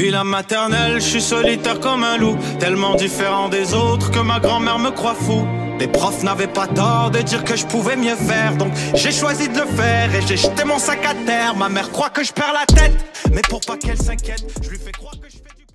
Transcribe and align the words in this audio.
Depuis 0.00 0.12
la 0.12 0.24
maternelle, 0.24 0.94
je 0.94 1.06
suis 1.06 1.20
solitaire 1.20 1.78
comme 1.78 2.04
un 2.04 2.16
loup, 2.16 2.38
tellement 2.58 2.94
différent 2.94 3.50
des 3.50 3.74
autres 3.74 4.10
que 4.10 4.20
ma 4.20 4.40
grand-mère 4.40 4.78
me 4.78 4.88
croit 4.90 5.14
fou. 5.14 5.46
Les 5.78 5.88
profs 5.88 6.22
n'avaient 6.22 6.46
pas 6.46 6.66
tort 6.66 7.10
de 7.10 7.20
dire 7.20 7.44
que 7.44 7.54
je 7.54 7.66
pouvais 7.66 7.96
mieux 7.96 8.16
faire, 8.16 8.56
donc 8.56 8.72
j'ai 8.94 9.12
choisi 9.12 9.50
de 9.50 9.60
le 9.60 9.66
faire 9.66 10.14
et 10.14 10.22
j'ai 10.26 10.38
jeté 10.38 10.64
mon 10.64 10.78
sac 10.78 11.04
à 11.04 11.14
terre. 11.26 11.54
Ma 11.54 11.68
mère 11.68 11.90
croit 11.90 12.08
que 12.08 12.24
je 12.24 12.32
perds 12.32 12.54
la 12.54 12.64
tête, 12.64 12.94
mais 13.30 13.42
pour 13.42 13.60
pas 13.60 13.76
qu'elle 13.76 13.98
s'inquiète, 13.98 14.42
je 14.62 14.70
lui 14.70 14.78
fais 14.78 14.90
croire 14.90 15.20
que 15.20 15.28
je 15.28 15.36
fais 15.36 15.54
du 15.58 15.66
blé. 15.66 15.74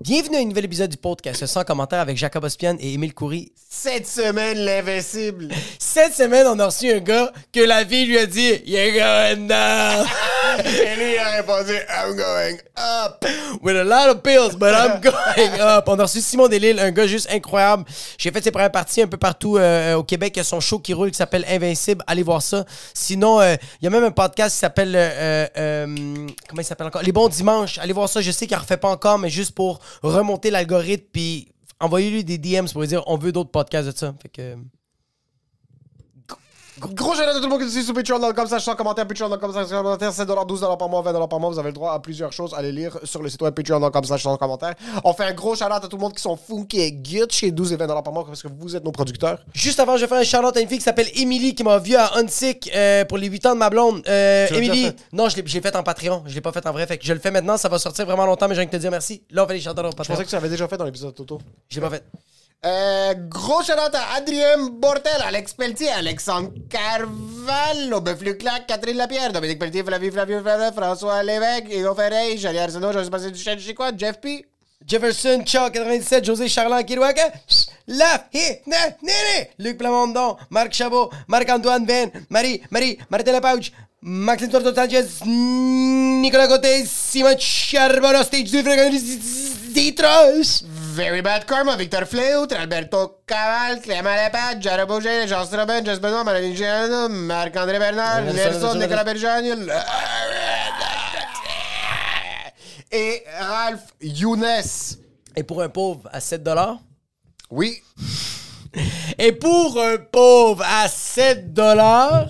Bienvenue 0.00 0.36
à 0.36 0.40
un 0.42 0.44
nouvel 0.44 0.66
épisode 0.66 0.90
du 0.90 0.96
podcast 0.96 1.44
sans 1.44 1.64
commentaire 1.64 1.98
avec 1.98 2.16
Jacob 2.16 2.44
Ospian 2.44 2.76
et 2.78 2.92
Émile 2.92 3.12
Coury. 3.12 3.50
Cette 3.68 4.06
semaine, 4.06 4.58
l'invincible. 4.58 5.48
Cette 5.80 6.14
semaine, 6.14 6.46
on 6.46 6.60
a 6.60 6.66
reçu 6.66 6.92
un 6.92 7.00
gars 7.00 7.32
que 7.52 7.58
la 7.58 7.82
vie 7.82 8.06
lui 8.06 8.18
a 8.18 8.26
dit 8.26 8.52
«You're 8.66 8.92
going 8.92 9.48
down 9.48 10.06
Et 10.58 10.96
lui 10.96 11.18
a 11.18 11.36
répondu 11.36 11.72
I'm 11.72 12.16
going 12.16 12.58
up. 12.76 13.24
with 13.62 13.76
a 13.76 13.84
lot 13.84 14.10
of 14.10 14.22
pills, 14.22 14.56
but 14.56 14.72
I'm 14.74 15.00
going 15.00 15.60
up.» 15.60 15.84
On 15.88 15.98
a 15.98 16.04
reçu 16.04 16.20
Simon 16.20 16.48
Delille, 16.48 16.78
un 16.80 16.90
gars 16.90 17.06
juste 17.06 17.28
incroyable. 17.30 17.84
J'ai 18.18 18.30
fait 18.30 18.42
ses 18.42 18.50
premières 18.50 18.72
parties 18.72 19.02
un 19.02 19.06
peu 19.06 19.16
partout 19.16 19.56
euh, 19.56 19.94
au 19.94 20.02
Québec. 20.02 20.32
Il 20.36 20.38
y 20.38 20.40
a 20.40 20.44
son 20.44 20.60
show 20.60 20.78
qui 20.78 20.92
roule 20.92 21.10
qui 21.10 21.16
s'appelle 21.16 21.44
Invincible. 21.48 22.02
Allez 22.06 22.22
voir 22.22 22.42
ça. 22.42 22.64
Sinon, 22.92 23.40
euh, 23.40 23.54
il 23.80 23.84
y 23.84 23.86
a 23.86 23.90
même 23.90 24.04
un 24.04 24.10
podcast 24.10 24.54
qui 24.54 24.60
s'appelle... 24.60 24.92
euh, 24.94 25.86
comment 26.48 26.60
il 26.60 26.64
s'appelle 26.64 26.86
encore? 26.86 27.02
Les 27.02 27.12
bons 27.12 27.28
dimanches. 27.28 27.78
Allez 27.78 27.92
voir 27.92 28.08
ça. 28.08 28.20
Je 28.20 28.30
sais 28.30 28.46
qu'il 28.46 28.56
ne 28.56 28.62
refait 28.62 28.76
pas 28.76 28.88
encore, 28.88 29.18
mais 29.18 29.30
juste 29.30 29.52
pour 29.54 29.80
remonter 30.02 30.50
l'algorithme 30.50 31.06
puis 31.12 31.48
envoyez-lui 31.80 32.24
des 32.24 32.38
DMs 32.38 32.68
pour 32.70 32.80
lui 32.80 32.88
dire 32.88 33.02
on 33.06 33.16
veut 33.16 33.32
d'autres 33.32 33.50
podcasts 33.50 33.88
de 33.88 33.96
ça. 33.96 34.14
Fait 34.22 34.28
que... 34.28 34.56
Gros 36.92 37.14
shout 37.14 37.22
à 37.22 37.32
tout 37.34 37.40
le 37.40 37.48
monde 37.48 37.58
qui 37.60 37.64
nous 37.66 37.70
suit 37.70 37.82
sur 37.84 37.94
Patreon.com, 37.94 38.46
ça, 38.46 38.58
sans 38.60 38.74
commentaire, 38.74 39.06
Patreon.com, 39.06 39.52
ça, 39.52 39.64
sans 39.66 39.82
commentaire, 39.82 40.12
7 40.12 40.28
12 40.46 40.60
par 40.78 40.88
mois, 40.88 41.02
20 41.02 41.26
par 41.28 41.40
mois. 41.40 41.50
Vous 41.50 41.58
avez 41.58 41.68
le 41.70 41.72
droit 41.74 41.92
à 41.92 41.98
plusieurs 42.00 42.32
choses. 42.32 42.52
Allez 42.56 42.72
lire 42.72 42.98
sur 43.04 43.22
le 43.22 43.28
site 43.28 43.40
web 43.42 43.54
Patreon.com, 43.54 44.04
sans 44.04 44.36
commentaire. 44.36 44.74
On 45.04 45.12
fait 45.14 45.24
un 45.24 45.32
gros 45.32 45.54
shout 45.54 45.64
à 45.64 45.80
tout 45.80 45.96
le 45.96 46.00
monde 46.02 46.12
qui 46.14 46.22
sont 46.22 46.36
fous, 46.36 46.64
qui 46.66 46.80
est 46.80 46.92
good 46.92 47.30
chez 47.32 47.50
12 47.50 47.72
et 47.72 47.76
20 47.76 47.86
par 48.02 48.12
mois 48.12 48.24
parce 48.26 48.42
que 48.42 48.48
vous 48.48 48.76
êtes 48.76 48.84
nos 48.84 48.92
producteurs. 48.92 49.38
Juste 49.52 49.80
avant, 49.80 49.96
je 49.96 50.02
vais 50.02 50.08
faire 50.08 50.18
un 50.18 50.24
shout-out 50.24 50.56
à 50.56 50.60
une 50.60 50.68
fille 50.68 50.78
qui 50.78 50.84
s'appelle 50.84 51.08
Émilie 51.14 51.54
qui 51.54 51.62
m'a 51.64 51.78
vu 51.78 51.94
à 51.96 52.16
Huntsick 52.16 52.70
euh, 52.74 53.04
pour 53.04 53.18
les 53.18 53.28
8 53.28 53.46
ans 53.46 53.54
de 53.54 53.58
ma 53.58 53.70
blonde. 53.70 54.02
Euh, 54.08 54.46
Tu 54.48 54.54
l'as 54.54 54.60
déjà 54.60 54.72
Émilie, 54.72 54.86
fait? 54.88 54.96
non, 55.12 55.28
je 55.28 55.36
l'ai 55.36 55.42
j'ai 55.46 55.60
fait 55.60 55.74
en 55.76 55.82
Patreon. 55.82 56.22
Je 56.26 56.34
l'ai 56.34 56.40
pas 56.40 56.52
fait 56.52 56.66
en 56.66 56.72
vrai. 56.72 56.86
Fait 56.86 56.98
que 56.98 57.04
je 57.04 57.12
le 57.12 57.20
fais 57.20 57.30
maintenant. 57.30 57.56
Ça 57.56 57.68
va 57.68 57.78
sortir 57.78 58.04
vraiment 58.06 58.26
longtemps, 58.26 58.48
mais 58.48 58.54
j'ai 58.54 58.60
envie 58.60 58.66
de 58.66 58.72
te 58.72 58.76
dire 58.76 58.90
merci. 58.90 59.22
Là, 59.30 59.44
on 59.44 59.48
fait 59.48 59.54
les 59.54 59.60
shout-outs 59.60 59.72
au 59.80 59.90
Je 59.90 59.96
Patreon. 59.96 60.14
pensais 60.14 60.24
que 60.24 60.28
tu 60.28 60.34
l'avais 60.34 60.48
déjà 60.48 60.66
fait 60.68 60.76
dans 60.76 60.84
l'épisode 60.84 61.14
Toto. 61.14 61.38
Je 61.68 61.76
l'ai 61.76 61.80
pas 61.86 61.90
fait. 61.90 62.04
Euh, 62.64 63.12
gros 63.28 63.62
shout 63.62 63.72
à 63.72 64.14
Adrien 64.16 64.70
Bortel, 64.70 65.20
Alex 65.26 65.52
Pelletier, 65.52 65.90
Alexandre 65.90 66.50
Carvalho, 66.70 68.00
Beuf 68.00 68.22
Luclac, 68.22 68.66
Catherine 68.66 68.96
Lapierre, 68.96 69.32
Dominique 69.32 69.58
Pelletier, 69.58 69.84
Flavie 69.84 70.10
Flavio 70.10 70.40
François 70.74 71.22
Lévesque, 71.22 71.68
Hugo 71.70 71.94
Ferreil, 71.94 72.38
Jolie 72.38 72.58
Arsenault, 72.58 72.92
José 72.92 73.10
Passé 73.10 73.30
Duchesne, 73.30 73.58
je 73.58 73.72
Jeff 73.98 74.18
P. 74.18 74.46
Jefferson, 74.86 75.44
Chuck 75.44 75.74
97, 75.74 76.24
José 76.24 76.48
Charland, 76.48 76.84
Kirouaka, 76.84 77.32
La, 77.88 78.28
Hi, 78.32 78.60
Ne, 78.66 78.96
Nene, 79.02 79.48
Luc 79.58 79.78
Plamondon, 79.78 80.36
Marc 80.50 80.72
Chabot, 80.72 81.10
Marc-Antoine 81.26 81.86
Ben, 81.86 82.10
Marie, 82.28 82.60
Marie, 82.70 82.98
Martin 83.10 83.40
Pauch, 83.40 83.72
Maxime 84.02 84.50
Torto 84.50 84.74
Sanchez, 84.74 85.22
Nicolas 85.24 86.46
Côté, 86.46 86.84
Simon 86.86 87.36
Charbonneau, 87.38 88.22
Stage 88.22 88.50
2, 88.50 88.62
Fréquence 88.62 89.02
Ditros. 89.72 90.64
Very 90.94 91.22
Bad 91.22 91.46
Karma, 91.46 91.76
Victor 91.76 92.06
Fleutre, 92.06 92.56
Alberto 92.56 93.20
Caval, 93.26 93.80
Clément 93.80 94.14
Lepage, 94.14 94.62
Jared 94.62 94.86
Bouger, 94.86 95.26
Jean 95.26 95.44
Robin, 95.56 95.82
Jess 95.82 95.98
Benoît, 95.98 96.22
Marc-André 96.22 97.78
Bernard, 97.78 98.24
Nelson, 98.34 98.78
Nicolas. 98.78 99.04
Bergeron, 99.04 99.66
et 102.94 103.22
Ralph 103.40 103.82
Younes. 104.00 104.44
Et 105.36 105.42
pour 105.42 105.60
un 105.62 105.68
pauvre 105.68 106.08
à 106.12 106.20
7 106.20 106.42
dollars? 106.42 106.78
Oui, 107.50 107.82
Et 109.18 109.32
pour 109.32 109.80
un 109.80 109.98
pauvre 109.98 110.64
à 110.66 110.88
7 110.88 111.52
dollars? 111.52 112.28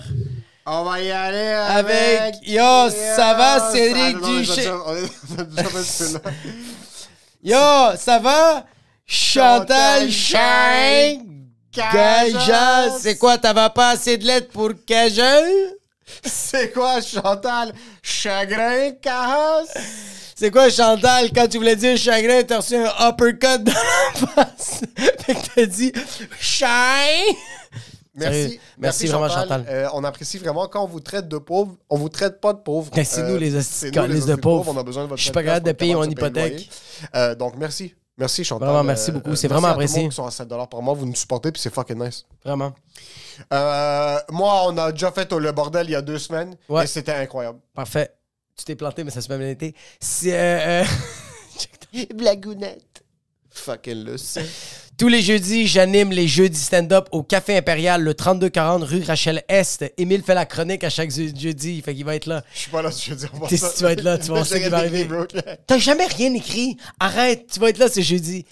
on 0.67 0.83
va 0.83 0.99
y 0.99 1.11
aller 1.11 1.37
Avec- 1.37 2.19
avec... 2.21 2.35
Yo, 2.47 2.89
ça 2.89 3.33
va, 3.35 3.71
Cédric 3.71 4.17
Duché-. 4.19 4.65
Yo, 7.43 7.95
ça 7.97 8.19
va? 8.19 8.65
Chantal 9.05 10.09
Shine. 10.11 11.49
Cajas. 11.71 12.97
C'est 12.99 13.17
quoi, 13.17 13.37
t'avais 13.37 13.69
pas 13.75 13.89
assez 13.89 14.17
de 14.17 14.25
lettres 14.25 14.49
pour 14.51 14.71
Cajun? 14.87 15.45
C'est 16.23 16.71
quoi, 16.73 17.01
Chantal? 17.01 17.73
Chagrin, 18.01 18.91
Caras? 19.01 19.63
C'est 20.37 20.51
quoi, 20.51 20.69
Chantal, 20.69 21.31
quand 21.33 21.47
tu 21.47 21.57
voulais 21.57 21.77
dire 21.77 21.97
chagrin, 21.97 22.43
t'as 22.43 22.57
reçu 22.57 22.75
un 22.75 22.91
uppercut 23.09 23.63
dans 23.63 23.71
la 23.71 24.45
face? 24.45 24.81
fait 24.97 25.33
que 25.33 25.55
t'as 25.55 25.65
dit 25.65 25.93
Shine. 26.41 27.35
Merci. 28.13 28.59
Merci 28.77 29.07
vraiment, 29.07 29.29
Chantal. 29.29 29.65
Euh, 29.69 29.87
on 29.93 30.03
apprécie 30.03 30.37
vraiment 30.37 30.67
quand 30.67 30.83
on 30.83 30.87
vous 30.87 30.99
traite 30.99 31.29
de 31.29 31.37
pauvres. 31.37 31.75
On 31.89 31.97
vous 31.97 32.09
traite 32.09 32.41
pas 32.41 32.51
de 32.51 32.57
pauvres. 32.59 32.91
Ben, 32.93 33.05
c'est 33.05 33.21
Euh, 33.21 33.29
nous, 33.29 33.37
les 33.37 33.51
de 33.51 33.57
nous, 33.59 33.63
les 33.83 33.91
calices 33.91 34.25
de 34.25 34.35
pauvres. 34.35 34.73
On 34.73 34.77
a 34.77 34.83
besoin 34.83 35.03
de 35.03 35.07
votre 35.07 35.19
Je 35.19 35.23
suis 35.23 35.31
pas 35.31 35.41
capable 35.41 35.67
de 35.67 35.71
payer 35.71 35.95
mon 35.95 36.03
hypothèque. 36.03 36.69
Euh, 37.15 37.33
donc, 37.35 37.55
merci. 37.57 37.95
Merci, 38.17 38.43
Chantal. 38.43 38.67
Vraiment, 38.67 38.83
merci 38.83 39.13
beaucoup. 39.13 39.35
C'est 39.37 39.47
vraiment 39.47 39.67
merci 39.67 39.71
à 39.71 39.73
tout 39.73 39.79
le 39.79 39.83
apprécié. 39.85 40.01
monde 40.01 40.09
qui 40.11 40.15
sont 40.15 40.25
à 40.25 40.31
7 40.31 40.69
par 40.69 40.81
mois. 40.81 40.93
Vous 40.93 41.05
nous 41.05 41.15
supportez, 41.15 41.51
puis 41.53 41.61
c'est 41.61 41.73
fucking 41.73 42.01
nice. 42.01 42.25
Vraiment. 42.43 42.73
Euh, 43.53 44.17
moi, 44.31 44.63
on 44.67 44.77
a 44.77 44.91
déjà 44.91 45.11
fait 45.11 45.31
le 45.31 45.51
bordel 45.53 45.87
il 45.87 45.91
y 45.91 45.95
a 45.95 46.01
deux 46.01 46.19
semaines. 46.19 46.55
Ouais. 46.67 46.83
Et 46.83 46.87
c'était 46.87 47.13
incroyable. 47.13 47.59
Parfait. 47.73 48.11
Tu 48.57 48.63
t'es 48.65 48.75
planté, 48.75 49.03
mais 49.03 49.11
ça 49.11 49.21
pas 49.27 49.37
bien 49.37 49.49
été. 49.49 49.75
C'est. 49.99 50.33
euh, 50.33 50.83
euh, 51.95 52.05
Blagounette. 52.13 53.03
Fucking 53.51 54.03
le 54.03 54.17
sait. 54.17 54.45
Tous 54.97 55.07
les 55.09 55.21
jeudis, 55.21 55.65
j'anime 55.67 56.11
les 56.11 56.27
jeudis 56.27 56.59
stand-up 56.59 57.07
au 57.11 57.21
Café 57.23 57.57
Impérial, 57.57 58.01
le 58.01 58.13
3240 58.13 58.83
rue 58.83 59.01
Rachel 59.03 59.43
Est. 59.49 59.93
Émile 59.97 60.23
fait 60.23 60.33
la 60.35 60.45
chronique 60.45 60.83
à 60.85 60.89
chaque 60.89 61.09
je- 61.11 61.33
jeudi, 61.37 61.81
fait 61.81 61.93
qu'il 61.95 62.05
va 62.05 62.15
être 62.15 62.27
là. 62.27 62.43
Je 62.53 62.59
suis 62.59 62.71
pas 62.71 62.81
là, 62.81 62.89
je 62.89 63.09
veux 63.11 63.15
dire. 63.15 63.31
T'es- 63.49 63.57
si 63.57 63.65
tu 63.77 63.83
vas 63.83 63.91
être 63.93 64.03
là, 64.03 64.17
tu 64.17 64.27
vas 64.27 64.33
voir 64.35 64.45
ce 64.45 64.55
qui 64.55 64.69
va 64.69 64.77
arriver. 64.77 65.07
T'as 65.67 65.77
jamais 65.77 66.05
rien 66.05 66.33
écrit? 66.33 66.77
Arrête, 66.99 67.47
tu 67.51 67.59
vas 67.59 67.69
être 67.69 67.77
là 67.77 67.89
ce 67.89 67.99
jeudi. 68.01 68.45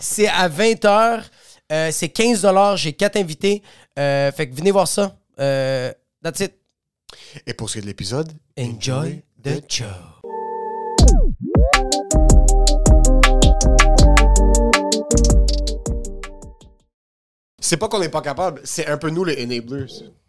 C'est 0.00 0.28
à 0.28 0.48
20h. 0.48 1.22
euh, 1.72 1.90
c'est 1.92 2.08
15 2.08 2.46
J'ai 2.76 2.92
quatre 2.94 3.16
invités. 3.16 3.62
Euh, 3.98 4.30
fait 4.32 4.48
que 4.48 4.54
venez 4.54 4.70
voir 4.70 4.88
ça. 4.88 5.18
Euh, 5.40 5.92
that's 6.22 6.40
it. 6.40 6.52
Et 7.46 7.52
pour 7.54 7.68
ce 7.68 7.74
qui 7.74 7.78
est 7.78 7.82
de 7.82 7.86
l'épisode, 7.86 8.30
Enjoy 8.58 9.22
the 9.42 9.62
show. 9.68 9.86
C'est 17.60 17.76
pas 17.76 17.88
qu'on 17.88 17.98
n'est 17.98 18.08
pas 18.08 18.20
capable, 18.22 18.60
c'est 18.64 18.86
un 18.86 18.96
peu 18.96 19.10
nous 19.10 19.24
les 19.24 19.42
enablers. 19.42 19.86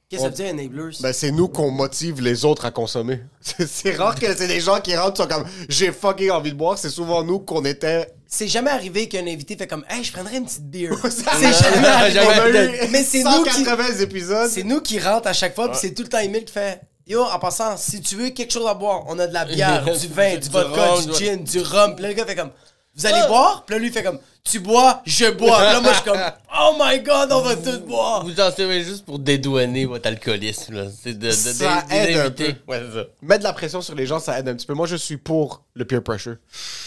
Qu'est-ce 0.10 0.24
que 0.24 0.30
ça 0.30 0.30
veut 0.30 0.34
dire, 0.36 0.48
enablers? 0.48 0.98
Ben, 1.02 1.14
c'est 1.14 1.30
nous 1.32 1.48
qu'on 1.48 1.70
motive 1.70 2.20
les 2.22 2.44
autres 2.44 2.66
à 2.66 2.72
consommer. 2.72 3.20
C'est- 3.42 3.96
rare 3.96 4.16
que 4.16 4.36
c'est 4.36 4.48
des 4.48 4.60
gens 4.60 4.82
qui 4.82 4.96
rentrent 4.98 5.22
sont 5.22 5.28
comme 5.30 5.46
j'ai 5.70 5.92
fucking 5.92 6.32
envie 6.32 6.52
de 6.52 6.58
boire. 6.58 6.80
C'est 6.80 6.90
souvent 6.90 7.24
nous 7.24 7.38
qu'on 7.40 7.64
était. 7.66 8.08
C'est 8.26 8.48
jamais 8.48 8.72
arrivé 8.72 9.08
qu'un 9.08 9.28
invité 9.28 9.56
fait 9.56 9.68
comme 9.68 9.86
Hey, 9.88 10.04
je 10.04 10.12
prendrais 10.12 10.38
une 10.38 10.46
petite 10.46 10.68
bière. 10.68 10.94
C'est 11.04 11.24
jamais 11.54 11.88
arrivé. 11.88 12.20
On 12.26 12.30
a 12.56 12.64
eu 12.66 12.90
Mais 12.92 13.04
c'est 13.04 13.22
nous 13.24 13.44
qui- 13.44 13.52
180 13.64 14.00
épisodes. 14.00 14.50
C'est 14.50 14.64
nous 14.64 14.82
qui 14.82 15.00
rentre 15.00 15.28
à 15.28 15.34
chaque 15.34 15.54
fois, 15.54 15.70
puis 15.70 15.78
c'est 15.80 15.94
tout 15.94 16.02
le 16.04 16.10
temps 16.10 16.18
Emile 16.20 16.46
qui 16.46 16.54
fait 16.54 16.82
Yo, 17.10 17.24
en 17.24 17.40
passant, 17.40 17.76
si 17.76 18.02
tu 18.02 18.16
veux 18.16 18.30
quelque 18.30 18.52
chose 18.54 18.68
à 18.68 18.76
boire, 18.76 19.04
on 19.08 19.18
a 19.18 19.26
de 19.26 19.34
la 19.34 19.44
bière, 19.44 19.84
du 20.00 20.08
vin, 20.08 20.36
du 20.36 20.42
Du 20.42 20.50
vodka, 20.50 20.86
rhum, 20.86 21.06
du 21.08 21.14
gin, 21.14 21.44
du 21.44 21.60
rhum. 21.60 21.96
Puis 21.96 22.04
là, 22.04 22.10
le 22.10 22.14
gars 22.14 22.26
fait 22.26 22.36
comme 22.36 22.52
Vous 22.96 23.06
allez 23.08 23.28
boire? 23.28 23.64
Puis 23.66 23.76
là, 23.76 23.80
lui, 23.80 23.88
il 23.88 23.94
fait 23.94 24.04
comme 24.04 24.20
Tu 24.44 24.60
bois, 24.60 25.02
je 25.08 25.26
bois. 25.32 25.58
Puis 25.58 25.66
là, 25.66 25.82
moi, 25.82 25.92
je 25.92 25.96
suis 26.02 26.06
comme 26.06 26.22
Oh 26.62 26.76
my 26.80 27.00
god, 27.00 27.32
on 27.32 27.42
va 27.42 27.56
tout 27.56 27.80
boire. 27.88 28.24
Vous 28.24 28.40
en 28.40 28.52
servez 28.52 28.84
juste 28.84 29.06
pour 29.06 29.18
dédouaner 29.18 29.86
votre 29.86 30.08
alcoolisme. 30.08 30.76
Là. 30.76 30.86
C'est 31.02 31.18
de, 31.18 31.28
de, 31.28 31.32
Ça 31.32 31.82
de- 31.90 31.94
aide 31.96 32.18
un 32.18 32.30
peu. 32.30 32.54
Ouais, 32.68 32.84
c'est 32.88 33.00
ça. 33.00 33.06
Mettre 33.24 33.40
de 33.40 33.44
la 33.46 33.54
pression 33.54 33.82
sur 33.82 33.96
les 33.96 34.06
gens, 34.06 34.20
ça 34.20 34.38
aide 34.40 34.48
un 34.48 34.54
petit 34.54 34.68
peu. 34.68 34.76
Moi, 34.76 34.86
je 34.86 34.96
suis 34.96 35.18
pour 35.18 35.64
le 35.74 35.86
peer 35.86 36.04
pressure. 36.04 36.36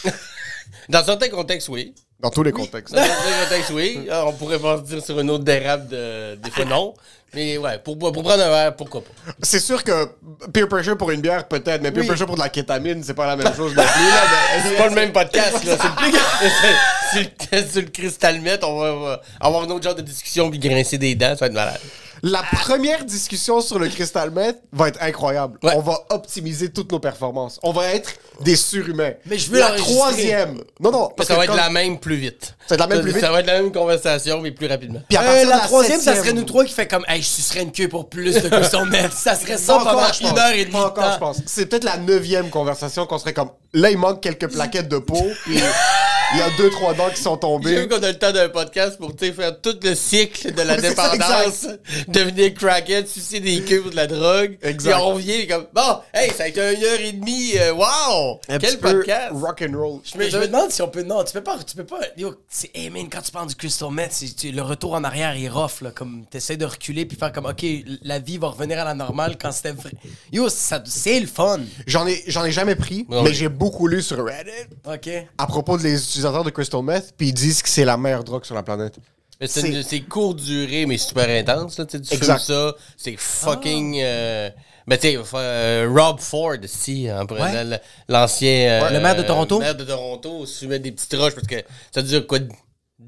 Dans 0.89 1.05
certains 1.05 1.29
contextes, 1.31 1.69
oui. 1.69 1.95
Dans 2.23 2.31
tous 2.31 2.43
les 2.45 2.53
contextes. 2.53 2.95
Dans 2.95 3.03
certains 3.03 3.45
contextes, 3.45 3.71
oui. 3.75 4.07
Alors, 4.09 4.29
on 4.29 4.33
pourrait 4.33 4.59
partir 4.59 5.05
sur 5.05 5.19
une 5.19 5.29
autre 5.31 5.45
dérape 5.45 5.89
de, 5.89 6.37
des 6.37 6.51
fois 6.51 6.65
non. 6.65 6.95
Mais 7.35 7.57
ouais, 7.57 7.79
pour, 7.79 7.99
pour 7.99 8.13
prendre 8.13 8.43
un 8.43 8.51
verre, 8.51 8.77
pourquoi 8.77 9.01
pas. 9.01 9.11
C'est 9.43 9.59
sûr 9.59 9.83
que 9.83 10.07
peer 10.53 10.69
pressure 10.69 10.99
pour 10.99 11.11
une 11.11 11.23
bière, 11.23 11.49
peut-être, 11.49 11.81
mais 11.83 11.91
peer 11.91 12.03
Oui. 12.03 12.07
pressure 12.07 12.27
pour 12.27 12.37
de 12.37 12.41
la 12.43 12.51
kétamine, 12.51 13.03
c'est 13.03 13.15
pas 13.15 13.27
la 13.27 13.37
même 13.37 13.55
chose 13.57 13.75
non 13.75 13.83
plus. 13.83 14.09
là, 14.09 14.23
C'est 14.63 14.77
pas 14.77 14.89
le 14.89 14.95
même 14.95 15.13
podcast, 15.13 15.65
là. 15.65 15.77
C'est 15.81 17.19
le 17.21 17.29
plus. 17.31 17.71
Sur 17.73 17.83
le 17.83 17.89
cristal 17.89 18.41
on 18.63 18.79
va, 18.79 18.93
on 18.93 19.01
va 19.01 19.21
avoir 19.41 19.63
un 19.65 19.71
autre 19.71 19.83
genre 19.83 19.95
de 19.95 20.03
discussion 20.03 20.51
puis 20.51 20.59
grincer 20.59 20.99
des 20.99 21.15
dents, 21.15 21.31
ça 21.31 21.37
va 21.41 21.47
être 21.47 21.53
malade. 21.55 21.81
La 22.25 22.43
première 22.53 23.05
discussion 23.05 23.61
sur 23.61 23.81
le 23.81 23.89
crystal 23.89 24.31
meth 24.31 24.57
va 24.73 24.89
être 24.89 25.03
incroyable. 25.03 25.59
Ouais. 25.63 25.73
On 25.77 25.81
va 25.81 25.99
optimiser 26.11 26.71
toutes 26.71 26.93
nos 26.93 27.01
performances. 27.01 27.59
On 27.65 27.73
va 27.73 27.89
être 27.89 28.13
des 28.43 28.55
surhumains. 28.55 29.15
Mais 29.27 29.39
je 29.39 29.51
veux 29.51 29.59
la 29.59 29.73
troisième. 29.73 30.63
Non, 30.79 30.93
non. 30.93 31.11
Parce 31.17 31.29
ça 31.29 31.35
que 31.35 31.39
va 31.41 31.45
être 31.47 31.57
la 31.57 31.69
même 31.71 31.99
plus 31.99 32.15
vite. 32.15 32.55
Ça 32.69 32.77
va 32.77 32.85
être 32.85 32.89
la 32.91 32.95
même 32.95 33.03
plus 33.03 33.13
vite. 33.13 33.21
Ça 33.21 33.33
va 33.33 33.41
être 33.41 33.47
la 33.47 33.61
même 33.61 33.73
conversation, 33.73 34.41
mais 34.41 34.53
plus 34.53 34.69
rapidement. 34.69 35.01
Puis 35.09 35.17
à 35.19 35.23
Euh, 35.23 35.25
partir 35.27 35.47
de 35.47 35.51
la 35.51 35.59
troisième, 35.59 36.01
ça 36.01 36.15
serait 36.15 36.33
nous 36.33 36.45
trois 36.45 36.65
qui 36.65 36.73
fait 36.73 36.87
comme, 36.87 37.05
hey, 37.09 37.21
je 37.21 37.27
sucerais 37.27 37.63
une 37.63 37.73
queue 37.73 37.89
pour 37.89 38.09
plus 38.09 38.41
de 38.41 38.49
custom 38.49 38.89
meth. 38.89 39.13
Ça 39.13 39.35
serait 39.35 39.59
ça 39.59 39.79
Pas 39.79 39.85
pendant 39.85 40.31
une 40.31 40.39
heure 40.39 40.53
et 40.53 40.65
demie. 40.65 40.73
Pas 40.73 40.87
encore, 40.87 41.13
je 41.15 41.19
pense. 41.19 41.41
C'est 41.47 41.67
peut-être 41.67 41.85
la 41.85 41.97
neuvième 41.97 42.51
conversation 42.51 43.05
qu'on 43.07 43.19
serait 43.19 43.33
comme. 43.35 43.51
Là, 43.73 43.91
il 43.91 43.99
manque 43.99 44.21
quelques 44.21 44.49
plaquettes 44.53 44.89
de 44.89 44.99
peau, 44.99 45.21
puis 45.45 45.59
il 46.35 46.39
y 46.39 46.43
a 46.43 46.49
deux, 46.57 46.71
trois 46.71 46.95
dents 46.95 47.11
qui 47.11 47.21
sont 47.21 47.37
tombées. 47.37 47.75
vu 47.83 47.89
qu'on 47.89 48.03
a 48.03 48.09
le 48.13 48.19
temps 48.19 48.33
d'un 48.33 48.49
podcast 48.49 48.99
pour 48.99 49.13
faire 49.19 49.61
tout 49.61 49.77
le 49.83 49.95
cycle 49.95 50.53
de 50.53 50.63
la 50.63 50.77
dépendance, 50.81 51.67
devenir 52.09 52.55
crackhead, 52.55 53.07
sucer 53.07 53.41
des 53.41 53.61
queues 53.63 53.83
de 53.91 53.97
la 53.97 54.07
drogue. 54.07 54.59
Exact. 54.63 54.93
Puis 54.95 55.03
on 55.03 55.15
revient 55.15 55.47
comme 55.47 55.67
bon, 55.75 55.99
hey, 56.15 56.31
ça 56.31 56.45
a 56.45 56.49
été 56.49 56.61
une 56.75 56.85
heure 56.85 57.01
et 57.01 57.13
demie, 57.13 57.53
euh, 57.59 57.73
wow! 57.75 58.41
Un 58.49 58.59
Quel 58.59 58.79
podcast! 58.79 59.33
Rock 59.33 59.63
and 59.69 59.77
roll. 59.77 60.01
Je 60.05 60.19
me 60.19 60.47
demande 60.47 60.71
si 60.71 60.81
on 60.83 60.89
peut. 60.89 61.03
Non, 61.03 61.23
tu 61.25 61.33
peux 61.33 61.43
pas. 61.43 61.59
Tu 61.67 61.77
peux 61.77 61.85
pas. 61.85 62.01
Yo, 62.17 62.35
c'est. 62.49 62.71
Hey 62.75 62.91
man, 62.91 63.09
quand 63.11 63.21
tu 63.23 63.31
parles 63.31 63.49
du 63.49 63.55
crystal 63.55 63.91
meth, 63.91 64.13
c'est- 64.13 64.35
tu- 64.37 64.53
le 64.53 64.63
retour 64.63 64.95
en 64.95 65.05
arrière 65.05 65.35
est 65.37 65.49
rough, 65.49 65.81
là. 65.83 65.91
Comme 65.91 66.25
t'essaies 66.31 66.57
de 66.57 66.65
reculer 66.65 67.05
puis 67.07 67.17
faire 67.17 67.33
comme, 67.33 67.47
ok, 67.47 67.65
la 68.03 68.19
vie 68.19 68.39
va 68.39 68.49
revenir 68.49 68.79
à 68.81 68.85
la 68.85 68.95
normale 68.95 69.37
quand 69.41 69.53
c'était 69.53 69.73
vrai. 69.73 69.91
Yo, 70.33 70.49
ça- 70.49 70.83
c'est 70.87 71.21
le 71.21 71.27
fun. 71.27 71.61
J'en 71.87 72.07
ai, 72.07 72.23
j'en 72.27 72.45
ai 72.45 72.53
jamais 72.53 72.75
pris, 72.77 73.07
mais 73.09 73.33
j'ai 73.35 73.49
beaucoup 73.49 73.87
lu 73.87 74.03
sur 74.03 74.25
Reddit 74.25 74.51
Ok. 74.87 75.09
à 75.39 75.47
propos 75.47 75.77
des 75.77 75.97
utilisateurs 76.23 76.45
de 76.45 76.51
crystal 76.51 76.83
meth, 76.83 77.15
puis 77.17 77.29
ils 77.29 77.35
disent 77.35 77.63
que 77.63 77.69
c'est 77.69 77.85
la 77.85 77.97
meilleure 77.97 78.25
drogue 78.25 78.45
sur 78.45 78.55
la 78.55 78.63
planète. 78.63 78.97
Mais 79.41 79.47
c'est, 79.49 79.61
C'est- 79.63 79.69
une- 79.71 79.83
c'est 79.83 80.01
court 80.01 80.35
durée, 80.35 80.87
mais 80.87 80.99
super 80.99 81.29
intense. 81.29 81.79
Là, 81.79 81.85
tu 81.87 81.99
fumes 82.05 82.39
ça, 82.39 82.75
c'est 82.97 83.17
fucking. 83.19 83.97
euh, 84.01 84.51
ben, 84.87 84.97
tu 84.99 85.09
sais, 85.09 85.19
euh, 85.35 85.89
Rob 85.93 86.21
Ford, 86.21 86.57
si, 86.67 87.09
hein, 87.09 87.27
pour- 87.27 87.39
Ouais. 87.41 87.81
l'ancien. 88.09 88.83
euh, 88.83 88.91
Le 88.91 89.01
maire 89.01 89.17
de 89.17 89.23
Toronto? 89.23 89.59
Le 89.59 89.65
maire 89.65 89.75
de 89.77 89.85
Toronto, 89.85 90.47
se 90.47 90.61
fumait 90.61 90.79
des 90.79 90.93
petites 90.93 91.15
roches 91.15 91.35
parce 91.35 91.47
que 91.49 91.57
ça 91.93 92.03
dure 92.03 92.25
quoi 92.27 92.39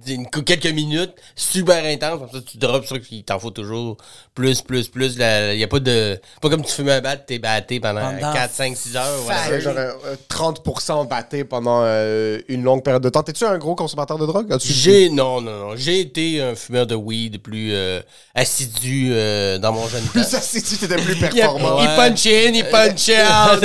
une- 0.07 0.29
quelques 0.29 0.67
minutes, 0.67 1.13
super 1.37 1.85
intense, 1.85 2.19
comme 2.21 2.31
ça 2.31 2.39
tu 2.47 2.59
drops 2.59 2.89
ça 2.89 2.99
qu'il 2.99 3.25
t'en 3.25 3.39
faut 3.39 3.51
toujours 3.51 3.97
plus, 4.35 4.61
plus, 4.63 4.89
plus. 4.89 5.15
Il 5.17 5.57
n'y 5.57 5.63
a 5.65 5.69
pas 5.69 5.81
de. 5.81 6.21
Pas 6.41 6.49
comme 6.51 6.65
tu 6.65 6.73
fumes 6.73 6.89
un 6.89 7.01
bat, 7.01 7.17
t'es 7.17 7.39
batté 7.39 7.81
pendant 7.81 8.01
Pendant 8.13 8.33
4, 8.33 8.53
5, 8.53 8.77
6 8.77 8.97
heures. 8.97 9.61
Genre 9.61 9.75
euh, 9.77 9.93
euh, 10.07 10.17
30% 10.29 11.09
batté 11.09 11.45
pendant 11.45 11.81
euh, 11.85 12.41
une 12.49 12.63
longue 12.63 12.83
période 12.83 13.03
de 13.03 13.09
temps. 13.09 13.23
T'es-tu 13.23 13.45
un 13.45 13.57
gros 13.59 13.75
consommateur 13.75 14.19
de 14.19 14.27
drogue? 14.27 14.55
J'ai 14.61 15.09
non 15.11 15.41
non 15.41 15.59
non 15.71 15.77
j'ai 15.77 16.01
été 16.01 16.41
un 16.43 16.55
fumeur 16.55 16.87
de 16.87 16.95
weed 16.95 17.41
plus 17.43 17.73
euh, 17.73 18.01
assidu 18.35 19.09
euh, 19.13 19.59
dans 19.59 19.73
mon 19.73 19.87
jeune 19.89 20.03
temps. 20.05 20.11
Plus 20.11 20.35
assis, 20.35 20.63
t'étais 20.63 20.97
plus 20.97 21.13
Il, 21.15 21.21
performant. 21.21 21.81
il 21.81 21.87
punch 21.97 22.27
in, 22.27 22.53
il 22.55 22.65
punch 22.65 23.09
out. 23.11 23.65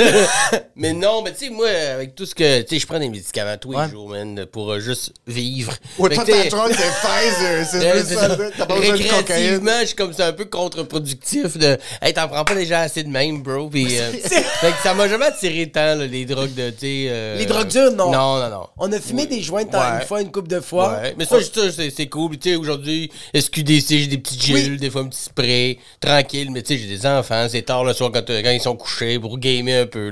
mais 0.76 0.92
non, 0.92 1.22
mais 1.22 1.32
tu 1.32 1.46
sais, 1.46 1.50
moi, 1.50 1.68
avec 1.68 2.14
tout 2.14 2.26
ce 2.26 2.34
que. 2.34 2.62
Tu 2.62 2.68
sais, 2.76 2.78
je 2.80 2.86
prends 2.86 2.98
des 2.98 3.08
médicaments 3.08 3.56
tous 3.58 3.70
Ouais. 3.74 3.84
les 3.86 3.90
jours, 3.90 4.08
man, 4.08 4.46
pour 4.46 4.72
euh, 4.72 4.80
juste 4.80 5.12
vivre. 5.26 5.72
Ouais, 5.98 6.10
Tu 6.24 6.32
ta 6.32 6.48
drogue, 6.48 6.72
c'est 6.76 7.08
Pfizer. 7.08 7.66
C'est 7.70 7.90
plus 8.06 8.14
ça. 8.14 8.36
T'as 8.58 8.66
pas 8.66 8.76
besoin 8.78 8.96
de 8.96 9.02
cocaïne. 9.02 9.16
Récréativement, 9.18 9.80
je 9.80 9.86
suis 9.86 9.96
comme 9.96 10.12
ça 10.12 10.26
un 10.28 10.32
peu 10.32 10.44
contre-productif 10.46 11.56
de. 11.58 11.78
Hey, 12.02 12.12
t'en 12.14 12.28
prends 12.28 12.44
pas 12.44 12.54
déjà 12.54 12.80
assez 12.80 13.02
de 13.02 13.08
même, 13.08 13.42
bro. 13.42 13.68
Puis, 13.68 13.98
euh, 13.98 14.10
fait 14.12 14.70
que 14.70 14.82
ça 14.82 14.94
m'a 14.94 15.08
jamais 15.08 15.26
attiré 15.26 15.68
tant, 15.70 15.94
là, 15.96 16.06
les 16.06 16.24
drogues 16.24 16.54
de. 16.54 16.72
euh, 16.82 17.38
Les 17.38 17.46
drogues 17.46 17.68
dures, 17.68 17.92
non. 17.92 18.10
Non, 18.10 18.38
non, 18.40 18.50
non. 18.50 18.66
On 18.78 18.92
a 18.92 19.00
fumé 19.00 19.22
Oui. 19.22 19.36
des 19.36 19.42
joints 19.42 19.64
de 19.64 19.70
temps 19.70 19.78
Ouais. 19.80 20.00
une 20.02 20.06
fois, 20.06 20.20
une 20.22 20.30
couple 20.30 20.48
de 20.48 20.60
fois. 20.60 20.98
Ouais, 21.00 21.14
mais 21.18 21.24
ça, 21.24 21.36
c'est, 21.40 22.06
cool. 22.08 22.38
Tu 22.38 22.50
sais, 22.50 22.56
aujourd'hui, 22.56 23.10
SQDC, 23.34 23.98
j'ai 23.98 24.06
des 24.06 24.18
petits 24.18 24.38
gels, 24.40 24.76
des 24.78 24.90
fois 24.90 25.02
un 25.02 25.08
petit 25.08 25.22
spray, 25.22 25.78
tranquille. 26.00 26.50
Mais 26.50 26.62
tu 26.62 26.74
sais, 26.74 26.80
j'ai 26.82 26.88
des 26.88 27.06
enfants, 27.06 27.46
c'est 27.50 27.62
tard 27.62 27.84
le 27.84 27.92
soir 27.92 28.10
quand, 28.12 28.28
euh, 28.30 28.42
quand 28.42 28.50
ils 28.50 28.60
sont 28.60 28.76
couchés 28.76 29.18
pour 29.18 29.38
gamer 29.38 29.82
un 29.82 29.86
peu. 29.86 30.10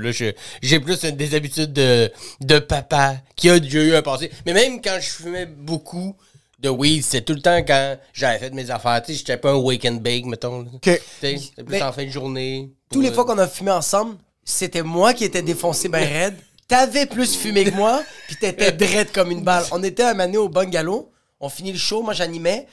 J'ai 0.61 0.79
plus 0.79 0.99
des 1.01 1.35
habitudes 1.35 1.73
de, 1.73 2.11
de 2.41 2.59
papa 2.59 3.15
qui 3.39 3.49
a 3.49 3.59
déjà 3.59 3.79
eu 3.79 3.95
un 3.95 4.01
passé. 4.01 4.29
Mais 4.45 4.53
même 4.53 4.81
quand 4.81 4.97
je 5.01 5.09
fumais 5.09 5.45
beaucoup 5.45 6.15
de 6.59 6.69
weed, 6.69 7.03
c'est 7.03 7.21
tout 7.21 7.33
le 7.33 7.41
temps 7.41 7.63
quand 7.65 7.97
j'avais 8.13 8.37
fait 8.37 8.53
mes 8.53 8.69
affaires. 8.69 9.01
Tu 9.01 9.13
sais, 9.13 9.19
j'étais 9.19 9.37
pas 9.37 9.51
un 9.51 9.55
wake 9.55 9.85
and 9.85 9.99
bake, 10.01 10.25
mettons. 10.25 10.67
c'était 10.83 11.37
plus 11.63 11.81
en 11.81 11.91
fin 11.93 12.05
de 12.05 12.09
journée. 12.09 12.71
Tous 12.91 13.01
les 13.01 13.11
fois 13.11 13.25
qu'on 13.25 13.37
a 13.37 13.47
fumé 13.47 13.71
ensemble, 13.71 14.17
c'était 14.43 14.83
moi 14.83 15.13
qui 15.13 15.23
étais 15.23 15.41
défoncé 15.41 15.87
ben 15.87 16.05
raide. 16.05 16.35
T'avais 16.67 17.05
plus 17.05 17.35
fumé 17.35 17.63
que 17.63 17.71
moi, 17.71 18.03
puis 18.27 18.35
t'étais 18.35 18.71
dread 18.71 19.11
comme 19.11 19.31
une 19.31 19.43
balle. 19.43 19.63
On 19.71 19.81
était 19.81 20.03
un 20.03 20.13
mané 20.13 20.37
au 20.37 20.49
bungalow, 20.49 21.11
on 21.39 21.49
finit 21.49 21.71
le 21.71 21.79
show, 21.79 22.03
moi 22.03 22.13
j'animais. 22.13 22.67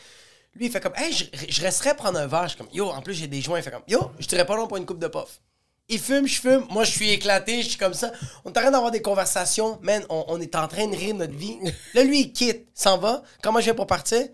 Lui, 0.55 0.67
il 0.67 0.73
fait 0.73 0.81
comme, 0.81 0.95
hey, 0.97 1.13
je, 1.13 1.25
je 1.49 1.63
resterais 1.63 1.95
prendre 1.95 2.19
un 2.19 2.27
verre. 2.27 2.45
Je 2.45 2.49
suis 2.49 2.59
comme, 2.59 2.69
yo, 2.73 2.89
en 2.89 3.03
plus 3.03 3.15
j'ai 3.15 3.27
des 3.27 3.41
joints. 3.41 3.59
Il 3.59 3.63
fait 3.63 3.71
comme, 3.71 3.83
yo, 3.89 4.11
je 4.19 4.27
dirais 4.27 4.45
pas 4.45 4.57
non 4.57 4.67
pour 4.67 4.79
une 4.79 4.87
coupe 4.87 4.99
de 4.99 5.07
puff. 5.09 5.41
Il 5.88 6.00
fume, 6.00 6.27
je 6.27 6.41
fume. 6.41 6.67
Moi, 6.71 6.85
je 6.85 6.91
suis 6.91 7.11
éclaté, 7.11 7.62
je 7.62 7.69
suis 7.69 7.79
comme 7.79 7.94
ça. 7.94 8.11
On 8.44 8.53
est 8.53 8.59
en 8.59 8.61
train 8.61 8.71
d'avoir 8.71 8.91
des 8.91 9.03
conversations. 9.03 9.79
Man, 9.83 10.05
on, 10.09 10.41
est 10.41 10.56
en 10.56 10.67
train 10.67 10.88
de 10.88 10.97
rire 10.97 11.15
notre 11.15 11.35
vie. 11.35 11.59
Là, 11.94 12.03
lui, 12.03 12.23
il 12.23 12.33
quitte, 12.33 12.67
s'en 12.75 12.99
va. 12.99 13.23
Quand 13.43 13.53
moi, 13.53 13.61
je 13.61 13.67
viens 13.67 13.75
pour 13.75 13.87
partir, 13.87 14.27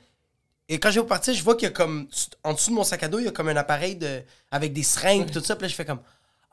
et 0.68 0.80
quand 0.80 0.90
je 0.90 1.00
vais 1.00 1.06
partir, 1.06 1.34
je 1.34 1.42
vois 1.42 1.54
qu'il 1.54 1.64
y 1.64 1.70
a 1.70 1.74
comme, 1.74 2.08
en 2.42 2.54
dessous 2.54 2.70
de 2.70 2.74
mon 2.74 2.84
sac 2.84 3.02
à 3.02 3.08
dos, 3.08 3.18
il 3.18 3.26
y 3.26 3.28
a 3.28 3.32
comme 3.32 3.48
un 3.48 3.56
appareil 3.56 3.96
de, 3.96 4.22
avec 4.50 4.72
des 4.72 4.82
seringues 4.82 5.30
tout 5.30 5.42
ça. 5.42 5.54
Puis 5.56 5.64
là, 5.64 5.68
je 5.68 5.74
fais 5.74 5.84
comme, 5.84 6.00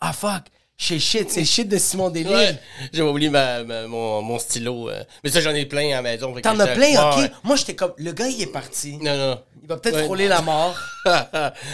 ah 0.02 0.12
fuck, 0.12 0.44
c'est 0.82 0.98
shit, 1.00 1.30
c'est 1.30 1.44
shit 1.46 1.68
de 1.68 1.78
Simon. 1.78 2.10
Ouais, 2.12 2.56
j'ai 2.94 3.02
oublié 3.02 3.30
ma, 3.30 3.64
ma- 3.64 3.86
mon, 3.88 4.22
mon 4.22 4.40
stylo. 4.40 4.90
euh. 4.90 5.04
Mais 5.24 5.30
ça, 5.30 5.42
j'en 5.42 5.54
ai 5.54 5.66
plein 5.66 5.90
à 5.90 5.96
la 5.96 6.02
maison. 6.02 6.34
fait 6.34 6.42
que 6.42 6.48
T'en 6.48 6.60
as 6.60 6.68
j'étais- 6.68 6.94
plein, 6.94 7.10
ok? 7.12 7.18
Ouais. 7.18 7.32
Moi, 7.44 7.56
j'étais 7.58 7.76
comme, 7.76 7.94
le 7.98 8.12
gars, 8.14 8.28
il 8.28 8.42
est 8.42 8.48
parti. 8.52 8.98
Non, 9.02 9.16
non. 9.18 9.40
Il 9.62 9.68
va 9.68 9.78
peut-être 9.78 9.98
Ouais. 9.98 10.04
frôler 10.06 10.28
la 10.28 10.42
mort. 10.42 10.76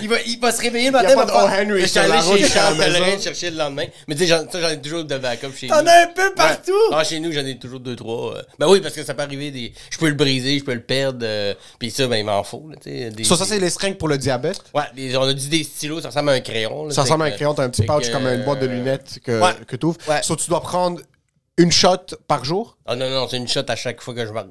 Il 0.01 0.09
va, 0.09 0.17
il 0.27 0.39
va 0.39 0.51
se 0.51 0.61
réveiller 0.61 0.91
le 0.91 0.99
Il 0.99 1.03
matin. 1.03 1.15
pas 1.15 1.25
va 1.25 1.25
de 1.25 1.31
O. 1.31 1.49
faire- 1.49 1.65
Henry 1.65 1.79
J'étais 1.81 1.87
sur 1.87 2.01
allé 2.01 2.11
la 2.11 2.21
route 2.21 2.37
chez 2.37 2.43
la 2.43 2.49
Charles 2.49 2.77
Pellerin 2.77 3.05
maison. 3.07 3.21
chercher 3.23 3.49
le 3.51 3.57
lendemain. 3.57 3.85
Mais 4.07 4.15
tu 4.15 4.21
sais, 4.21 4.27
j'en- 4.27 4.49
ça, 4.51 4.61
j'en 4.61 4.69
ai 4.69 4.81
toujours 4.81 5.03
de 5.03 5.17
backup 5.17 5.47
chez 5.57 5.67
nous. 5.67 5.73
T'en 5.73 5.85
as 5.87 6.03
un 6.03 6.07
peu 6.07 6.33
partout. 6.35 6.71
Ouais. 6.71 6.95
Ah, 6.95 7.03
chez 7.03 7.19
nous, 7.19 7.31
j'en 7.31 7.45
ai 7.45 7.57
toujours 7.57 7.79
deux, 7.79 7.95
trois. 7.95 8.35
euh. 8.37 8.41
Ben 8.59 8.67
oui, 8.67 8.81
parce 8.81 8.93
que 8.93 9.03
ça 9.03 9.13
peut 9.13 9.23
arriver 9.23 9.49
des. 9.51 9.73
Je 9.89 9.97
peux 9.97 10.07
le 10.09 10.13
briser, 10.13 10.59
je 10.59 10.63
peux 10.63 10.73
le 10.73 10.81
perdre. 10.81 11.19
euh, 11.23 11.53
Puis 11.79 11.89
ça, 11.89 12.05
ben 12.07 12.17
il 12.17 12.25
m'en 12.25 12.43
faut. 12.43 12.67
Là, 12.69 12.75
tu 12.81 12.89
sais, 12.91 13.09
des- 13.09 13.23
Ça, 13.23 13.35
ça 13.35 13.45
des- 13.45 13.49
c'est 13.51 13.59
les 13.59 13.69
seringues 13.69 13.97
pour 13.97 14.09
le 14.09 14.17
diabète? 14.17 14.61
Ouais, 14.73 14.83
des- 14.95 15.15
on 15.17 15.23
a 15.23 15.33
dit 15.33 15.47
des 15.47 15.63
stylos, 15.63 16.01
ça 16.01 16.09
ressemble 16.09 16.29
à 16.29 16.33
un 16.33 16.39
crayon. 16.41 16.85
là, 16.85 16.89
Ça 16.91 16.95
fait 16.95 17.01
ressemble 17.01 17.23
à 17.23 17.25
un 17.25 17.29
que- 17.31 17.35
crayon, 17.35 17.53
t'as 17.55 17.63
un 17.63 17.69
petit 17.69 17.81
fait 17.81 17.87
pouch 17.87 18.07
que, 18.07 18.11
comme 18.11 18.27
une 18.27 18.43
boîte 18.43 18.59
de 18.59 18.67
euh, 18.67 18.69
lunettes 18.69 18.94
que, 18.97 19.41
ouais. 19.41 19.65
que 19.67 19.75
tu 19.75 19.85
ouvres. 19.85 19.97
Ouais. 20.07 20.21
So, 20.23 20.35
tu 20.35 20.49
dois 20.49 20.61
prendre 20.61 21.01
une 21.57 21.71
shot 21.71 22.15
par 22.27 22.43
jour? 22.43 22.77
Ah 22.85 22.95
non, 22.95 23.09
non, 23.09 23.27
c'est 23.27 23.37
une 23.37 23.47
shot 23.47 23.61
à 23.67 23.75
chaque 23.75 24.01
fois 24.01 24.13
que 24.13 24.25
je 24.25 24.31
mange. 24.31 24.45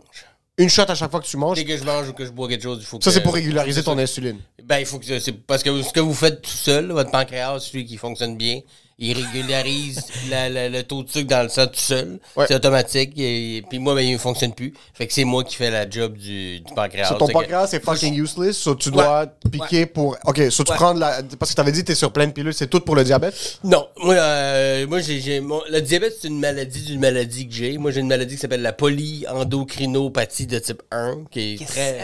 Une 0.57 0.69
shot 0.69 0.85
à 0.89 0.95
chaque 0.95 1.11
fois 1.11 1.21
que 1.21 1.27
tu 1.27 1.37
manges? 1.37 1.57
Dès 1.57 1.65
que 1.65 1.77
je 1.77 1.83
mange 1.83 2.09
ou 2.09 2.13
que 2.13 2.25
je 2.25 2.31
bois 2.31 2.49
quelque 2.49 2.63
chose, 2.63 2.79
il 2.81 2.87
faut 2.87 2.99
que. 2.99 3.05
Ça, 3.05 3.11
c'est 3.11 3.23
pour 3.23 3.35
régulariser 3.35 3.83
ton 3.83 3.99
insuline. 3.99 4.39
Ben, 4.63 4.79
il 4.79 4.87
faut 4.87 4.99
que. 4.99 5.19
C'est 5.19 5.33
parce 5.33 5.63
que 5.63 5.83
ce 5.83 5.93
que 5.93 6.01
vous 6.01 6.15
faites 6.15 6.43
tout 6.43 6.51
seul, 6.51 6.93
votre 6.93 7.11
pancréas, 7.11 7.59
celui 7.59 7.85
qui 7.85 7.97
fonctionne 7.97 8.37
bien, 8.37 8.61
il 8.99 9.17
régularise 9.17 10.07
la- 10.31 10.49
la- 10.49 10.69
le 10.69 10.83
taux 10.83 11.03
de 11.03 11.11
sucre 11.11 11.29
dans 11.29 11.43
le 11.43 11.49
sang 11.49 11.67
tout 11.67 11.73
seul. 11.75 12.19
Ouais. 12.37 12.45
C'est 12.47 12.55
automatique. 12.55 13.13
Et, 13.17 13.63
puis 13.69 13.79
moi, 13.79 13.95
ben, 13.95 14.03
il 14.03 14.13
ne 14.13 14.19
fonctionne 14.19 14.53
plus. 14.55 14.73
Fait 14.95 15.07
que 15.07 15.13
c'est 15.13 15.25
moi 15.25 15.43
qui 15.45 15.57
fais 15.57 15.71
la 15.71 15.89
job 15.89 16.17
du, 16.17 16.61
du 16.61 16.75
pancréas. 16.75 17.09
So, 17.09 17.15
ton 17.17 17.29
pancréas, 17.29 17.67
c'est 17.69 17.83
fucking 17.85 18.15
useless. 18.15 18.57
So, 18.57 18.75
tu 18.75 18.91
dois 18.91 19.27
piquer 19.51 19.87
pour. 19.87 20.17
Ok, 20.25 20.43
so, 20.51 20.63
tu 20.65 20.71
Ouais. 20.73 20.77
prends 20.77 20.95
de 20.95 21.01
la. 21.01 21.23
Parce 21.39 21.51
que 21.51 21.57
t'avais 21.57 21.73
dit 21.73 21.81
que 21.81 21.87
t'es 21.87 21.95
sur 21.95 22.13
plein 22.13 22.27
de 22.27 22.33
pilules, 22.33 22.55
c'est 22.55 22.69
tout 22.69 22.81
pour 22.81 22.95
le 22.97 23.05
diabète? 23.05 23.35
Non, 23.65 23.89
moi, 23.99 24.15
euh, 24.15 24.87
moi 24.87 25.01
j'ai, 25.01 25.21
j'ai- 25.21 25.41
mon- 25.41 25.63
le 25.71 25.81
diabète, 25.81 26.17
c'est 26.21 26.29
une 26.29 26.41
maladie 26.41 26.83
d'une 26.83 27.01
maladie 27.01 27.49
que 27.49 27.55
j'ai. 27.55 27.79
Moi, 27.79 27.91
j'ai 27.91 28.01
une 28.01 28.09
maladie 28.09 28.35
qui 28.37 28.41
s'appelle 28.41 28.63
la 28.63 28.73
polyendocrinopathie 28.73 30.47
de 30.47 30.59
type 30.59 30.83
1, 30.91 31.25
qui 31.31 31.55
est 31.55 31.67
très... 31.67 31.99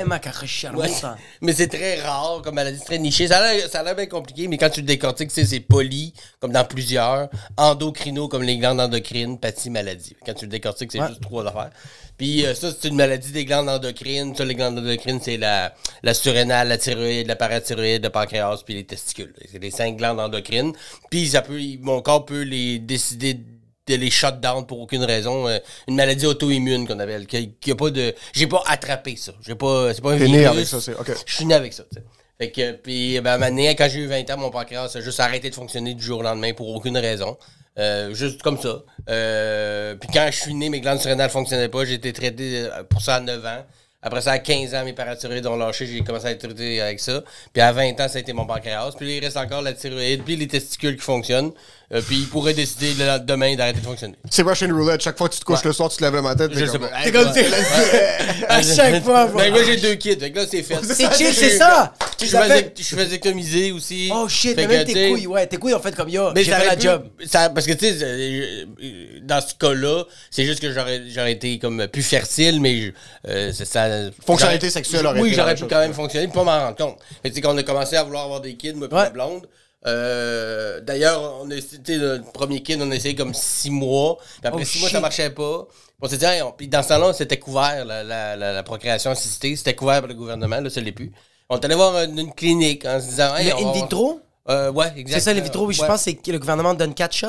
c'est? 0.89 1.11
Mais 1.41 1.53
c'est 1.53 1.69
très 1.69 2.01
rare 2.01 2.41
comme 2.43 2.55
maladie, 2.57 2.79
c'est 2.79 2.85
très 2.85 2.99
niché. 2.99 3.29
Ça 3.29 3.39
a 3.39 3.53
l'air, 3.55 3.69
ça 3.71 3.81
a 3.81 3.83
l'air 3.83 3.95
bien 3.97 4.07
compliqué, 4.07 4.49
mais 4.49 4.57
quand 4.59 4.71
tu 4.71 4.81
le 4.81 4.87
décortiques, 4.87 5.29
tu 5.29 5.35
sais, 5.35 5.45
c'est 5.47 5.61
poly, 5.61 6.13
comme 6.41 6.53
dans 6.53 6.65
plusieurs, 6.81 7.29
endocrino, 7.59 8.29
comme 8.29 8.43
les 8.43 8.57
glandes 8.57 8.81
endocrines, 8.81 9.39
pathie, 9.39 9.69
maladie. 9.71 10.17
Quand 10.25 10.33
tu 10.35 10.47
le 10.47 10.51
décortiques, 10.51 10.93
c'est 10.93 11.01
Ouais. 11.01 11.09
juste 11.09 11.21
trois 11.21 11.47
affaires. 11.47 11.71
Puis 12.17 12.47
euh, 12.47 12.55
ça, 12.55 12.71
c'est 12.73 12.89
une 12.89 12.97
maladie 12.97 13.33
des 13.33 13.45
glandes 13.45 13.69
endocrines. 13.69 14.35
Ça, 14.35 14.45
les 14.47 14.55
glandes 14.55 14.79
endocrines, 14.79 15.21
c'est 15.23 15.37
la, 15.37 15.75
la 16.03 16.15
surrénale, 16.15 16.69
la 16.69 16.79
thyroïde, 16.79 17.27
la 17.27 17.37
parathyroïde, 17.37 18.03
le 18.03 18.11
pancréas, 18.11 18.63
puis 18.65 18.75
les 18.75 18.85
testicules. 18.85 19.35
C'est 19.51 19.59
les 19.59 19.71
cinq 19.71 19.97
glandes 19.99 20.21
endocrines. 20.21 20.73
Puis 21.11 21.29
ça 21.29 21.43
peut, 21.43 21.61
mon 21.81 22.01
corps 22.01 22.25
peut 22.25 22.43
les 22.43 22.79
décider 22.79 23.35
de 23.35 23.95
les 23.97 24.11
shut 24.11 24.41
down 24.41 24.67
pour 24.67 24.81
aucune 24.81 25.05
raison. 25.05 25.49
Euh, 25.49 25.59
une 25.89 25.97
maladie 25.97 26.25
auto-immune 26.27 26.87
qu'on 26.87 26.99
appelle. 26.99 27.27
Qui, 27.27 27.53
qui 27.61 27.73
a 27.73 27.75
pas 27.77 27.91
de. 27.91 28.15
J'ai 28.33 28.47
pas 28.47 28.63
attrapé 28.67 29.17
ça. 29.17 29.33
J'ai 29.47 29.55
pas. 29.55 29.93
C'est 29.93 30.01
pas 30.03 30.13
un 30.13 30.17
virus. 30.17 30.33
né 30.33 30.47
avec 30.47 30.67
ça, 30.67 30.81
c'est. 30.81 30.95
Ok. 30.95 31.11
Je 31.27 31.35
suis 31.35 31.45
né 31.47 31.55
avec 31.55 31.73
ça, 31.75 31.85
tu 31.93 31.99
sais. 31.99 32.05
Fait 32.41 32.51
que, 32.51 32.73
puis, 32.73 33.21
ben, 33.21 33.39
donné, 33.39 33.77
quand 33.77 33.87
j'ai 33.91 34.01
eu 34.01 34.07
20 34.07 34.31
ans, 34.31 34.39
mon 34.39 34.51
pancréas 34.51 34.97
a 34.97 35.01
juste 35.03 35.21
arrêté 35.21 35.51
de 35.51 35.55
fonctionner 35.55 35.93
du 35.93 36.03
jour 36.03 36.21
au 36.21 36.23
lendemain 36.23 36.55
pour 36.55 36.75
aucune 36.75 36.97
raison. 36.97 37.37
Euh, 37.79 38.15
juste 38.15 38.41
comme 38.41 38.59
ça. 38.59 38.83
Euh, 39.11 39.95
puis 39.97 40.09
quand 40.11 40.27
je 40.31 40.39
suis 40.39 40.55
né, 40.55 40.71
mes 40.71 40.81
glandes 40.81 41.01
surrénales 41.01 41.29
fonctionnaient 41.29 41.69
pas. 41.69 41.85
J'ai 41.85 41.95
été 41.95 42.15
traité 42.15 42.63
euh, 42.65 42.83
pour 42.85 43.03
ça 43.03 43.17
à 43.17 43.21
9 43.21 43.45
ans. 43.45 43.67
Après 44.01 44.23
ça, 44.23 44.33
à 44.33 44.39
15 44.39 44.75
ans, 44.75 44.85
mes 44.87 44.95
parathyroïdes 44.95 45.47
ont 45.47 45.57
lâché, 45.57 45.85
j'ai 45.85 46.01
commencé 46.01 46.29
à 46.29 46.31
être 46.31 46.41
traité 46.41 46.81
avec 46.81 46.99
ça. 46.99 47.23
Puis 47.53 47.61
à 47.61 47.73
20 47.73 48.01
ans, 48.01 48.09
ça 48.09 48.17
a 48.17 48.21
été 48.23 48.33
mon 48.33 48.47
pancréas. 48.47 48.93
Puis 48.97 49.19
il 49.19 49.21
reste 49.23 49.37
encore 49.37 49.61
la 49.61 49.75
thyroïde, 49.75 50.23
puis 50.25 50.37
les 50.37 50.49
testicules 50.49 50.97
qui 50.97 51.03
fonctionnent. 51.03 51.53
Euh, 51.93 52.01
puis 52.07 52.19
il 52.19 52.29
pourrait 52.29 52.55
décider 52.55 52.95
le- 52.97 53.19
demain 53.19 53.57
d'arrêter 53.57 53.81
de 53.81 53.85
fonctionner. 53.85 54.15
C'est 54.31 54.43
Russian 54.43 54.69
Roulette. 54.69 55.01
Chaque 55.03 55.19
fois 55.19 55.29
que 55.29 55.35
tu 55.35 55.41
te 55.41 55.45
couches 55.45 55.57
Ouais. 55.59 55.63
le 55.67 55.73
soir, 55.73 55.89
tu 55.89 55.97
te 55.97 56.05
lèves 56.05 56.15
le 56.15 56.23
matin. 56.23 56.47
t'es 56.47 56.55
Je 56.55 56.67
comme- 56.67 56.73
sais 56.73 56.79
pas. 56.79 56.91
C'est 57.03 57.13
comme 57.13 57.33
si- 57.33 58.45
à 58.49 58.63
chaque 58.63 59.03
fois, 59.03 59.27
bro. 59.27 59.39
Ben, 59.39 59.51
moi, 59.51 59.65
j'ai 59.65 59.77
deux 59.77 59.95
kids. 59.97 60.17
Fait 60.21 60.31
que 60.31 60.39
là, 60.39 60.47
c'est 60.49 60.63
fait. 60.63 60.77
C'est 60.85 61.13
chill, 61.17 61.35
c'est 61.35 61.59
ça. 61.59 61.93
Je 62.21 62.27
je 62.27 62.97
faisais 62.97 63.17
économiser 63.17 63.73
aussi. 63.73 64.09
Oh 64.15 64.29
shit, 64.29 64.55
Fait 64.55 64.67
mais 64.69 64.77
même 64.77 64.87
tes 64.87 65.11
couilles, 65.11 65.27
ouais, 65.27 65.47
tes 65.47 65.57
couilles 65.57 65.75
ont 65.75 65.81
fait 65.81 65.95
comme 65.97 66.09
yo. 66.11 66.31
Mais 66.35 66.45
J'ai 66.45 66.51
fait 66.53 66.57
aurait 66.59 66.67
la 66.67 66.77
pu- 66.77 66.83
job. 66.83 67.05
ça- 67.27 67.49
parce 67.51 67.67
que, 67.67 67.73
tu 67.73 67.87
sais, 67.87 67.97
euh, 68.05 68.65
euh, 68.83 69.05
dans 69.23 69.41
ce 69.41 69.55
cas-là, 69.55 70.05
c'est 70.31 70.45
juste 70.45 70.61
que 70.61 70.71
j'aurais, 70.73 71.03
j'aurais 71.09 71.33
été 71.33 71.59
comme 71.59 71.89
plus 71.89 72.03
fertile, 72.03 72.61
mais 72.61 72.93
euh, 73.29 73.53
ça. 73.53 73.89
Fonctionnalité 74.27 74.67
j'aurais- 74.67 74.71
sexuelle 74.71 75.07
aurait 75.07 75.21
Oui, 75.21 75.33
j'aurais 75.35 75.55
pu 75.55 75.65
quand 75.65 75.81
même 75.81 75.95
fonctionner, 75.95 76.27
puis 76.29 76.35
pas 76.35 76.45
m'en 76.45 76.61
rendre 76.61 76.77
compte. 76.77 76.99
Fait 77.23 77.31
que, 77.31 77.35
tu 77.35 77.35
sais, 77.37 77.41
quand 77.41 77.55
on 77.55 77.59
a 77.59 77.63
commencé 77.63 77.97
à 77.97 78.05
vouloir 78.05 78.25
avoir 78.25 78.41
des 78.41 78.55
kids, 78.55 78.75
moi, 78.75 78.89
puis 78.89 79.13
blonde. 79.13 79.47
Euh, 79.87 80.81
D'ailleurs, 80.81 81.39
on 81.43 81.51
a 81.51 81.55
essayé, 81.55 81.81
le 81.99 82.23
premier 82.33 82.63
kid, 82.63 82.81
on 82.83 82.91
a 82.91 82.95
essayé 82.95 83.15
comme 83.15 83.35
six 83.35 83.71
mois. 83.71 84.17
Puis 84.19 84.49
après 84.49 84.63
Oh, 84.63 84.65
six 84.65 84.81
mois, 84.81 84.91
ça 84.91 85.01
marchait 85.01 85.31
pas. 85.31 85.67
On 86.03 86.09
s'est 86.09 86.19
dit, 86.19 86.25
Hey, 86.25 86.43
on- 86.43 86.53
puis 86.53 86.69
dans 86.69 86.83
ce 86.83 86.89
temps-là, 86.89 87.13
c'était 87.13 87.39
couvert, 87.39 87.85
la, 87.85 88.03
la, 88.03 88.37
la, 88.37 88.53
la 88.53 88.63
procréation 88.63 89.11
assistée, 89.11 89.55
c'était 89.57 89.75
couvert 89.75 90.01
par 90.01 90.09
le 90.09 90.15
gouvernement, 90.15 90.61
là, 90.61 90.71
ça 90.71 90.81
l'est 90.81 90.93
plus. 90.93 91.13
On 91.49 91.59
est 91.59 91.65
allé 91.65 91.75
voir 91.75 91.97
une, 92.05 92.19
une 92.19 92.33
clinique 92.35 92.85
en 92.85 93.01
se 93.01 93.07
disant, 93.07 93.35
Hey, 93.37 93.49
Le 93.49 93.55
on 93.57 93.71
in 93.71 93.73
vitro? 93.73 94.21
Euh, 94.49 94.73
ouais, 94.73 94.93
exact. 94.97 95.19
C'est 95.19 95.25
ça, 95.25 95.33
les 95.33 95.43
vitro, 95.43 95.67
oui, 95.67 95.75
je 95.75 95.85
pense, 95.85 96.03
c'est 96.03 96.15
que 96.15 96.31
le 96.33 96.39
gouvernement 96.39 96.75
donne 96.75 96.95
4 96.95 97.15
shots. 97.15 97.29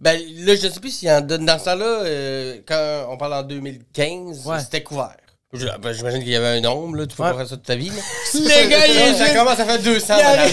Ben 0.00 0.18
là, 0.44 0.54
je 0.54 0.68
sais 0.68 0.80
plus 0.80 0.90
s'il 0.90 1.10
en 1.10 1.20
donne. 1.20 1.44
Dans 1.44 1.58
ce 1.58 1.64
temps-là, 1.66 1.84
euh, 2.04 2.58
quand 2.66 3.06
on 3.10 3.16
parle 3.16 3.34
en 3.34 3.42
2015, 3.42 4.46
Ouais. 4.46 4.60
c'était 4.60 4.82
couvert. 4.82 5.16
Je- 5.52 5.66
ben, 5.80 5.92
J'imagine 5.92 6.20
qu'il 6.20 6.30
y 6.30 6.36
avait 6.36 6.58
un 6.58 6.60
nombre, 6.60 6.96
là. 6.96 7.06
Tu 7.06 7.14
peux 7.14 7.22
Ouais. 7.22 7.30
pas 7.30 7.36
faire 7.38 7.48
ça 7.48 7.56
toute 7.56 7.66
ta 7.66 7.74
vie, 7.76 7.90
là. 7.90 7.94
Le 8.34 8.68
gars, 8.68 8.86
il 8.86 8.96
est 8.96 9.14
ça 9.18 9.24
juste- 9.26 9.36
commence 9.36 9.58
à 9.60 9.64
faire 9.66 9.78
200, 9.82 10.14
Il 10.18 10.22
madame. 10.24 10.50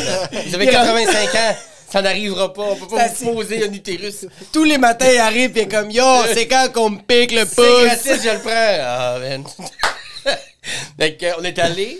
Vous 0.47 0.55
avez 0.55 0.65
il 0.65 0.71
85 0.71 1.35
ans. 1.35 1.55
Ça 1.91 2.01
n'arrivera 2.03 2.53
pas. 2.53 2.61
On 2.63 2.75
peut 2.75 2.87
pas 2.87 3.07
Ça, 3.07 3.13
vous 3.21 3.33
poser 3.33 3.65
un 3.67 3.73
utérus. 3.73 4.25
Tous 4.51 4.63
les 4.63 4.77
matins, 4.77 5.07
il 5.11 5.17
arrive 5.17 5.57
et 5.57 5.67
comme 5.67 5.89
yo, 5.89 6.03
c'est 6.33 6.47
quand 6.47 6.67
qu'on 6.73 6.89
me 6.91 6.97
pique 6.99 7.31
le 7.31 7.45
C'est 7.47 7.55
pouce? 7.55 7.83
gratis, 7.85 8.23
je 8.23 8.29
le 8.29 8.39
prends. 8.39 8.51
Ah, 8.81 9.17
man. 9.19 9.43
Donc, 10.99 11.13
on 11.39 11.43
est 11.43 11.57
allé. 11.59 11.99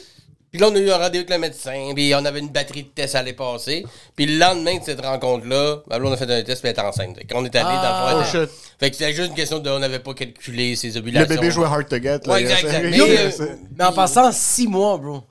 Puis 0.52 0.60
là, 0.60 0.68
on 0.70 0.76
a 0.76 0.80
eu 0.80 0.90
un 0.90 0.98
rendez-vous 0.98 1.18
avec 1.26 1.30
le 1.30 1.38
médecin. 1.38 1.92
Puis 1.96 2.14
on 2.16 2.26
avait 2.26 2.40
une 2.40 2.50
batterie 2.50 2.84
de 2.84 2.88
tests 2.90 3.16
à 3.16 3.20
aller 3.20 3.34
passer. 3.34 3.86
Puis 4.16 4.26
le 4.26 4.38
lendemain 4.40 4.78
de 4.78 4.84
cette 4.84 5.02
rencontre-là, 5.02 5.78
ben 5.88 6.00
là, 6.00 6.06
on 6.10 6.12
a 6.12 6.18
fait 6.18 6.24
un 6.32 6.42
test 6.44 6.62
puis 6.62 6.70
elle 6.70 6.72
était 6.72 6.82
enceinte. 6.82 7.16
Fait 7.18 7.26
qu'on 7.26 7.46
est 7.46 7.56
allé 7.56 7.66
Ah. 7.70 8.10
dans 8.12 8.18
le 8.18 8.22
Oh, 8.22 8.24
fond. 8.26 8.40
shit. 8.42 8.50
Fait 8.80 8.90
que 8.90 8.96
c'était 8.96 9.14
juste 9.14 9.30
une 9.30 9.36
question 9.36 9.60
de. 9.60 9.70
On 9.70 9.80
n'avait 9.80 10.00
pas 10.00 10.14
calculé 10.14 10.76
ses 10.76 10.90
Le 10.92 10.98
ovulations. 11.00 11.36
bébé 11.36 11.52
jouait 11.52 11.66
hard 11.66 11.88
to 11.88 11.98
get. 11.98 12.20
là. 12.26 12.34
Ouais, 12.34 12.44
Mais, 12.44 13.00
euh, 13.00 13.32
Mais 13.78 13.84
en 13.84 13.92
passant, 13.94 14.32
6 14.32 14.68
mois, 14.68 14.98
bro. 14.98 15.22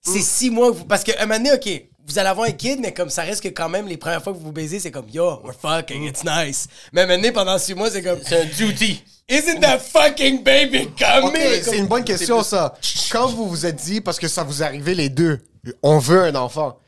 C'est 0.00 0.20
6 0.20 0.50
mois. 0.50 0.70
que 0.70 0.76
vous- 0.76 0.84
Parce 0.84 1.02
qu'à 1.04 1.14
un 1.18 1.26
moment 1.26 1.38
donné, 1.38 1.52
OK, 1.54 1.82
vous 2.06 2.18
allez 2.18 2.28
avoir 2.28 2.46
un 2.48 2.52
kid, 2.52 2.78
mais 2.80 2.94
comme 2.94 3.10
ça 3.10 3.22
reste 3.22 3.42
que 3.42 3.48
quand 3.48 3.68
même, 3.68 3.86
les 3.88 3.96
premières 3.96 4.22
fois 4.22 4.32
que 4.32 4.38
vous 4.38 4.44
vous 4.44 4.52
baisez, 4.52 4.78
c'est 4.80 4.90
comme 4.92 5.08
yo, 5.12 5.40
we're 5.44 5.54
fucking, 5.60 6.04
it's 6.04 6.22
nice. 6.24 6.68
Mais 6.92 7.00
à 7.00 7.04
un 7.04 7.06
moment 7.08 7.18
donné, 7.18 7.32
pendant 7.32 7.58
6 7.58 7.74
mois, 7.74 7.90
c'est 7.90 8.02
comme 8.02 8.20
C'est 8.24 8.42
un 8.42 8.44
duty. 8.44 9.02
Isn't 9.30 9.60
that 9.60 9.78
fucking 9.80 10.42
baby 10.42 10.88
coming? 10.98 11.62
C'est 11.62 11.76
une 11.76 11.86
bonne 11.86 12.04
question, 12.04 12.42
ça. 12.42 12.74
Quand 13.12 13.26
vous 13.28 13.46
vous 13.48 13.66
êtes 13.66 13.76
dit, 13.76 14.00
parce 14.00 14.18
que 14.18 14.26
ça 14.28 14.42
vous 14.42 14.62
arrivé 14.62 14.94
les 14.94 15.10
deux, 15.10 15.38
on 15.82 15.98
veut 15.98 16.22
un 16.24 16.34
enfant. 16.34 16.78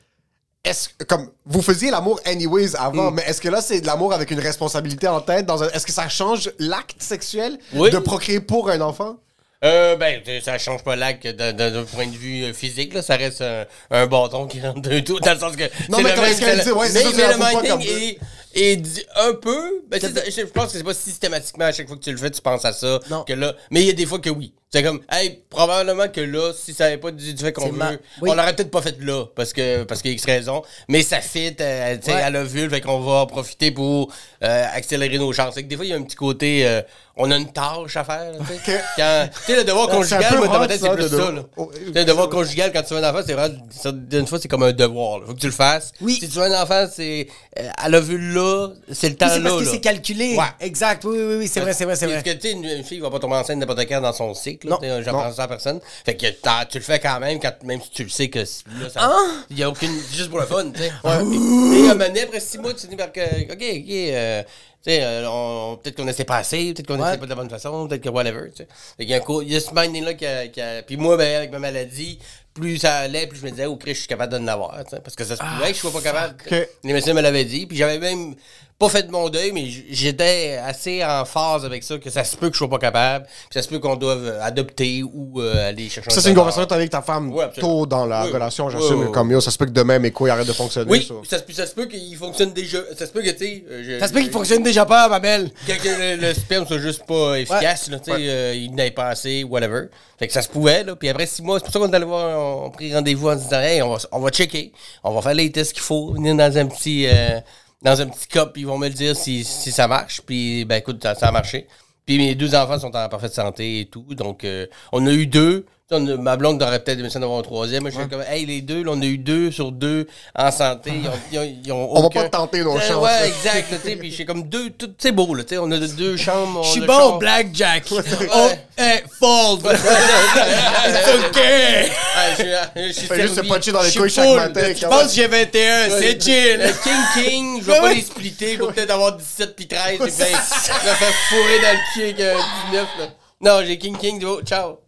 Est-ce 0.65 0.89
que, 0.91 1.05
comme, 1.05 1.31
vous 1.47 1.63
faisiez 1.63 1.91
l'amour 1.91 2.21
anyways 2.27 2.77
avant, 2.77 3.11
mais 3.11 3.23
est-ce 3.27 3.41
que 3.41 3.49
là, 3.49 3.61
c'est 3.63 3.81
de 3.81 3.87
l'amour 3.87 4.13
avec 4.13 4.31
une 4.31 4.41
responsabilité 4.41 5.09
en 5.09 5.21
tête? 5.21 5.47
Dans 5.47 5.63
un, 5.63 5.69
est-ce 5.71 5.87
que 5.87 5.93
ça 5.93 6.09
change 6.09 6.51
l'acte 6.59 7.01
sexuel 7.03 7.59
Oui. 7.75 7.91
de 7.91 7.99
procréer 7.99 8.41
pour 8.41 8.69
un 8.71 8.81
enfant? 8.83 9.17
Euh, 9.63 9.95
ben, 9.97 10.23
ça 10.43 10.57
change 10.59 10.83
pas 10.83 10.97
l'acte 10.97 11.27
d'un- 11.27 11.85
point 11.85 12.07
de 12.07 12.17
vue 12.17 12.45
euh, 12.45 12.53
physique, 12.55 12.95
là. 12.95 13.03
Ça 13.03 13.17
reste 13.17 13.43
un, 13.43 13.67
un 13.91 14.07
bâton 14.07 14.47
qui 14.47 14.59
rentre 14.61 14.81
d'un 14.81 15.03
tout, 15.03 15.21
dans 15.21 15.35
le 15.35 15.39
sens 15.39 15.55
que. 15.55 15.65
Non, 15.91 15.99
mais 16.01 16.15
même- 16.17 16.33
c'est 16.33 16.65
dit? 16.65 16.71
Ouais, 16.73 16.89
c'est 16.89 16.95
mais 16.95 17.03
ça, 17.03 17.37
mais 17.37 17.53
le 17.63 17.69
comme- 17.69 17.81
est, 17.83 18.19
est 18.55 18.77
dit 18.77 19.05
un 19.17 19.35
peu. 19.35 19.83
Ben, 19.89 20.01
je 20.01 20.43
pense 20.47 20.73
que 20.73 20.79
c'est 20.79 20.85
pas 20.85 20.95
systématiquement 20.95 21.67
à 21.67 21.73
chaque 21.73 21.89
fois 21.89 21.97
que 21.99 22.03
tu 22.03 22.11
le 22.11 22.17
fais, 22.17 22.31
tu 22.31 22.41
penses 22.41 22.65
à 22.65 22.73
ça. 22.73 23.01
Non. 23.11 23.25
Que 23.25 23.35
là, 23.35 23.55
mais 23.71 23.83
il 23.83 23.87
y 23.87 23.91
a 23.91 23.93
des 23.93 24.07
fois 24.07 24.19
que 24.19 24.31
oui. 24.31 24.55
C'est 24.73 24.85
comme, 24.85 25.01
hey, 25.11 25.41
probablement 25.51 26.07
que 26.07 26.21
là, 26.21 26.53
si 26.55 26.73
ça 26.73 26.85
avait 26.85 26.97
pas 26.99 27.11
du, 27.11 27.35
du 27.35 27.43
fait 27.43 27.53
qu'on 27.53 27.63
C'est 27.65 27.71
veut, 27.71 27.77
ma- 27.77 27.91
oui. 27.91 28.31
on 28.31 28.35
l'aurait 28.35 28.55
peut-être 28.55 28.71
pas 28.71 28.81
fait 28.81 28.95
là, 29.01 29.25
parce 29.35 29.53
que, 29.53 29.83
parce 29.83 30.01
qu'il 30.01 30.13
y 30.13 30.15
a 30.15 30.15
X 30.15 30.25
raison. 30.27 30.63
Mais 30.87 31.03
ça 31.03 31.21
fit, 31.21 31.57
euh, 31.61 31.97
tu 31.97 32.05
sais, 32.05 32.15
Ouais. 32.15 32.23
à 32.23 32.31
l'ovule, 32.31 32.71
fait 32.71 32.81
qu'on 32.81 33.01
va 33.01 33.13
en 33.23 33.27
profiter 33.27 33.73
pour 33.73 34.13
euh, 34.45 34.65
accélérer 34.73 35.19
nos 35.19 35.33
chances. 35.33 35.55
Fait 35.57 35.65
que 35.65 35.69
des 35.69 35.75
fois, 35.75 35.85
il 35.85 35.89
y 35.89 35.93
a 35.93 35.97
un 35.97 36.03
petit 36.03 36.15
côté, 36.15 36.65
euh, 36.69 36.83
on 37.17 37.29
a 37.33 37.37
une 37.37 37.51
tâche 37.53 37.97
à 37.97 38.05
faire, 38.05 38.31
tu 38.39 38.47
sais. 38.47 38.55
Ok. 38.77 38.81
Quand- 38.97 39.29
Tu 39.45 39.53
sais, 39.53 39.57
le 39.57 39.65
devoir 39.65 39.89
C'est 39.91 39.97
conjugal, 39.97 40.39
moi, 40.39 40.47
dans 40.47 40.59
ma 40.61 40.69
tête, 40.69 40.81
c'est 40.81 40.89
plus 40.89 41.03
le 41.03 41.09
ça, 41.09 41.17
devoir. 41.17 41.33
là. 41.33 41.43
Oh, 41.57 41.71
Tu 41.75 41.85
sais, 41.87 41.91
le 41.93 42.05
devoir 42.05 42.29
conjugal, 42.29 42.71
quand 42.73 42.83
tu 42.83 42.95
veux 42.95 43.03
un 43.05 43.11
enfant, 43.11 43.23
c'est 43.27 43.33
vraiment, 43.35 43.55
d'une 43.93 44.27
fois, 44.29 44.39
c'est 44.41 44.47
comme 44.49 44.63
un 44.63 44.73
devoir, 44.73 45.19
là. 45.19 45.27
Faut 45.27 45.35
que 45.35 45.41
tu 45.41 45.47
le 45.47 45.53
fasses. 45.53 45.91
Oui. 46.01 46.15
Si 46.21 46.29
tu 46.29 46.39
veux 46.39 46.45
un 46.45 46.63
enfant, 46.63 46.87
c'est, 46.91 47.27
euh, 47.59 47.69
à 47.77 47.89
l'ovule 47.89 48.35
là, 48.35 48.69
c'est 48.93 49.09
le 49.09 49.17
temps 49.17 49.27
Oui, 49.27 49.33
c'est 49.35 49.41
là, 49.41 49.51
parce 49.51 49.63
que 49.65 49.69
c'est 49.69 49.81
calculé. 49.81 50.37
Ouais. 50.37 50.45
Exact, 50.61 51.05
oui, 51.07 51.19
oui, 51.19 51.35
oui, 51.41 51.49
c'est 51.49 51.59
vrai, 51.59 51.73
c'est 51.73 51.85
vrai, 51.87 51.97
c'est 51.97 52.07
Parce 52.07 52.23
vrai. 52.23 52.35
que, 52.37 52.39
tu 52.41 52.49
sais, 52.49 52.53
une, 52.55 52.65
une 52.65 52.85
fille 52.85 53.01
va 53.01 53.11
pas 53.11 53.19
tomber 53.19 53.35
enceinte 53.35 53.59
n'importe 53.59 53.81
quand 53.89 54.01
dans 54.01 54.13
son 54.13 54.33
cycle. 54.33 54.60
Là. 54.65 54.71
Non. 54.71 54.81
Sais, 54.81 55.03
J'en 55.03 55.33
ça 55.33 55.43
à 55.45 55.49
personne. 55.49 55.81
Fait 56.05 56.17
que 56.17 56.27
tu 56.71 56.79
le 56.79 56.85
fais 56.85 56.99
quand 57.01 57.21
même, 57.21 57.39
quand, 57.41 57.53
même 57.65 57.81
si 57.81 57.91
tu 57.91 58.05
le 58.05 58.09
sais 58.11 58.29
que 58.29 58.41
là, 58.41 58.45
ça. 58.93 59.01
Ah! 59.03 59.45
Il 59.51 59.59
y 59.59 59.63
a 59.63 59.69
aucune. 59.71 59.93
Juste 60.13 60.31
pour 60.31 60.39
le 60.41 60.47
fun, 60.47 60.71
tu 60.71 60.81
sais. 60.81 60.87
Et, 60.89 61.87
et 61.87 61.89
à 61.89 62.23
après 62.25 62.41
six 62.41 62.59
mois, 62.59 62.75
tu 62.75 62.83
te 62.83 62.87
dis, 62.91 62.97
par 62.97 63.13
que, 63.13 63.21
OK, 63.21 63.53
OK, 63.53 63.61
euh, 63.61 64.43
tu 64.83 64.91
sais, 64.93 65.01
euh, 65.03 65.77
peut-être 65.83 65.97
qu'on 65.97 66.09
essaie 66.09 66.25
pas 66.25 66.39
assez, 66.39 66.73
peut-être 66.73 66.87
qu'on 66.87 66.99
Ouais. 67.01 67.09
essaie 67.09 67.19
pas 67.19 67.25
de 67.27 67.31
la 67.31 67.37
bonne 67.37 67.51
façon, 67.51 67.87
peut-être 67.87 68.03
que 68.03 68.09
whatever, 68.09 68.51
tu 68.51 68.63
sais. 68.63 68.69
Fait 68.97 69.05
qu'il 69.05 69.11
y 69.11 69.15
a 69.15 69.19
un 69.19 69.43
il 69.43 69.53
y 69.53 69.57
a 69.57 69.61
ce 69.61 69.71
minding-là 69.75 70.15
qui 70.15 70.27
a, 70.27 70.49
qui 70.49 70.61
a- 70.61 70.83
Puis 70.83 70.97
moi, 70.97 71.17
ben, 71.17 71.37
avec 71.37 71.51
ma 71.53 71.59
maladie, 71.59 72.19
plus 72.55 72.79
ça 72.79 72.97
allait, 72.99 73.27
plus 73.27 73.39
je 73.39 73.45
me 73.45 73.51
disais, 73.51 73.67
oh, 73.67 73.77
Chris, 73.77 73.95
je 73.95 74.01
suis 74.01 74.09
capable 74.09 74.33
de 74.39 74.45
l'avoir. 74.45 74.77
Parce 75.05 75.15
que 75.17 75.25
ça 75.25 75.37
se 75.37 75.43
pouvait 75.43 75.69
que 75.71 75.75
je 75.77 75.81
sois 75.81 75.93
pas 75.93 76.01
capable. 76.01 76.37
Les 76.83 76.93
médecins 76.93 77.15
me 77.15 77.21
l'avaient 77.21 77.45
dit. 77.45 77.67
Puis 77.67 77.77
j'avais 77.77 77.99
même 77.99 78.35
pas 78.81 78.89
fait 78.89 79.03
de 79.05 79.11
mon 79.13 79.29
deuil, 79.29 79.53
mais 79.53 79.67
j'étais 79.91 80.59
assez 80.65 81.05
en 81.05 81.25
phase 81.27 81.65
avec 81.67 81.85
ça, 81.85 81.99
que 81.99 82.09
ça 82.11 82.25
se 82.25 82.35
peut 82.37 82.49
que 82.49 82.55
je 82.55 82.59
sois 82.59 82.69
pas 82.71 82.79
capable, 82.79 83.27
puis 83.27 83.49
ça 83.53 83.63
se 83.63 83.69
peut 83.69 83.79
qu'on 83.79 83.95
doive 83.95 84.25
euh, 84.25 84.43
adopter 84.43 85.03
ou 85.03 85.41
euh, 85.41 85.69
aller 85.69 85.89
chercher 85.91 86.11
un 86.11 86.15
Ça, 86.15 86.23
c'est 86.23 86.31
une 86.31 86.35
conversation 86.35 86.67
que 86.67 86.75
avec 86.75 86.89
ta 86.91 87.03
femme 87.03 87.31
Ouais, 87.33 87.51
tôt 87.61 87.85
dans 87.85 88.07
la 88.07 88.23
relation, 88.25 88.71
j'assume. 88.71 89.13
Comme 89.13 89.31
yo, 89.31 89.41
ça 89.41 89.51
se 89.51 89.59
peut 89.59 89.67
que 89.67 89.71
demain 89.71 89.99
mes 89.99 90.11
couilles 90.11 90.31
arrêtent 90.31 90.47
de 90.49 90.53
fonctionner. 90.55 90.91
Oui, 90.91 91.07
ça. 91.07 91.15
ça, 91.39 91.45
se- 91.47 91.53
ça 91.53 91.67
se 91.67 91.75
peut 91.75 91.85
qu'il 91.87 92.17
fonctionne 92.17 92.53
déjà. 92.55 92.79
Ça 92.99 93.07
se 93.07 93.13
peut 93.13 93.21
que, 93.23 93.31
tu 93.31 93.39
sais. 93.39 93.65
euh, 93.71 94.01
Ça 94.01 94.09
se 94.09 94.13
peut 94.15 94.21
qu'il 94.21 94.31
fonctionne 94.31 94.63
déjà 94.63 94.87
pas, 94.87 95.09
ma 95.11 95.21
belle. 95.21 95.51
que, 95.67 95.73
que 95.73 96.17
le, 96.17 96.29
le 96.29 96.33
sperme 96.35 96.67
soit 96.67 96.79
juste 96.79 97.05
pas 97.07 97.39
efficace, 97.39 97.85
tu 97.91 97.93
sais, 97.93 98.11
euh, 98.19 98.55
il 98.55 98.75
n'avait 98.75 98.91
pas 98.93 99.09
assez, 99.09 99.45
whatever. 99.45 99.89
Fait 100.19 100.27
que 100.27 100.33
ça 100.33 100.41
se 100.43 100.49
pouvait, 100.49 100.85
là. 100.85 100.97
Puis 100.97 101.09
après 101.11 101.27
six 101.27 101.43
mois, 101.43 101.59
c'est 101.59 101.65
pour 101.65 101.73
ça 101.75 101.79
qu'on 101.81 101.91
est 101.93 101.95
allé 101.97 102.05
voir, 102.07 102.39
on 102.65 102.67
a 102.69 102.71
pris 102.71 102.95
rendez-vous 102.95 103.29
en 103.29 103.37
disant, 103.37 103.61
hey, 103.61 103.83
on 103.83 103.91
va, 103.93 103.99
on 104.13 104.21
va 104.21 104.31
checker, 104.31 104.73
on 105.05 105.13
va 105.13 105.21
faire 105.23 105.35
les 105.35 105.53
tests 105.53 105.75
qu'il 105.75 105.83
faut, 105.83 106.13
venir 106.15 106.35
dans 106.35 106.57
un 106.59 106.67
petit, 106.67 107.07
euh, 107.07 107.41
dans 107.83 108.01
un 108.01 108.07
petit 108.07 108.27
cup, 108.27 108.51
puis 108.53 108.63
ils 108.63 108.67
vont 108.67 108.79
me 108.79 108.89
le 108.89 108.95
dire 108.95 109.17
si, 109.17 109.45
si 109.45 109.73
ça 109.73 109.89
marche. 109.89 110.21
Puis, 110.23 110.65
ben 110.65 110.77
écoute, 110.77 111.03
ça, 111.03 111.15
ça 111.15 111.29
a 111.29 111.33
marché. 111.33 111.67
Puis 112.07 112.19
mes 112.19 112.35
deux 112.35 112.55
enfants 112.55 112.79
sont 112.79 112.95
en 112.95 113.09
parfaite 113.09 113.33
santé 113.33 113.81
et 113.81 113.87
tout. 113.87 114.15
Donc, 114.15 114.45
euh, 114.45 114.67
on 114.93 115.07
a 115.07 115.13
eu 115.13 115.27
deux. 115.27 115.67
Ma 115.93 116.37
blonde 116.37 116.63
aurait 116.63 116.79
peut-être 116.79 117.01
aimé 117.01 117.11
ça 117.11 117.19
d'avoir 117.19 117.41
un 117.41 117.43
troisième. 117.43 117.83
Moi, 117.83 117.91
je 117.91 117.99
suis 117.99 118.09
comme, 118.09 118.23
hey, 118.31 118.47
les 118.47 118.61
deux, 118.61 118.85
là, 118.85 118.93
on 118.95 119.03
a 119.03 119.05
eu 119.05 119.19
deux 119.19 119.51
sur 119.51 119.73
deux 119.73 120.07
en 120.37 120.53
santé. 120.53 120.93
Ils 120.95 121.09
ont, 121.09 121.13
ils 121.33 121.39
ont- 121.41 121.57
ils 121.65 121.73
ont 121.73 121.89
On 121.99 122.03
va 122.03 122.11
pas 122.11 122.29
tenter 122.29 122.63
nos 122.63 122.77
Euh, 122.77 122.81
chances. 122.81 123.03
Ouais, 123.05 123.27
exact. 123.29 123.73
là, 123.73 123.79
tu 123.83 123.91
sais, 123.91 123.97
Puis 123.97 124.13
j'ai 124.13 124.25
comme 124.25 124.45
deux, 124.45 124.71
tout, 124.71 124.93
c'est 124.99 125.11
beau, 125.11 125.35
là. 125.35 125.43
tu 125.43 125.49
sais, 125.51 125.59
On 125.59 125.69
a 125.73 125.79
deux 125.79 126.17
chambres. 126.17 126.63
Je 126.63 126.71
suis 126.71 126.81
bon 126.83 126.93
chambre- 126.97 127.17
au 127.17 127.19
blackjack. 127.19 127.85
Oh, 127.91 128.49
eh, 128.79 129.03
fold. 129.19 129.63
It's 129.65 131.27
okay. 131.29 131.91
Ah, 132.15 132.27
je, 132.39 132.83
je 132.87 132.93
suis 132.93 133.07
Fais 133.09 133.17
juste 133.23 133.29
se 133.31 133.35
servi. 133.35 133.49
puncher 133.49 133.73
dans 133.73 133.83
les 133.83 133.91
Je 133.91 133.99
couilles 133.99 134.11
suis 134.11 134.21
chaque 134.21 134.29
full. 134.29 134.37
matin. 134.37 134.73
Comment- 134.81 134.93
penses 135.01 135.09
que 135.09 135.15
j'ai 135.17 135.27
21, 135.27 135.89
c'est 135.91 136.15
Le 136.15 136.21
chill. 136.21 136.75
King 136.85 137.25
King, 137.25 137.61
je 137.63 137.67
vais 137.67 137.81
pas 137.81 137.93
les 137.95 138.01
splitter, 138.03 138.57
je 138.57 138.63
vais 138.63 138.73
peut-être 138.73 138.91
avoir 138.91 139.17
17 139.17 139.57
puis 139.57 139.67
13, 139.67 139.83
puis 139.99 139.99
ben, 139.99 140.09
je 140.09 140.89
vais 140.89 140.95
faire 140.95 141.15
fourrer 141.31 141.61
dans 141.63 141.73
le 141.73 141.93
cul 141.95 142.03
avec 142.05 142.21
euh, 142.21 142.35
19, 142.71 142.87
là. 143.01 143.07
Non, 143.43 143.63
j'ai 143.65 143.79
King 143.79 143.97
King, 143.97 144.23
oh, 144.27 144.43
ciao. 144.43 144.81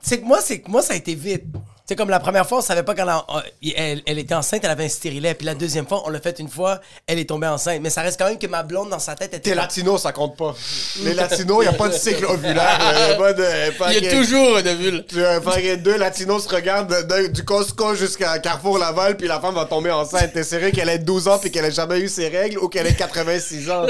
C'est 0.00 0.20
que 0.20 0.24
moi, 0.24 0.40
c'est 0.40 0.60
que 0.60 0.70
moi, 0.70 0.80
ça 0.80 0.92
a 0.92 0.96
été 0.96 1.16
vite. 1.16 1.44
C'est 1.88 1.96
comme 1.96 2.10
la 2.10 2.20
première 2.20 2.46
fois, 2.46 2.58
on 2.58 2.60
savait 2.60 2.82
pas 2.82 2.94
quand 2.94 3.24
elle, 3.62 3.72
elle, 3.74 4.02
elle 4.04 4.18
était 4.18 4.34
enceinte, 4.34 4.60
elle 4.62 4.70
avait 4.70 4.84
un 4.84 4.88
stérilet. 4.90 5.32
Puis 5.32 5.46
la 5.46 5.54
deuxième 5.54 5.86
fois, 5.86 6.02
on 6.04 6.10
l'a 6.10 6.20
fait 6.20 6.38
une 6.38 6.50
fois, 6.50 6.82
elle 7.06 7.18
est 7.18 7.24
tombée 7.24 7.46
enceinte. 7.46 7.80
Mais 7.80 7.88
ça 7.88 8.02
reste 8.02 8.18
quand 8.20 8.28
même 8.28 8.36
que 8.38 8.46
ma 8.46 8.62
blonde 8.62 8.90
dans 8.90 8.98
sa 8.98 9.14
tête 9.14 9.32
était. 9.32 9.48
T'es 9.50 9.54
latino, 9.54 9.96
ça 9.96 10.12
compte 10.12 10.36
pas. 10.36 10.54
Les 11.02 11.14
latinos, 11.14 11.64
y 11.64 11.66
a 11.68 11.72
pas 11.72 11.88
de 11.88 11.94
cycle 11.94 12.26
ovulaire. 12.26 12.78
Il 12.94 13.08
y 13.08 13.12
a 13.12 13.14
pas 13.16 13.32
de. 13.32 13.44
Il 13.96 14.04
y 14.04 14.06
a 14.06 14.10
toujours 14.10 14.56
ovule. 14.58 15.04
Deux 15.82 15.96
latinos 15.96 16.44
se 16.44 16.54
regardent 16.54 16.90
de- 16.94 17.22
de- 17.22 17.26
du 17.28 17.42
Costco 17.42 17.94
jusqu'à 17.94 18.38
Carrefour 18.38 18.76
Laval, 18.76 19.16
puis 19.16 19.26
la 19.26 19.40
femme 19.40 19.54
va 19.54 19.64
tomber 19.64 19.90
enceinte. 19.90 20.34
T'es 20.34 20.42
sérieux 20.44 20.72
qu'elle 20.72 20.90
ait 20.90 20.98
12 20.98 21.26
ans 21.26 21.38
puis 21.38 21.50
qu'elle 21.50 21.64
ait 21.64 21.70
jamais 21.70 22.00
eu 22.00 22.08
ses 22.08 22.28
règles 22.28 22.58
ou 22.58 22.68
qu'elle 22.68 22.86
ait 22.86 22.92
86 22.94 23.70
ans? 23.70 23.86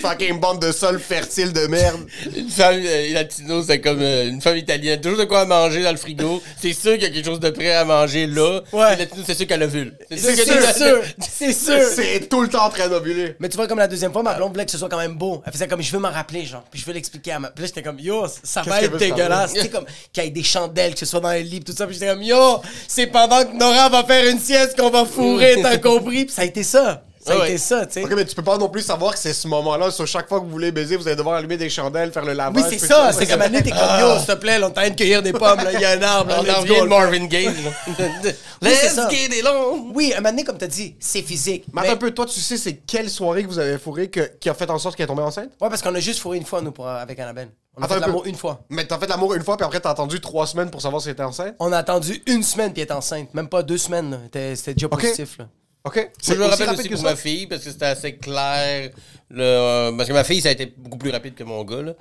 fucking 0.00 0.40
bande 0.40 0.62
de 0.62 0.72
sol 0.72 0.98
fertile 0.98 1.52
de 1.52 1.66
merde. 1.66 2.00
Une 2.34 2.48
femme 2.48 2.80
euh, 2.82 3.12
latino, 3.12 3.62
c'est 3.62 3.82
comme 3.82 4.00
euh, 4.00 4.28
une 4.30 4.40
femme 4.40 4.56
italienne. 4.56 5.02
Toujours 5.02 5.18
de 5.18 5.24
quoi 5.24 5.44
manger 5.44 5.82
dans 5.82 5.90
le 5.92 5.98
frigo. 5.98 6.42
C'est 6.58 6.72
sûr 6.72 6.94
qu'il 6.94 7.02
y 7.02 7.06
a 7.06 7.10
quelque 7.10 7.26
chose 7.26 7.40
de 7.42 7.50
prêt 7.50 7.72
à 7.74 7.84
manger 7.84 8.26
là. 8.26 8.60
Ouais. 8.72 8.96
Puis 9.06 9.22
c'est 9.26 9.34
sûr 9.34 9.46
qu'elle 9.46 9.62
a 9.62 9.66
vu. 9.66 9.92
C'est 10.10 10.16
sûr, 10.36 10.44
t'es- 10.44 10.72
sûr. 10.72 11.02
C'est 11.20 11.52
sûr. 11.52 11.82
C'est 11.94 12.28
tout 12.28 12.40
le 12.42 12.48
temps 12.48 12.64
en 12.64 12.70
train 12.70 12.88
d'ovuler. 12.88 13.36
Mais 13.38 13.48
tu 13.48 13.56
vois, 13.56 13.66
comme 13.66 13.78
la 13.78 13.88
deuxième 13.88 14.12
fois, 14.12 14.22
ma 14.22 14.34
blonde 14.34 14.52
voulait 14.52 14.64
que 14.64 14.70
ce 14.70 14.78
soit 14.78 14.88
quand 14.88 14.98
même 14.98 15.14
beau. 15.16 15.42
Elle 15.44 15.52
faisait 15.52 15.68
comme, 15.68 15.82
je 15.82 15.92
veux 15.92 15.98
m'en 15.98 16.10
rappeler, 16.10 16.44
genre. 16.46 16.64
Puis 16.70 16.80
je 16.80 16.86
veux 16.86 16.92
l'expliquer 16.92 17.32
à 17.32 17.38
ma. 17.38 17.48
Puis 17.50 17.62
là, 17.62 17.66
j'étais 17.68 17.82
comme, 17.82 17.98
yo, 18.00 18.26
ça 18.42 18.62
va 18.62 18.80
être 18.82 18.96
dégueulasse. 18.96 19.52
Tu 19.52 19.60
sais, 19.60 19.68
comme, 19.68 19.84
qu'il 20.12 20.24
y 20.24 20.26
ait 20.26 20.30
des 20.30 20.42
chandelles, 20.42 20.94
que 20.94 21.00
ce 21.00 21.06
soit 21.06 21.20
dans 21.20 21.30
les 21.32 21.42
livres, 21.42 21.64
tout 21.66 21.72
ça. 21.76 21.86
Puis 21.86 21.94
j'étais 21.94 22.08
comme, 22.08 22.22
yo, 22.22 22.60
c'est 22.88 23.08
pendant 23.08 23.44
que 23.44 23.56
Nora 23.56 23.88
va 23.88 24.04
faire 24.04 24.26
une 24.30 24.38
sieste 24.38 24.78
qu'on 24.78 24.90
va 24.90 25.04
fourrer, 25.04 25.58
t'as 25.62 25.76
compris? 25.78 26.24
Puis 26.26 26.34
ça 26.34 26.42
a 26.42 26.44
été 26.44 26.62
ça. 26.62 27.02
Ça 27.24 27.34
a 27.34 27.38
Ouais. 27.38 27.48
été 27.50 27.58
ça, 27.58 27.86
tu 27.86 27.92
sais. 27.94 28.04
Ok, 28.04 28.12
mais 28.16 28.24
tu 28.24 28.34
peux 28.34 28.42
pas 28.42 28.58
non 28.58 28.68
plus 28.68 28.82
savoir 28.82 29.12
que 29.12 29.18
c'est 29.18 29.32
ce 29.32 29.46
moment-là. 29.46 29.90
Sur 29.92 30.06
chaque 30.08 30.28
fois 30.28 30.40
que 30.40 30.44
vous 30.44 30.50
voulez 30.50 30.72
baiser, 30.72 30.96
vous 30.96 31.06
allez 31.06 31.14
devoir 31.16 31.36
allumer 31.36 31.56
des 31.56 31.70
chandelles, 31.70 32.10
faire 32.12 32.24
le 32.24 32.32
lavage. 32.32 32.64
Oui, 32.64 32.68
c'est 32.78 32.84
ça. 32.84 33.12
C'est 33.12 33.26
comme, 33.28 33.40
année, 33.42 33.62
t'es 33.62 33.70
comme, 33.70 34.00
yo, 34.00 34.16
s'il 34.18 34.26
te 34.26 34.32
plaît, 34.32 34.58
on 34.62 34.70
train 34.70 34.90
de 34.90 34.94
cueillir 34.96 35.22
des 35.22 35.32
pommes, 35.32 35.58
là. 35.62 35.72
Il 35.72 35.80
y 35.80 35.84
a 35.84 35.90
un 35.90 36.02
arbre. 36.02 36.34
On 36.38 36.42
let's 36.42 36.56
en 36.56 36.62
de 36.62 36.68
le- 36.82 36.88
Marvin 36.88 37.26
Gaye. 37.26 37.44
là. 37.46 37.52
Oui, 37.86 37.94
c'est 37.94 38.34
Let's 38.62 38.94
ça. 38.94 39.08
get 39.08 39.26
it 39.38 39.46
on. 39.46 39.92
Oui, 39.94 40.12
un 40.12 40.16
moment 40.16 40.30
donné, 40.30 40.44
comme 40.44 40.58
t'as 40.58 40.66
dit, 40.66 40.96
c'est 40.98 41.22
physique. 41.22 41.64
Mais 41.72 41.88
un 41.88 41.96
peu, 41.96 42.10
toi, 42.10 42.26
tu 42.26 42.40
sais, 42.40 42.56
c'est 42.56 42.74
quelle 42.74 43.08
soirée 43.10 43.42
que 43.44 43.48
vous 43.48 43.58
avez 43.58 43.78
fourré 43.78 44.08
que- 44.10 44.30
qui 44.40 44.48
a 44.48 44.54
fait 44.54 44.68
en 44.70 44.78
sorte 44.78 44.96
qu'elle 44.96 45.04
est 45.04 45.06
tombée 45.08 45.22
enceinte? 45.22 45.50
Ouais, 45.60 45.68
parce 45.68 45.80
qu'on 45.82 45.94
a 45.94 46.00
juste 46.00 46.20
fourré 46.20 46.38
une 46.38 46.44
fois, 46.46 46.60
nous, 46.60 46.72
pour, 46.72 46.88
avec 46.88 47.18
Annabelle. 47.20 47.50
On 47.76 47.82
a 47.82 47.84
Attends 47.86 47.94
fait 47.94 48.02
un 48.02 48.06
l'amour 48.08 48.26
une 48.26 48.34
fois. 48.36 48.60
Mais 48.68 48.84
t'as 48.86 48.98
fait 48.98 49.06
l'amour 49.08 49.32
une 49.34 49.42
fois, 49.42 49.56
puis 49.56 49.64
après 49.64 49.80
t'as 49.80 49.90
attendu 49.90 50.20
trois 50.20 50.46
semaines 50.46 50.70
pour 50.70 50.82
savoir 50.82 51.00
si 51.00 51.08
elle 51.08 51.14
était 51.14 51.22
enceinte? 51.22 51.54
On 51.58 51.72
a 51.72 51.78
attendu 51.78 52.22
une 52.26 52.42
semaine, 52.42 52.72
puis 52.72 52.82
elle 52.82 52.88
est 52.88 52.92
enceinte. 52.92 53.32
Même 53.32 53.48
pas 53.48 53.62
deux 53.62 53.78
semaines. 53.78 54.18
C'était 54.24 54.74
déjà 54.74 54.88
positif, 54.88 55.38
là. 55.38 55.46
Ok. 55.84 56.10
Je 56.22 56.32
aussi 56.34 56.42
rappelle 56.42 56.70
aussi 56.70 56.88
que 56.88 56.94
pour 56.94 57.02
ça? 57.02 57.10
ma 57.10 57.16
fille, 57.16 57.46
parce 57.46 57.64
que 57.64 57.70
c'était 57.70 57.86
assez 57.86 58.14
clair. 58.16 58.90
le- 59.30 59.42
euh, 59.42 59.92
parce 59.96 60.08
que 60.08 60.12
ma 60.14 60.24
fille, 60.24 60.40
ça 60.40 60.50
a 60.50 60.52
été 60.52 60.66
beaucoup 60.76 60.98
plus 60.98 61.10
rapide 61.10 61.34
que 61.34 61.42
mon 61.44 61.64
gars. 61.64 61.82
Là. 61.82 61.94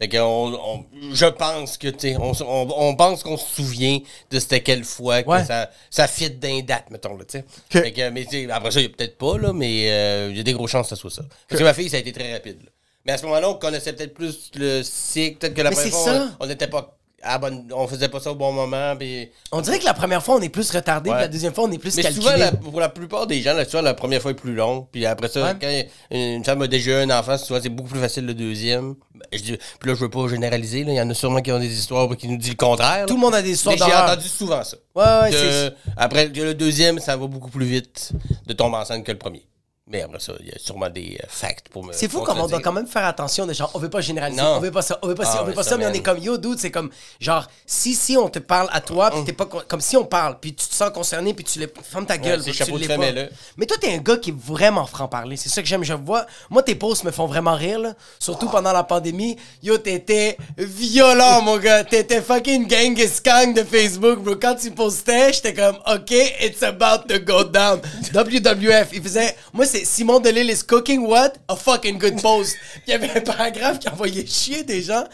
Fait 0.00 0.08
qu'on, 0.08 0.54
on- 0.54 0.84
je 1.12 1.26
pense 1.26 1.76
que, 1.76 1.88
tu 1.88 2.14
on, 2.18 2.32
on, 2.40 2.68
on 2.88 2.94
pense 2.96 3.22
qu'on 3.22 3.36
se 3.36 3.48
souvient 3.56 3.98
de 4.30 4.38
c'était 4.38 4.62
quelle 4.62 4.84
fois 4.84 5.22
que 5.22 5.28
Ouais. 5.28 5.44
ça, 5.44 5.70
ça 5.90 6.06
fit 6.08 6.30
d'un 6.30 6.60
date, 6.60 6.90
mettons, 6.90 7.16
là, 7.16 7.24
tu 7.24 7.38
sais. 7.38 7.44
Fait 7.82 7.92
que, 7.92 8.08
mais 8.10 8.24
tu 8.24 8.46
sais, 8.46 8.50
après 8.50 8.70
ça, 8.70 8.80
il 8.80 8.84
y 8.84 8.86
a 8.86 8.90
peut-être 8.90 9.18
pas, 9.18 9.36
là, 9.38 9.52
mais 9.52 9.90
euh, 9.90 10.28
il 10.30 10.36
y 10.36 10.40
a 10.40 10.42
des 10.44 10.52
grosses 10.52 10.70
chances 10.70 10.86
que 10.88 10.96
ça 10.96 11.00
soit 11.00 11.10
ça. 11.10 11.22
Parce 11.48 11.58
que 11.58 11.64
ma 11.64 11.74
fille, 11.74 11.90
ça 11.90 11.96
a 11.96 12.00
été 12.00 12.12
très 12.12 12.32
rapide, 12.32 12.58
là. 12.64 12.70
Mais 13.04 13.12
à 13.12 13.18
ce 13.18 13.24
moment-là, 13.24 13.50
on 13.50 13.54
connaissait 13.54 13.92
peut-être 13.92 14.14
plus 14.14 14.50
le 14.56 14.82
cycle, 14.82 15.38
peut-être 15.38 15.54
que 15.54 15.62
la 15.62 15.70
première 15.70 15.90
fois, 15.92 16.04
ça. 16.04 16.30
on 16.40 16.46
n'était 16.46 16.66
pas. 16.68 16.97
La 17.22 17.38
bonne- 17.38 17.68
on 17.74 17.86
faisait 17.88 18.08
pas 18.08 18.20
ça 18.20 18.30
au 18.30 18.34
bon 18.36 18.52
moment, 18.52 18.94
puis 18.96 19.28
On 19.52 19.60
dirait 19.60 19.78
que 19.78 19.84
la 19.84 19.94
première 19.94 20.22
fois, 20.22 20.36
on 20.36 20.40
est 20.40 20.48
plus 20.48 20.70
retardé, 20.70 21.10
Ouais. 21.10 21.16
puis 21.16 21.22
la 21.24 21.28
deuxième 21.28 21.52
fois, 21.52 21.64
on 21.64 21.72
est 21.72 21.78
plus 21.78 21.96
mais 21.96 22.02
calculé. 22.02 22.24
souvent, 22.24 22.36
la- 22.36 22.52
pour 22.52 22.78
la 22.80 22.88
plupart 22.88 23.26
des 23.26 23.42
gens, 23.42 23.54
là, 23.54 23.64
souvent, 23.64 23.82
la 23.82 23.94
première 23.94 24.22
fois 24.22 24.30
est 24.30 24.34
plus 24.34 24.54
longue. 24.54 24.86
Puis 24.92 25.04
après 25.04 25.28
ça, 25.28 25.42
Ouais. 25.44 25.56
quand 25.60 26.16
une 26.16 26.44
femme 26.44 26.62
a 26.62 26.66
déjà 26.68 26.98
un 27.00 27.10
enfant, 27.10 27.36
souvent, 27.36 27.58
c'est 27.62 27.68
beaucoup 27.68 27.90
plus 27.90 28.00
facile 28.00 28.24
le 28.26 28.34
deuxième. 28.34 28.94
Ben, 29.14 29.26
Je 29.32 29.38
dis, 29.42 29.56
puis 29.80 29.90
là, 29.90 29.94
je 29.96 30.00
veux 30.00 30.08
pas 30.10 30.28
généraliser. 30.28 30.80
Il 30.80 30.90
y 30.92 31.00
en 31.00 31.10
a 31.10 31.14
sûrement 31.14 31.40
qui 31.42 31.50
ont 31.50 31.58
des 31.58 31.76
histoires 31.76 32.08
qui 32.16 32.28
nous 32.28 32.36
disent 32.38 32.50
le 32.50 32.54
contraire. 32.56 33.00
là. 33.00 33.06
Tout 33.06 33.14
le 33.14 33.20
monde 33.20 33.34
a 33.34 33.42
des 33.42 33.50
histoires 33.50 33.76
Mais 33.78 33.84
j'ai 33.84 33.94
entendu 33.94 34.28
souvent 34.28 34.62
ça. 34.62 34.76
Ouais, 34.94 35.04
ouais, 35.22 35.30
Que 35.32 35.72
après, 35.96 36.30
que 36.32 36.40
le 36.40 36.54
deuxième, 36.54 36.98
ça 37.00 37.16
va 37.16 37.26
beaucoup 37.26 37.50
plus 37.50 37.66
vite 37.66 38.12
de 38.46 38.52
tomber 38.52 38.76
enceinte 38.76 39.04
que 39.04 39.12
le 39.12 39.18
premier. 39.18 39.44
Mais 39.90 40.02
après 40.02 40.20
ça, 40.20 40.34
il 40.40 40.46
y 40.48 40.50
a 40.50 40.58
sûrement 40.58 40.90
des 40.90 41.18
euh, 41.22 41.26
facts 41.28 41.68
pour 41.70 41.82
me. 41.82 41.92
C'est 41.94 42.10
fou 42.10 42.20
comme 42.20 42.38
on 42.40 42.46
doit 42.46 42.60
quand 42.60 42.72
même 42.72 42.86
faire 42.86 43.06
attention 43.06 43.46
de 43.46 43.54
genre 43.54 43.70
on 43.72 43.78
veut 43.78 43.88
pas 43.88 44.02
généraliser, 44.02 44.42
Non. 44.42 44.56
on 44.56 44.60
veut 44.60 44.70
pas 44.70 44.82
ça, 44.82 44.98
on 45.00 45.08
veut 45.08 45.14
pas 45.14 45.24
ci, 45.24 45.32
Ah 45.34 45.40
on 45.42 45.46
veut 45.46 45.54
pas 45.54 45.62
ça, 45.62 45.78
mais 45.78 45.86
on 45.86 45.92
est 45.92 46.02
comme 46.02 46.18
yo 46.18 46.36
dude, 46.36 46.58
c'est 46.58 46.70
comme 46.70 46.90
genre 47.20 47.46
si 47.64 47.94
si 47.94 48.14
on 48.16 48.28
te 48.28 48.38
parle 48.38 48.68
à 48.72 48.82
toi, 48.82 49.10
puis 49.10 49.24
t'es 49.24 49.32
pas 49.32 49.46
comme 49.46 49.80
si 49.80 49.96
on 49.96 50.04
parle, 50.04 50.38
puis 50.40 50.52
tu 50.54 50.66
te 50.68 50.74
sens 50.74 50.90
concerné, 50.90 51.32
puis 51.32 51.44
tu 51.44 51.58
les 51.58 51.72
ferme 51.82 52.04
ta 52.04 52.18
gueule, 52.18 52.42
tu 52.44 52.50
l'es 52.50 52.86
pas. 52.86 52.96
là. 53.12 53.26
Mais 53.56 53.64
toi 53.64 53.78
t'es 53.80 53.94
un 53.94 53.98
gars 53.98 54.18
qui 54.18 54.30
est 54.30 54.36
vraiment 54.38 54.84
franc 54.84 55.08
parler, 55.08 55.36
c'est 55.38 55.48
ça 55.48 55.62
que 55.62 55.68
j'aime, 55.68 55.84
je 55.84 55.94
vois. 55.94 56.26
Moi 56.50 56.62
tes 56.62 56.74
posts 56.74 57.04
me 57.04 57.10
font 57.10 57.26
vraiment 57.26 57.54
rire 57.54 57.78
là, 57.78 57.94
surtout 58.18 58.48
pendant 58.50 58.72
la 58.74 58.84
pandémie. 58.84 59.36
Yo 59.62 59.78
t'étais 59.78 60.36
violent 60.58 61.40
mon 61.40 61.56
gars, 61.56 61.82
t'étais 61.84 62.20
fucking 62.20 62.68
Genghis 62.70 63.20
Khan 63.24 63.52
de 63.52 63.62
Facebook, 63.64 64.18
bro. 64.20 64.36
Quand 64.36 64.54
tu 64.56 64.70
postais, 64.70 65.32
j'étais 65.32 65.54
comme 65.54 65.76
ok, 65.90 66.10
it's 66.42 66.62
about 66.62 67.06
to 67.08 67.18
go 67.20 67.42
down. 67.44 67.80
WWF, 68.12 68.88
il 68.92 69.02
faisait, 69.02 69.34
moi 69.52 69.64
c'est 69.64 69.77
Simon 69.84 70.20
Delille 70.20 70.50
is 70.50 70.62
cooking 70.62 71.06
what? 71.06 71.32
A 71.48 71.56
fucking 71.56 71.98
good 71.98 72.20
post. 72.22 72.56
Il 72.86 72.90
y 72.90 72.92
avait 72.94 73.10
un 73.10 73.20
paragraphe 73.20 73.78
qui 73.78 73.88
envoyait 73.88 74.26
chier 74.26 74.64
des 74.64 74.82
gens. 74.82 75.04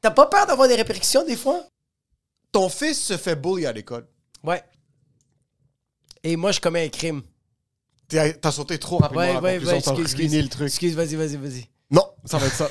T'as 0.00 0.10
pas 0.10 0.26
peur 0.26 0.46
d'avoir 0.46 0.68
des 0.68 0.74
répercussions 0.76 1.24
des 1.24 1.36
fois? 1.36 1.64
Ton 2.50 2.68
fils 2.68 3.00
se 3.00 3.16
fait 3.16 3.36
bully 3.36 3.66
à 3.66 3.72
l'école. 3.72 4.06
Ouais. 4.44 4.62
Et 6.22 6.36
moi, 6.36 6.52
je 6.52 6.60
commets 6.60 6.84
un 6.84 6.88
crime. 6.88 7.22
T'as 8.08 8.32
t'as 8.32 8.52
sauté 8.52 8.78
trop 8.78 8.98
rapidement 8.98 9.20
Ouais, 9.22 9.30
à 9.30 9.34
la 9.34 9.40
ouais, 9.40 9.52
conclusion, 9.54 9.76
ouais, 9.76 9.82
t'as 9.82 9.90
excuse, 9.92 10.14
ruiné 10.14 10.24
excuse. 10.36 10.42
le 10.42 10.48
truc. 10.48 10.66
Excuse, 10.68 10.94
vas-y, 10.94 11.14
vas-y, 11.16 11.36
vas-y. 11.36 11.66
Non, 11.90 12.04
ça 12.24 12.38
va 12.38 12.46
être 12.46 12.54
ça. 12.56 12.70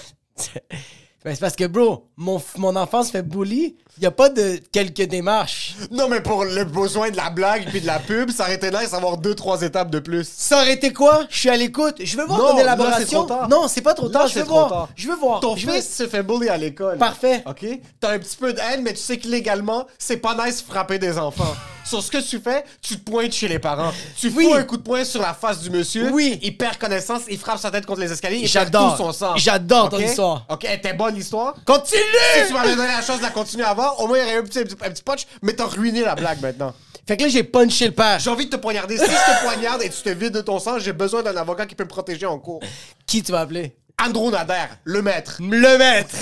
Ben, 1.24 1.34
c'est 1.34 1.40
parce 1.40 1.56
que, 1.56 1.66
bro, 1.66 2.10
mon, 2.16 2.38
f- 2.38 2.58
mon 2.58 2.76
enfant 2.76 3.04
se 3.04 3.12
fait 3.12 3.24
bully. 3.24 3.78
Il 3.98 4.04
y 4.04 4.08
a 4.08 4.12
pas 4.12 4.30
de 4.30 4.60
quelques 4.72 5.02
démarches. 5.04 5.76
non, 5.92 6.08
mais 6.08 6.22
pour 6.22 6.46
le 6.46 6.64
besoin 6.64 7.10
de 7.12 7.18
la 7.18 7.30
blague 7.30 7.70
puis 7.70 7.82
de 7.82 7.86
la 7.88 8.00
pub, 8.00 8.32
ça 8.32 8.44
aurait 8.44 8.56
été 8.56 8.72
nice 8.72 8.92
d'avoir 8.92 9.18
deux, 9.18 9.36
trois 9.36 9.62
étapes 9.62 9.92
de 9.92 10.00
plus. 10.00 10.28
Ça 10.36 10.58
aurait 10.62 10.74
été 10.74 10.94
quoi? 10.94 11.26
Je 11.30 11.38
suis 11.38 11.50
à 11.50 11.58
l'écoute. 11.58 11.96
Je 12.02 12.18
veux 12.18 12.26
voir 12.26 12.40
Non, 12.40 12.52
ton 12.52 12.58
élaboration. 12.60 13.28
Non, 13.50 13.68
c'est 13.68 13.82
pas 13.82 13.94
trop 13.94 14.08
Là, 14.08 14.14
tard. 14.20 14.28
Je 14.28 14.40
veux 14.40 14.46
voir. 14.46 14.70
tard. 14.70 14.90
Je 14.96 15.08
veux 15.10 15.16
voir. 15.16 15.40
Ton 15.42 15.56
Je 15.56 15.68
veux- 15.68 15.74
fils 15.74 15.94
se 15.96 16.08
fait 16.08 16.24
bully 16.24 16.50
à 16.50 16.58
l'école. 16.58 16.98
Parfait. 16.98 17.44
OK? 17.46 17.66
T'as 18.00 18.12
un 18.14 18.20
petit 18.20 18.38
peu 18.38 18.54
de 18.54 18.60
haine, 18.60 18.82
mais 18.82 18.94
tu 18.94 19.00
sais 19.00 19.18
que 19.18 19.28
légalement, 19.28 19.86
c'est 20.00 20.18
pas 20.18 20.36
nice 20.46 20.64
frapper 20.68 20.98
des 20.98 21.18
enfants. 21.18 21.54
Sur 21.84 22.02
ce 22.02 22.12
que 22.12 22.20
tu 22.20 22.40
fais, 22.40 22.64
tu 22.82 22.98
te 23.00 23.10
pointes 23.12 23.34
chez 23.34 23.48
les 23.48 23.58
parents. 23.60 23.92
Tu 24.16 24.32
Oui. 24.36 24.46
fous 24.46 24.54
un 24.54 24.64
coup 24.64 24.78
de 24.78 24.84
poing 24.84 25.04
sur 25.04 25.20
la 25.20 25.34
face 25.34 25.60
du 25.62 25.72
monsieur. 25.72 26.12
Oui. 26.14 26.40
Il 26.44 26.56
perd 26.56 26.78
connaissance, 26.78 27.24
il 27.28 27.40
frappe 27.40 27.58
sa 27.58 27.72
tête 27.72 27.88
contre 27.88 28.00
les 28.02 28.12
escaliers, 28.12 28.38
il 28.44 28.50
perd 28.50 28.72
tout 28.72 28.96
son 28.98 29.12
sang. 29.12 29.36
J'adore 29.36 29.90
ton 29.90 29.98
OK? 29.98 30.04
histoire. 30.04 30.46
OK, 30.48 30.64
était 30.64 30.94
bonne 30.94 31.16
l'histoire? 31.16 31.56
Continue! 31.66 32.00
Si 32.40 32.48
tu 32.48 32.54
m'avais 32.54 32.76
donné 32.76 32.88
la 32.88 33.02
chance 33.02 33.18
de 33.18 33.24
la 33.24 33.32
continuer 33.32 33.66
avant, 33.66 33.81
au 34.00 34.08
moins 34.08 34.18
il 34.18 34.22
y 34.22 34.24
aurait 34.24 34.36
eu 34.36 34.40
un 34.40 34.44
petit, 34.44 34.60
un 34.60 34.64
petit, 34.64 35.04
punch, 35.04 35.28
mais 35.42 35.54
t'as 35.54 35.66
ruiné 35.66 36.02
la 36.02 36.16
blague 36.16 36.42
maintenant. 36.42 36.74
Fait 37.08 37.18
que 37.18 37.24
là, 37.24 37.30
j'ai 37.30 37.44
punché 37.44 37.88
le 37.88 37.94
père. 37.94 38.20
J'ai 38.20 38.30
envie 38.30 38.46
de 38.46 38.52
te 38.52 38.56
poignarder. 38.58 38.98
Si 38.98 39.04
je 39.04 39.10
te 39.10 39.44
poignarde 39.44 39.82
et 39.82 39.90
tu 39.90 40.02
te 40.02 40.10
vides 40.10 40.34
de 40.34 40.42
ton 40.42 40.60
sang, 40.60 40.80
j'ai 40.80 40.94
besoin 40.94 41.24
d'un 41.24 41.36
avocat 41.36 41.66
qui 41.66 41.76
peut 41.76 41.84
me 41.84 41.90
protéger 41.90 42.26
en 42.26 42.38
cours. 42.38 42.62
Qui 43.08 43.24
tu 43.24 43.32
vas 43.32 43.42
appeler? 43.42 43.76
Andrew 44.04 44.32
Nader, 44.32 44.66
le 44.84 45.02
maître. 45.02 45.38
Le 45.40 45.78
maître. 45.78 46.16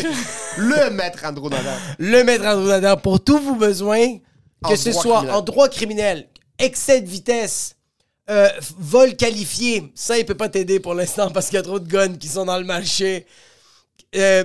Le 0.58 0.90
maître 0.90 1.20
Andrew 1.26 1.50
Nader. 1.50 1.70
le 1.98 2.24
maître 2.24 2.46
Andrew 2.46 2.68
Nader 2.68 2.96
pour 3.02 3.24
tous 3.24 3.38
vos 3.40 3.56
besoins, 3.56 4.18
que 4.64 4.74
En 4.74 4.76
ce 4.76 4.92
soit 4.92 5.18
criminel. 5.18 5.36
en 5.36 5.42
droit 5.42 5.70
criminel, 5.70 6.28
excès 6.58 7.02
de 7.02 7.08
vitesse, 7.08 7.76
euh, 8.30 8.50
vol 8.78 9.16
qualifié, 9.16 9.92
ça 9.96 10.18
il 10.18 10.26
peut 10.26 10.36
pas 10.36 10.50
t'aider 10.50 10.80
pour 10.80 10.94
l'instant 10.94 11.32
parce 11.32 11.48
qu'il 11.48 11.56
y 11.56 11.60
a 11.60 11.64
trop 11.64 11.80
de 11.80 11.88
guns 11.88 12.16
qui 12.16 12.28
sont 12.28 12.46
dans 12.46 12.58
le 12.58 12.66
marché. 12.66 13.26
Euh, 14.16 14.44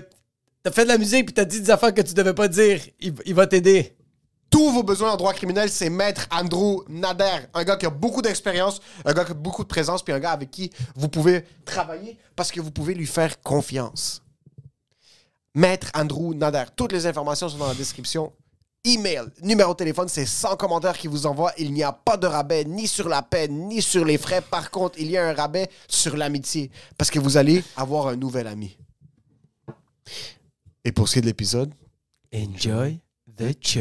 t'as 0.64 0.72
fait 0.72 0.84
de 0.84 0.88
la 0.88 0.98
musique 0.98 1.26
puis 1.26 1.34
t'as 1.34 1.44
dit 1.44 1.60
des 1.60 1.70
affaires 1.70 1.94
que 1.94 2.00
tu 2.00 2.14
devais 2.14 2.34
pas 2.34 2.48
dire, 2.48 2.80
il, 2.98 3.34
va 3.34 3.46
t'aider. 3.46 3.94
Tous 4.50 4.70
vos 4.70 4.82
besoins 4.82 5.12
en 5.12 5.16
droit 5.16 5.34
criminel, 5.34 5.68
c'est 5.68 5.90
Maître 5.90 6.26
Andrew 6.30 6.82
Nader. 6.88 7.46
Un 7.52 7.64
gars 7.64 7.76
qui 7.76 7.86
a 7.86 7.90
beaucoup 7.90 8.22
d'expérience, 8.22 8.80
un 9.04 9.12
gars 9.12 9.24
qui 9.24 9.32
a 9.32 9.34
beaucoup 9.34 9.62
de 9.62 9.68
présence, 9.68 10.02
puis 10.02 10.14
un 10.14 10.20
gars 10.20 10.32
avec 10.32 10.50
qui 10.50 10.70
vous 10.96 11.08
pouvez 11.08 11.44
travailler 11.64 12.18
parce 12.34 12.50
que 12.50 12.60
vous 12.60 12.70
pouvez 12.70 12.94
lui 12.94 13.06
faire 13.06 13.40
confiance. 13.42 14.22
Maître 15.54 15.88
Andrew 15.94 16.34
Nader. 16.34 16.64
Toutes 16.74 16.92
les 16.92 17.06
informations 17.06 17.48
sont 17.48 17.58
dans 17.58 17.68
la 17.68 17.74
description. 17.74 18.32
Email, 18.86 19.24
numéro 19.42 19.72
de 19.72 19.78
téléphone, 19.78 20.08
c'est 20.08 20.26
100 20.26 20.56
commentaires 20.56 20.96
qui 20.96 21.08
vous 21.08 21.26
envoie. 21.26 21.52
Il 21.58 21.72
n'y 21.72 21.82
a 21.82 21.92
pas 21.92 22.16
de 22.16 22.26
rabais 22.26 22.64
ni 22.64 22.86
sur 22.86 23.08
la 23.08 23.22
peine, 23.22 23.68
ni 23.68 23.80
sur 23.82 24.04
les 24.04 24.18
frais. 24.18 24.42
Par 24.42 24.70
contre, 24.70 24.98
il 24.98 25.10
y 25.10 25.16
a 25.16 25.26
un 25.26 25.34
rabais 25.34 25.68
sur 25.88 26.16
l'amitié 26.16 26.70
parce 26.98 27.10
que 27.10 27.18
vous 27.18 27.36
allez 27.36 27.62
avoir 27.76 28.08
un 28.08 28.16
nouvel 28.16 28.46
ami. 28.46 28.76
Et 30.84 30.92
pour 30.92 31.08
ce 31.08 31.14
qui 31.14 31.18
est 31.20 31.22
de 31.22 31.26
l'épisode, 31.26 31.72
Enjoy 32.34 33.00
the 33.36 33.54
show. 33.64 33.80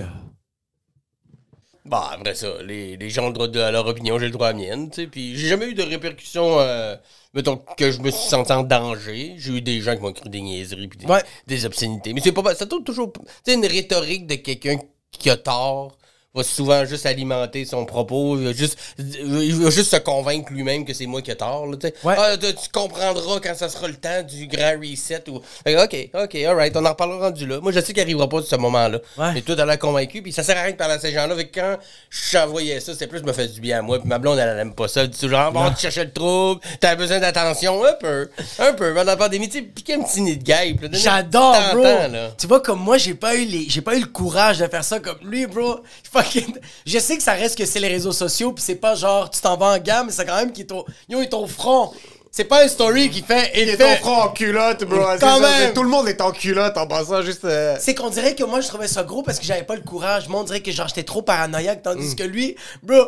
Bah, 1.85 2.11
après 2.13 2.33
ça, 2.35 2.61
les, 2.63 2.95
les 2.95 3.09
gens 3.09 3.25
ont 3.25 3.27
le 3.27 3.33
droit 3.33 3.47
de, 3.49 3.59
à 3.59 3.69
leur 3.71 3.85
opinion, 3.87 4.17
j'ai 4.17 4.27
le 4.27 4.31
droit 4.31 4.47
à 4.47 4.51
la 4.53 4.57
mienne, 4.57 4.89
tu 4.89 5.01
sais. 5.01 5.07
Puis 5.07 5.35
j'ai 5.37 5.49
jamais 5.49 5.65
eu 5.65 5.73
de 5.73 5.83
répercussions, 5.83 6.59
euh, 6.59 6.95
mettons, 7.33 7.57
que 7.77 7.91
je 7.91 7.99
me 7.99 8.09
suis 8.09 8.29
senti 8.29 8.53
en 8.53 8.63
danger. 8.63 9.33
J'ai 9.37 9.51
eu 9.57 9.61
des 9.61 9.81
gens 9.81 9.95
qui 9.95 10.01
m'ont 10.01 10.13
cru 10.13 10.29
des 10.29 10.39
niaiseries 10.39 10.87
puis 10.87 10.99
des, 10.99 11.05
Ouais. 11.05 11.21
des 11.45 11.65
obscénités. 11.65 12.13
Mais 12.13 12.21
c'est 12.21 12.31
pas, 12.31 12.55
ça 12.55 12.67
tourne 12.67 12.85
toujours, 12.85 13.11
tu 13.11 13.21
sais, 13.43 13.55
une 13.55 13.65
rhétorique 13.65 14.27
de 14.27 14.35
quelqu'un 14.35 14.77
qui 15.11 15.29
a 15.29 15.35
tort 15.35 15.97
va 16.35 16.43
souvent 16.43 16.83
juste 16.83 17.05
alimenter 17.05 17.63
son 17.63 17.85
propos, 17.85 18.37
il 18.39 18.45
va 18.45 18.53
juste, 18.53 18.79
il 18.97 19.53
va 19.55 19.69
juste 19.69 19.91
se 19.91 19.97
convaincre 19.97 20.51
lui-même 20.51 20.83
que 20.83 20.91
c'est 20.91 21.05
moi 21.05 21.21
qui 21.21 21.29
ai 21.29 21.35
tort, 21.35 21.67
là. 21.67 21.77
Ouais. 22.03 22.15
Ah, 22.17 22.35
tu, 22.37 22.69
comprendras 22.71 23.39
quand 23.39 23.53
ça 23.53 23.69
sera 23.69 23.87
le 23.87 23.93
temps 23.93 24.23
du 24.23 24.47
grand 24.47 24.73
reset 24.79 25.23
ou, 25.29 25.35
ok, 25.35 26.09
ok, 26.15 26.35
alright, 26.35 26.75
on 26.75 26.83
en 26.85 26.89
reparlera 26.89 27.27
rendu 27.27 27.45
là. 27.45 27.59
Moi, 27.61 27.71
je 27.71 27.79
sais 27.81 27.93
qu'il 27.93 28.01
arrivera 28.01 28.27
pas 28.27 28.41
de 28.41 28.45
ce 28.45 28.55
moment-là. 28.55 28.97
Ouais. 29.15 29.33
Mais 29.35 29.41
toi, 29.41 29.55
t'as 29.55 29.65
l'air 29.67 29.77
convaincu, 29.77 30.23
puis 30.23 30.31
ça 30.31 30.41
sert 30.41 30.57
à 30.57 30.63
rien 30.63 30.71
de 30.71 30.75
parler 30.75 30.95
à 30.95 30.99
ces 30.99 31.11
gens-là. 31.11 31.35
Quand 31.53 31.77
j'envoyais 32.09 32.79
ça, 32.79 32.93
c'est 32.97 33.05
plus 33.05 33.19
je 33.19 33.25
me 33.25 33.33
fais 33.33 33.47
du 33.47 33.61
bien 33.61 33.79
à 33.79 33.81
moi, 33.83 33.99
puis 33.99 34.07
ma 34.07 34.17
blonde, 34.17 34.39
elle, 34.39 34.49
elle 34.49 34.59
aime 34.59 34.73
pas 34.73 34.87
ça. 34.87 35.07
Toujours, 35.07 35.37
ah, 35.37 35.51
bon, 35.51 35.69
tu 35.69 35.81
cherchais 35.81 36.05
le 36.05 36.11
trouble, 36.11 36.61
t'as 36.79 36.95
besoin 36.95 37.19
d'attention, 37.19 37.85
un 37.85 37.93
peu, 37.93 38.31
un 38.57 38.73
peu. 38.73 38.91
Pendant 38.95 39.11
la 39.11 39.17
pandémie, 39.17 39.49
tu 39.49 39.59
sais, 39.59 39.63
piquer 39.63 39.93
un 39.93 40.01
petit 40.01 40.21
nid 40.21 40.37
de 40.37 40.43
guêpe, 40.43 40.87
J'adore, 40.93 41.55
bro. 41.73 41.83
temps, 41.83 42.07
là. 42.07 42.31
Tu 42.39 42.47
vois, 42.47 42.59
comme 42.59 42.79
moi, 42.79 42.97
j'ai 42.97 43.13
pas 43.13 43.35
eu 43.35 43.45
les, 43.45 43.69
j'ai 43.69 43.81
pas 43.81 43.95
eu 43.95 43.99
le 43.99 44.07
courage 44.07 44.57
de 44.57 44.67
faire 44.67 44.83
ça 44.83 44.99
comme 44.99 45.19
lui, 45.21 45.45
bro. 45.45 45.81
Fucking, 46.23 46.55
je 46.85 46.99
sais 46.99 47.17
que 47.17 47.23
ça 47.23 47.33
reste 47.33 47.57
que 47.57 47.65
c'est 47.65 47.79
les 47.79 47.87
réseaux 47.89 48.11
sociaux, 48.11 48.51
puis 48.53 48.63
c'est 48.65 48.75
pas 48.75 48.95
genre 48.95 49.29
tu 49.29 49.41
t'en 49.41 49.57
vas 49.57 49.67
en 49.73 49.77
gamme, 49.77 50.07
mais 50.07 50.11
c'est 50.11 50.25
quand 50.25 50.35
même 50.37 50.51
qui 50.51 50.61
est 50.61 50.71
au, 50.71 50.85
yo, 51.09 51.19
il 51.19 51.23
est 51.23 51.33
au 51.33 51.47
front. 51.47 51.91
c'est 52.31 52.45
pas 52.45 52.63
une 52.63 52.69
story 52.69 53.11
qui 53.11 53.21
fait. 53.21 53.51
Il 53.55 53.69
est 53.69 53.77
fait. 53.77 53.97
ton 53.97 54.01
front 54.03 54.21
en 54.23 54.29
culotte, 54.29 54.83
bro. 54.85 55.01
C'est 55.13 55.19
Quand 55.19 55.35
ça, 55.35 55.39
même. 55.39 55.67
c'est- 55.67 55.73
Tout 55.73 55.83
le 55.83 55.89
monde 55.89 56.07
est 56.07 56.19
en 56.19 56.31
culotte 56.31 56.75
en 56.77 56.87
passant 56.87 57.21
juste. 57.21 57.45
euh, 57.45 57.75
C'est 57.79 57.93
qu'on 57.93 58.09
dirait 58.09 58.33
que 58.33 58.43
moi, 58.43 58.59
je 58.59 58.67
trouvais 58.69 58.87
ça 58.87 59.03
gros 59.03 59.21
parce 59.21 59.37
que 59.37 59.45
j'avais 59.45 59.61
pas 59.63 59.75
le 59.75 59.81
courage. 59.83 60.27
Moi, 60.29 60.39
on 60.41 60.43
dirait 60.43 60.61
que 60.61 60.71
genre, 60.71 60.87
j'étais 60.87 61.03
trop 61.03 61.21
paranoïaque, 61.21 61.83
tandis 61.83 62.15
que 62.15 62.23
lui, 62.23 62.55
bro, 62.81 63.03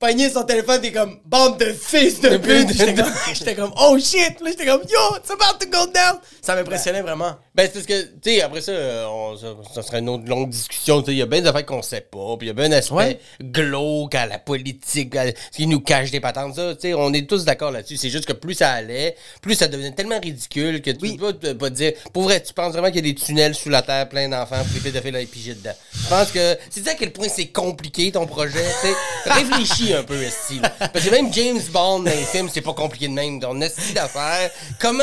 pognait 0.00 0.30
son 0.30 0.42
téléphone, 0.44 0.80
t'es 0.80 0.92
comme, 0.92 1.18
bande 1.26 1.58
de 1.58 1.66
fils 1.74 2.20
de 2.22 2.36
pute. 2.38 2.68
J'étais 3.34 3.54
comme, 3.54 3.72
oh 3.78 3.98
shit. 3.98 4.40
Là, 4.40 4.50
j'étais 4.50 4.64
comme, 4.66 4.80
yo, 4.82 5.16
it's 5.18 5.30
about 5.30 5.58
to 5.60 5.66
go 5.70 5.86
down. 5.92 6.18
Ça 6.40 6.54
m'impressionnait 6.54 7.02
vraiment. 7.02 7.36
Ben, 7.54 7.64
c'est 7.66 7.74
parce 7.74 7.86
que, 7.86 8.02
tu 8.02 8.30
sais, 8.30 8.40
après 8.42 8.62
ça, 8.62 8.72
euh, 8.72 9.06
on- 9.06 9.36
ça, 9.36 9.48
ça 9.74 9.82
serait 9.82 9.98
une 9.98 10.08
autre 10.08 10.24
longue 10.26 10.48
discussion. 10.48 11.04
Il 11.06 11.14
y 11.14 11.22
a 11.22 11.26
bien 11.26 11.42
des 11.42 11.48
affaires 11.48 11.66
qu'on 11.66 11.82
sait 11.82 12.00
pas, 12.00 12.36
puis 12.38 12.46
il 12.46 12.48
y 12.48 12.50
a 12.50 12.54
bien 12.54 12.64
un 12.64 12.72
aspect 12.78 12.94
Ouais. 12.94 13.20
glauque 13.42 14.14
à 14.14 14.26
la 14.26 14.38
politique, 14.38 15.14
à 15.16 15.26
ce 15.26 15.32
qui 15.56 15.66
nous 15.66 15.80
cache 15.80 16.10
des 16.10 16.20
patentes. 16.20 16.54
Ça, 16.54 16.74
tu 16.74 16.80
sais, 16.88 16.94
on 16.94 17.12
est 17.12 17.28
tous 17.28 17.44
d'accord 17.44 17.70
là-dessus. 17.70 17.98
C'est 17.98 18.08
juste 18.10 18.24
que 18.24 18.32
plus 18.32 18.54
ça 18.54 18.70
allait, 18.72 19.16
plus 19.42 19.54
ça 19.54 19.68
devenait 19.68 19.92
tellement 19.92 20.18
ridicule 20.18 20.80
que 20.80 20.90
tu 20.92 20.98
Oui. 21.02 21.18
peux 21.18 21.54
pas, 21.54 21.68
dire, 21.68 21.92
pour 22.14 22.22
vrai, 22.22 22.42
tu 22.42 22.54
penses 22.54 22.72
vraiment 22.72 22.88
qu'il 22.90 23.04
y 23.06 23.10
a 23.10 23.12
des 23.12 23.14
tunnels 23.14 23.54
sous 23.54 23.68
la 23.68 23.82
terre 23.82 24.08
plein 24.08 24.28
d'enfants, 24.30 24.62
puis 24.64 24.74
les 24.76 24.80
pédophiles 24.90 25.16
à 25.16 25.24
piger 25.26 25.54
dedans. 25.54 25.74
Je 25.92 26.08
pense 26.08 26.30
que, 26.32 26.56
c'est 26.70 26.88
à 26.88 26.94
quel 26.94 27.12
point 27.12 27.28
c'est 27.28 27.48
compliqué 27.48 28.10
ton 28.10 28.26
projet, 28.26 28.64
tu 28.80 28.88
un 29.94 30.02
peu, 30.02 30.20
Esti. 30.22 30.60
là. 30.60 30.70
Parce 30.78 31.04
que 31.04 31.10
même 31.10 31.32
James 31.32 31.60
Bond 31.72 32.00
dans 32.00 32.10
les 32.10 32.24
films, 32.24 32.48
c'est 32.52 32.60
pas 32.60 32.72
compliqué 32.74 33.08
de 33.08 33.12
même. 33.12 33.40
Ton 33.40 33.60
Esti 33.60 33.92
d'affaires. 33.92 34.50
Comment 34.80 35.02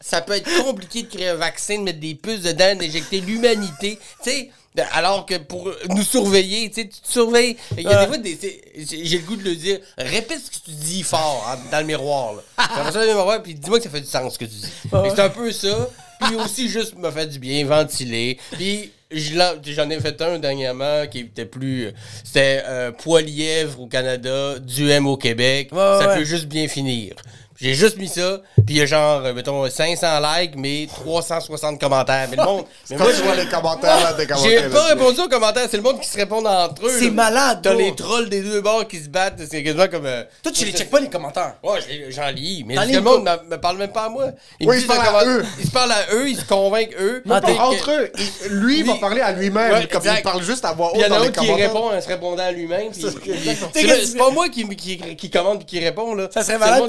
ça 0.00 0.20
peut 0.20 0.34
être 0.34 0.62
compliqué 0.64 1.02
de 1.02 1.08
créer 1.08 1.28
un 1.28 1.34
vaccin, 1.36 1.78
de 1.78 1.82
mettre 1.82 2.00
des 2.00 2.14
puces 2.14 2.42
dedans, 2.42 2.74
d'injecter 2.76 3.20
l'humanité, 3.20 3.98
tu 4.22 4.30
sais. 4.30 4.50
Alors 4.92 5.26
que 5.26 5.34
pour 5.38 5.68
nous 5.88 6.04
surveiller, 6.04 6.68
tu 6.70 6.82
sais, 6.82 6.88
tu 6.88 7.00
te 7.00 7.10
surveilles. 7.10 7.56
Il 7.76 7.82
y 7.82 7.86
a 7.88 8.02
des 8.02 8.06
fois, 8.06 8.18
des- 8.18 8.38
c'est- 8.40 8.62
j'ai 8.76 9.04
j'ai 9.06 9.18
le 9.18 9.24
goût 9.24 9.34
de 9.34 9.42
le 9.42 9.56
dire. 9.56 9.80
Répète 9.96 10.38
ce 10.44 10.50
que 10.52 10.64
tu 10.66 10.70
dis 10.70 11.02
fort 11.02 11.44
hein, 11.50 11.58
dans 11.72 11.80
le 11.80 11.84
miroir. 11.86 12.34
Là. 12.34 12.42
Puis 12.56 12.66
après 12.76 12.92
ça, 12.92 13.00
dans 13.00 13.06
le 13.12 13.14
miroir, 13.16 13.42
puis 13.42 13.54
dis-moi 13.54 13.78
que 13.78 13.84
ça 13.84 13.90
fait 13.90 14.00
du 14.02 14.06
sens 14.06 14.34
ce 14.34 14.38
que 14.38 14.44
tu 14.44 14.54
dis. 14.54 14.68
C'est 15.14 15.20
un 15.20 15.30
peu 15.30 15.50
ça. 15.50 15.88
Puis 16.20 16.34
aussi, 16.36 16.68
juste 16.68 16.96
me 16.96 17.10
faire 17.10 17.26
du 17.28 17.38
bien, 17.38 17.64
ventiler. 17.64 18.38
Puis 18.52 18.92
j'en 19.10 19.90
ai 19.90 20.00
fait 20.00 20.20
un 20.20 20.38
dernièrement 20.38 21.06
qui 21.10 21.20
était 21.20 21.46
plus. 21.46 21.92
C'était 22.24 22.62
euh, 22.66 22.92
Poilièvre 22.92 23.80
au 23.80 23.86
Canada, 23.86 24.58
du 24.58 24.90
M 24.90 25.06
au 25.06 25.16
Québec. 25.16 25.70
Ouais, 25.72 25.78
ça 25.78 26.08
ouais. 26.08 26.18
peut 26.18 26.24
juste 26.24 26.46
bien 26.46 26.68
finir. 26.68 27.14
J'ai 27.60 27.74
juste 27.74 27.96
mis 27.96 28.06
ça, 28.06 28.40
puis 28.64 28.76
il 28.76 28.76
y 28.76 28.82
a 28.82 28.86
genre, 28.86 29.20
euh, 29.24 29.32
mettons, 29.34 29.68
500 29.68 30.06
likes, 30.20 30.52
mais 30.56 30.86
360 30.88 31.80
commentaires. 31.80 32.28
Mais 32.30 32.36
le 32.36 32.44
monde. 32.44 32.64
mais 32.90 32.96
Quand 32.96 33.02
moi, 33.02 33.12
tu 33.12 33.22
vois 33.22 33.34
les 33.34 33.46
commentaires, 33.48 34.00
là, 34.00 34.12
des 34.12 34.22
j'ai 34.22 34.26
commentaires. 34.28 34.70
pas 34.70 34.76
là-dessus. 34.76 34.92
répondu 34.92 35.20
aux 35.22 35.28
commentaires, 35.28 35.66
c'est 35.68 35.76
le 35.76 35.82
monde 35.82 36.00
qui 36.00 36.08
se 36.08 36.16
répond 36.16 36.44
entre 36.46 36.86
eux. 36.86 36.96
C'est 37.00 37.10
malade, 37.10 37.58
T'as 37.62 37.74
les 37.74 37.96
trolls 37.96 38.28
des 38.28 38.42
deux 38.42 38.60
bords 38.60 38.86
qui 38.86 38.98
se 39.00 39.08
battent, 39.08 39.40
c'est 39.50 39.64
quasiment 39.64 39.88
comme. 39.88 40.06
euh, 40.06 40.22
Toi, 40.44 40.52
tu 40.52 40.66
les 40.66 40.70
checkes 40.72 40.88
pas 40.90 41.00
les 41.00 41.10
commentaires. 41.10 41.54
Ouais, 41.64 41.80
je 41.80 42.12
j'en 42.12 42.28
lis, 42.28 42.62
mais 42.64 42.76
le 42.76 42.92
pas. 43.02 43.10
monde 43.10 43.24
me, 43.24 43.50
me 43.56 43.60
parle 43.60 43.78
même 43.78 43.90
pas 43.90 44.04
à 44.04 44.08
moi. 44.08 44.26
Ils 44.60 44.68
Oui, 44.68 44.78
ils 44.80 44.86
parlent 44.86 45.16
à 45.16 45.24
eux. 45.26 45.44
Ils 45.58 45.66
se 45.66 45.70
parlent 45.72 45.90
à 45.92 46.14
eux, 46.14 46.28
ils 46.28 46.36
se 46.36 46.44
convainquent 46.44 46.94
eux. 47.00 47.24
Entre 47.28 47.90
eux, 47.90 48.12
lui, 48.50 48.80
il 48.80 48.86
va 48.86 48.94
parler 48.94 49.20
à 49.20 49.32
lui-même. 49.32 49.84
Comme 49.88 50.02
il 50.04 50.22
parle 50.22 50.44
juste 50.44 50.64
à 50.64 50.74
voix 50.74 50.92
Puis 50.92 51.00
il 51.00 51.02
y 51.02 51.06
haute 51.06 51.12
en 51.12 51.22
a 51.22 51.26
un 51.26 51.30
qui 51.32 51.52
répond 51.52 51.90
en 51.90 52.00
se 52.00 52.06
répondant 52.06 52.44
à 52.44 52.52
lui-même. 52.52 52.92
C'est 52.92 54.16
pas 54.16 54.30
moi 54.30 54.48
qui, 54.48 55.30
commande 55.30 55.62
et 55.62 55.64
qui 55.64 55.80
répond, 55.80 56.14
là. 56.14 56.28
Ça 56.32 56.44
serait 56.44 56.58
malade 56.58 56.88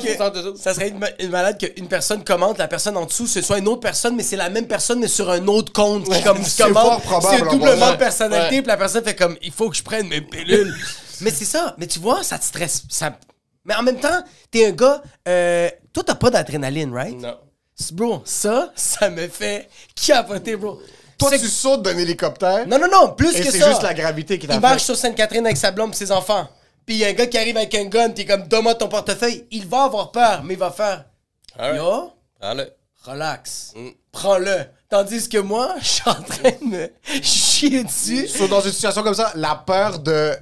ça 0.61 0.73
serait 0.73 0.89
une, 0.89 0.99
ma- 0.99 1.09
une 1.19 1.29
malade 1.29 1.57
qu'une 1.57 1.87
personne 1.87 2.23
commente, 2.23 2.57
la 2.57 2.67
personne 2.67 2.97
en 2.97 3.05
dessous, 3.05 3.27
ce 3.27 3.41
soit 3.41 3.59
une 3.59 3.67
autre 3.67 3.81
personne, 3.81 4.15
mais 4.15 4.23
c'est 4.23 4.35
la 4.35 4.49
même 4.49 4.67
personne, 4.67 4.99
mais 4.99 5.07
sur 5.07 5.29
un 5.29 5.47
autre 5.47 5.71
compte 5.71 6.09
qui 6.09 6.21
comme, 6.23 6.39
qui 6.43 6.49
c'est 6.49 6.63
commente. 6.63 7.01
C'est 7.21 7.41
en 7.41 7.51
doublement 7.51 7.91
de 7.91 7.97
personnalité, 7.97 8.55
Ouais. 8.55 8.61
puis 8.61 8.67
la 8.67 8.77
personne 8.77 9.03
fait 9.03 9.15
comme, 9.15 9.37
il 9.41 9.51
faut 9.51 9.69
que 9.69 9.75
je 9.77 9.83
prenne 9.83 10.07
mes 10.07 10.21
pilules. 10.21 10.75
mais 11.21 11.31
c'est 11.31 11.45
ça. 11.45 11.75
Mais 11.77 11.87
tu 11.87 11.99
vois, 11.99 12.23
ça 12.23 12.37
te 12.37 12.43
stresse. 12.45 12.83
Ça... 12.89 13.17
Mais 13.65 13.75
en 13.75 13.83
même 13.83 13.99
temps, 13.99 14.23
t'es 14.51 14.65
un 14.67 14.71
gars, 14.71 15.01
euh, 15.27 15.69
toi, 15.93 16.03
t'as 16.05 16.15
pas 16.15 16.29
d'adrénaline, 16.29 16.93
right? 16.93 17.19
Non. 17.19 17.37
Bro, 17.93 18.21
ça, 18.25 18.71
ça 18.75 19.09
me 19.09 19.27
fait 19.27 19.69
capoter, 19.95 20.55
bro. 20.57 20.79
Toi, 21.17 21.29
C'est- 21.31 21.39
tu 21.39 21.47
sautes 21.47 21.81
d'un 21.83 21.97
hélicoptère. 21.97 22.65
Non, 22.67 22.77
non, 22.79 22.87
non, 22.91 23.09
plus 23.13 23.35
Et 23.35 23.41
que 23.41 23.51
c'est 23.51 23.59
ça. 23.59 23.69
juste 23.69 23.83
la 23.83 23.93
gravité 23.93 24.37
qui 24.39 24.47
t'a 24.47 24.55
Il 24.55 24.59
marche 24.59 24.83
sur 24.83 24.95
Sainte-Catherine 24.97 25.45
avec 25.45 25.57
sa 25.57 25.71
blonde 25.71 25.91
et 25.93 25.95
ses 25.95 26.11
enfants. 26.11 26.47
Puis 26.89 26.95
il 26.97 27.01
y 27.01 27.05
a 27.05 27.09
un 27.09 27.13
gars 27.13 27.27
qui 27.27 27.37
arrive 27.37 27.55
avec 27.55 27.75
un 27.75 27.85
gun, 27.85 28.09
t'es 28.09 28.25
comme, 28.25 28.47
donne-moi 28.47 28.73
ton 28.73 28.87
portefeuille. 28.87 29.45
Il 29.51 29.67
va 29.67 29.83
avoir 29.83 30.11
peur, 30.11 30.41
mais 30.43 30.55
il 30.55 30.59
va 30.59 30.71
faire, 30.71 31.05
yo, 31.75 32.13
Allez. 32.41 32.65
relax, 33.03 33.73
Mm. 33.75 33.89
prends-le. 34.11 34.57
Tandis 34.89 35.29
que 35.29 35.37
moi, 35.37 35.75
je 35.81 35.85
suis 35.87 36.09
en 36.09 36.15
train 36.15 36.49
de 36.49 36.65
me 36.65 36.89
chier 37.21 37.83
dessus. 37.83 38.27
So, 38.27 38.47
dans 38.47 38.61
une 38.61 38.71
situation 38.71 39.03
comme 39.03 39.13
ça, 39.13 39.31
la 39.35 39.53
peur 39.53 39.99
de. 39.99 40.33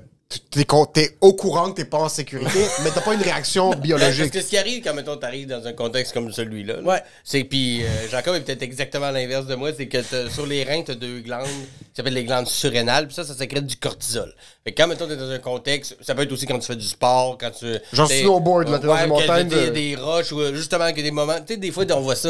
T'es, 0.94 1.16
au 1.22 1.32
courant 1.34 1.72
que 1.72 1.78
t'es 1.78 1.86
pas 1.86 2.00
en 2.00 2.10
sécurité, 2.10 2.60
mais 2.84 2.90
t'as 2.94 3.00
pas 3.00 3.14
une 3.14 3.22
réaction 3.22 3.70
Parce 3.70 3.82
biologique. 3.82 4.32
que 4.32 4.42
ce 4.42 4.48
qui 4.48 4.58
arrive 4.58 4.84
quand, 4.84 4.94
mettons, 4.94 5.16
t'arrives 5.16 5.48
dans 5.48 5.66
un 5.66 5.72
contexte 5.72 6.12
comme 6.14 6.34
celui-là, 6.34 6.82
là, 6.82 6.82
Ouais. 6.82 7.02
c'est 7.24 7.46
puis 7.46 7.82
euh, 7.86 8.10
Jacob 8.12 8.36
est 8.36 8.42
peut-être 8.42 8.62
exactement 8.62 9.10
l'inverse 9.12 9.46
de 9.46 9.56
moi, 9.56 9.72
c'est 9.76 9.88
que 9.88 10.00
t'as- 10.00 10.30
sur 10.30 10.46
les 10.46 10.66
reins, 10.66 10.82
t'as 10.86 10.96
deux 10.96 11.22
glandes 11.22 11.46
qui 11.46 11.96
s'appellent 11.96 12.14
les 12.14 12.26
glandes 12.26 12.48
surrénales, 12.50 13.08
puis 13.08 13.16
ça, 13.16 13.24
ça 13.24 13.36
sécrète 13.36 13.66
du 13.66 13.78
cortisol. 13.78 14.34
Fait 14.68 14.74
que 14.74 14.82
quand, 14.82 14.90
mettons, 14.90 15.08
t'es 15.08 15.16
dans 15.16 15.30
un 15.32 15.40
contexte, 15.40 15.96
ça 16.02 16.14
peut 16.14 16.24
être 16.24 16.32
aussi 16.34 16.46
quand 16.46 16.60
tu 16.60 16.68
fais 16.68 16.76
du 16.76 16.86
sport, 16.86 17.38
quand 17.40 17.52
tu... 17.52 17.68
Genre 17.94 18.12
snowboard, 18.12 18.68
là, 18.68 18.80
t'es 18.80 18.88
dans 18.88 18.94
Ouais, 18.96 19.00
une 19.00 19.06
que, 19.06 19.10
montagne 19.12 19.48
tu 19.48 19.56
sais, 19.56 19.62
Il 19.62 19.64
y 19.64 19.68
a 19.68 19.70
de- 19.70 19.74
des 19.74 19.96
roches, 19.96 20.32
ou 20.34 20.42
euh, 20.42 20.54
justement, 20.54 20.84
a 20.84 20.92
des 20.92 21.10
moments... 21.10 21.36
Tu 21.40 21.54
sais, 21.54 21.58
des 21.58 21.72
fois, 21.72 21.86
on 21.92 22.02
voit 22.02 22.18
ça 22.18 22.28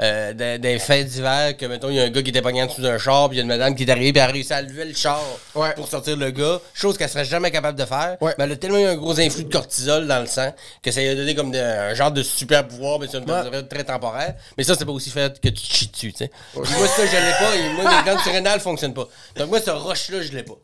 euh, 0.00 0.32
dans, 0.32 0.62
les 0.62 0.78
fêtes 0.78 1.08
d'hiver, 1.08 1.54
que, 1.58 1.66
mettons, 1.66 1.90
il 1.90 1.96
y 1.96 2.00
a 2.00 2.04
un 2.04 2.08
gars 2.08 2.22
qui 2.22 2.30
était 2.30 2.40
pogné 2.40 2.62
en 2.62 2.66
dessous 2.68 2.80
d'un 2.80 2.96
char, 2.96 3.28
puis 3.28 3.36
il 3.36 3.40
y 3.40 3.40
a 3.40 3.42
une 3.42 3.48
madame 3.50 3.74
qui 3.74 3.82
est 3.82 3.90
arrivée, 3.90 4.14
puis 4.14 4.22
elle 4.22 4.30
a 4.30 4.32
réussi 4.32 4.54
à 4.54 4.62
lever 4.62 4.86
le 4.86 4.94
char 4.94 5.20
Ouais. 5.54 5.74
pour 5.74 5.86
sortir 5.86 6.16
le 6.16 6.30
gars, 6.30 6.58
chose 6.72 6.96
qu'elle 6.96 7.10
serait 7.10 7.26
jamais 7.26 7.50
capable 7.50 7.78
de 7.78 7.84
faire. 7.84 8.16
Ouais. 8.22 8.34
Mais 8.38 8.44
elle 8.44 8.52
a 8.52 8.56
tellement 8.56 8.78
eu 8.78 8.86
un 8.86 8.96
gros 8.96 9.20
influx 9.20 9.44
de 9.44 9.52
cortisol 9.52 10.06
dans 10.06 10.20
le 10.20 10.26
sang 10.26 10.54
que 10.82 10.90
ça 10.90 11.02
lui 11.02 11.08
a 11.10 11.14
donné 11.14 11.34
comme 11.34 11.50
de- 11.50 11.58
un 11.58 11.92
genre 11.92 12.12
de 12.12 12.22
super 12.22 12.66
pouvoir, 12.66 12.98
mais 12.98 13.08
c'est 13.12 13.18
une 13.18 13.30
Ouais. 13.30 13.62
très 13.64 13.84
temporaire. 13.84 14.36
Mais 14.56 14.64
ça, 14.64 14.74
c'est 14.74 14.86
pas 14.86 14.92
aussi 14.92 15.10
fait 15.10 15.38
que 15.38 15.48
tu 15.48 15.52
te 15.68 15.74
chies 15.74 15.88
dessus, 15.88 16.12
tu 16.14 16.18
sais. 16.24 16.30
Moi, 16.54 16.64
ça, 16.64 17.04
je 17.04 17.12
l'ai 17.12 17.32
pas. 17.38 17.54
Et 17.56 17.68
moi, 17.74 17.94
mes 17.98 18.02
glandes 18.04 18.20
surrénales 18.20 18.60
fonctionnent 18.60 18.94
pas. 18.94 19.06
Donc, 19.36 19.50
moi, 19.50 19.60
ce 19.60 19.70
roche-là, 19.70 20.22
je 20.22 20.32
l'ai 20.32 20.44
pas. 20.44 20.54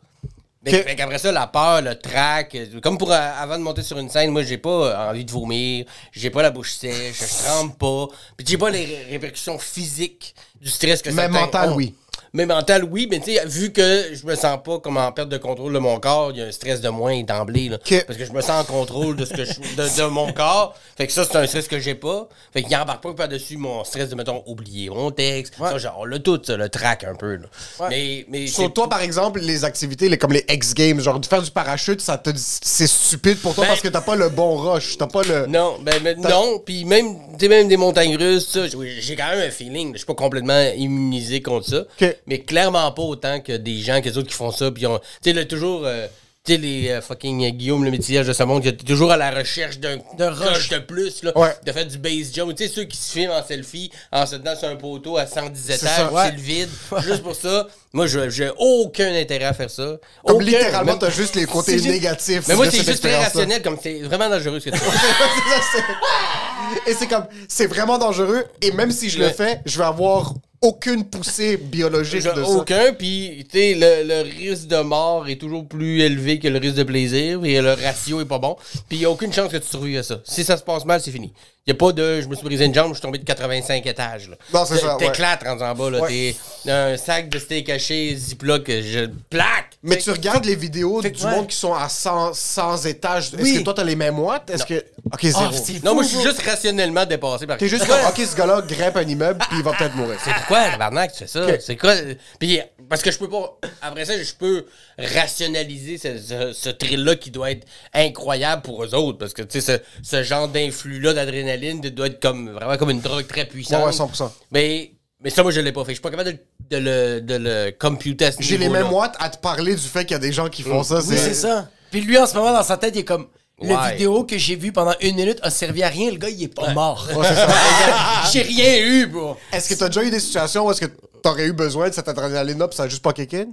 Mais 0.63 0.75
Ok. 0.79 0.83
fait 0.83 0.95
qu'après 0.95 1.17
ça, 1.17 1.31
la 1.31 1.47
peur, 1.47 1.81
le 1.81 1.95
trac, 1.97 2.55
comme 2.83 2.97
pour 2.99 3.11
euh, 3.11 3.15
avant 3.15 3.57
de 3.57 3.63
monter 3.63 3.81
sur 3.81 3.97
une 3.97 4.09
scène, 4.09 4.29
moi 4.29 4.43
j'ai 4.43 4.59
pas 4.59 4.69
euh, 4.69 5.09
envie 5.09 5.25
de 5.25 5.31
vomir, 5.31 5.85
j'ai 6.11 6.29
pas 6.29 6.43
la 6.43 6.51
bouche 6.51 6.73
sèche, 6.73 7.15
je 7.19 7.43
tremble 7.45 7.73
pas, 7.73 8.07
puis 8.37 8.45
j'ai 8.47 8.59
pas 8.59 8.69
les 8.69 8.85
ré- 8.85 9.05
répercussions 9.09 9.57
physiques 9.57 10.35
du 10.61 10.69
stress 10.69 11.01
que 11.01 11.09
Mais 11.09 11.23
certains 11.23 11.39
mental, 11.41 11.69
ont. 11.71 11.75
oui. 11.75 11.95
Mais 12.33 12.45
mental, 12.45 12.85
oui, 12.85 13.09
mais 13.11 13.19
tu 13.19 13.33
sais, 13.33 13.45
vu 13.45 13.73
que 13.73 14.05
je 14.13 14.25
me 14.25 14.35
sens 14.35 14.57
pas 14.63 14.79
comme 14.79 14.95
en 14.95 15.11
perte 15.11 15.27
de 15.27 15.35
contrôle 15.37 15.73
de 15.73 15.79
mon 15.79 15.99
corps, 15.99 16.31
il 16.31 16.37
y 16.37 16.41
a 16.41 16.45
un 16.45 16.51
stress 16.53 16.79
de 16.79 16.87
moins 16.87 17.21
d'emblée, 17.23 17.67
là. 17.67 17.77
Parce 18.07 18.17
que 18.17 18.23
je 18.23 18.31
me 18.31 18.39
sens 18.39 18.61
en 18.61 18.63
contrôle 18.63 19.17
de 19.17 19.25
ce 19.25 19.33
que 19.33 19.43
je, 19.43 19.51
de, 19.51 20.01
de 20.01 20.07
mon 20.07 20.31
corps. 20.31 20.73
Fait 20.97 21.07
que 21.07 21.11
ça, 21.13 21.25
c'est 21.25 21.35
un 21.35 21.45
stress 21.45 21.67
que 21.67 21.77
j'ai 21.79 21.93
pas. 21.93 22.29
Fait 22.53 22.63
qu'il 22.63 22.73
embarque 22.77 23.03
pas 23.03 23.13
par-dessus 23.13 23.57
mon 23.57 23.83
stress 23.83 24.07
de, 24.07 24.15
mettons, 24.15 24.43
oublier 24.45 24.89
mon 24.89 25.11
texte. 25.11 25.55
Ça, 25.59 25.77
genre, 25.77 25.97
on 25.99 26.05
l'a 26.05 26.19
tout, 26.19 26.39
ça, 26.41 26.55
le 26.55 26.69
track 26.69 27.03
un 27.03 27.15
peu, 27.15 27.35
là. 27.35 27.47
Mais, 27.89 28.25
mais 28.29 28.47
Sur 28.47 28.71
toi, 28.71 28.87
par 28.87 29.01
exemple, 29.01 29.41
les 29.41 29.65
activités 29.65 30.07
les, 30.07 30.17
comme 30.17 30.31
les 30.31 30.45
X-Games, 30.49 31.01
genre 31.01 31.19
de 31.19 31.25
faire 31.25 31.41
du 31.41 31.51
parachute, 31.51 31.99
ça 31.99 32.17
te 32.17 32.29
dit- 32.29 32.41
c'est 32.61 32.87
stupide 32.87 33.39
pour 33.39 33.53
toi 33.55 33.65
Ben- 33.65 33.69
parce 33.71 33.81
que 33.81 33.89
t'as 33.89 33.99
pas 33.99 34.15
le 34.15 34.29
bon 34.29 34.55
rush, 34.55 34.97
t'as 34.97 35.07
pas 35.07 35.23
le. 35.23 35.47
Non, 35.47 35.77
ben, 35.81 36.01
ben, 36.01 36.17
non, 36.21 36.59
puis 36.65 36.85
même, 36.85 37.13
tu 37.33 37.39
sais, 37.41 37.47
même 37.49 37.67
des 37.67 37.75
montagnes 37.77 38.15
russes, 38.15 38.47
ça, 38.47 38.67
j'ai 38.69 39.01
j'ai 39.01 39.15
quand 39.17 39.27
même 39.31 39.49
un 39.49 39.51
feeling, 39.51 39.91
je 39.91 39.97
suis 39.97 40.05
pas 40.05 40.13
complètement 40.15 40.61
immunisé 40.77 41.41
contre 41.41 41.67
ça, 41.67 41.81
Ok. 42.01 42.15
Mais 42.27 42.39
clairement 42.41 42.91
pas 42.91 43.01
autant 43.01 43.39
que 43.39 43.53
des 43.53 43.79
gens, 43.79 43.99
que 44.01 44.09
les 44.09 44.17
autres 44.17 44.27
qui 44.29 44.35
font 44.35 44.51
ça, 44.51 44.71
puis 44.71 44.85
on, 44.87 44.99
tu 45.23 45.33
sais, 45.33 45.45
toujours, 45.45 45.85
euh, 45.85 46.07
tu 46.43 46.53
sais, 46.53 46.57
les 46.57 46.89
euh, 46.89 47.01
fucking 47.01 47.45
euh, 47.45 47.49
Guillaume, 47.51 47.83
le 47.83 47.91
métillage 47.91 48.27
de 48.27 48.33
ce 48.33 48.43
monde, 48.43 48.61
qui 48.61 48.67
est 48.69 48.85
toujours 48.85 49.11
à 49.11 49.17
la 49.17 49.31
recherche 49.31 49.79
d'un 49.79 49.97
rush 50.19 50.69
de 50.69 50.79
plus, 50.79 51.23
là, 51.23 51.37
Ouais. 51.37 51.55
de 51.65 51.71
faire 51.71 51.85
du 51.85 51.97
base 51.97 52.33
jump, 52.33 52.55
tu 52.55 52.63
sais, 52.67 52.69
ceux 52.73 52.83
qui 52.85 52.97
se 52.97 53.11
filment 53.11 53.33
en 53.33 53.43
selfie, 53.43 53.91
en 54.11 54.25
se 54.25 54.35
tenant 54.35 54.55
sur 54.55 54.67
un 54.67 54.75
poteau 54.75 55.17
à 55.17 55.25
110 55.27 55.69
étages, 55.71 56.11
ouais. 56.11 56.21
c'est 56.25 56.31
le 56.35 56.41
vide, 56.41 56.69
juste 57.03 57.23
pour 57.23 57.35
ça, 57.35 57.67
moi, 57.93 58.07
je- 58.07 58.29
j'ai 58.29 58.49
aucun 58.57 59.13
intérêt 59.15 59.45
à 59.45 59.53
faire 59.53 59.69
ça. 59.69 59.97
Comme 60.25 60.37
Aucun, 60.37 60.45
littéralement, 60.45 60.91
même- 60.93 60.99
t'as 60.99 61.09
juste 61.09 61.35
les 61.35 61.45
côtés 61.45 61.79
négatifs. 61.81 62.45
Mais 62.47 62.55
moi, 62.55 62.69
c'est 62.71 62.85
juste 62.85 63.01
très 63.03 63.17
rationnel, 63.17 63.61
comme 63.61 63.77
c'est 63.81 63.99
vraiment 64.01 64.29
dangereux 64.29 64.59
ce 64.59 64.69
que 64.69 64.75
tu 64.75 64.77
fais. 64.77 64.85
Et 66.87 66.93
c'est 66.93 67.07
comme, 67.07 67.25
c'est 67.47 67.67
vraiment 67.67 67.97
dangereux. 67.97 68.45
Et 68.61 68.71
même 68.71 68.91
si 68.91 69.09
je 69.09 69.19
le 69.19 69.29
fais, 69.29 69.59
je 69.65 69.77
vais 69.77 69.83
avoir 69.83 70.33
aucune 70.61 71.03
poussée 71.05 71.57
biologique 71.57 72.23
de 72.23 72.43
ça. 72.43 72.49
aucun, 72.49 72.93
puis 72.93 73.45
tu 73.51 73.57
sais, 73.57 73.73
le, 73.73 74.07
le 74.07 74.21
risque 74.21 74.67
de 74.67 74.77
mort 74.77 75.27
est 75.27 75.37
toujours 75.37 75.67
plus 75.67 76.01
élevé 76.01 76.37
que 76.37 76.47
le 76.47 76.59
risque 76.59 76.75
de 76.75 76.83
plaisir, 76.83 77.43
et 77.43 77.59
le 77.61 77.73
ratio 77.73 78.21
est 78.21 78.25
pas 78.25 78.37
bon, 78.37 78.55
puis 78.87 78.97
il 78.97 78.99
n'y 78.99 79.05
a 79.05 79.09
aucune 79.09 79.33
chance 79.33 79.51
que 79.51 79.57
tu 79.57 79.67
survives 79.67 79.97
à 79.97 80.03
ça. 80.03 80.19
Si 80.23 80.43
ça 80.43 80.57
se 80.57 80.63
passe 80.63 80.85
mal, 80.85 81.01
c'est 81.01 81.09
fini. 81.11 81.33
Il 81.67 81.73
n'y 81.73 81.77
a 81.77 81.77
pas 81.77 81.91
de 81.91 82.21
je 82.21 82.27
me 82.27 82.33
suis 82.33 82.43
brisé 82.43 82.65
une 82.65 82.73
jambe, 82.73 82.87
je 82.89 82.93
suis 82.95 83.01
tombé 83.03 83.19
de 83.19 83.23
85 83.23 83.85
étages. 83.85 84.27
Là. 84.29 84.35
Non, 84.51 84.65
c'est 84.65 84.77
ça, 84.77 84.97
ouais. 84.97 85.05
T'éclates 85.05 85.43
rendu 85.43 85.61
en 85.61 85.75
bas, 85.75 85.91
là. 85.91 85.99
Ouais. 85.99 86.35
T'es 86.63 86.71
un 86.71 86.97
sac 86.97 87.29
de 87.29 87.37
steak 87.37 87.69
haché, 87.69 88.15
Ziploc, 88.15 88.65
je 88.67 89.05
plaque. 89.29 89.77
Mais 89.83 89.97
tu 89.97 90.09
regardes 90.09 90.45
les 90.45 90.55
vidéos 90.55 91.03
du 91.03 91.07
ouais. 91.09 91.29
monde 91.29 91.47
qui 91.47 91.55
sont 91.55 91.75
à 91.75 91.87
100, 91.87 92.33
100 92.33 92.85
étages. 92.85 93.27
Est-ce 93.33 93.43
Oui. 93.43 93.59
que 93.59 93.63
toi, 93.63 93.75
t'as 93.75 93.83
les 93.83 93.95
mêmes 93.95 94.17
watts? 94.17 94.49
Est-ce 94.49 94.65
que. 94.65 94.83
Ok, 95.13 95.21
zéro. 95.21 95.51
C'est 95.51 95.83
Non, 95.83 95.91
fou, 95.91 95.95
moi, 95.97 96.03
je 96.03 96.09
suis 96.09 96.21
juste 96.21 96.41
rationnellement 96.41 97.05
dépassé 97.05 97.45
par 97.45 97.57
T'es 97.57 97.67
juste 97.67 97.85
comme, 97.85 98.05
ok, 98.07 98.17
ce 98.17 98.35
gars-là 98.35 98.61
grimpe 98.63 98.97
un 98.97 99.03
immeuble, 99.03 99.39
puis 99.47 99.57
il 99.59 99.63
va 99.63 99.73
peut-être 99.73 99.95
mourir. 99.95 100.17
C'est 100.23 100.33
pourquoi, 100.33 100.65
tu 101.09 101.17
fais 101.19 101.27
ça? 101.27 101.45
C'est 101.59 101.77
quoi? 101.77 101.93
Puis, 102.39 102.59
parce 102.89 103.03
que 103.03 103.11
je 103.11 103.19
peux 103.19 103.29
pas. 103.29 103.57
Après 103.83 104.05
ça, 104.05 104.13
je 104.21 104.33
peux 104.33 104.65
rationaliser 104.97 105.97
ce, 105.97 106.17
ce, 106.17 106.53
ce 106.53 106.69
thrill-là 106.69 107.15
qui 107.15 107.29
doit 107.31 107.51
être 107.51 107.67
incroyable 107.93 108.63
pour 108.63 108.83
eux 108.83 108.93
autres. 108.95 109.17
Parce 109.19 109.33
que, 109.33 109.43
tu 109.43 109.61
sais, 109.61 109.79
ce, 110.01 110.17
ce 110.17 110.23
genre 110.23 110.47
d'influx-là 110.47 111.13
d'adrénaline 111.13 111.50
l'adrénaline 111.51 111.81
doit 111.81 112.07
être 112.07 112.19
comme 112.21 112.49
vraiment 112.51 112.77
comme 112.77 112.89
une 112.91 113.01
drogue 113.01 113.27
très 113.27 113.45
puissante. 113.45 113.79
Ouais, 113.81 113.87
ouais, 113.87 114.11
100%. 114.11 114.29
Mais, 114.51 114.91
mais 115.23 115.29
ça, 115.29 115.43
moi, 115.43 115.51
je 115.51 115.59
l'ai 115.61 115.71
pas 115.71 115.83
fait. 115.83 115.91
Je 115.91 115.95
suis 115.95 116.01
pas 116.01 116.09
capable 116.11 116.31
de, 116.31 116.37
de 116.69 116.77
le, 116.77 117.21
de 117.21 117.35
le 117.35 117.71
computer 117.71 118.25
à 118.25 118.31
ce 118.31 118.41
J'ai 118.41 118.57
les 118.57 118.69
mêmes 118.69 118.91
watts 118.91 119.15
à 119.19 119.29
te 119.29 119.37
parler 119.37 119.75
du 119.75 119.81
fait 119.81 120.05
qu'il 120.05 120.11
y 120.11 120.15
a 120.15 120.19
des 120.19 120.31
gens 120.33 120.49
qui 120.49 120.63
font 120.63 120.83
ça. 120.83 120.99
Oui, 120.99 121.15
c'est 121.17 121.33
ça. 121.33 121.69
Puis 121.91 122.01
lui, 122.01 122.17
en 122.17 122.25
ce 122.25 122.35
moment, 122.35 122.53
dans 122.53 122.63
sa 122.63 122.77
tête, 122.77 122.95
il 122.95 122.99
est 122.99 123.05
comme. 123.05 123.27
La 123.63 123.79
Ouais. 123.79 123.91
vidéo 123.91 124.23
que 124.23 124.39
j'ai 124.39 124.55
vue 124.55 124.71
pendant 124.71 124.95
une 125.01 125.15
minute 125.15 125.37
a 125.43 125.51
servi 125.51 125.83
à 125.83 125.87
rien. 125.89 126.09
Le 126.09 126.17
gars, 126.17 126.29
il 126.29 126.41
est 126.41 126.47
pas 126.55 126.73
mort. 126.73 127.07
Ouais, 127.15 127.27
j'ai 128.33 128.41
rien 128.41 128.77
eu, 128.79 129.05
bro. 129.05 129.37
Est-ce 129.53 129.69
que 129.69 129.75
t'as 129.75 129.87
déjà 129.87 130.03
eu 130.03 130.09
des 130.09 130.19
situations 130.19 130.65
où 130.65 130.71
est-ce 130.71 130.81
que 130.81 130.91
t'aurais 131.21 131.45
eu 131.45 131.53
besoin 131.53 131.89
de 131.89 131.93
cette 131.93 132.07
adrénaline-là 132.07 132.67
pis 132.69 132.75
ça 132.77 132.83
a 132.83 132.87
juste 132.87 133.03
pas 133.03 133.13
kick 133.13 133.35
in? 133.35 133.45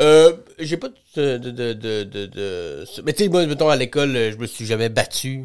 Euh, 0.00 0.32
j'ai 0.60 0.76
pas 0.76 0.88
de, 1.16 1.38
de, 1.38 1.50
de, 1.50 1.72
de, 1.72 2.04
de- 2.04 2.26
de- 2.26 2.84
Mais 3.04 3.12
tu 3.12 3.24
sais, 3.24 3.28
moi, 3.28 3.44
mettons, 3.46 3.68
à 3.68 3.74
l'école, 3.76 4.12
je 4.30 4.36
me 4.36 4.46
suis 4.46 4.64
jamais 4.64 4.88
battu. 4.88 5.44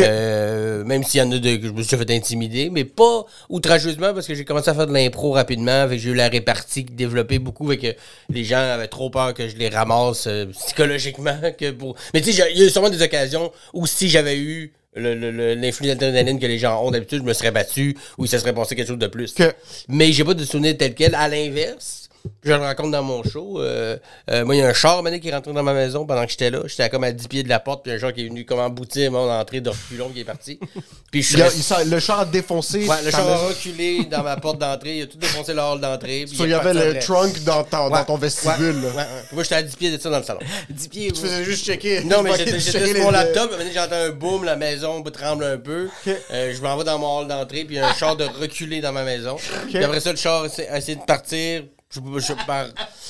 Euh, 0.00 0.82
même 0.84 1.04
s'il 1.04 1.20
y 1.20 1.22
en 1.22 1.30
a 1.30 1.38
de, 1.38 1.56
que 1.56 1.66
je 1.68 1.72
me 1.72 1.82
suis 1.82 1.96
fait 1.96 2.10
intimider, 2.10 2.70
mais 2.70 2.84
pas 2.84 3.24
outrageusement 3.48 4.12
parce 4.12 4.26
que 4.26 4.34
j'ai 4.34 4.44
commencé 4.44 4.68
à 4.70 4.74
faire 4.74 4.86
de 4.88 4.92
l'impro 4.92 5.30
rapidement. 5.32 5.88
Fait 5.88 5.96
que 5.96 6.02
j'ai 6.02 6.10
eu 6.10 6.14
la 6.14 6.28
répartie 6.28 6.82
développée 6.84 7.38
beaucoup. 7.38 7.68
Fait 7.70 7.78
que 7.78 7.94
les 8.30 8.44
gens 8.44 8.58
avaient 8.58 8.88
trop 8.88 9.10
peur 9.10 9.32
que 9.34 9.48
je 9.48 9.56
les 9.56 9.68
ramasse 9.68 10.26
euh, 10.26 10.46
psychologiquement. 10.46 11.38
que 11.58 11.70
pour... 11.70 11.94
Mais 12.12 12.20
tu 12.20 12.32
sais, 12.32 12.48
il 12.52 12.58
y 12.58 12.62
a 12.62 12.66
eu 12.66 12.70
sûrement 12.70 12.90
des 12.90 13.02
occasions 13.02 13.52
où 13.72 13.86
si 13.86 14.08
j'avais 14.08 14.36
eu 14.38 14.72
le- 14.96 15.14
le- 15.14 15.30
le- 15.30 15.54
l'influx 15.54 15.86
d'adrénaline 15.88 16.38
que 16.40 16.46
les 16.46 16.58
gens 16.58 16.82
ont 16.84 16.90
d'habitude, 16.90 17.18
je 17.18 17.24
me 17.24 17.32
serais 17.32 17.50
battu 17.50 17.96
ou 18.18 18.26
se 18.26 18.38
serait 18.38 18.52
passé 18.54 18.74
quelque 18.76 18.88
chose 18.88 18.98
de 18.98 19.06
plus. 19.08 19.32
Que- 19.34 19.52
Mais 19.88 20.10
j'ai 20.12 20.24
pas 20.24 20.34
de 20.34 20.44
souvenir 20.44 20.76
tel 20.76 20.94
quel. 20.94 21.14
À 21.14 21.28
l'inverse, 21.28 22.03
je 22.42 22.52
le 22.52 22.56
raconte 22.58 22.90
dans 22.90 23.02
mon 23.02 23.22
show. 23.22 23.60
euh, 23.60 23.96
euh, 24.30 24.44
moi, 24.44 24.54
il 24.54 24.58
y 24.58 24.62
a 24.62 24.68
un 24.68 24.72
char 24.74 25.02
maintenant 25.02 25.18
qui 25.18 25.28
est 25.28 25.34
rentré 25.34 25.52
dans 25.52 25.62
ma 25.62 25.72
maison 25.74 26.04
pendant 26.06 26.24
que 26.24 26.30
j'étais 26.30 26.50
là. 26.50 26.60
J'étais 26.66 26.82
à 26.84 26.88
comme 26.88 27.04
à 27.04 27.12
10 27.12 27.28
pieds 27.28 27.42
de 27.42 27.48
la 27.48 27.60
porte, 27.60 27.82
puis 27.82 27.92
un 27.92 27.98
char 27.98 28.12
qui 28.12 28.22
est 28.24 28.28
venu 28.28 28.44
comme 28.44 28.58
emboutir 28.60 29.10
mon 29.12 29.30
entrée 29.30 29.60
de 29.60 29.70
reculons 29.70 30.08
qui 30.10 30.20
est 30.20 30.24
parti. 30.24 30.58
Puis 31.10 31.22
je 31.22 31.28
suis 31.28 31.36
Il 31.36 31.42
a- 31.42 31.82
il 31.84 31.90
le 31.90 32.00
char 32.00 32.20
a 32.20 32.24
défoncé. 32.24 32.86
Ouais, 32.88 33.02
le 33.04 33.10
char 33.10 33.26
a 33.28 33.36
reculé 33.48 34.04
dans 34.10 34.22
ma 34.24 34.36
porte 34.36 34.58
d'entrée. 34.58 34.96
Il 34.98 35.02
a 35.02 35.06
tout 35.06 35.16
défoncé 35.16 35.54
le 35.54 35.60
hall 35.60 35.80
d'entrée. 35.80 36.24
So, 36.26 36.44
il 36.44 36.50
y 36.50 36.54
avait 36.54 36.74
le 36.74 36.98
trunk 36.98 37.42
dans, 37.44 37.62
ta- 37.62 37.88
dans 37.88 37.94
Ouais, 37.94 38.04
ton 38.04 38.16
vestibule. 38.16 38.84
ouais, 38.96 39.04
Moi, 39.32 39.42
j'étais 39.44 39.54
à 39.54 39.62
10 39.62 39.76
pieds 39.76 39.96
de 39.96 40.00
ça 40.02 40.10
dans 40.10 40.18
le 40.18 40.24
salon. 40.24 40.40
10 40.70 40.88
pieds, 40.88 41.12
Tu 41.12 41.20
faisais 41.20 41.44
juste 41.44 41.64
checker. 41.64 42.02
Non, 42.04 42.22
mais 42.22 42.32
j'étais 42.38 42.58
sur 42.58 42.80
les- 42.80 43.00
mon 43.00 43.10
laptop, 43.10 43.50
maintenant 43.52 43.70
j'entends 43.72 43.94
un 43.96 44.10
boom, 44.10 44.44
la 44.44 44.56
maison 44.56 45.02
tremble 45.04 45.44
un 45.44 45.58
peu. 45.58 45.88
Euh, 46.32 46.52
je 46.52 46.60
m'en 46.60 46.76
vais 46.76 46.84
dans 46.84 46.98
mon 46.98 47.20
hall 47.20 47.28
d'entrée, 47.28 47.64
puis 47.64 47.76
il 47.76 47.78
y 47.78 47.80
a 47.80 47.88
un 47.88 47.94
char 47.94 48.16
de 48.16 48.24
reculer 48.24 48.80
dans 48.80 48.92
ma 48.92 49.04
maison. 49.04 49.36
Puis 49.68 49.78
après 49.84 50.00
ça, 50.00 50.10
le 50.10 50.16
char 50.18 50.42
a 50.42 50.46
essayé 50.78 50.96
de 50.96 51.02
partir. 51.04 51.62
Je, 51.94 52.00
je. 52.20 52.32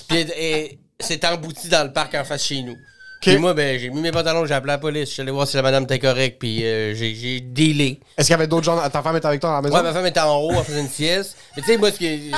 Puis 0.09 0.79
c'est 1.01 1.25
embouti 1.25 1.69
dans 1.69 1.85
le 1.85 1.93
parc 1.93 2.15
en 2.15 2.25
face 2.25 2.45
chez 2.45 2.63
nous. 2.63 2.77
Puis 3.21 3.39
moi, 3.39 3.55
ben, 3.55 3.79
j'ai 3.79 3.89
mis 3.89 4.03
mes 4.03 4.11
pantalons, 4.13 4.45
j'ai 4.45 4.55
appelé 4.55 4.73
la 4.73 4.79
police, 4.79 5.09
je 5.09 5.15
suis 5.15 5.23
allé 5.23 5.31
voir 5.31 5.49
si 5.49 5.57
la 5.57 5.63
madame 5.63 5.85
était 5.85 5.99
correcte, 5.99 6.39
puis 6.39 6.63
euh, 6.65 6.95
j'ai 6.95 7.41
dealé. 7.41 8.01
Est-ce 8.19 8.27
qu'il 8.27 8.35
y 8.35 8.35
avait 8.35 8.47
d'autres 8.47 8.65
gens? 8.65 8.77
Ta 8.91 9.03
femme 9.03 9.17
était 9.17 9.27
avec 9.27 9.41
toi 9.41 9.51
à 9.51 9.55
la 9.55 9.63
maison? 9.63 9.77
Ouais, 9.77 9.83
ma 9.83 9.93
femme 9.93 10.07
était 10.07 10.21
en 10.21 10.37
haut, 10.37 10.53
elle 10.53 10.65
faisait 10.65 10.81
une 10.81 10.89
sieste. 10.89 11.37
Mais 11.57 11.63
tu 11.63 11.69
sais, 11.69 11.79
moi, 11.79 11.91
ce 11.91 11.97
qui 11.97 12.31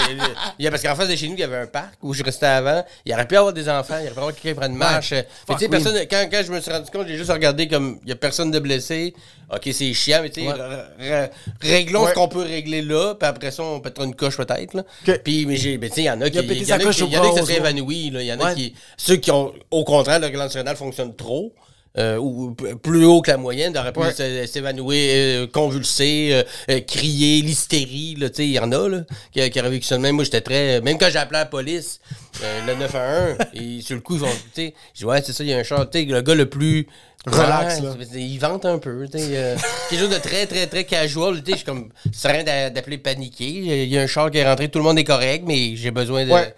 parce 0.71 0.83
qu'en 0.83 0.95
face 0.95 1.09
de 1.09 1.17
chez 1.17 1.27
nous, 1.27 1.35
il 1.35 1.41
y 1.41 1.43
avait 1.43 1.57
un 1.57 1.67
parc 1.67 1.95
où 2.03 2.15
je 2.15 2.23
restais 2.23 2.47
avant. 2.47 2.85
Il 3.05 3.13
aurait 3.13 3.27
pu 3.27 3.35
y 3.35 3.39
avoir 3.39 3.53
des 3.53 3.69
enfants, 3.69 3.97
il 4.01 4.05
aurait 4.05 4.13
pu 4.13 4.19
avoir 4.19 4.35
quelqu'un 4.35 4.49
qui 4.51 4.55
prenne 4.55 4.73
une 4.73 4.79
marche. 4.79 5.13
Mais 5.13 5.55
tu 5.55 5.59
sais, 5.59 5.69
personne, 5.69 5.97
quand, 6.09 6.29
quand 6.31 6.43
je 6.47 6.53
me 6.53 6.61
suis 6.61 6.71
rendu 6.71 6.91
compte, 6.91 7.09
j'ai 7.09 7.17
juste 7.17 7.33
regardé 7.33 7.67
comme 7.67 7.99
il 8.05 8.11
y 8.11 8.13
a 8.13 8.17
personne 8.17 8.53
de 8.53 8.59
blessé. 8.61 9.13
Ok, 9.55 9.69
c'est 9.73 9.93
chiant, 9.95 10.21
mais 10.23 10.31
tu 10.31 10.41
sais, 10.43 11.31
réglons 11.61 12.03
Ouais. 12.03 12.11
ce 12.11 12.15
qu'on 12.15 12.27
peut 12.29 12.43
régler 12.43 12.83
là, 12.83 13.15
puis 13.15 13.29
après 13.29 13.51
ça, 13.53 13.63
on 13.63 13.79
pètera 13.81 14.05
une 14.05 14.15
coche 14.17 14.37
peut-être. 14.37 14.85
Puis, 15.25 15.47
mais 15.47 15.55
tu 15.57 15.63
sais, 15.63 15.79
il 15.99 16.05
y 16.05 16.11
en 16.11 16.21
a 16.21 16.29
qui. 16.31 16.39
Il 16.39 16.63
y 16.63 16.65
y 16.69 16.73
en 16.73 16.77
a 16.77 16.79
qui 16.85 16.93
se. 16.99 17.05
Il 17.05 18.27
y 18.27 18.33
en 18.33 18.41
a 18.41 18.55
qui. 18.55 18.75
Ceux 18.97 19.17
qui 19.17 19.31
ont, 19.31 19.53
au 19.71 19.85
contraire, 19.85 20.19
le 20.19 20.29
gland 20.31 20.49
surrénal 20.49 20.77
fonctionne 20.77 21.15
trop. 21.15 21.53
euh, 21.99 22.19
ou 22.19 22.55
plus 22.83 23.07
haut 23.07 23.23
que 23.23 23.31
la 23.31 23.39
moyenne, 23.39 23.73
d'auraient 23.73 23.91
pu 23.91 24.01
Ouais. 24.01 24.13
s'évanouir, 24.47 25.13
euh, 25.15 25.47
convulser, 25.47 26.45
euh, 26.69 26.81
crier, 26.81 27.41
l'hystérie, 27.41 28.17
là, 28.19 28.29
tu 28.29 28.37
sais, 28.37 28.45
il 28.47 28.53
y 28.53 28.59
en 28.59 28.71
a, 28.71 28.87
là, 28.87 29.01
qui, 29.33 29.49
qui 29.49 29.61
auraient 29.61 29.71
vécu 29.71 29.87
ça 29.87 29.97
même. 29.97 30.15
Moi, 30.17 30.25
j'étais 30.25 30.43
très... 30.43 30.83
Même 30.83 30.99
quand 30.99 31.09
j'ai 31.11 31.17
appelé 31.19 31.39
la 31.39 31.47
police, 31.47 31.99
euh, 32.43 32.67
le 32.67 32.75
911, 32.75 33.37
et 33.55 33.81
sur 33.83 33.95
le 33.97 34.01
coup, 34.01 34.15
ils 34.15 34.21
vont, 34.21 34.29
tu 34.55 34.73
sais, 34.95 35.05
ouais, 35.05 35.23
c'est 35.25 35.33
ça, 35.33 35.43
il 35.45 35.51
y 35.51 35.55
a 35.55 35.59
un 35.59 35.63
char, 35.63 35.89
tu 35.91 35.99
sais, 36.01 36.05
le 36.05 36.21
gars 36.23 36.35
le 36.35 36.49
plus... 36.49 36.87
Relax, 37.27 37.81
Ouais, 37.81 37.87
là. 37.87 37.95
Il 38.15 38.39
vante 38.39 38.67
un 38.67 38.79
peu, 38.79 39.09
tu 39.11 39.19
euh, 39.19 39.57
quelque 39.91 39.99
chose 40.01 40.11
de 40.11 40.19
très, 40.19 40.47
très, 40.47 40.67
très 40.69 40.85
casual, 40.85 41.43
je 41.45 41.55
suis 41.57 41.65
comme, 41.65 41.89
c'est 42.13 42.31
rien 42.31 42.45
d'a- 42.45 42.71
d'appeler 42.71 42.99
paniquer, 42.99 43.49
il 43.49 43.89
y 43.89 43.99
a 43.99 44.03
un 44.03 44.07
char 44.07 44.31
qui 44.31 44.39
est 44.39 44.49
rentré, 44.49 44.69
tout 44.69 44.79
le 44.79 44.85
monde 44.85 44.99
est 44.99 45.05
correct, 45.05 45.43
mais 45.47 45.75
j'ai 45.75 45.91
besoin 45.91 46.25
de... 46.25 46.31
Ouais. 46.31 46.55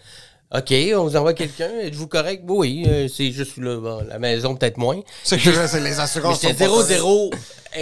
OK, 0.54 0.72
on 0.96 1.04
vous 1.04 1.14
envoie 1.14 1.34
quelqu'un. 1.34 1.68
Êtes-vous 1.82 2.06
correct? 2.06 2.42
Oui, 2.48 2.82
euh, 2.88 3.06
c'est 3.14 3.30
juste 3.32 3.60
bon, 3.60 4.02
la 4.08 4.18
maison, 4.18 4.56
peut-être 4.56 4.78
moins. 4.78 4.98
C'est 5.22 5.36
que 5.36 5.66
c'est 5.66 5.78
les 5.80 6.00
assurances. 6.00 6.40
j'étais 6.40 6.64
sont 6.64 6.74
pas 6.74 6.82
0-0 6.84 7.30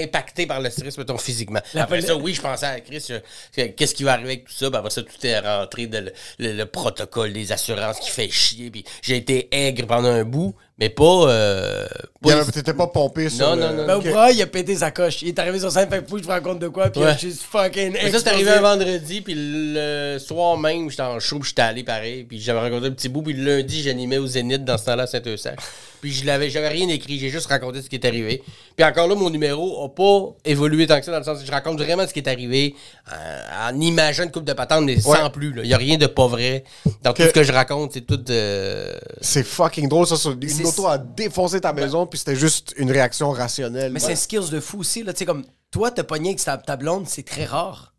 impacté 0.02 0.46
par 0.46 0.60
le 0.60 0.70
stress, 0.70 0.96
mettons, 0.98 1.18
physiquement. 1.18 1.60
après 1.76 2.00
ça, 2.02 2.16
oui, 2.16 2.34
je 2.34 2.40
pensais 2.40 2.66
à 2.66 2.80
Chris, 2.80 3.04
euh, 3.10 3.20
que- 3.56 3.66
qu'est-ce 3.68 3.94
qui 3.94 4.04
va 4.04 4.12
arriver 4.12 4.28
avec 4.32 4.44
tout 4.46 4.52
ça? 4.52 4.68
Puis 4.68 4.76
après 4.78 4.90
ça, 4.90 5.02
tout 5.02 5.26
est 5.26 5.38
rentré 5.38 5.86
dans 5.86 6.04
le, 6.04 6.12
le- 6.38 6.52
le 6.52 6.66
protocole 6.66 7.32
des 7.32 7.52
assurances 7.52 7.98
qui 8.00 8.10
fait 8.10 8.28
chier. 8.30 8.70
Puis 8.70 8.84
j'ai 9.02 9.16
été 9.16 9.48
aigre 9.52 9.86
pendant 9.86 10.08
un 10.08 10.24
bout, 10.24 10.54
mais 10.78 10.88
pas... 10.90 11.04
euh, 11.28 11.86
pas- 12.22 12.44
T'étais 12.46 12.74
pas 12.74 12.86
pompé 12.88 13.28
sur 13.30 13.48
Non, 13.48 13.54
le- 13.56 13.60
non, 13.62 13.72
non. 13.82 13.86
Ben, 13.86 13.94
Ok. 13.96 14.06
au 14.06 14.10
bras, 14.10 14.30
il 14.32 14.42
a 14.42 14.46
pété 14.46 14.74
sa 14.76 14.90
coche. 14.90 15.22
Il 15.22 15.28
est 15.28 15.38
arrivé 15.38 15.58
sur 15.58 15.70
scène, 15.70 15.88
fait 15.88 16.04
que 16.04 16.18
je 16.18 16.22
me 16.22 16.28
raconte 16.28 16.58
de 16.58 16.68
quoi, 16.68 16.90
puis 16.90 17.00
Ouais. 17.02 17.16
juste 17.18 17.42
fucking 17.42 17.92
Mais 17.92 18.10
ça, 18.10 18.18
c'est 18.20 18.28
arrivé 18.28 18.50
un 18.50 18.60
vendredi, 18.60 19.20
puis 19.20 19.34
le 19.36 20.18
soir 20.18 20.56
même, 20.58 20.90
j'étais 20.90 21.02
en 21.02 21.18
show, 21.20 21.38
puis 21.38 21.48
j'étais 21.50 21.62
allé 21.62 21.84
pareil, 21.84 22.24
puis 22.24 22.40
j'avais 22.40 22.60
rencontré 22.60 22.88
un 22.88 22.92
petit 22.92 23.08
bout, 23.08 23.22
puis 23.22 23.32
le 23.34 23.56
lundi, 23.56 23.82
j'animais 23.82 24.18
au 24.18 24.26
Zénith 24.26 24.64
dans 24.64 24.76
ce 24.78 24.84
temps-là 24.86 25.04
à 25.04 25.06
Saint-Eustache. 25.06 25.56
Puis 26.00 26.12
je 26.12 26.24
l'avais, 26.26 26.50
j'avais 26.50 26.68
rien 26.68 26.88
écrit, 26.88 27.18
j'ai 27.18 27.30
juste 27.30 27.46
raconté 27.46 27.82
ce 27.82 27.88
qui 27.88 27.96
est 27.96 28.04
arrivé. 28.04 28.42
Puis 28.76 28.84
encore 28.84 29.08
là, 29.08 29.14
mon 29.14 29.30
numéro 29.30 29.84
a 29.84 29.88
pas 29.94 30.36
évolué 30.44 30.86
tant 30.86 30.98
que 30.98 31.04
ça, 31.04 31.12
dans 31.12 31.18
le 31.18 31.24
sens 31.24 31.40
que 31.40 31.46
je 31.46 31.50
raconte 31.50 31.78
vraiment 31.80 32.06
ce 32.06 32.12
qui 32.12 32.18
est 32.20 32.28
arrivé 32.28 32.74
euh, 33.12 33.42
en 33.70 33.80
imageant 33.80 34.24
une 34.24 34.30
coupe 34.30 34.44
de 34.44 34.52
patente, 34.52 34.84
mais 34.84 35.00
sans 35.00 35.10
Ouais. 35.24 35.30
plus. 35.30 35.54
Il 35.64 35.68
y 35.70 35.74
a 35.74 35.78
rien 35.78 35.96
de 35.96 36.06
pas 36.06 36.26
vrai. 36.26 36.64
Dans 37.02 37.12
tout 37.12 37.22
ce 37.22 37.28
que 37.28 37.42
je 37.42 37.52
raconte, 37.52 37.92
c'est 37.94 38.06
tout... 38.06 38.22
euh, 38.30 38.96
C'est 39.20 39.44
fucking 39.44 39.88
drôle, 39.88 40.06
ça. 40.06 40.16
sur- 40.16 40.32
Une 40.32 40.48
C'est- 40.48 40.64
auto 40.66 40.86
a 40.86 40.98
défoncé 40.98 41.60
ta 41.60 41.72
maison, 41.72 42.06
puis 42.06 42.18
c'était 42.18 42.36
juste 42.36 42.74
une 42.76 42.90
réaction 42.90 43.30
rationnelle. 43.30 43.92
Mais 43.92 44.00
c'est 44.00 44.12
un 44.12 44.16
skills 44.16 44.50
de 44.50 44.60
fou 44.60 44.80
aussi, 44.80 45.02
là. 45.02 45.12
Tu 45.12 45.20
sais, 45.20 45.24
comme 45.24 45.44
toi, 45.70 45.90
te 45.90 46.00
pogner 46.02 46.30
avec 46.30 46.44
ta, 46.44 46.56
ta 46.58 46.76
blonde, 46.76 47.04
c'est 47.08 47.24
très 47.24 47.44
rare. 47.46 47.94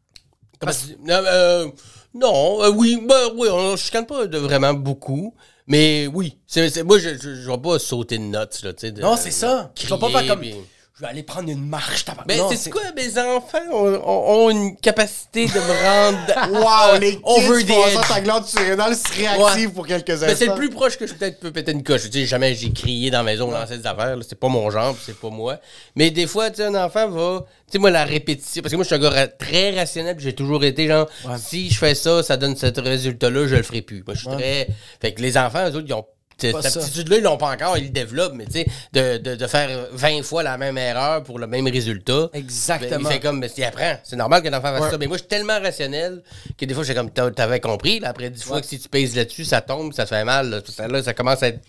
Euh, 1.10 1.68
non, 2.14 2.64
euh, 2.64 2.72
oui, 2.72 3.00
ben, 3.08 3.30
oui, 3.36 3.48
on 3.52 3.72
ne 3.74 3.78
chicane 3.78 4.06
pas 4.06 4.26
de 4.26 4.38
vraiment 4.38 4.74
beaucoup. 4.74 5.34
Mais 5.68 6.08
oui, 6.08 6.38
c'est, 6.48 6.70
c'est- 6.70 6.84
moi, 6.84 6.98
je 6.98 7.10
ne 7.10 7.52
vais 7.52 7.58
pas 7.58 7.78
sauter 7.80 8.18
de 8.18 8.24
notes. 8.24 8.62
Là, 8.64 8.74
tu 8.74 8.82
sais, 8.82 8.92
de- 8.92 9.02
Non, 9.02 9.16
c'est 9.18 9.32
ça. 9.32 9.72
Tu 9.76 9.86
vas 9.88 9.98
pas 9.98 10.10
faire 10.10 10.28
comme. 10.28 10.40
puis- 10.40 10.56
Je 11.00 11.04
vais 11.04 11.10
aller 11.12 11.22
prendre 11.22 11.48
une 11.48 11.64
marche, 11.64 12.06
tabac. 12.06 12.24
Ben, 12.26 12.42
c'est 12.56 12.72
quoi, 12.72 12.82
mes 12.96 13.20
enfants 13.20 13.60
ont, 13.72 13.86
ont- 14.04 14.46
ont 14.46 14.50
une 14.50 14.76
capacité 14.78 15.46
de 15.46 15.52
me 15.54 15.84
rendre 15.86 16.18
Wow, 16.94 17.00
les 17.00 17.18
kids 17.18 17.22
over 17.24 17.64
the 17.64 17.70
edge. 17.70 18.08
ta 18.10 18.20
glande 18.22 18.46
surrénale 18.48 18.96
se 18.96 19.08
réactive 19.16 19.68
Ouais. 19.68 19.74
pour 19.76 19.86
quelques 19.86 20.10
instants. 20.10 20.26
Ben, 20.26 20.36
c'est 20.36 20.48
le 20.48 20.56
plus 20.56 20.72
proche 20.72 20.98
que 20.98 21.06
je 21.06 21.14
peut-être 21.14 21.40
peux 21.40 21.52
péter 21.52 21.72
une 21.72 21.84
coche. 21.84 22.10
Tu 22.10 22.22
sais, 22.22 22.26
jamais 22.26 22.56
j'ai 22.56 22.72
crié 22.74 23.12
dans 23.12 23.20
la 23.20 23.24
maison, 23.26 23.52
lancé 23.52 23.78
des 23.78 23.86
affaires. 23.86 24.16
là. 24.16 24.24
C'est 24.28 24.40
pas 24.40 24.48
mon 24.48 24.72
genre, 24.72 24.96
c'est 25.06 25.16
pas 25.20 25.30
moi. 25.30 25.60
Mais 25.96 26.10
des 26.10 26.26
fois, 26.26 26.50
tu 26.50 26.58
sais, 26.58 26.64
un 26.66 26.74
enfant 26.74 27.08
va. 27.10 27.46
Tu 27.68 27.74
sais, 27.74 27.78
moi, 27.78 27.92
la 27.92 28.04
répétition. 28.04 28.64
Parce 28.64 28.72
que 28.72 28.76
moi, 28.78 28.84
je 28.84 28.88
suis 28.88 28.96
un 28.96 29.00
gars 29.12 29.28
très 29.28 29.76
rationnel, 29.78 30.16
puis 30.16 30.26
j'ai 30.26 30.34
toujours 30.34 30.64
été 30.64 30.88
genre, 30.88 31.08
si 31.38 31.70
je 31.70 31.78
fais 31.78 31.94
ça, 31.94 32.24
ça 32.24 32.38
donne 32.38 32.56
ce 32.56 32.66
résultat-là, 32.80 33.46
je 33.46 33.56
le 33.56 33.62
ferai 33.62 33.84
plus. 33.84 34.04
Moi, 34.04 34.16
je 34.16 34.22
suis 34.22 34.30
très. 34.36 34.68
Fait 35.00 35.14
que 35.14 35.22
les 35.22 35.38
enfants, 35.38 35.64
eux 35.70 35.76
autres, 35.76 35.86
ils 35.88 35.94
ont. 35.94 36.06
Cette 36.40 36.56
aptitude-là, 36.66 37.18
ils 37.18 37.24
l'ont 37.24 37.38
pas 37.38 37.52
encore, 37.52 37.78
ils 37.78 37.86
le 37.86 37.90
développent, 37.90 38.34
mais 38.36 38.46
tu 38.46 38.52
sais, 38.54 38.68
de, 38.94 39.18
de, 39.18 39.36
de 39.36 39.48
faire 39.48 39.88
20 39.92 40.24
fois 40.24 40.44
la 40.44 40.58
même 40.58 40.78
erreur 40.78 41.24
pour 41.24 41.40
le 41.40 41.48
même 41.48 41.68
résultat. 41.68 42.30
Exactement. 42.34 42.90
Ben, 42.92 43.00
il 43.02 43.08
fait 43.14 43.20
comme, 43.20 43.40
mais 43.40 43.50
il 43.58 43.64
apprend. 43.64 43.98
C'est 44.04 44.16
normal 44.16 44.44
qu'un 44.44 44.54
enfant 44.54 44.72
fasse 44.74 44.82
Ouais. 44.82 44.92
ça. 44.92 44.98
Mais 44.98 45.08
moi, 45.08 45.18
je 45.18 45.22
suis 45.24 45.28
tellement 45.28 45.60
rationnel 45.60 46.22
que 46.58 46.66
des 46.66 46.74
fois, 46.74 46.84
j'ai 46.84 46.94
comme, 46.94 47.10
t'avais 47.12 47.60
compris, 47.60 48.00
là, 48.00 48.10
après 48.10 48.30
10 48.30 48.44
fois 48.44 48.62
que 48.62 48.68
si 48.68 48.80
tu 48.80 48.88
pèses 48.90 49.16
là-dessus, 49.16 49.46
ça 49.46 49.62
tombe, 49.62 49.94
ça 49.94 50.04
te 50.04 50.10
fait 50.10 50.24
mal. 50.24 50.50
Là, 50.50 50.60
ça, 50.68 50.88
là, 50.88 51.02
ça 51.02 51.14
commence 51.14 51.42
à 51.44 51.48
être 51.48 51.60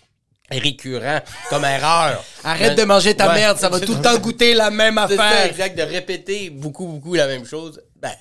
récurrent 0.51 1.21
comme 1.51 1.65
erreur. 1.65 2.23
Arrête 2.45 2.77
de 2.79 2.85
manger 2.85 3.15
ta 3.15 3.29
ouais. 3.29 3.35
merde, 3.35 3.59
ça 3.59 3.69
va 3.69 3.81
tout 3.81 3.95
le 3.95 4.01
temps 4.03 4.19
goûter 4.19 4.55
la 4.55 4.71
même 4.71 4.99
C'est 5.09 5.17
ça, 5.17 5.25
affaire. 5.29 5.47
exact, 5.47 5.77
de 5.79 5.83
répéter 5.83 6.51
beaucoup, 6.51 6.87
beaucoup 6.87 7.15
la 7.15 7.27
même 7.27 7.45
chose. 7.45 7.81
Ben, 8.01 8.13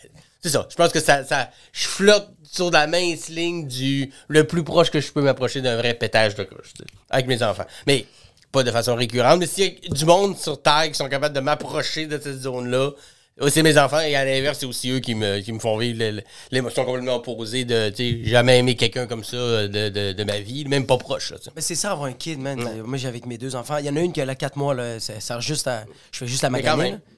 c'est 0.42 0.50
ça. 0.50 0.68
Je 0.70 0.76
pense 0.76 0.92
que 0.92 1.00
ça, 1.00 1.24
ça, 1.24 1.50
je 1.72 1.88
flotte 1.88 2.30
sur 2.52 2.72
la 2.72 2.88
mince 2.88 3.30
ligne 3.30 3.68
du 3.68 4.12
le 4.28 4.46
plus 4.46 4.64
proche 4.64 4.90
que 4.92 5.00
je 5.00 5.12
peux 5.12 5.22
m'approcher 5.22 5.62
d'un 5.62 5.78
vrai 5.78 5.94
pétage 5.94 6.36
de 6.36 6.44
sais, 6.44 6.86
avec 7.10 7.28
mes 7.28 7.44
enfants. 7.44 7.66
Mais 7.86 8.06
pas 8.52 8.64
de 8.64 8.72
façon 8.72 8.96
récurrente. 8.96 9.40
Mais 9.40 9.48
s'il 9.48 9.66
y 9.66 9.88
a 9.92 9.94
du 9.94 10.06
monde 10.06 10.38
sur 10.38 10.62
Terre 10.62 10.88
qui 10.88 10.96
sont 10.96 11.10
capables 11.10 11.36
de 11.36 11.42
m'approcher 11.42 12.08
de 12.08 12.20
cette 12.20 12.42
zone-là, 12.42 12.92
euh, 13.40 13.50
c'est 13.50 13.62
mes 13.62 13.78
enfants 13.78 14.00
et 14.00 14.16
à 14.16 14.26
l'inverse, 14.26 14.60
c'est 14.60 14.66
aussi 14.66 14.90
eux 14.90 15.00
qui 15.00 15.14
me, 15.14 15.42
qui 15.42 15.52
me 15.54 15.60
font 15.60 15.78
vivre 15.78 16.22
l'émotion 16.50 16.86
complètement 16.86 17.16
opposée 17.18 17.66
de, 17.66 17.90
tu 17.90 18.24
sais, 18.24 18.24
jamais 18.24 18.58
aimé 18.58 18.76
quelqu'un 18.76 19.06
comme 19.06 19.24
ça 19.24 19.38
de, 19.68 19.90
de, 19.90 20.12
de 20.14 20.24
ma 20.24 20.40
vie, 20.40 20.66
même 20.66 20.88
pas 20.88 20.98
proche. 20.98 21.32
là. 21.32 21.38
Mais 21.56 21.62
c'est 21.62 21.76
ça, 21.76 21.92
avoir 21.92 22.08
un 22.08 22.14
kid, 22.14 22.40
man. 22.40 22.82
Moi, 22.84 22.98
j'ai 22.98 23.08
avec 23.08 23.28
mes 23.28 23.38
deux 23.38 23.56
enfants. 23.56 23.78
Il 23.78 23.86
y 23.86 23.90
en 23.90 23.96
a 23.96 24.00
une 24.00 24.12
qui 24.12 24.22
a 24.22 24.26
là 24.26 24.34
4 24.34 24.56
mois, 24.58 24.74
là. 24.74 25.00
Ça 25.00 25.20
sert 25.20 25.42
juste 25.42 25.68
à. 25.68 25.86
Je 26.12 26.18
fais 26.20 26.28
juste 26.28 26.42
la. 26.42 26.50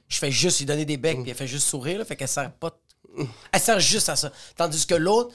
Je 0.10 0.18
fais 0.18 0.32
juste 0.32 0.60
lui 0.60 0.66
donner 0.66 0.86
des 0.86 0.98
becs, 0.98 1.22
puis 1.22 1.30
elle 1.30 1.38
fait 1.38 1.48
juste 1.48 1.68
sourire, 1.68 2.00
là. 2.00 2.06
Fait 2.06 2.16
qu'elle 2.18 2.28
sert 2.28 2.52
pas. 2.52 2.72
Elle 3.52 3.60
sert 3.60 3.80
juste 3.80 4.10
à 4.10 4.16
ça. 4.16 4.32
Tandis 4.56 4.86
que 4.86 4.96
l'autre. 4.96 5.32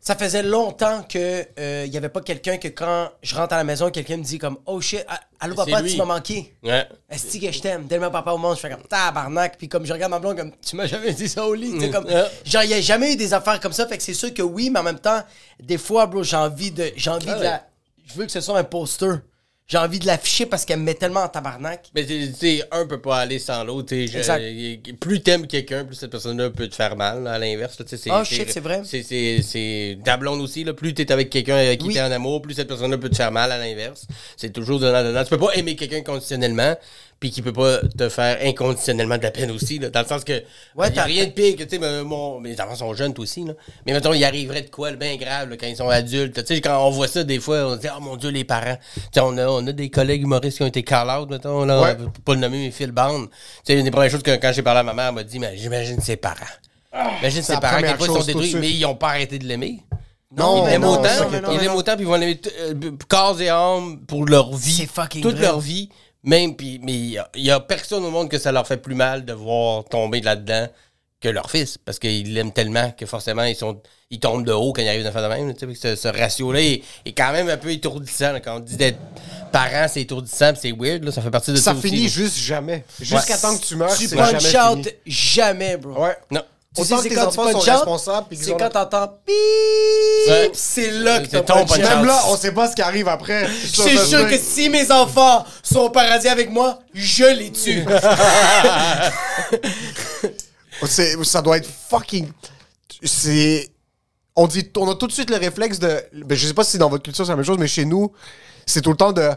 Ça 0.00 0.14
faisait 0.14 0.42
longtemps 0.44 1.02
que 1.02 1.44
euh, 1.58 1.84
il 1.86 1.92
y 1.92 1.96
avait 1.98 2.08
pas 2.08 2.22
quelqu'un 2.22 2.56
que 2.56 2.68
quand 2.68 3.10
je 3.20 3.34
rentre 3.34 3.52
à 3.52 3.58
la 3.58 3.64
maison, 3.64 3.90
quelqu'un 3.90 4.16
me 4.16 4.22
dit 4.22 4.38
comme 4.38 4.56
Oh 4.64 4.80
shit, 4.80 5.04
ah, 5.06 5.20
allô 5.40 5.54
papa, 5.54 5.82
tu 5.82 5.96
m'as 5.98 6.06
manqué. 6.06 6.54
Ouais. 6.62 6.88
Est-ce 7.10 7.36
que 7.36 7.52
je 7.52 7.60
t'aime? 7.60 7.86
Tellement 7.88 8.10
papa 8.10 8.30
au 8.30 8.38
monde, 8.38 8.56
je 8.56 8.60
fais 8.60 8.70
comme 8.70 8.84
tabarnak. 8.84 9.58
Puis 9.58 9.68
comme 9.68 9.84
je 9.84 9.92
regarde 9.92 10.10
ma 10.12 10.18
blonde, 10.18 10.38
comme 10.38 10.52
tu 10.64 10.76
m'as 10.76 10.86
jamais 10.86 11.12
dit 11.12 11.28
ça 11.28 11.46
au 11.46 11.52
lit. 11.52 11.78
sais, 11.78 11.90
comme, 11.90 12.06
genre, 12.44 12.62
il 12.62 12.70
y 12.70 12.74
a 12.74 12.80
jamais 12.80 13.12
eu 13.12 13.16
des 13.16 13.34
affaires 13.34 13.60
comme 13.60 13.74
ça. 13.74 13.86
Fait 13.86 13.98
que 13.98 14.02
c'est 14.02 14.14
sûr 14.14 14.32
que 14.32 14.40
oui, 14.40 14.70
mais 14.70 14.78
en 14.80 14.84
même 14.84 15.00
temps, 15.00 15.20
des 15.60 15.76
fois, 15.78 16.06
bro, 16.06 16.22
j'ai 16.22 16.36
envie 16.36 16.70
de. 16.70 16.90
J'ai 16.96 17.10
envie 17.10 17.28
Ah 17.28 17.38
de 17.38 17.42
la. 17.42 17.66
Je 18.06 18.14
veux 18.14 18.24
que 18.24 18.32
ce 18.32 18.40
soit 18.40 18.56
un 18.58 18.64
poster. 18.64 19.20
J'ai 19.70 19.76
envie 19.76 19.98
de 19.98 20.06
l'afficher 20.06 20.46
parce 20.46 20.64
qu'elle 20.64 20.78
me 20.78 20.84
met 20.84 20.94
tellement 20.94 21.20
en 21.20 21.28
tabarnak. 21.28 21.90
Mais 21.94 22.06
tu 22.06 22.32
sais, 22.32 22.62
un 22.72 22.86
peut 22.86 23.02
pas 23.02 23.18
aller 23.18 23.38
sans 23.38 23.64
l'autre. 23.64 23.94
Plus 24.98 25.20
t'aimes 25.20 25.46
quelqu'un, 25.46 25.84
plus 25.84 25.94
cette 25.94 26.10
personne-là 26.10 26.48
peut 26.48 26.68
te 26.68 26.74
faire 26.74 26.96
mal, 26.96 27.24
là, 27.24 27.32
à 27.34 27.38
l'inverse. 27.38 27.76
Ah, 28.08 28.24
shit, 28.24 28.50
c'est 28.50 28.60
vrai. 28.60 28.80
C'est 28.82 29.98
ta 30.02 30.16
blonde 30.16 30.40
aussi. 30.40 30.64
Là, 30.64 30.72
plus 30.72 30.94
t'es 30.94 31.12
avec 31.12 31.28
quelqu'un 31.28 31.56
avec 31.56 31.80
qui 31.80 31.88
Oui. 31.88 31.94
t'es 31.94 32.00
en 32.00 32.10
amour, 32.10 32.40
plus 32.40 32.54
cette 32.54 32.68
personne-là 32.68 32.96
peut 32.96 33.10
te 33.10 33.16
faire 33.16 33.30
mal 33.30 33.52
à 33.52 33.58
l'inverse. 33.58 34.06
C'est 34.38 34.54
toujours 34.54 34.80
donnant-donnant. 34.80 35.22
Tu 35.22 35.28
peux 35.30 35.38
pas 35.38 35.52
aimer 35.54 35.76
quelqu'un 35.76 36.00
conditionnellement, 36.00 36.74
puis 37.20 37.30
qui 37.32 37.42
peut 37.42 37.52
pas 37.52 37.78
te 37.96 38.08
faire 38.08 38.38
inconditionnellement 38.44 39.18
de 39.18 39.22
la 39.24 39.30
peine 39.32 39.50
aussi. 39.50 39.78
Là, 39.78 39.90
dans 39.90 40.00
le 40.02 40.06
sens 40.06 40.22
que 40.24 40.42
Ouais, 40.76 40.86
a 40.86 40.90
t'as- 40.90 41.02
rien 41.04 41.24
de 41.26 41.30
pire 41.30 41.56
que, 41.56 41.64
tu 41.64 41.70
sais, 41.70 41.78
me- 41.78 42.02
mon- 42.02 42.38
mes 42.40 42.60
enfants 42.60 42.76
sont 42.76 42.94
jeunes 42.94 43.12
toi 43.14 43.24
aussi. 43.24 43.44
Là. 43.44 43.54
Mais 43.86 43.92
mettons, 43.92 44.12
il 44.12 44.24
arriverait 44.24 44.62
de 44.62 44.70
quoi, 44.70 44.90
le 44.92 44.96
bien 44.96 45.16
grave, 45.16 45.50
là, 45.50 45.56
quand 45.56 45.66
ils 45.66 45.76
sont 45.76 45.88
adultes. 45.88 46.44
Tu 46.44 46.54
sais, 46.54 46.60
quand 46.60 46.86
on 46.86 46.90
voit 46.90 47.08
ça, 47.08 47.24
des 47.24 47.40
fois, 47.40 47.56
on 47.66 47.74
se 47.74 47.80
dit, 47.80 47.88
oh 47.96 48.00
mon 48.00 48.16
Dieu, 48.16 48.30
les 48.30 48.44
parents. 48.44 48.76
Tu 48.94 49.00
sais, 49.14 49.20
on 49.20 49.36
a, 49.36 49.46
on 49.48 49.66
a 49.66 49.72
des 49.72 49.90
collègues 49.90 50.22
humoristes 50.22 50.58
qui 50.58 50.62
ont 50.62 50.66
été 50.66 50.82
call-out, 50.82 51.28
mettons, 51.28 51.64
là, 51.64 51.80
Ouais. 51.82 51.96
pour 51.96 52.10
pas 52.24 52.34
le 52.34 52.40
nommer, 52.40 52.58
mais 52.66 52.70
Phil 52.70 52.92
Bond. 52.92 53.26
Tu 53.26 53.30
sais, 53.64 53.74
une 53.78 53.84
des 53.84 53.90
premières 53.90 54.10
choses 54.10 54.22
que 54.22 54.36
quand 54.36 54.52
j'ai 54.52 54.62
parlé 54.62 54.80
à 54.80 54.82
ma 54.84 54.94
mère, 54.94 55.08
elle 55.08 55.14
m'a 55.14 55.24
dit, 55.24 55.38
mais 55.38 55.56
j'imagine 55.56 56.00
ses 56.00 56.16
parents. 56.16 56.36
Imagine 57.20 57.42
ses 57.42 57.58
parents, 57.58 57.78
ils 57.78 58.06
sont 58.06 58.20
détruits, 58.22 58.54
mais 58.56 58.70
ils 58.70 58.84
ont 58.86 58.94
pas 58.94 59.08
arrêté 59.08 59.38
de 59.38 59.44
l'aimer. 59.46 59.80
Non, 60.36 60.58
ils 60.58 60.64
mais 60.64 60.70
l'aiment 60.72 60.82
non, 60.82 60.92
autant, 60.92 61.02
non, 61.02 61.28
mais 61.30 61.40
non, 61.40 61.48
ils 61.52 61.56
mais 61.56 61.62
l'aiment 61.62 61.72
non. 61.72 61.78
autant, 61.78 61.94
puis 61.96 62.04
ils 62.04 62.08
vont 62.08 62.16
l'aimer 62.16 62.38
euh, 62.60 62.74
corps 63.08 63.40
et 63.40 63.48
âme 63.48 64.00
pour 64.06 64.26
leur 64.26 64.54
vie. 64.54 64.72
C'est 64.72 64.86
fucking 64.86 65.22
Toute 65.22 65.36
vrai. 65.36 65.42
leur 65.46 65.58
vie. 65.58 65.88
Même, 66.24 66.56
puis, 66.56 66.80
mais 66.82 66.92
il 66.92 67.44
y 67.44 67.50
a- 67.50 67.60
personne 67.60 68.04
au 68.04 68.10
monde 68.10 68.28
que 68.28 68.38
ça 68.38 68.50
leur 68.52 68.66
fait 68.66 68.76
plus 68.76 68.94
mal 68.94 69.24
de 69.24 69.32
voir 69.32 69.84
tomber 69.84 70.20
là-dedans 70.20 70.66
que 71.20 71.28
leur 71.28 71.50
fils. 71.50 71.78
Parce 71.78 71.98
qu'ils 71.98 72.32
l'aiment 72.34 72.52
tellement 72.52 72.90
que 72.92 73.06
forcément, 73.06 73.44
ils 73.44 73.56
sont 73.56 73.80
ils 74.10 74.18
tombent 74.20 74.44
de 74.46 74.52
haut 74.52 74.72
quand 74.72 74.80
ils 74.80 74.88
arrivent 74.88 75.04
dans 75.04 75.12
de 75.22 75.28
même. 75.28 75.52
tu 75.52 75.60
sais, 75.60 75.66
puis 75.66 75.76
Ce, 75.76 75.94
ce 75.94 76.08
ratio-là 76.08 76.60
est, 76.62 76.82
est 77.04 77.12
quand 77.12 77.30
même 77.32 77.48
un 77.50 77.58
peu 77.58 77.70
étourdissant. 77.70 78.32
là. 78.32 78.40
Quand 78.40 78.56
on 78.56 78.60
dit 78.60 78.76
d'être 78.76 78.98
parent, 79.52 79.86
c'est 79.88 80.00
étourdissant, 80.00 80.52
c'est 80.58 80.72
weird. 80.72 81.04
Là, 81.04 81.12
ça 81.12 81.20
fait 81.20 81.30
partie 81.30 81.50
de 81.50 81.56
ça, 81.56 81.74
Ça 81.74 81.80
finit 81.80 82.08
juste 82.08 82.38
jamais. 82.38 82.84
Jusqu'à 83.00 83.34
Ouais. 83.34 83.40
temps 83.40 83.56
que 83.56 83.62
tu 83.64 83.76
meurs, 83.76 83.94
Tu 83.96 84.08
punch 84.08 84.40
jamais 84.40 84.70
out 84.80 84.84
fini. 84.86 84.96
jamais, 85.06 85.76
bro. 85.76 86.04
Ouais. 86.04 86.16
Non. 86.30 86.42
Tu 86.78 86.82
Autant 86.82 87.02
sais, 87.02 87.08
que 87.08 87.14
c'est 87.14 87.20
tes 87.20 87.26
quand 87.26 87.30
tu 87.30 87.38
enfants 87.40 87.50
sont 87.50 87.58
punch 87.58 87.68
out, 87.68 87.74
responsables, 87.74 88.26
puis 88.28 88.36
qu'ils 88.36 88.46
c'est 88.46 88.56
quand 88.56 88.70
t'entends 88.70 89.08
pip, 89.26 90.54
c'est 90.54 90.90
là 90.92 91.18
que 91.20 91.26
t'as 91.26 91.42
punch 91.42 91.70
out. 91.72 91.78
Même 91.78 92.04
là, 92.04 92.22
on 92.28 92.36
sait 92.36 92.52
pas 92.52 92.70
ce 92.70 92.76
qui 92.76 92.82
arrive 92.82 93.08
après. 93.08 93.48
Je 93.62 93.66
suis 93.66 93.98
sûr 93.98 94.28
que 94.28 94.38
si 94.38 94.68
mes 94.68 94.92
enfants 94.92 95.44
sont 95.62 95.80
au 95.80 95.90
paradis 95.90 96.28
avec 96.28 96.50
moi, 96.50 96.78
je 96.94 97.24
les 97.24 97.50
tue. 97.50 97.84
Ça 101.24 101.42
doit 101.42 101.56
être 101.56 101.68
fucking. 101.88 102.30
C'est. 103.02 103.68
On 104.36 104.46
dit, 104.46 104.70
on 104.76 104.88
a 104.88 104.94
tout 104.94 105.08
de 105.08 105.12
suite 105.12 105.30
le 105.30 105.36
réflexe 105.36 105.80
de. 105.80 106.00
Ben, 106.12 106.38
je 106.38 106.46
sais 106.46 106.54
pas 106.54 106.62
si 106.62 106.78
dans 106.78 106.88
votre 106.88 107.02
culture 107.02 107.26
c'est 107.26 107.32
la 107.32 107.36
même 107.36 107.44
chose, 107.44 107.58
mais 107.58 107.66
chez 107.66 107.84
nous, 107.84 108.12
c'est 108.64 108.82
tout 108.82 108.90
le 108.90 108.96
temps 108.96 109.12
de. 109.12 109.28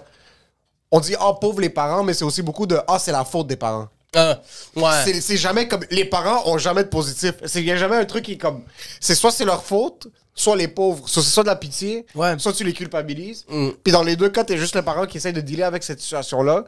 On 0.92 1.00
dit, 1.00 1.16
ah, 1.20 1.34
pauvres 1.42 1.62
les 1.62 1.70
parents, 1.72 2.04
mais 2.04 2.14
c'est 2.14 2.26
aussi 2.26 2.44
beaucoup 2.44 2.68
de, 2.68 2.78
ah, 2.88 3.00
c'est 3.00 3.12
la 3.12 3.26
faute 3.26 3.48
des 3.48 3.56
parents. 3.56 3.88
Ah, 4.15 4.41
ouais. 4.76 4.84
C'est- 5.06 5.21
C'est 5.21 5.38
jamais 5.38 5.67
comme. 5.67 5.86
Les 5.89 6.04
parents 6.06 6.43
ont 6.52 6.58
jamais 6.58 6.84
de 6.84 6.89
positif. 6.89 7.34
Il 7.56 7.63
y 7.63 7.71
a 7.71 7.78
jamais 7.78 7.95
un 7.95 8.06
truc 8.06 8.26
qui 8.26 8.34
est 8.34 8.38
comme. 8.38 8.63
C'est 9.00 9.15
soit 9.15 9.32
c'est 9.32 9.45
leur 9.45 9.63
faute, 9.63 10.08
soit 10.36 10.58
les 10.58 10.67
pauvres. 10.67 11.08
Soit 11.08 11.24
c'est 11.24 11.30
soit 11.30 11.43
de 11.43 11.47
la 11.47 11.56
pitié, 11.56 12.06
Ouais. 12.13 12.38
soit 12.38 12.52
tu 12.52 12.65
les 12.65 12.74
culpabilises. 12.74 13.45
Mm. 13.47 13.69
Puis 13.82 13.93
dans 13.93 14.04
les 14.04 14.17
deux 14.17 14.28
cas, 14.30 14.43
t'es 14.43 14.58
juste 14.58 14.76
le 14.76 14.82
parent 14.82 15.06
qui 15.06 15.15
essaie 15.17 15.32
de 15.32 15.39
dealer 15.39 15.63
avec 15.63 15.84
cette 15.84 16.02
situation-là. 16.02 16.65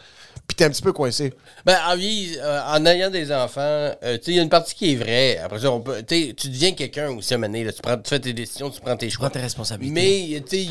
Puis 0.48 0.56
t'es 0.56 0.64
un 0.64 0.70
petit 0.70 0.82
peu 0.82 0.94
coincé. 0.94 1.34
Ben, 1.66 1.78
en, 1.86 1.96
vie, 1.98 2.38
euh, 2.42 2.62
en 2.66 2.86
ayant 2.86 3.10
des 3.10 3.30
enfants, 3.34 3.60
euh, 3.62 4.18
tu 4.18 4.24
sais, 4.26 4.32
il 4.32 4.36
y 4.36 4.40
a 4.40 4.44
une 4.44 4.50
partie 4.50 4.74
qui 4.76 4.94
est 4.94 4.96
vraie. 4.96 5.38
Après 5.40 5.60
ça, 5.60 5.70
on 5.72 5.82
peut, 5.82 6.02
tu 6.04 6.34
deviens 6.48 6.72
quelqu'un 6.74 7.10
aussi 7.10 7.34
à 7.34 7.36
un 7.36 7.40
moment 7.40 7.52
donné, 7.52 7.66
là. 7.66 7.74
Tu, 7.74 7.82
prends, 7.82 7.98
tu 7.98 8.10
fais 8.10 8.20
tes 8.20 8.32
décisions, 8.34 8.70
tu 8.70 8.80
prends 8.80 8.96
tes 8.96 9.10
choix. 9.10 9.28
Prends 9.30 9.34
tes 9.40 9.44
responsabilités. 9.44 9.94
Mais, 9.94 10.42
tu 10.50 10.66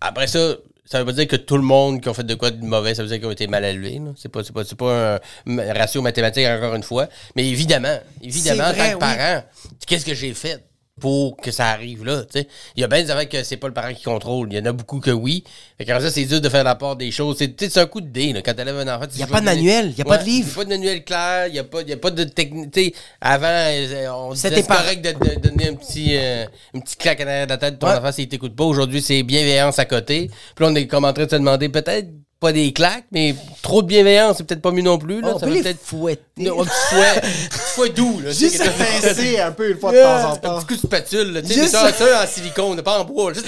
après 0.00 0.26
ça, 0.28 0.54
ça 0.86 1.00
veut 1.00 1.04
pas 1.04 1.12
dire 1.12 1.26
que 1.26 1.36
tout 1.36 1.56
le 1.56 1.64
monde 1.64 2.00
qui 2.00 2.08
a 2.08 2.14
fait 2.14 2.24
de 2.24 2.34
quoi 2.34 2.50
de 2.52 2.64
mauvais, 2.64 2.94
ça 2.94 3.02
veut 3.02 3.08
dire 3.08 3.18
qu'ils 3.18 3.26
ont 3.26 3.32
été 3.32 3.48
mal 3.48 3.64
élevés. 3.64 4.00
C'est 4.16 4.28
pas, 4.28 4.44
c'est 4.44 4.52
pas, 4.52 4.64
c'est 4.64 4.78
pas 4.78 5.18
un 5.46 5.72
ratio 5.74 6.00
mathématique, 6.00 6.46
encore 6.46 6.74
une 6.76 6.84
fois. 6.84 7.08
Mais 7.34 7.46
évidemment, 7.48 7.98
évidemment, 8.22 8.64
en 8.64 8.72
tant 8.72 8.92
que 8.92 8.98
parent, 8.98 9.42
qu'est-ce 9.86 10.06
que 10.06 10.14
j'ai 10.14 10.32
fait? 10.32 10.64
Pour 10.98 11.36
que 11.36 11.50
ça 11.50 11.68
arrive 11.68 12.06
là, 12.06 12.22
tu 12.22 12.38
sais. 12.40 12.48
Il 12.74 12.80
y 12.80 12.84
a 12.84 12.86
bien 12.88 13.02
des 13.02 13.10
affaires 13.10 13.28
que 13.28 13.42
c'est 13.42 13.58
pas 13.58 13.68
le 13.68 13.74
parent 13.74 13.92
qui 13.92 14.02
contrôle. 14.02 14.48
Il 14.50 14.56
y 14.56 14.60
en 14.62 14.64
a 14.64 14.72
beaucoup 14.72 14.98
que 14.98 15.10
oui. 15.10 15.44
Fait 15.76 15.84
que 15.84 16.00
ça, 16.00 16.10
c'est 16.10 16.24
dur 16.24 16.40
de 16.40 16.48
faire 16.48 16.64
la 16.64 16.74
part 16.74 16.96
des 16.96 17.10
choses. 17.10 17.36
C'est, 17.38 17.76
un 17.76 17.86
coup 17.86 18.00
de 18.00 18.08
dé, 18.08 18.32
là. 18.32 18.40
Quand 18.40 18.54
t'élèves 18.54 18.78
un 18.78 18.88
enfant, 18.96 19.04
Y 19.14 19.22
a 19.22 19.26
pas 19.26 19.40
de 19.40 19.44
manuel, 19.44 19.92
y 19.96 20.00
a 20.00 20.06
pas 20.06 20.16
de 20.16 20.24
livre. 20.24 20.48
Il 20.48 20.50
y 20.50 20.52
a 20.52 20.56
pas 20.56 20.64
de 20.64 20.68
manuel 20.70 21.04
clair, 21.04 21.46
il 21.48 21.54
y 21.54 21.58
a 21.58 21.64
pas, 21.64 21.82
y 21.82 21.92
a 21.92 21.96
pas 21.98 22.10
de 22.10 22.24
technique. 22.24 22.70
Tu 22.70 22.84
sais, 22.84 22.94
avant, 23.20 23.46
euh, 23.46 24.08
on 24.10 24.32
disait 24.32 24.48
C'était 24.48 24.62
correct 24.62 25.04
de, 25.04 25.34
de 25.34 25.48
donner 25.48 25.68
un 25.68 25.74
petit, 25.74 26.16
euh, 26.16 26.46
une 26.72 26.82
petite 26.82 26.98
claque 26.98 27.18
de 27.20 27.24
la 27.46 27.58
tête 27.58 27.74
de 27.74 27.78
ton 27.78 27.88
Ouais. 27.88 27.98
enfant 27.98 28.12
s'il 28.12 28.28
t'écoute 28.28 28.56
pas. 28.56 28.64
Aujourd'hui, 28.64 29.02
c'est 29.02 29.22
bienveillance 29.22 29.78
à 29.78 29.84
côté. 29.84 30.30
Puis 30.54 30.64
là, 30.64 30.70
on 30.70 30.74
est 30.74 30.86
comme 30.86 31.04
en 31.04 31.12
train 31.12 31.26
de 31.26 31.30
se 31.30 31.36
demander 31.36 31.68
peut-être 31.68 32.08
pas 32.38 32.52
des 32.52 32.72
claques, 32.72 33.06
mais 33.12 33.34
trop 33.62 33.80
de 33.82 33.86
bienveillance, 33.86 34.36
c'est 34.38 34.44
peut-être 34.44 34.60
pas 34.60 34.70
mieux 34.70 34.82
non 34.82 34.98
plus. 34.98 35.20
Là. 35.22 35.32
on 35.34 35.38
Ça 35.38 35.46
peut 35.46 35.52
les 35.54 35.62
peut-être 35.62 35.80
fouetter. 35.82 36.22
Non, 36.36 36.62
un 36.62 36.66
fouet, 36.66 37.22
un 37.22 37.48
fouet 37.50 37.88
doux. 37.90 38.20
Là, 38.22 38.30
Juste 38.30 38.62
pincer 38.76 39.40
un 39.40 39.52
peu 39.52 39.70
une 39.70 39.78
fois 39.78 39.92
de 39.92 40.02
temps 40.02 40.28
en 40.30 40.32
un 40.32 40.36
temps. 40.36 40.56
petit 40.58 40.66
coup 40.66 40.74
de 40.74 40.80
spatule, 40.86 41.32
là, 41.32 41.40
Juste 41.42 41.68
ça, 41.68 41.90
ça 41.92 42.24
en 42.24 42.26
silicone, 42.26 42.82
pas 42.82 43.00
en 43.00 43.04
bois. 43.04 43.32
là. 43.32 43.40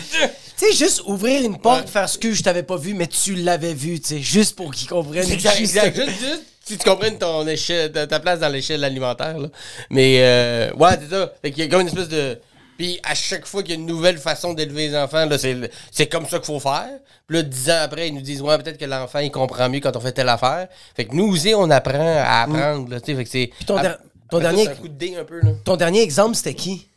Tu 0.59 0.67
sais, 0.67 0.73
juste 0.73 1.03
ouvrir 1.07 1.43
une 1.45 1.59
porte, 1.59 1.89
faire 1.89 2.09
ce 2.09 2.19
que 2.19 2.33
je 2.33 2.43
t'avais 2.43 2.63
pas 2.63 2.77
vu, 2.77 2.95
mais 2.95 3.07
tu 3.07 3.35
l'avais 3.35 3.75
vu, 3.75 4.01
tu 4.01 4.09
sais, 4.09 4.19
juste 4.21 4.57
pour 4.57 4.73
qu'ils 4.73 4.89
comprennent. 4.89 5.31
Exact, 5.31 5.61
exact. 5.61 5.95
Juste, 5.95 6.09
juste 6.21 6.43
si 6.65 6.77
tu 6.77 6.85
comprennes 6.89 7.17
ton 7.19 7.47
échelle, 7.47 7.93
ta, 7.93 8.07
ta 8.07 8.21
place 8.21 8.41
dans 8.41 8.49
l'échelle 8.49 8.83
alimentaire. 8.85 9.39
Là. 9.39 9.49
Mais, 9.91 10.17
euh, 10.21 10.71
ouais, 10.75 10.91
c'est 11.01 11.15
ça. 11.15 11.33
Fait 11.43 11.51
qu'il 11.51 11.63
y 11.65 11.67
a 11.67 11.71
comme 11.71 11.83
une 11.83 11.89
espèce 11.89 12.09
de. 12.09 12.39
Puis 12.79 12.99
à 13.03 13.15
chaque 13.15 13.45
fois 13.45 13.63
qu'il 13.63 13.73
y 13.75 13.77
a 13.77 13.81
une 13.81 13.87
nouvelle 13.87 14.17
façon 14.19 14.55
d'élever 14.55 14.89
les 14.89 14.97
enfants, 14.97 15.27
là, 15.27 15.37
c'est, 15.37 15.71
c'est 15.91 16.07
comme 16.07 16.27
ça 16.27 16.39
qu'il 16.39 16.47
faut 16.47 16.61
faire. 16.61 16.89
Puis 17.27 17.37
là, 17.37 17.43
dix 17.43 17.69
ans 17.71 17.81
après, 17.83 18.09
ils 18.09 18.15
nous 18.15 18.21
disent, 18.23 18.41
ouais, 18.41 18.57
peut-être 18.57 18.79
que 18.79 18.85
l'enfant, 18.85 19.19
il 19.19 19.31
comprend 19.33 19.69
mieux 19.69 19.81
quand 19.81 19.95
on 19.97 20.01
fait 20.01 20.13
telle 20.13 20.29
affaire. 20.29 20.69
Fait 20.95 21.05
que 21.05 21.15
nous 21.15 21.27
aussi, 21.27 21.53
on 21.57 21.69
apprend 21.71 21.99
à 22.25 22.43
apprendre, 22.43 22.89
là, 22.89 23.01
tu 23.01 23.07
sais. 23.13 23.17
Fait 23.17 23.25
que 23.25 23.31
c'est. 23.31 23.51
ton 23.67 23.83
der- 23.83 23.99
ton 24.31 24.37
ça, 24.39 24.43
dernier- 24.45 24.65
C'est 24.65 24.71
un 24.71 24.75
coup 24.77 24.89
de 24.89 24.95
dé 24.95 25.17
un 25.17 25.25
peu, 25.25 25.41
là. 25.41 25.51
Ton 25.65 25.77
dernier 25.77 26.03
exemple, 26.03 26.37
c'était 26.37 26.55
qui? 26.55 26.89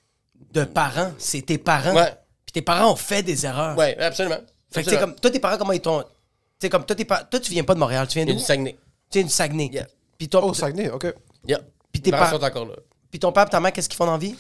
De 0.54 0.64
parents. 0.66 1.12
C'est 1.18 1.42
tes 1.46 1.58
parents. 1.58 1.96
Ouais. 1.96 2.14
Puis 2.46 2.54
tes 2.54 2.62
parents 2.62 2.92
ont 2.92 2.96
fait 2.96 3.24
des 3.24 3.46
erreurs. 3.46 3.76
Ouais, 3.78 3.98
absolument. 3.98 4.38
Fait 4.72 4.84
que, 4.84 4.90
tu 4.90 4.96
sais, 4.96 5.02
comme, 5.02 5.16
toi, 5.16 5.32
tes 5.32 5.40
parents, 5.40 5.58
comment 5.58 5.74
ils 5.74 5.82
t'ont. 5.82 6.02
Tu 6.02 6.06
sais, 6.62 6.70
comme, 6.70 6.86
toi, 6.86 6.96
tes 6.96 7.06
pa- 7.06 7.24
toi, 7.24 7.40
tu 7.40 7.52
viens 7.52 7.64
pas 7.64 7.74
de 7.74 7.80
Montréal, 7.80 8.08
tu 8.08 8.20
viens 8.24 8.32
du 8.32 8.38
Saguenay. 8.40 8.78
Tu 9.10 9.18
viens 9.18 9.24
du 9.28 9.34
Saguenay. 9.34 9.70
Yeah. 9.74 9.88
Puis, 10.18 10.30
toi, 10.30 10.42
Oh, 10.44 10.54
Saguenay, 10.54 10.90
ok. 10.92 11.12
Yeah. 11.48 11.60
Puis 11.92 12.02
tes 12.04 12.12
Les 12.12 12.18
parents 12.18 12.30
par- 12.32 12.40
sont 12.40 12.46
encore 12.46 12.66
là. 12.68 12.76
Puis 13.12 13.20
ton 13.20 13.32
père 13.32 13.46
et 13.46 13.50
ta 13.50 13.60
mère, 13.60 13.72
qu'est-ce 13.74 13.90
qu'ils 13.90 13.98
font 13.98 14.06
dans 14.08 14.14
la 14.14 14.18
vie? 14.18 14.34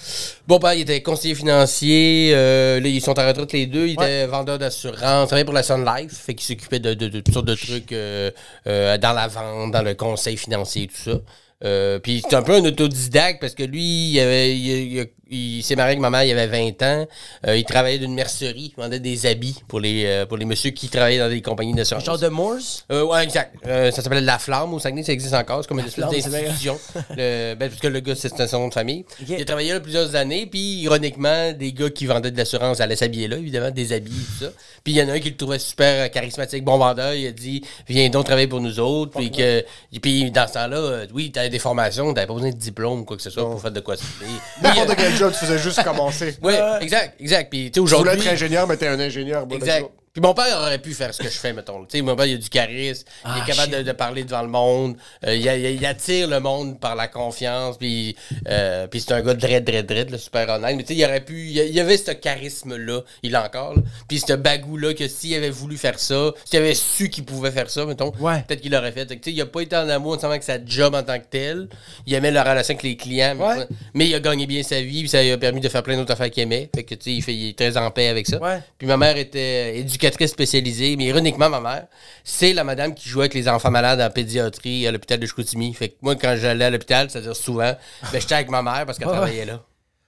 Bon, 0.47 0.57
ben, 0.57 0.73
il 0.73 0.81
était 0.81 1.01
conseiller 1.03 1.35
financier. 1.35 2.31
euh, 2.33 2.79
là, 2.79 2.87
ils 2.87 3.01
sont 3.01 3.19
en 3.19 3.27
retraite 3.27 3.51
les 3.53 3.67
deux. 3.67 3.87
Il 3.87 3.93
était 3.93 4.25
vendeur 4.25 4.57
d'assurance. 4.57 4.97
Il 4.99 5.27
travaillait 5.27 5.45
pour 5.45 5.53
la 5.53 5.63
Sun 5.63 5.85
Life. 5.85 6.13
Fait 6.13 6.33
qu'il 6.33 6.47
s'occupait 6.47 6.79
de, 6.79 6.93
de- 6.93 7.09
de 7.09 7.19
toutes 7.19 7.33
sortes 7.33 7.45
de 7.47 7.55
trucs 7.55 7.91
euh, 7.91 8.31
euh, 8.67 8.97
dans 8.97 9.13
la 9.13 9.27
vente, 9.27 9.71
dans 9.71 9.81
le 9.83 9.93
conseil 9.93 10.37
financier, 10.37 10.87
tout 10.87 11.11
ça. 11.11 11.19
Euh, 11.63 11.99
puis 11.99 12.23
c'est 12.27 12.35
un 12.35 12.41
peu 12.41 12.53
un 12.55 12.65
autodidacte 12.65 13.39
parce 13.39 13.53
que 13.53 13.61
lui, 13.63 14.11
il, 14.13 14.19
avait- 14.19 14.57
il- 14.57 14.97
il- 14.97 15.07
il 15.31 15.63
s'est 15.63 15.75
marié 15.75 15.91
avec 15.91 15.99
ma 15.99 16.09
mère, 16.09 16.23
il 16.23 16.31
avait 16.31 16.47
20 16.47 16.81
ans. 16.83 17.07
Euh, 17.47 17.57
il 17.57 17.63
travaillait 17.63 17.99
d'une 17.99 18.13
mercerie. 18.13 18.73
Il 18.77 18.81
vendait 18.81 18.99
des 18.99 19.25
habits 19.25 19.63
pour 19.67 19.79
les, 19.79 20.05
euh, 20.05 20.25
pour 20.25 20.37
les 20.37 20.45
messieurs 20.45 20.71
qui 20.71 20.89
travaillaient 20.89 21.19
dans 21.19 21.29
des 21.29 21.41
compagnies 21.41 21.73
d'assurance. 21.73 22.03
Genre 22.03 22.19
de 22.19 22.27
Morse? 22.27 22.85
Euh, 22.91 23.05
ouais, 23.05 23.23
exact. 23.23 23.55
Euh, 23.65 23.91
ça 23.91 24.01
s'appelle 24.01 24.25
La 24.25 24.39
Flamme 24.39 24.73
au 24.73 24.79
Saguenay, 24.79 25.03
ça 25.03 25.13
existe 25.13 25.33
encore. 25.33 25.61
C'est 25.61 25.69
comme 25.69 25.79
une 25.79 25.85
espèce 25.85 26.05
d'institution. 26.05 26.77
Ben, 27.15 27.57
parce 27.57 27.75
que 27.79 27.87
le 27.87 27.99
gars, 28.01 28.15
c'est 28.15 28.47
son 28.47 28.59
nom 28.59 28.67
de 28.67 28.73
famille. 28.73 29.05
Il 29.27 29.41
a 29.41 29.45
travaillé 29.45 29.73
là 29.73 29.79
plusieurs 29.79 30.15
années, 30.15 30.45
puis 30.45 30.81
ironiquement, 30.81 31.53
des 31.53 31.71
gars 31.71 31.89
qui 31.89 32.05
vendaient 32.05 32.31
de 32.31 32.37
l'assurance 32.37 32.79
allaient 32.81 32.95
s'habiller 32.95 33.27
là, 33.27 33.37
évidemment, 33.37 33.71
des 33.71 33.93
habits 33.93 34.11
et 34.11 34.25
tout 34.39 34.45
ça. 34.45 34.51
Puis 34.83 34.93
il 34.93 34.97
y 34.97 35.01
en 35.01 35.09
a 35.09 35.13
un 35.13 35.19
qui 35.19 35.29
le 35.29 35.37
trouvait 35.37 35.59
super 35.59 36.09
charismatique, 36.11 36.63
bon 36.63 36.77
vendeur. 36.77 37.13
Il 37.13 37.27
a 37.27 37.31
dit 37.31 37.63
Viens 37.87 38.09
donc 38.09 38.25
travailler 38.25 38.47
pour 38.47 38.59
nous 38.59 38.79
autres. 38.79 39.17
Puis, 39.17 39.31
que, 39.31 39.63
puis 40.01 40.31
dans 40.31 40.47
ce 40.47 40.53
temps-là, 40.53 41.05
oui, 41.13 41.31
t'avais 41.31 41.49
des 41.49 41.59
formations, 41.59 42.13
t'avais 42.13 42.27
pas 42.27 42.33
besoin 42.33 42.49
de 42.49 42.57
diplôme 42.57 43.01
ou 43.01 43.05
quoi 43.05 43.17
que 43.17 43.23
ce 43.23 43.29
soit 43.29 43.43
pour 43.43 43.61
faire 43.61 43.71
de 43.71 43.79
quoi. 43.79 43.95
N'importe 44.61 44.95
quel 44.97 45.15
job, 45.21 45.31
tu 45.33 45.39
faisais 45.45 45.57
juste 45.59 45.83
commencer. 45.83 46.35
Oui, 46.41 46.53
exact, 46.81 47.19
exact. 47.19 47.49
Puis 47.49 47.59
tu 47.59 47.65
sais, 47.65 47.71
Tu 47.71 47.79
voulais 47.79 47.93
aujourd'hui. 47.93 48.27
être 48.27 48.33
ingénieur, 48.33 48.67
mais 48.67 48.77
t'es 48.77 48.87
un 48.87 48.99
ingénieur. 48.99 49.45
bon, 49.45 49.55
Exact. 49.57 49.85
Puis 50.13 50.21
mon 50.21 50.33
père 50.33 50.57
aurait 50.59 50.77
pu 50.79 50.93
faire 50.93 51.13
ce 51.13 51.21
que 51.23 51.29
je 51.29 51.37
fais, 51.37 51.53
mettons. 51.53 51.85
Tu 51.85 51.97
sais, 51.97 52.01
mon 52.01 52.15
père, 52.17 52.25
il 52.25 52.33
a 52.33 52.37
du 52.37 52.49
charisme, 52.49 53.05
il 53.23 53.31
Ah, 53.33 53.43
est 53.43 53.49
capable 53.49 53.83
de, 53.83 53.91
parler 53.93 54.23
devant 54.25 54.41
le 54.41 54.49
monde, 54.49 54.97
euh, 55.25 55.33
il, 55.35 55.85
attire 55.85 56.27
le 56.27 56.39
monde 56.41 56.79
par 56.81 56.95
la 56.95 57.07
confiance, 57.07 57.77
puis, 57.77 58.15
euh, 58.49 58.87
puis 58.87 58.99
c'est 58.99 59.13
un 59.13 59.21
gars 59.21 59.33
dread, 59.35 59.63
dread, 59.63 59.85
dread, 59.85 60.17
super 60.17 60.49
honnête. 60.49 60.75
Mais 60.75 60.83
tu 60.83 60.93
sais, 60.93 60.99
il 60.99 61.05
aurait 61.05 61.21
pu, 61.23 61.47
il 61.47 61.79
avait 61.79 61.95
ce 61.95 62.11
charisme-là, 62.11 63.01
il 63.23 63.31
l'a 63.31 63.45
encore, 63.45 63.75
là. 63.75 63.81
puis 64.09 64.19
ce 64.19 64.33
bagou-là 64.33 64.93
que 64.93 65.07
s'il 65.07 65.33
avait 65.35 65.49
voulu 65.49 65.77
faire 65.77 65.97
ça, 65.97 66.31
s'il 66.43 66.59
avait 66.59 66.73
su 66.75 67.09
qu'il 67.09 67.23
pouvait 67.23 67.51
faire 67.51 67.69
ça, 67.69 67.85
mettons, 67.85 68.11
Ouais. 68.19 68.43
peut-être 68.47 68.61
qu'il 68.61 68.71
l'aurait 68.73 68.91
fait. 68.91 69.05
Tu 69.05 69.13
sais, 69.23 69.31
il 69.31 69.41
a 69.41 69.45
pas 69.45 69.61
été 69.61 69.77
en 69.77 69.87
amour 69.87 70.11
nécessairement 70.13 70.33
avec 70.33 70.43
sa 70.43 70.63
job 70.65 70.93
en 70.93 71.03
tant 71.03 71.19
que 71.19 71.25
tel. 71.29 71.69
Il 72.05 72.13
aimait 72.13 72.31
la 72.31 72.43
relation 72.43 72.73
avec 72.73 72.83
les 72.83 72.97
clients, 72.97 73.35
mais, 73.37 73.45
Ouais. 73.45 73.67
mais 73.93 74.07
il 74.07 74.15
a 74.15 74.19
gagné 74.19 74.45
bien 74.45 74.61
sa 74.63 74.81
vie, 74.81 74.99
puis 75.01 75.09
ça 75.09 75.23
lui 75.23 75.31
a 75.31 75.37
permis 75.37 75.61
de 75.61 75.69
faire 75.69 75.83
plein 75.83 75.95
d'autres 75.95 76.11
affaires 76.11 76.29
qu'il 76.29 76.43
aimait. 76.43 76.69
Fait 76.75 76.83
que, 76.83 76.95
tu 76.95 77.03
sais, 77.05 77.11
il, 77.11 77.21
fait- 77.23 77.33
il 77.33 77.49
est 77.49 77.57
très 77.57 77.77
en 77.77 77.89
paix 77.91 78.07
avec 78.09 78.27
ça. 78.27 78.37
Ouais. 78.41 78.59
Puis 78.77 78.87
ma 78.87 78.97
mère 78.97 79.15
était 79.15 79.79
éducatrice 80.01 80.31
spécialisée, 80.31 80.95
mais 80.97 81.05
ironiquement, 81.05 81.49
ma 81.49 81.59
mère, 81.61 81.85
c'est 82.23 82.53
la 82.53 82.63
madame 82.63 82.95
qui 82.95 83.07
jouait 83.07 83.23
avec 83.23 83.33
les 83.35 83.47
enfants 83.47 83.69
malades 83.69 84.01
en 84.01 84.09
pédiatrie 84.09 84.87
à 84.87 84.91
l'hôpital 84.91 85.19
de 85.19 85.25
Chicoutimi. 85.27 85.73
Fait 85.73 85.89
que 85.89 85.95
moi, 86.01 86.15
quand 86.15 86.35
j'allais 86.39 86.65
à 86.65 86.69
l'hôpital, 86.71 87.09
c'est-à-dire 87.09 87.35
souvent, 87.35 87.75
ben, 88.11 88.19
j'étais 88.19 88.33
avec 88.35 88.49
ma 88.49 88.61
mère 88.63 88.85
parce 88.85 88.97
qu'elle 88.97 89.07
Ouais. 89.07 89.13
travaillait 89.13 89.45
là. 89.45 89.61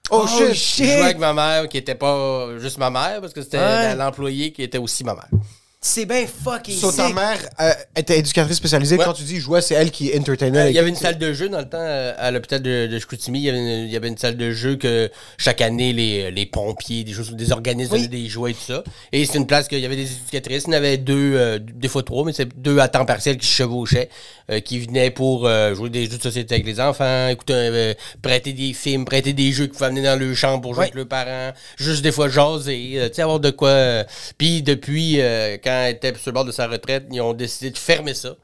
Oh, 0.10 0.26
Oh! 0.26 0.28
Je 0.52 0.54
jouais 0.84 1.02
avec 1.02 1.18
ma 1.20 1.34
mère 1.34 1.70
qui 1.70 1.78
était 1.78 1.96
pas 1.96 2.58
juste 2.60 2.78
ma 2.78 2.90
mère, 2.90 3.22
parce 3.22 3.34
que 3.34 3.42
c'était 3.42 3.58
Ouais. 3.58 3.96
l'employé 3.96 4.52
qui 4.52 4.64
était 4.64 4.78
aussi 4.80 5.04
ma 5.04 5.14
mère. 5.14 5.28
C'est 5.86 6.06
bien 6.06 6.26
fucking 6.26 6.78
So, 6.78 6.94
ta 6.94 7.08
sick. 7.08 7.16
mère 7.16 7.38
euh, 7.60 7.74
était 7.98 8.18
éducatrice 8.18 8.56
spécialisée. 8.56 8.98
Ouais. 8.98 9.04
Quand 9.04 9.12
tu 9.12 9.24
dis 9.24 9.38
jouait, 9.42 9.62
c'est 9.62 9.74
elle 9.76 9.92
qui 9.92 10.18
entertainait. 10.18 10.60
Euh, 10.60 10.70
Il 10.70 10.76
y 10.76 10.80
avait 10.80 10.88
une 10.88 10.96
salle 10.96 11.18
de 11.18 11.34
jeu 11.34 11.50
dans 11.50 11.58
le 11.60 11.68
temps 11.68 11.78
euh, 11.78 12.14
à 12.18 12.32
l'hôpital 12.32 12.62
de, 12.62 12.88
de 12.88 13.00
Chicoutimi. 13.00 13.40
Il 13.40 13.44
y, 13.44 13.50
avait 13.50 13.58
une, 13.60 13.86
il 13.88 13.92
y 13.92 13.96
avait 13.98 14.08
une 14.08 14.18
salle 14.18 14.38
de 14.38 14.52
jeu 14.52 14.78
que 14.78 15.12
chaque 15.38 15.60
année, 15.60 15.92
les, 15.92 16.32
les 16.32 16.46
pompiers, 16.46 17.04
des, 17.04 17.12
choses, 17.12 17.32
des 17.34 17.52
organismes 17.52 17.96
Oui. 17.96 18.08
donnaient 18.08 18.24
des 18.24 18.30
jouets 18.30 18.52
et 18.52 18.54
tout 18.54 18.62
ça. 18.66 18.82
Et 19.12 19.26
c'est 19.26 19.38
une 19.38 19.46
place 19.46 19.68
qu'il 19.68 19.80
y 19.80 19.86
avait 19.86 19.98
des 19.98 20.10
éducatrices. 20.10 20.64
Il 20.68 20.72
y 20.72 20.74
en 20.74 20.78
avait 20.78 20.96
deux, 20.98 21.34
euh, 21.36 21.60
des 21.62 21.90
fois 21.90 22.02
trois, 22.02 22.24
mais 22.24 22.32
c'est 22.32 22.48
deux 22.62 22.80
à 22.80 22.88
temps 22.88 23.04
partiel 23.06 23.38
qui 23.38 23.46
se 23.46 23.54
chevauchaient, 23.54 24.08
euh, 24.52 24.60
qui 24.60 24.80
venaient 24.80 25.10
pour 25.12 25.48
euh, 25.48 25.74
jouer 25.76 25.90
des 25.90 26.06
jeux 26.10 26.18
de 26.18 26.22
société 26.24 26.56
avec 26.56 26.66
les 26.66 26.80
enfants, 26.80 27.28
écouter, 27.30 27.54
euh, 27.54 27.94
prêter 28.22 28.54
des 28.54 28.74
films, 28.74 29.06
prêter 29.06 29.34
des 29.34 29.52
jeux 29.52 29.66
qu'ils 29.66 29.74
pouvaient 29.74 29.86
amener 29.88 30.04
dans 30.04 30.20
leur 30.20 30.36
chambre 30.36 30.62
pour 30.62 30.74
jouer 30.74 30.80
Ouais. 30.82 30.86
avec 30.88 30.96
leurs 30.96 31.08
parents, 31.08 31.54
juste 31.78 32.02
des 32.04 32.12
fois 32.12 32.30
jaser, 32.30 33.00
tu 33.10 33.14
sais, 33.16 33.22
avoir 33.22 33.40
de 33.40 33.50
quoi. 33.52 34.04
Puis 34.38 34.62
depuis, 34.64 35.18
quand 35.64 35.84
elle 35.86 35.96
était 35.96 36.14
sur 36.16 36.32
le 36.32 36.34
bord 36.34 36.46
de 36.46 36.52
sa 36.52 36.68
retraite, 36.68 37.06
ils 37.12 37.22
ont 37.22 37.34
décidé 37.34 37.72
de 37.72 37.78
fermer 37.78 38.14
ça 38.14 38.36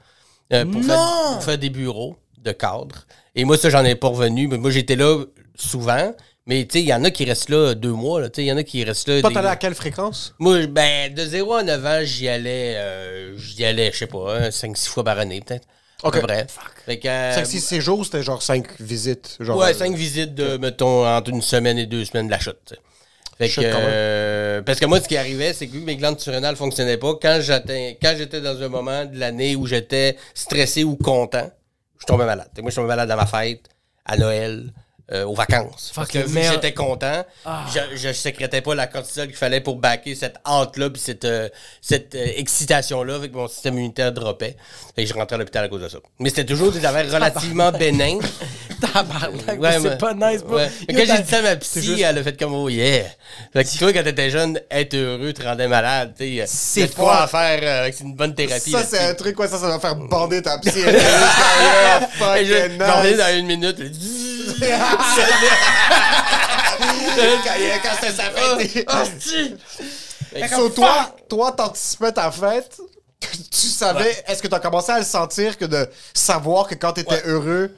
pour, 0.50 0.84
faire, 0.84 0.97
Non! 0.97 1.34
pour 1.34 1.43
faire 1.43 1.58
des 1.58 1.70
bureaux 1.70 2.16
de 2.41 2.52
cadre. 2.52 3.06
Et 3.36 3.43
moi, 3.45 3.58
ça, 3.58 3.70
j'en 3.70 3.84
ai 3.86 3.95
pas 3.95 4.08
revenu. 4.08 4.47
Mais 4.47 4.58
moi, 4.58 4.72
j'étais 4.72 4.95
là 4.95 5.24
souvent. 5.56 6.14
Mais 6.45 6.66
tu 6.66 6.80
sais, 6.80 6.82
il 6.84 6.88
y 6.88 6.93
en 6.93 7.04
a 7.04 7.12
qui 7.12 7.26
restent 7.26 7.50
là 7.50 7.76
deux 7.76 7.91
mois. 7.91 8.22
là. 8.22 8.30
Tu 8.30 8.38
sais, 8.38 8.43
Il 8.45 8.47
y 8.47 8.52
en 8.52 8.58
a 8.58 8.64
qui 8.64 8.84
restent 8.84 9.08
là. 9.10 9.20
Toi, 9.22 9.30
des- 9.30 9.36
t'allais 9.36 9.50
à 9.50 9.56
quelle 9.56 9.76
fréquence? 9.76 10.34
Moi, 10.39 10.66
ben, 10.66 11.14
de 11.14 11.24
0 11.24 11.54
à 11.54 11.64
9 11.64 11.86
ans, 11.86 12.00
j'y 12.04 12.28
allais, 12.28 12.74
euh, 12.78 13.38
j'y 13.38 13.64
allais, 13.66 13.91
je 13.93 13.97
sais 14.00 14.08
pas, 14.08 14.50
5-6 14.50 14.88
fois 14.89 15.04
par 15.04 15.20
année, 15.20 15.41
peut-être. 15.41 15.68
Ok. 16.04 16.16
À 16.16 16.20
peu 16.20 16.28
près. 16.28 16.47
Fait 16.86 17.00
que, 17.00 17.08
euh, 17.08 17.36
5-6 17.36 17.60
séjours, 17.60 18.06
c'était 18.06 18.24
genre 18.24 18.41
5 18.41 18.80
visites. 18.80 19.36
Genre, 19.39 19.58
Ouais, 19.58 19.72
euh, 19.72 19.74
cinq 19.74 19.95
visites 19.95 20.34
de, 20.34 20.58
mettons, 20.58 21.06
entre 21.08 21.30
une 21.30 21.41
semaine 21.41 21.78
et 21.78 21.86
deux 21.86 22.06
semaines 22.06 22.28
de 22.28 22.32
la 22.32 22.39
chute. 22.39 22.76
Fait 23.38 23.47
que, 23.50 23.62
euh, 23.64 24.62
parce 24.62 24.80
que 24.80 24.86
moi, 24.86 25.00
ce 25.00 25.08
qui 25.08 25.16
arrivait, 25.16 25.54
c'est 25.54 25.68
que 25.68 25.72
vu 25.72 25.80
que 25.80 25.86
mes 25.86 25.95
glandes 25.95 26.20
surrénales 26.20 26.58
fonctionnaient 26.58 26.97
pas, 26.97 27.14
quand 27.22 27.39
j'étais 27.41 28.41
dans 28.41 28.62
un 28.62 28.68
moment 28.68 29.06
de 29.06 29.18
l'année 29.18 29.56
où 29.56 29.66
j'étais 29.66 30.18
stressé 30.34 30.84
ou 30.84 30.97
content, 30.97 31.50
je 32.00 32.06
tombais 32.06 32.26
malade. 32.26 32.50
Que 32.56 32.62
moi, 32.62 32.70
je 32.70 32.76
tombais 32.76 32.88
malade 32.89 33.10
à 33.12 33.16
ma 33.16 33.26
fête, 33.26 33.70
à 34.06 34.18
Noël, 34.18 34.74
euh, 35.12 35.26
aux 35.26 35.34
vacances. 35.34 35.91
Parce 35.95 36.10
que 36.10 36.20
merde. 36.30 36.53
j'étais 36.53 36.74
content, 36.74 37.26
je, 37.74 37.97
je 37.97 38.14
sécrétais 38.14 38.62
pas 38.62 38.76
la 38.76 38.88
cortisol 38.88 39.28
qu'il 39.28 39.36
fallait 39.36 39.62
pour 39.62 39.76
backer 39.78 40.16
cette 40.16 40.36
hâte-là 40.45 40.89
puis 40.89 41.01
cette, 41.01 41.26
euh, 41.26 41.49
cette 41.82 42.14
euh, 42.16 42.28
excitation-là 42.38 43.16
avec 43.16 43.34
mon 43.34 43.47
système 43.47 43.76
immunitaire 43.76 44.12
dropait. 44.12 44.55
Fait 44.95 45.03
que 45.03 45.10
je 45.10 45.14
rentrais 45.14 45.36
à 45.36 45.39
l'hôpital 45.39 45.66
à 45.66 45.68
cause 45.68 45.82
de 45.82 45.89
ça. 45.89 45.97
Mais 46.20 46.30
c'était 46.30 46.45
toujours 46.45 46.72
des 46.72 46.86
affaires 46.86 47.12
relativement 47.12 47.72
bénins. 47.72 48.20
Tabarnak, 48.82 49.60
Ouais, 49.60 49.78
c'est 49.82 49.97
pas 49.97 50.14
nice, 50.14 50.43
bro. 50.43 50.55
Ouais. 50.55 50.70
Mais 50.88 50.93
Yo, 50.93 50.99
Quand 51.05 51.16
j'ai 51.16 51.24
dit 51.24 51.30
ça 51.30 51.38
à 51.39 51.41
ma 51.41 51.55
psy, 51.57 52.01
elle 52.01 52.18
a 52.18 52.24
fait 52.24 52.39
comme 52.39 52.53
oh 52.53 52.70
yeah. 52.70 53.03
Fait 53.51 53.64
que 53.64 53.78
toi, 53.78 53.91
quand 53.91 54.03
t'étais 54.03 54.30
jeune, 54.30 54.60
être 54.72 54.93
heureux 54.93 55.34
te 55.34 55.43
rendait 55.43 55.68
malade. 55.68 56.14
tu 56.18 56.38
sais. 56.38 56.45
C'est 56.47 56.95
quoi 56.95 57.24
à 57.24 57.28
faire 57.28 57.60
euh, 57.62 57.82
avec 57.82 57.99
une 57.99 58.16
bonne 58.16 58.34
thérapie. 58.36 58.72
Ça, 58.72 58.84
c'est 58.84 58.99
un 58.99 59.14
truc, 59.16 59.38
ouais, 59.39 59.47
ça, 59.47 59.57
ça 59.57 59.68
va 59.68 59.80
faire 59.80 59.95
bander 60.10 60.41
ta 60.41 60.60
psy. 60.60 60.82
Elle 60.86 60.95
est 60.95 62.45
juste 62.45 62.66
Et 63.05 63.18
dans 63.18 63.38
une 63.38 63.45
minute. 63.47 63.78
Quand, 67.43 67.54
quand 67.84 67.95
c'était 68.02 68.14
sa 68.14 68.24
fête. 68.32 68.89
So, 70.56 70.70
toi, 70.70 71.16
toi, 71.28 71.52
t'anticipais 71.52 72.12
ta 72.12 72.32
fête. 72.32 72.78
Tu 73.20 73.68
savais, 73.68 74.24
est-ce 74.28 74.41
que 74.41 74.47
t'as 74.47 74.60
commencé 74.60 74.91
à 74.91 75.00
le 75.00 75.06
sentir 75.06 75.58
que 75.58 75.66
de 75.66 75.89
savoir 76.14 76.68
que 76.68 76.76
quand 76.76 76.93
t'étais 76.93 77.12
Ouais. 77.16 77.22
heureux, 77.26 77.72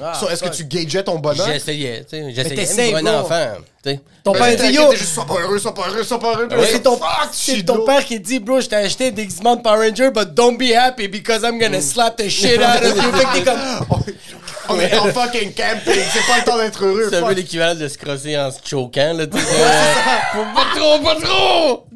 Ah, 0.00 0.14
so, 0.18 0.28
est-ce 0.30 0.42
que 0.42 0.48
tu 0.48 0.64
gageais 0.64 1.02
ton 1.02 1.18
bonheur? 1.18 1.46
J'essayais, 1.46 2.04
tu 2.08 2.16
sais. 2.16 2.32
J'essayais 2.32 2.90
pour 2.90 2.98
un 3.06 3.20
enfant. 3.20 3.46
tu 3.82 3.90
sais. 3.90 4.00
Ton 4.22 4.32
Ben, 4.32 4.38
père 4.56 4.56
dit 4.70 4.74
yo. 4.76 4.88
t'es 4.90 4.96
juste, 4.96 5.12
sois 5.12 5.26
pas 5.26 5.34
heureux, 5.40 5.58
sois 5.58 5.74
pas 5.74 5.88
heureux, 5.88 6.02
sois 6.04 6.18
pas 6.18 6.36
heureux. 6.36 6.48
C'est 6.70 6.80
ton, 6.82 6.96
Fuck, 6.96 7.08
c'est 7.32 7.56
shit, 7.56 7.66
ton 7.66 7.74
bro. 7.74 7.84
père 7.84 8.02
qui 8.04 8.18
dit, 8.18 8.38
bro, 8.38 8.60
je 8.62 8.66
t'ai 8.68 8.76
acheté 8.76 9.08
un 9.08 9.10
déguisement 9.10 9.56
de 9.56 9.60
Power 9.62 9.86
Ranger, 9.88 10.10
but 10.10 10.32
don't 10.32 10.56
be 10.56 10.72
happy 10.74 11.06
because 11.08 11.42
I'm 11.42 11.58
gonna 11.58 11.82
slap 11.82 12.16
the 12.16 12.30
shit 12.30 12.62
out 12.62 12.82
of 12.82 12.96
you. 12.96 13.12
Fait 13.12 13.24
que 13.26 13.32
t'es 13.34 13.44
comme, 13.44 13.58
On 14.68 14.80
est 14.80 14.94
en 14.96 15.12
fucking 15.12 15.52
camping, 15.52 16.02
c'est 16.12 16.26
pas 16.26 16.38
le 16.38 16.44
temps 16.44 16.58
d'être 16.58 16.84
heureux. 16.84 17.08
C'est 17.10 17.16
un 17.16 17.26
peu 17.26 17.34
l'équivalent 17.34 17.78
de 17.78 17.88
se 17.88 17.98
crosser 17.98 18.38
en 18.38 18.50
se 18.50 18.58
choquant, 18.64 19.12
là, 19.14 19.26
Pas 20.34 20.66
trop, 20.76 20.98
pas 21.00 21.16
trop! 21.20 21.86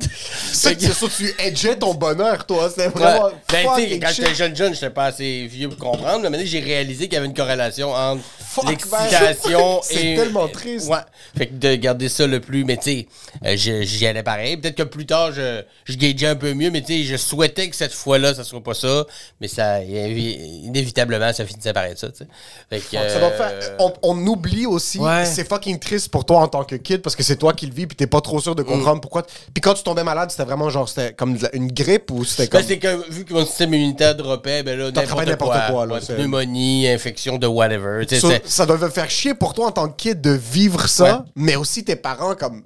C'est 0.53 0.81
ça, 0.81 1.07
tu 1.17 1.35
edgeais 1.39 1.77
ton 1.77 1.95
bonheur, 1.95 2.45
toi. 2.47 2.69
C'était 2.69 2.89
vraiment. 2.89 3.31
Ben, 3.51 3.67
tu 3.77 3.99
quand 3.99 4.09
j'étais 4.13 4.35
jeune, 4.35 4.57
jeune, 4.57 4.75
j'étais 4.75 4.91
pas 4.91 5.07
assez 5.07 5.47
vieux 5.47 5.69
pour 5.69 5.79
comprendre. 5.79 6.21
Mais 6.23 6.31
maintenant, 6.31 6.47
j'ai 6.47 6.61
réalisé 6.61 7.05
qu'il 7.05 7.15
y 7.15 7.17
avait 7.17 7.27
une 7.27 7.35
corrélation 7.35 7.93
entre 7.93 8.23
l'excitation 8.67 9.75
man. 9.75 9.81
C'est 9.83 10.13
et. 10.13 10.17
tellement 10.17 10.49
triste. 10.49 10.89
Ouais. 10.89 10.99
Fait 11.37 11.47
que 11.47 11.55
de 11.55 11.75
garder 11.77 12.09
ça 12.09 12.27
le 12.27 12.41
plus. 12.41 12.65
Mais 12.65 12.77
tu 12.77 12.83
sais, 12.83 13.07
euh, 13.45 13.83
j'y 13.85 14.07
allais 14.07 14.23
pareil. 14.23 14.57
Peut-être 14.57 14.77
que 14.77 14.83
plus 14.83 15.07
tard, 15.07 15.33
je, 15.33 15.63
je 15.85 15.97
gageais 15.97 16.27
un 16.29 16.37
peu 16.37 16.55
mieux. 16.55 16.71
Mais 16.71 16.81
tu 16.83 16.89
sais, 16.89 17.03
je 17.05 17.17
souhaitais 17.17 17.69
que 17.69 17.77
cette 17.77 17.95
fois-là, 17.95 18.35
ça 18.35 18.45
soit 18.45 18.63
pas 18.63 18.75
ça. 18.75 19.05
Mais 19.41 19.49
ça, 19.49 19.81
inévi- 19.81 20.65
inévitablement, 20.65 21.33
ça 21.33 21.45
finissait 21.45 21.73
par 21.73 21.85
être 21.85 21.99
ça, 21.99 22.09
tu 22.09 22.19
sais. 22.19 22.27
Fait 22.71 22.81
que. 22.81 22.91
Ça 22.91 23.19
doit 23.21 23.31
faire- 23.31 23.53
euh, 23.53 23.77
on, 23.79 23.93
on 24.03 24.27
oublie 24.27 24.67
aussi, 24.67 24.99
Ouais. 24.99 25.25
c'est 25.25 25.49
fucking 25.49 25.79
triste 25.79 26.11
pour 26.11 26.25
toi 26.25 26.41
en 26.41 26.49
tant 26.49 26.65
que 26.65 26.77
kid 26.77 27.03
parce 27.03 27.17
que 27.17 27.23
c'est 27.23 27.37
toi 27.37 27.53
qui 27.53 27.67
le 27.67 27.73
vis 27.73 27.87
puis 27.87 27.97
t'es 27.97 28.07
pas 28.07 28.21
trop 28.21 28.41
sûr 28.41 28.55
de 28.55 28.63
Mm. 28.63 28.67
comprendre 28.67 29.01
pourquoi. 29.01 29.23
Puis 29.23 29.61
quand 29.63 29.75
tu 29.75 29.83
tombais 29.83 30.05
malade, 30.05 30.31
c'était 30.31 30.45
vraiment 30.45 30.69
genre, 30.71 30.89
c'était 30.89 31.13
comme 31.15 31.37
une 31.53 31.73
grippe 31.73 32.11
ou 32.11 32.25
c'était 32.25 32.49
comme. 32.49 32.61
Ben, 32.61 32.67
c'est 32.67 32.79
que 32.79 33.11
vu 33.11 33.25
que 33.25 33.33
mon 33.33 33.45
système 33.47 33.73
immunitaire 33.75 34.15
dropait, 34.15 34.63
ben 34.63 34.79
là, 34.79 34.91
n'importe 34.91 35.39
quoi. 35.39 35.61
quoi, 35.71 35.87
là, 35.87 35.95
Ouais, 35.95 36.01
pneumonie, 36.01 36.89
infection 36.89 37.39
de 37.39 37.47
whatever. 37.47 38.05
So, 38.19 38.31
ça 38.45 38.67
devait 38.67 38.91
faire 38.91 39.09
chier 39.11 39.35
pour 39.35 39.55
toi 39.55 39.67
en 39.69 39.73
tant 39.73 39.89
que 39.89 39.97
kid 39.97 40.21
de 40.21 40.31
vivre 40.31 40.89
ça, 40.89 41.05
Ouais. 41.05 41.25
mais 41.37 41.57
aussi 41.57 41.85
tes 41.85 41.97
parents 41.97 42.35
comme 42.35 42.63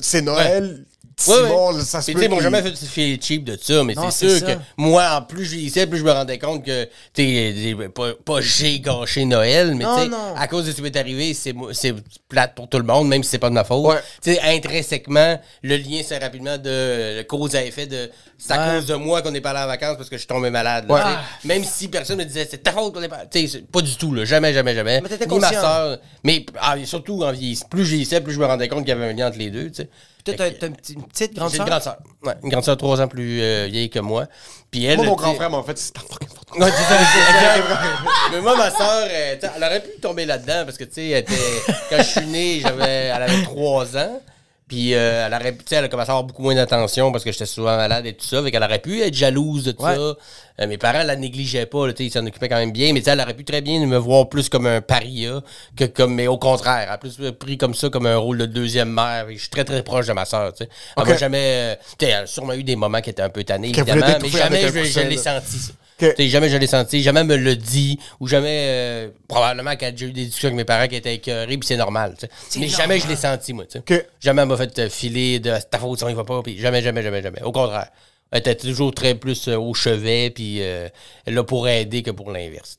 c'est 0.00 0.20
Noël. 0.22 0.84
Ouais, 1.26 1.34
Simon, 1.34 1.74
ouais. 1.74 1.80
ça 1.82 2.00
se 2.00 2.12
peut 2.12 2.22
ils 2.22 2.30
m'ont 2.30 2.40
jamais 2.40 2.62
fait 2.62 2.76
filer 2.76 3.18
cheap 3.20 3.44
de 3.44 3.58
ça, 3.60 3.82
mais 3.82 3.94
c'est 4.10 4.28
sûr 4.28 4.38
ça. 4.38 4.54
que 4.54 4.60
moi, 4.76 5.16
en 5.16 5.22
plus 5.22 5.44
je 5.44 5.50
vieillissais, 5.52 5.86
plus 5.86 5.98
je 5.98 6.04
me 6.04 6.12
rendais 6.12 6.38
compte 6.38 6.64
que, 6.64 6.88
euh, 7.18 7.88
pas, 7.88 8.12
pas 8.24 8.40
j'ai 8.40 8.78
gâché 8.78 9.24
Noël, 9.24 9.74
mais 9.74 9.84
tu 9.84 10.10
sais, 10.10 10.16
à 10.36 10.46
cause 10.46 10.66
de 10.66 10.70
ce 10.70 10.76
qui 10.76 10.82
m'est 10.82 10.96
arrivé, 10.96 11.34
c'est 11.34 11.54
plate 12.28 12.54
pour 12.54 12.68
tout 12.68 12.78
le 12.78 12.84
monde, 12.84 13.08
même 13.08 13.24
si 13.24 13.30
c'est 13.30 13.38
pas 13.38 13.48
de 13.48 13.54
ma 13.54 13.64
faute. 13.64 13.84
Ouais. 13.84 14.00
Tu 14.22 14.34
sais, 14.34 14.40
intrinsèquement, 14.42 15.40
le 15.62 15.76
lien, 15.76 16.02
c'est 16.06 16.18
rapidement 16.18 16.56
de 16.56 17.22
cause 17.22 17.56
à 17.56 17.64
effet 17.64 17.86
de 17.86 18.10
c'est 18.38 18.52
à 18.52 18.74
cause 18.74 18.86
de 18.86 18.94
moi 18.94 19.20
qu'on 19.20 19.32
n'est 19.32 19.40
pas 19.40 19.50
allé 19.50 19.60
en 19.60 19.66
vacances 19.66 19.96
parce 19.96 20.08
que 20.08 20.14
je 20.14 20.20
suis 20.20 20.28
tombé 20.28 20.50
malade. 20.50 20.86
là. 20.88 21.22
Même 21.44 21.64
si 21.64 21.88
personne 21.88 22.18
me 22.18 22.24
disait 22.24 22.46
c'est 22.48 22.62
ta 22.62 22.72
faute 22.72 22.94
qu'on 22.94 23.00
n'est 23.00 23.08
pas. 23.08 23.26
Tu 23.26 23.48
sais, 23.48 23.58
pas 23.60 23.80
du 23.80 23.96
tout, 23.96 24.14
là. 24.14 24.24
Jamais, 24.24 24.52
jamais, 24.52 24.74
jamais. 24.74 25.00
Mais 25.00 25.08
t'étais 25.08 25.26
Ni 25.26 25.38
ma 25.40 25.52
soeur. 25.52 25.98
Mais 26.22 26.46
ah, 26.60 26.76
surtout 26.84 27.24
en 27.24 27.32
vieillissant. 27.32 27.66
Plus 27.68 27.84
je 27.84 27.90
vieillissais, 27.90 28.20
plus 28.20 28.32
je 28.32 28.38
me 28.38 28.46
rendais 28.46 28.68
compte 28.68 28.80
qu'il 28.80 28.90
y 28.90 28.92
avait 28.92 29.06
un 29.06 29.12
lien 29.12 29.28
entre 29.28 29.38
les 29.38 29.50
deux, 29.50 29.70
tu 29.70 29.82
sais. 29.82 29.88
Toi, 30.36 30.46
t'as 30.50 30.50
t'as 30.58 30.66
une 30.68 30.76
petite- 30.76 30.96
une 30.96 31.04
petite 31.04 31.34
grande 31.34 31.50
J'ai 31.50 31.56
une 31.56 31.62
sœur? 31.62 31.66
grande 31.68 31.82
sœur. 31.82 31.96
Ouais, 32.24 32.34
une 32.42 32.48
grande 32.50 32.64
sœur 32.64 32.76
trois 32.76 33.00
ans 33.00 33.08
plus 33.08 33.40
euh, 33.42 33.66
vieille 33.70 33.90
que 33.90 33.98
moi. 33.98 34.26
Puis 34.70 34.84
elle. 34.84 34.96
Moi, 34.96 35.06
mon 35.06 35.14
grand 35.14 35.34
frère, 35.34 35.50
mais 35.50 35.56
en 35.56 35.62
fait, 35.62 35.78
c'est 35.78 35.96
fucking 35.98 36.28
faute. 36.28 36.58
Ouais, 36.60 36.70
c'est 36.70 36.82
ça, 36.82 36.98
c'est 36.98 37.34
exact. 37.34 37.64
Mais 38.32 38.40
moi, 38.40 38.56
ma 38.56 38.70
soeur, 38.70 39.06
elle 39.10 39.62
aurait 39.62 39.80
pu 39.82 40.00
tomber 40.00 40.24
là-dedans 40.26 40.64
parce 40.64 40.76
que, 40.78 40.84
tu 40.84 40.94
sais, 40.94 41.08
elle 41.10 41.18
était- 41.22 41.34
quand 41.90 41.96
je 41.98 42.02
suis 42.02 42.26
né, 42.26 42.60
j'avais, 42.62 42.84
elle 43.14 43.22
avait 43.22 43.42
trois 43.42 43.96
ans. 43.96 44.20
Puis 44.68 44.94
euh, 44.94 45.26
elle 45.26 45.32
aurait 45.34 45.52
pu, 45.52 45.64
tu 45.64 45.70
sais, 45.70 45.76
elle 45.76 45.84
a 45.84 45.88
commencé 45.88 46.10
à 46.10 46.12
avoir 46.12 46.24
beaucoup 46.24 46.42
moins 46.42 46.54
d'attention 46.54 47.10
parce 47.10 47.24
que 47.24 47.32
j'étais 47.32 47.46
souvent 47.46 47.74
malade 47.76 48.04
et 48.04 48.12
tout 48.12 48.26
ça. 48.26 48.42
Fait 48.42 48.50
qu'elle 48.50 48.62
aurait 48.62 48.80
pu 48.80 49.00
être 49.00 49.14
jalouse 49.14 49.64
de 49.64 49.74
Ouais. 49.78 49.94
ça. 49.94 50.00
Euh, 50.60 50.66
mes 50.66 50.76
parents 50.76 51.04
la 51.04 51.16
négligeaient 51.16 51.64
pas, 51.66 51.86
là, 51.86 51.92
tu 51.94 51.98
sais, 52.02 52.06
ils 52.08 52.12
s'en 52.12 52.26
occupaient 52.26 52.48
quand 52.50 52.56
même 52.58 52.72
bien. 52.72 52.92
Mais 52.92 52.98
tu 53.00 53.04
sais, 53.06 53.12
elle 53.12 53.20
aurait 53.20 53.32
pu 53.34 53.44
très 53.44 53.60
bien 53.62 53.84
me 53.86 53.96
voir 53.96 54.28
plus 54.28 54.48
comme 54.50 54.66
un 54.66 54.80
paria 54.82 55.40
que 55.76 55.84
comme, 55.84 56.14
mais 56.14 56.26
au 56.26 56.36
contraire. 56.36 56.80
Elle 56.82 56.88
a 56.90 56.98
plus 56.98 57.16
pris 57.38 57.56
comme 57.56 57.74
ça, 57.74 57.88
comme 57.88 58.04
un 58.06 58.16
rôle 58.18 58.36
de 58.38 58.46
deuxième 58.46 58.92
mère. 58.92 59.28
Et 59.30 59.36
Je 59.36 59.40
suis 59.40 59.48
très, 59.50 59.64
très 59.64 59.82
proche 59.82 60.06
de 60.06 60.12
ma 60.12 60.24
soeur, 60.26 60.52
tu 60.52 60.64
sais. 60.64 60.70
Elle 60.96 61.02
Ok. 61.04 61.08
m'a 61.10 61.16
jamais, 61.16 61.38
euh, 61.38 61.74
tu 61.98 62.04
sais, 62.06 62.12
elle 62.12 62.24
a 62.24 62.26
sûrement 62.26 62.52
eu 62.52 62.62
des 62.64 62.76
moments 62.76 63.00
qui 63.00 63.08
étaient 63.10 63.22
un 63.22 63.30
peu 63.30 63.44
tannés, 63.44 63.68
évidemment. 63.70 64.04
Mais 64.20 64.28
jamais 64.28 64.68
je, 64.68 64.84
je 64.84 65.00
l'ai 65.00 65.16
senti, 65.16 65.58
ça. 65.58 65.72
Ok. 66.00 66.14
Tu 66.14 66.22
sais, 66.22 66.28
jamais 66.28 66.48
je 66.48 66.56
l'ai 66.56 66.66
senti, 66.66 67.02
jamais 67.02 67.24
me 67.24 67.36
le 67.36 67.56
dit, 67.56 67.98
ou 68.20 68.28
jamais, 68.28 68.66
euh, 68.68 69.08
probablement 69.26 69.72
quand 69.72 69.90
j'ai 69.96 70.06
eu 70.06 70.12
des 70.12 70.26
discussions 70.26 70.48
avec 70.48 70.56
mes 70.56 70.64
parents 70.64 70.86
qui 70.86 70.96
étaient 70.96 71.14
écœurés, 71.14 71.58
puis 71.58 71.66
c'est 71.66 71.76
normal. 71.76 72.14
Mais 72.56 72.68
jamais 72.68 73.00
je 73.00 73.08
l'ai 73.08 73.16
senti, 73.16 73.52
moi, 73.52 73.64
tu 73.64 73.78
sais. 73.78 73.78
Ok. 73.78 74.06
Jamais 74.20 74.42
elle 74.42 74.48
m'a 74.48 74.56
fait 74.56 74.78
euh, 74.78 74.88
filer 74.88 75.40
de 75.40 75.52
ta 75.70 75.78
faute, 75.78 75.98
ça 75.98 76.10
y 76.10 76.14
va 76.14 76.24
pas, 76.24 76.42
puis 76.42 76.58
jamais, 76.58 76.82
jamais, 76.82 77.02
jamais, 77.02 77.22
jamais. 77.22 77.42
Au 77.42 77.52
contraire. 77.52 77.88
Elle 78.30 78.40
était 78.40 78.54
toujours 78.56 78.92
très 78.92 79.14
plus 79.14 79.48
euh, 79.48 79.56
au 79.56 79.72
chevet, 79.74 80.30
puis 80.30 80.58
euh, 80.60 80.88
là 81.26 81.42
pour 81.44 81.66
aider 81.66 82.02
que 82.02 82.10
pour 82.10 82.30
l'inverse. 82.30 82.76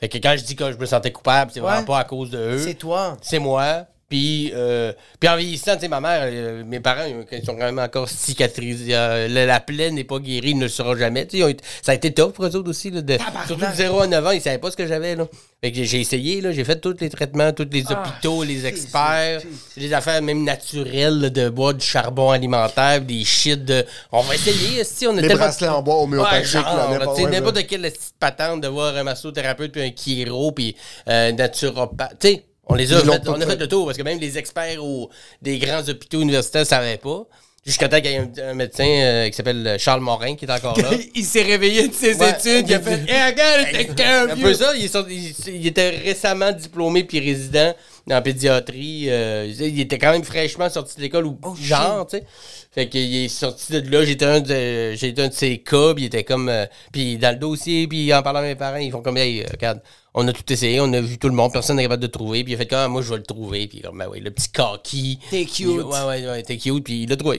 Fait 0.00 0.08
que 0.08 0.18
quand 0.18 0.34
je 0.36 0.44
dis 0.44 0.56
que 0.56 0.72
je 0.72 0.78
me 0.78 0.86
sentais 0.86 1.12
coupable, 1.12 1.50
c'est 1.54 1.60
vraiment 1.60 1.84
pas 1.84 2.00
à 2.00 2.04
cause 2.04 2.30
de 2.30 2.38
eux. 2.38 2.58
C'est 2.58 2.74
toi. 2.74 3.16
C'est 3.22 3.38
moi. 3.38 3.86
Puis, 4.10 4.50
euh, 4.54 4.92
puis 5.20 5.28
en 5.28 5.36
vieillissant, 5.36 5.74
tu 5.76 5.82
sais, 5.82 5.88
ma 5.88 6.00
mère, 6.00 6.22
euh, 6.24 6.64
mes 6.66 6.80
parents, 6.80 7.04
ils 7.32 7.44
sont 7.46 7.52
quand 7.54 7.64
même 7.64 7.78
encore 7.78 8.08
cicatrisés. 8.08 8.94
Euh, 8.94 9.28
la, 9.28 9.46
la 9.46 9.60
plaie 9.60 9.90
n'est 9.92 10.04
pas 10.04 10.18
guérie, 10.18 10.54
ne 10.56 10.64
le 10.64 10.68
sera 10.68 10.96
jamais. 10.98 11.26
Tu 11.26 11.40
sais, 11.40 11.56
ça 11.80 11.92
a 11.92 11.94
été 11.94 12.12
top 12.12 12.34
pour 12.34 12.44
eux 12.44 12.56
autres 12.56 12.68
aussi. 12.68 12.90
Là, 12.90 13.02
de, 13.02 13.16
surtout 13.46 13.64
de 13.64 13.72
0 13.74 14.00
à 14.00 14.06
9 14.08 14.26
ans, 14.26 14.30
ils 14.32 14.40
savaient 14.40 14.58
pas 14.58 14.70
ce 14.72 14.76
que 14.76 14.86
j'avais. 14.86 15.14
là. 15.14 15.26
Fait 15.62 15.70
que 15.72 15.84
j'ai- 15.84 16.00
essayé, 16.00 16.40
là, 16.40 16.50
j'ai 16.52 16.64
fait 16.64 16.80
tous 16.80 16.96
les 17.00 17.08
traitements, 17.10 17.52
tous 17.52 17.68
les 17.70 17.84
hôpitaux, 17.92 18.42
les 18.42 18.66
experts, 18.66 19.42
les 19.76 19.92
affaires 19.92 20.22
même 20.22 20.42
naturelles, 20.42 21.20
là, 21.20 21.30
de 21.30 21.48
boire 21.48 21.74
du 21.74 21.84
charbon 21.86 22.30
alimentaire, 22.30 23.00
des 23.02 23.24
shit 23.24 23.64
de. 23.64 23.84
On 24.10 24.22
va 24.22 24.34
essayer, 24.34 24.82
si 24.84 25.06
on 25.06 25.16
a 25.16 25.20
Les 25.20 25.28
tellement- 25.28 25.44
bracelets 25.44 25.68
en 25.68 25.82
bois 25.82 25.96
homéopathique, 26.02 26.56
Ouais, 26.56 27.30
n'importe- 27.30 27.66
quelle 27.66 27.82
petite 27.82 28.14
patente 28.18 28.60
de 28.62 28.68
voir 28.68 28.96
un 28.96 29.04
massothérapeute, 29.04 29.70
puis 29.70 29.82
un 29.82 29.90
chiro, 29.94 30.50
puis 30.50 30.74
un 31.06 31.30
naturopathe. 31.32 32.16
Tu 32.18 32.28
sais, 32.28 32.44
on 32.70 32.74
les 32.74 32.92
a 32.92 33.00
fait, 33.00 33.28
on 33.28 33.40
a 33.40 33.46
fait. 33.46 33.56
le 33.56 33.68
tour, 33.68 33.86
parce 33.86 33.98
que 33.98 34.02
même 34.02 34.18
les 34.18 34.38
experts 34.38 34.82
au- 34.84 35.10
des 35.42 35.58
grands 35.58 35.86
hôpitaux 35.88 36.20
universitaires 36.22 36.62
ne 36.62 36.66
savaient 36.66 36.96
pas. 36.98 37.26
Jusqu'à 37.66 37.90
temps 37.90 38.00
qu'il 38.00 38.10
y 38.10 38.14
ait 38.14 38.18
un, 38.18 38.30
un 38.50 38.54
médecin 38.54 38.86
euh, 38.86 39.28
qui 39.28 39.34
s'appelle 39.36 39.76
Charles 39.78 40.00
Morin, 40.00 40.34
qui 40.34 40.46
est 40.46 40.50
encore 40.50 40.78
là. 40.80 40.88
il 41.14 41.24
s'est 41.24 41.42
réveillé 41.42 41.88
de 41.88 41.92
ses 41.92 42.14
Ouais. 42.16 42.30
études, 42.30 42.66
il 42.66 42.74
a 42.74 42.80
fait 42.80 43.00
Hey, 43.06 43.30
regarde, 43.30 44.30
un 44.30 44.36
peu 44.36 44.54
ça, 44.54 44.72
il, 44.74 44.86
est 44.86 44.88
sorti- 44.88 45.34
il- 45.46 45.54
il 45.56 45.66
était 45.66 45.90
récemment 45.90 46.52
diplômé 46.52 47.04
puis 47.04 47.20
résident 47.20 47.74
en 48.10 48.22
pédiatrie. 48.22 49.06
euh, 49.10 49.52
il 49.60 49.78
était 49.78 49.98
quand 49.98 50.10
même 50.12 50.24
fraîchement 50.24 50.70
sorti 50.70 50.96
de 50.96 51.02
l'école 51.02 51.26
ou 51.26 51.38
genre, 51.60 52.06
tu 52.06 52.16
sais. 52.16 52.24
Fait 52.72 52.88
qu'il 52.88 53.14
est 53.24 53.28
sorti 53.28 53.72
de 53.82 53.90
là, 53.90 54.04
j'étais 54.06 54.24
un 54.24 54.40
de 54.40 54.92
j'étais 54.94 55.20
un 55.22 55.28
de 55.28 55.32
ses 55.34 55.58
cas, 55.58 55.92
puis 55.92 56.04
il 56.04 56.06
était 56.06 56.24
comme 56.24 56.48
euh, 56.48 56.64
puis 56.92 57.18
dans 57.18 57.30
le 57.32 57.38
dossier, 57.38 57.86
puis 57.88 58.12
en 58.14 58.22
parlant 58.22 58.38
à 58.40 58.42
mes 58.42 58.54
parents, 58.54 58.76
ils 58.78 58.90
font 58.90 59.02
comme 59.02 59.18
hey, 59.18 59.42
euh, 59.42 59.46
regarde, 59.50 59.80
on 60.14 60.26
a 60.26 60.32
tout 60.32 60.52
essayé, 60.52 60.80
on 60.80 60.92
a 60.92 61.00
vu 61.00 61.18
tout 61.18 61.28
le 61.28 61.34
monde, 61.34 61.52
personne 61.52 61.76
n'est 61.76 61.84
capable 61.84 62.02
de 62.02 62.06
le 62.06 62.12
trouver, 62.12 62.44
puis 62.44 62.52
il 62.52 62.56
a 62.56 62.58
fait 62.58 62.66
comme 62.66 62.78
Ah, 62.78 62.88
moi 62.88 63.02
je 63.02 63.10
vais 63.10 63.18
le 63.18 63.22
trouver, 63.22 63.66
puis 63.68 63.80
comme 63.80 63.98
ben 63.98 64.08
oui, 64.10 64.20
le 64.20 64.30
petit 64.30 64.50
kaki. 64.50 65.18
T'es 65.30 65.44
cute. 65.44 65.68
Ouais 65.68 66.02
ouais 66.06 66.26
ouais, 66.26 66.42
t'es 66.42 66.56
cute, 66.56 66.84
puis 66.84 67.02
il 67.02 67.08
l'a 67.08 67.16
trouvé. 67.16 67.38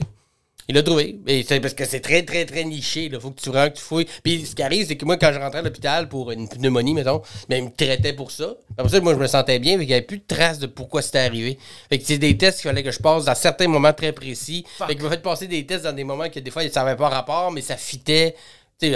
Il 0.68 0.76
l'a 0.76 0.82
trouvé. 0.82 1.18
Et 1.26 1.42
c'est 1.42 1.58
parce 1.60 1.74
que 1.74 1.84
c'est 1.84 2.00
très, 2.00 2.22
très, 2.22 2.44
très 2.44 2.64
niché. 2.64 3.06
Il 3.12 3.20
faut 3.20 3.30
que 3.30 3.40
tu 3.40 3.50
vraiment 3.50 3.68
que 3.68 3.76
tu 3.76 3.82
fouilles. 3.82 4.06
Puis 4.22 4.46
ce 4.46 4.54
qui 4.54 4.62
arrive, 4.62 4.86
c'est 4.86 4.96
que 4.96 5.04
moi, 5.04 5.16
quand 5.16 5.32
je 5.32 5.38
rentrais 5.38 5.58
à 5.58 5.62
l'hôpital 5.62 6.08
pour 6.08 6.30
une 6.30 6.48
pneumonie, 6.48 6.94
mettons, 6.94 7.20
ben, 7.48 7.56
ils 7.56 7.64
me 7.64 7.70
traitaient 7.76 8.12
pour 8.12 8.30
ça. 8.30 8.54
Après 8.78 8.88
ça, 8.88 9.00
moi, 9.00 9.12
je 9.14 9.18
me 9.18 9.26
sentais 9.26 9.58
bien, 9.58 9.76
mais 9.76 9.84
il 9.84 9.88
n'y 9.88 9.94
avait 9.94 10.02
plus 10.02 10.18
de 10.18 10.24
traces 10.26 10.60
de 10.60 10.68
pourquoi 10.68 11.02
c'était 11.02 11.18
arrivé. 11.18 11.58
Fait 11.88 11.98
que 11.98 12.04
c'est 12.06 12.18
des 12.18 12.38
tests 12.38 12.60
qu'il 12.60 12.70
fallait 12.70 12.84
que 12.84 12.92
je 12.92 13.00
passe 13.00 13.24
dans 13.24 13.34
certains 13.34 13.66
moments 13.66 13.92
très 13.92 14.12
précis. 14.12 14.64
Fait 14.86 14.94
qu'il 14.94 15.02
m'a 15.02 15.10
fait 15.10 15.22
passer 15.22 15.48
des 15.48 15.66
tests 15.66 15.82
dans 15.82 15.92
des 15.92 16.04
moments 16.04 16.30
que 16.30 16.38
des 16.38 16.50
fois, 16.52 16.62
ça 16.68 16.84
n'avait 16.84 16.96
pas 16.96 17.08
rapport, 17.08 17.50
mais 17.50 17.60
ça 17.60 17.76
fitait. 17.76 18.36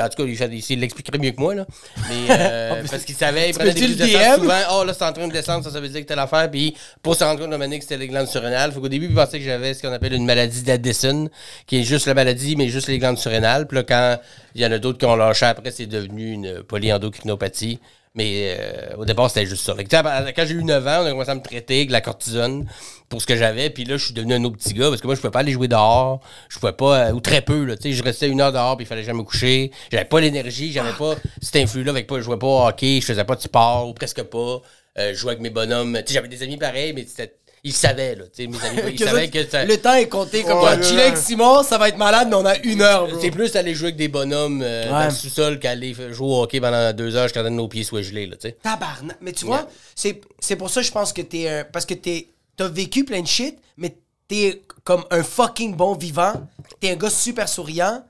En 0.01 0.09
tout 0.09 0.23
cas, 0.23 0.29
il, 0.29 0.81
l'expliquerait 0.81 1.19
mieux 1.19 1.31
que 1.31 1.41
moi, 1.41 1.55
là. 1.55 1.67
Mais, 2.09 2.27
euh, 2.31 2.83
parce 2.91 3.05
qu'il 3.05 3.15
savait, 3.15 3.51
il 3.51 3.55
prenait 3.55 3.73
des 3.73 3.81
prises 3.81 3.97
de 3.97 4.07
sang 4.07 4.35
souvent. 4.37 4.61
Oh, 4.73 4.85
là, 4.85 4.93
c'est 4.93 5.05
en 5.05 5.13
train 5.13 5.29
de 5.29 5.33
descendre, 5.33 5.65
ça, 5.65 5.71
ça 5.71 5.81
veut 5.81 5.89
dire 5.89 6.01
que 6.01 6.07
telle 6.07 6.19
affaire. 6.19 6.51
Puis 6.51 6.77
pour 7.03 7.15
se 7.15 7.25
rendre 7.25 7.41
compte 7.41 7.51
de 7.51 7.57
manière 7.57 7.79
que 7.79 7.85
c'était 7.85 7.99
les 7.99 8.09
glandes 8.09 8.29
surrénales. 8.29 8.73
Fait 8.73 8.81
qu'au 8.81 8.89
début, 8.89 9.07
il 9.07 9.15
pensait 9.15 9.39
que 9.39 9.45
j'avais 9.45 9.75
ce 9.75 9.83
qu'on 9.83 9.93
appelle 9.93 10.15
une 10.15 10.27
maladie 10.27 10.63
d'Addison, 10.63 11.29
qui 11.67 11.81
est 11.81 11.85
juste 11.85 12.07
la 12.07 12.15
maladie, 12.15 12.57
mais 12.57 12.69
juste 12.69 12.89
les 12.89 12.99
glandes 12.99 13.19
surrénales. 13.19 13.67
Puis 13.67 13.77
là, 13.77 13.83
quand 13.85 14.19
il 14.55 14.61
y 14.63 14.67
en 14.67 14.73
a 14.73 14.79
d'autres 14.79 14.99
qui 14.99 15.07
ont 15.07 15.17
lâché 15.17 15.47
après, 15.47 15.71
c'est 15.71 15.87
devenu 15.87 16.33
une 16.33 16.63
polyendocrinopathie. 16.63 17.79
Mais 18.17 18.57
euh, 18.59 18.97
au 18.97 19.05
départ, 19.05 19.29
c'était 19.31 19.47
juste 19.47 19.63
ça. 19.63 19.75
Quand 19.91 20.45
j'ai 20.47 20.55
eu 20.55 20.65
9 20.65 20.87
ans, 20.87 21.03
on 21.03 21.07
a 21.07 21.11
commencé 21.11 21.31
à 21.31 21.35
me 21.35 21.43
traiter 21.43 21.77
avec 21.77 21.91
la 21.91 22.01
cortisone 22.01 22.67
pour 23.11 23.21
ce 23.21 23.27
que 23.27 23.37
j'avais. 23.37 23.69
Puis 23.69 23.85
là, 23.85 23.99
je 23.99 24.07
suis 24.07 24.15
devenu 24.15 24.33
un 24.35 24.45
autre 24.45 24.57
petit 24.57 24.73
gars 24.73 24.89
parce 24.89 25.03
que 25.03 25.07
moi, 25.07 25.15
je 25.15 25.21
pouvais 25.21 25.31
pas 25.31 25.41
aller 25.41 25.53
jouer 25.53 25.69
dehors. 25.69 26.21
Je 26.49 26.59
pouvais 26.59 26.73
pas, 26.73 27.09
euh, 27.09 27.13
ou 27.13 27.21
très 27.21 27.43
peu. 27.43 27.65
Là, 27.65 27.75
je 27.85 28.03
restais 28.03 28.29
une 28.29 28.41
heure 28.41 28.53
dehors, 28.53 28.77
puis 28.77 28.85
il 28.85 28.89
fallait 28.89 29.05
jamais 29.05 29.19
me 29.19 29.25
coucher. 29.25 29.71
J'avais 29.93 30.07
pas 30.07 30.19
l'énergie, 30.21 30.73
j'avais 30.73 30.95
pas 30.95 31.15
cet 31.43 31.57
influx-là. 31.57 31.91
Avec 31.91 32.07
pas, 32.07 32.17
je 32.17 32.23
jouais 32.23 32.39
pas 32.39 32.47
au 32.47 32.67
hockey, 32.67 33.01
je 33.03 33.07
faisais 33.07 33.25
pas 33.25 33.37
de 33.37 33.43
sport, 33.43 33.87
ou 33.89 33.93
presque 33.93 34.23
pas. 34.23 34.63
Euh, 34.99 35.11
je 35.13 35.15
jouais 35.15 35.33
avec 35.33 35.43
mes 35.43 35.51
bonhommes. 35.51 35.99
J'avais 36.09 36.29
des 36.29 36.43
amis 36.43 36.57
pareils, 36.57 36.95
mais 36.95 37.05
c'était- 37.07 37.37
ils 37.67 37.73
savaient, 37.73 38.15
là. 38.15 38.25
Tu 38.35 38.45
sais, 38.45 38.47
mes 38.49 38.59
amis, 38.65 38.81
ils 38.93 38.99
Que 38.99 39.05
savaient 39.05 39.25
ça- 39.27 39.31
que 39.45 39.51
ça. 39.51 39.65
Le 39.65 39.77
temps 39.79 39.95
est 39.95 40.09
compté 40.09 40.43
comme 40.43 40.61
toi. 40.61 40.81
Chiller 40.81 41.03
avec 41.03 41.17
Simon, 41.17 41.63
ça 41.63 41.79
va 41.79 41.89
être 41.89 41.99
malade, 41.99 42.29
mais 42.31 42.37
on 42.37 42.47
a 42.47 42.57
une 42.59 42.81
heure. 42.83 43.09
C'est 43.21 43.31
plus 43.31 43.55
aller 43.57 43.75
jouer 43.75 43.87
avec 43.89 43.97
des 43.97 44.09
bonhommes 44.09 44.63
euh, 44.63 44.89
dans 44.89 45.05
le 45.05 45.11
sous-sol 45.11 45.59
qu'aller 45.59 45.95
jouer 45.95 46.27
au 46.27 46.43
hockey 46.43 46.61
pendant 46.61 46.93
deux 46.93 47.15
heures 47.17 47.25
jusqu'à 47.25 47.43
temps 47.43 47.49
que 47.49 47.55
nos 47.55 47.69
pieds 47.69 47.85
soient 47.85 48.03
gelés, 48.03 48.27
là, 48.27 48.37
tu 48.37 48.49
sais. 48.49 48.57
Tabarnak. 48.63 49.19
Mais 49.21 49.33
tu 49.33 49.45
vois, 49.47 49.69
c'est, 49.95 50.21
c'est 50.41 50.57
pour 50.57 50.71
ça 50.71 50.81
que 50.81 50.87
je 50.87 50.93
pense 50.93 51.13
que 51.13 51.23
t'es 51.23 51.49
un. 51.49 51.65
Parce 51.65 51.85
que 51.87 51.95
t'es, 51.95 52.29
t'as 52.57 52.69
vécu 52.69 53.05
plein 53.05 53.21
de 53.23 53.27
shit, 53.27 53.59
mais 53.77 53.97
t'es 54.29 54.63
comme 54.85 55.05
un 55.11 55.23
fucking 55.23 55.75
bon 55.77 55.95
vivant. 55.95 56.33
T'es 56.81 56.91
un 56.91 56.97
gars 56.97 57.11
super 57.11 57.49
souriant. 57.49 58.05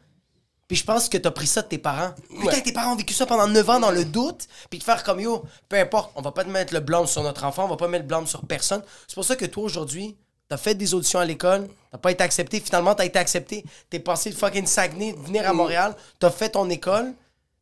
Puis 0.69 0.77
je 0.77 0.85
pense 0.85 1.09
que 1.09 1.17
t'as 1.19 1.31
pris 1.31 1.47
ça 1.47 1.62
de 1.62 1.69
tes 1.69 1.79
parents. 1.79 2.12
Putain, 2.29 2.45
Ouais. 2.47 2.61
tes 2.62 2.73
parents 2.73 2.93
ont 2.93 2.97
vécu 2.97 3.14
ça 3.14 3.25
pendant 3.27 3.47
9 3.47 3.69
ans 3.71 3.79
dans 3.81 3.91
le 3.93 4.05
doute. 4.05 4.47
Puis 4.69 4.79
de 4.81 4.85
faire 4.85 5.03
comme 5.05 5.21
yo, 5.21 5.45
peu 5.69 5.77
importe, 5.79 6.11
on 6.17 6.23
va 6.23 6.33
pas 6.33 6.43
te 6.45 6.49
mettre 6.51 6.75
le 6.75 6.81
blâme 6.81 7.07
sur 7.07 7.23
notre 7.23 7.45
enfant, 7.45 7.67
on 7.67 7.69
va 7.69 7.77
pas 7.77 7.87
mettre 7.89 8.03
le 8.03 8.09
blâme 8.09 8.27
sur 8.27 8.45
personne. 8.47 8.83
C'est 9.07 9.14
pour 9.14 9.25
ça 9.25 9.37
que 9.37 9.45
toi 9.45 9.62
aujourd'hui, 9.64 10.17
t'as 10.49 10.57
fait 10.57 10.75
des 10.75 10.93
auditions 10.95 11.21
à 11.21 11.25
l'école, 11.25 11.69
t'as 11.93 11.99
pas 11.99 12.11
été 12.11 12.25
accepté. 12.25 12.59
Finalement, 12.61 12.95
t'as 12.95 13.05
été 13.05 13.19
accepté. 13.19 13.64
T'es 13.91 14.01
passé 14.01 14.31
de 14.31 14.35
fucking 14.35 14.67
Saguenay, 14.67 15.12
de 15.12 15.19
venir 15.21 15.49
à 15.49 15.53
Montréal, 15.53 15.95
t'as 16.19 16.31
fait 16.31 16.49
ton 16.51 16.69
école. 16.69 17.12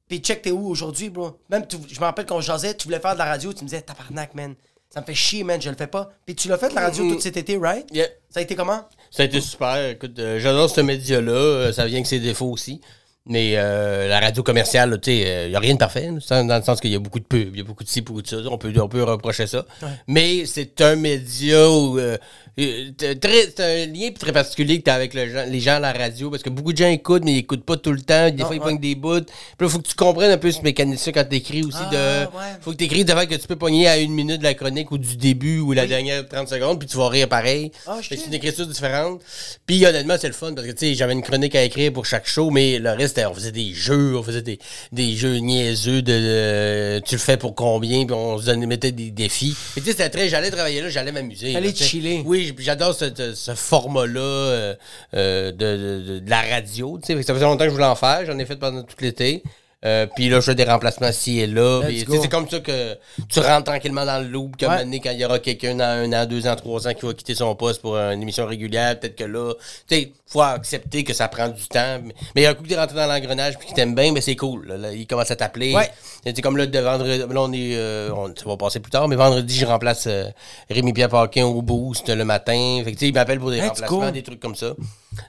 Puis 0.08 0.18
check, 0.18 0.42
t'es 0.42 0.50
où 0.50 0.66
aujourd'hui, 0.68 1.10
bro? 1.10 1.38
Même, 1.50 1.66
tu- 1.66 1.76
je 1.88 1.98
me 2.00 2.04
rappelle 2.04 2.26
quand 2.26 2.36
on 2.36 2.40
jasais, 2.40 2.74
tu 2.74 2.84
voulais 2.88 3.00
faire 3.00 3.14
de 3.14 3.18
la 3.18 3.24
radio, 3.26 3.52
tu 3.52 3.64
me 3.64 3.68
disais, 3.68 3.80
tabarnak, 3.82 4.34
man. 4.34 4.54
Ça 4.90 5.00
me 5.00 5.06
fait 5.06 5.14
chier, 5.14 5.42
man, 5.44 5.60
je 5.60 5.68
le 5.70 5.76
fais 5.76 5.86
pas. 5.88 6.10
Puis 6.24 6.36
tu 6.36 6.46
l'as 6.48 6.56
fait, 6.58 6.72
la 6.72 6.82
radio, 6.82 7.10
tout 7.10 7.20
cet 7.20 7.36
été, 7.36 7.56
right? 7.58 7.86
Yeah. 7.92 8.06
Ça 8.30 8.40
a 8.40 8.42
été 8.42 8.54
comment? 8.54 8.86
Ça 9.16 9.22
a 9.22 9.26
été 9.26 9.40
super. 9.40 9.90
Écoute, 9.90 10.18
euh, 10.18 10.40
j'adore 10.40 10.68
ce 10.68 10.80
média-là. 10.80 11.30
Euh, 11.32 11.72
ça 11.72 11.86
vient 11.86 12.02
que 12.02 12.08
ses 12.08 12.18
défauts 12.18 12.50
aussi. 12.50 12.80
Mais 13.26 13.52
euh, 13.56 14.08
la 14.08 14.18
radio 14.20 14.42
commerciale, 14.42 14.90
là, 14.90 14.98
tu 14.98 15.10
sais, 15.12 15.44
il 15.46 15.50
n'y 15.50 15.56
a 15.56 15.60
rien 15.60 15.74
de 15.74 15.78
parfait. 15.78 16.10
là. 16.28 16.42
Dans 16.42 16.56
le 16.58 16.62
sens 16.62 16.80
qu'il 16.80 16.90
y 16.90 16.96
a 16.96 16.98
beaucoup 16.98 17.20
de 17.20 17.24
pubs, 17.24 17.50
il 17.54 17.58
y 17.58 17.60
a 17.60 17.64
beaucoup 17.64 17.84
de 17.84 17.88
ci, 17.88 18.00
beaucoup 18.00 18.20
de 18.22 18.26
ça. 18.26 18.36
On 18.50 18.58
peut, 18.58 18.72
on 18.78 18.88
peut 18.88 19.02
reprocher 19.04 19.46
ça. 19.46 19.64
Mais 20.08 20.44
c'est 20.46 20.80
un 20.80 20.96
média 20.96 21.70
où. 21.70 21.98
euh, 21.98 22.18
c'est 22.56 23.60
un 23.60 23.86
lien 23.86 24.10
très 24.18 24.32
particulier 24.32 24.78
que 24.78 24.84
tu 24.84 24.90
as 24.90 24.94
avec 24.94 25.14
le 25.14 25.30
gens- 25.30 25.44
les 25.48 25.60
gens 25.60 25.76
à 25.76 25.80
la 25.80 25.92
radio. 25.92 26.30
Parce 26.30 26.42
que 26.42 26.50
beaucoup 26.50 26.72
de 26.72 26.78
gens 26.78 26.88
écoutent, 26.88 27.24
mais 27.24 27.32
ils 27.32 27.38
écoutent 27.38 27.64
pas 27.64 27.76
tout 27.76 27.92
le 27.92 28.00
temps. 28.00 28.30
Des 28.30 28.42
fois, 28.44 28.54
ils 28.54 28.58
ouais. 28.58 28.64
pognent 28.64 28.78
des 28.80 28.94
bouts. 28.94 29.20
Puis 29.22 29.66
il 29.66 29.68
faut 29.68 29.78
que 29.78 29.88
tu 29.88 29.94
comprennes 29.94 30.30
un 30.30 30.38
peu 30.38 30.50
ce 30.52 30.62
mécanisme 30.62 31.12
quand 31.12 31.24
tu 31.28 31.36
écris 31.36 31.62
aussi. 31.62 31.78
Ah, 31.80 31.90
de 31.90 32.36
ouais. 32.36 32.42
faut 32.60 32.72
que 32.72 32.76
tu 32.76 32.84
écris 32.84 33.04
de 33.04 33.12
fait 33.12 33.26
que 33.26 33.34
tu 33.34 33.46
peux 33.46 33.56
pogner 33.56 33.88
à 33.88 33.98
une 33.98 34.12
minute 34.12 34.38
de 34.38 34.44
la 34.44 34.54
chronique 34.54 34.90
ou 34.92 34.98
du 34.98 35.16
début 35.16 35.58
ou 35.58 35.72
la 35.72 35.86
dernière 35.86 36.26
30 36.26 36.48
secondes, 36.48 36.78
puis 36.78 36.88
tu 36.88 36.96
vas 36.96 37.08
rire 37.08 37.28
pareil. 37.28 37.70
Ah, 37.86 37.98
c'est 38.06 38.26
une 38.26 38.34
écriture 38.34 38.66
différente. 38.66 39.20
Puis 39.66 39.84
honnêtement, 39.84 40.16
c'est 40.20 40.28
le 40.28 40.34
fun 40.34 40.52
parce 40.54 40.66
que 40.66 40.72
tu 40.72 40.86
sais, 40.86 40.94
j'avais 40.94 41.12
une 41.12 41.22
chronique 41.22 41.54
à 41.54 41.62
écrire 41.64 41.92
pour 41.92 42.06
chaque 42.06 42.26
show, 42.26 42.50
mais 42.50 42.78
le 42.78 42.90
reste, 42.90 43.20
on 43.28 43.34
faisait 43.34 43.52
des 43.52 43.72
jeux, 43.72 44.16
on 44.16 44.22
faisait 44.22 44.42
des, 44.42 44.58
des 44.92 45.16
jeux 45.16 45.36
niaiseux 45.38 46.02
de 46.02 46.12
euh, 46.12 47.00
tu 47.00 47.14
le 47.14 47.20
fais 47.20 47.36
pour 47.36 47.54
combien, 47.54 48.04
puis 48.06 48.14
on 48.14 48.38
se 48.38 48.46
donnait, 48.46 48.66
mettait 48.66 48.92
des 48.92 49.10
défis. 49.10 49.56
Et 49.76 49.80
tu 49.80 49.86
sais, 49.86 49.92
c'était 49.92 50.10
très, 50.10 50.28
j'allais 50.28 50.50
travailler 50.50 50.80
là, 50.80 50.88
j'allais 50.88 51.12
m'amuser. 51.12 51.52
Sais. 51.52 51.84
chiller. 51.84 52.22
Oui, 52.24 52.43
j'adore 52.58 52.94
ce, 52.94 53.34
ce- 53.34 53.54
format-là 53.54 54.20
euh, 54.20 54.74
euh, 55.14 55.50
de, 55.52 56.20
de- 56.20 56.30
la 56.30 56.42
radio. 56.42 56.98
Ça 57.02 57.14
faisait 57.16 57.40
longtemps 57.44 57.64
que 57.64 57.70
je 57.70 57.74
voulais 57.74 57.84
en 57.84 57.94
faire, 57.94 58.24
j'en 58.26 58.38
ai 58.38 58.44
fait 58.44 58.56
pendant 58.56 58.82
tout 58.82 58.96
l'été. 59.00 59.42
Euh, 59.84 60.06
puis 60.16 60.30
là, 60.30 60.36
je 60.40 60.46
fais 60.46 60.54
des 60.54 60.64
remplacements 60.64 61.12
ci 61.12 61.40
et 61.40 61.46
là. 61.46 61.82
C'est 62.08 62.28
comme 62.30 62.48
ça 62.48 62.60
que 62.60 62.96
tu 63.28 63.40
rentres 63.40 63.64
tranquillement 63.64 64.06
dans 64.06 64.18
le 64.18 64.28
loop. 64.28 64.54
Un 64.62 64.88
Ouais. 64.90 64.98
quand 64.98 65.10
il 65.10 65.18
y 65.18 65.24
aura 65.26 65.38
quelqu'un 65.40 65.74
dans 65.74 65.84
un 65.84 66.10
an, 66.14 66.24
deux 66.24 66.46
ans, 66.46 66.56
trois 66.56 66.88
ans 66.88 66.94
qui 66.94 67.04
va 67.04 67.12
quitter 67.12 67.34
son 67.34 67.54
poste 67.54 67.82
pour 67.82 67.94
une 67.98 68.22
émission 68.22 68.46
régulière, 68.46 68.98
peut-être 68.98 69.16
que 69.16 69.24
là, 69.24 69.52
tu 69.86 69.94
sais, 69.96 70.12
faut 70.34 70.42
accepter 70.42 71.04
que 71.04 71.12
ça 71.14 71.28
prend 71.28 71.48
du 71.48 71.66
temps. 71.68 72.00
Mais, 72.04 72.14
mais 72.34 72.46
un 72.46 72.54
coup 72.54 72.64
que 72.64 72.68
t'es 72.68 72.76
rentré 72.76 72.96
dans 72.96 73.06
l'engrenage 73.06 73.56
puis 73.56 73.66
qu'il 73.68 73.76
t'aime 73.76 73.94
bien, 73.94 74.12
ben 74.12 74.20
c'est 74.20 74.34
cool. 74.36 74.66
Là, 74.66 74.92
il 74.92 75.06
commence 75.06 75.30
à 75.30 75.36
t'appeler. 75.36 75.72
Ouais. 75.74 75.88
C'est 76.24 76.42
comme 76.42 76.56
là, 76.56 76.66
de 76.66 76.78
vendredi, 76.78 77.18
là, 77.18 77.26
on 77.36 77.52
est, 77.52 77.76
euh, 77.76 78.10
on- 78.12 78.34
ça 78.34 78.44
va 78.46 78.56
passer 78.56 78.80
plus 78.80 78.90
tard, 78.90 79.06
mais 79.08 79.14
vendredi, 79.16 79.56
je 79.56 79.64
remplace 79.64 80.06
euh, 80.08 80.24
Rémi-Pierre 80.68 81.08
Paquin 81.08 81.44
au 81.46 81.62
boost 81.62 82.08
le 82.08 82.24
matin. 82.24 82.82
Fait 82.84 82.92
que, 82.92 83.04
il 83.04 83.14
m'appelle 83.14 83.38
pour 83.38 83.50
des 83.52 83.60
remplacements, 83.60 84.10
des 84.10 84.22
trucs 84.24 84.40
comme 84.40 84.56
ça. 84.56 84.74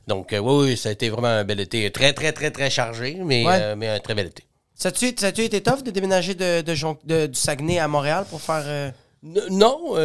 Donc, 0.07 0.33
euh, 0.33 0.39
oui, 0.39 0.69
oui, 0.69 0.77
ça 0.77 0.89
a 0.89 0.91
été 0.93 1.09
vraiment 1.09 1.27
un 1.27 1.43
bel 1.43 1.59
été. 1.59 1.91
Très, 1.91 2.11
très, 2.13 2.31
très, 2.31 2.49
très 2.49 2.69
chargé, 2.71 3.17
mais, 3.23 3.45
Ouais. 3.45 3.75
mais 3.75 3.87
un 3.89 3.99
très 3.99 4.15
bel 4.15 4.27
été. 4.27 4.43
Ça 4.73 4.89
a-tu 4.89 5.07
été 5.43 5.61
tough 5.61 5.83
de 5.83 5.91
déménager 5.91 6.33
de, 6.33 6.61
de 6.61 6.73
de- 7.05 7.27
du 7.27 7.39
Saguenay 7.39 7.77
à 7.79 7.87
Montréal 7.87 8.25
pour 8.29 8.41
faire. 8.41 8.91
Non, 9.23 9.95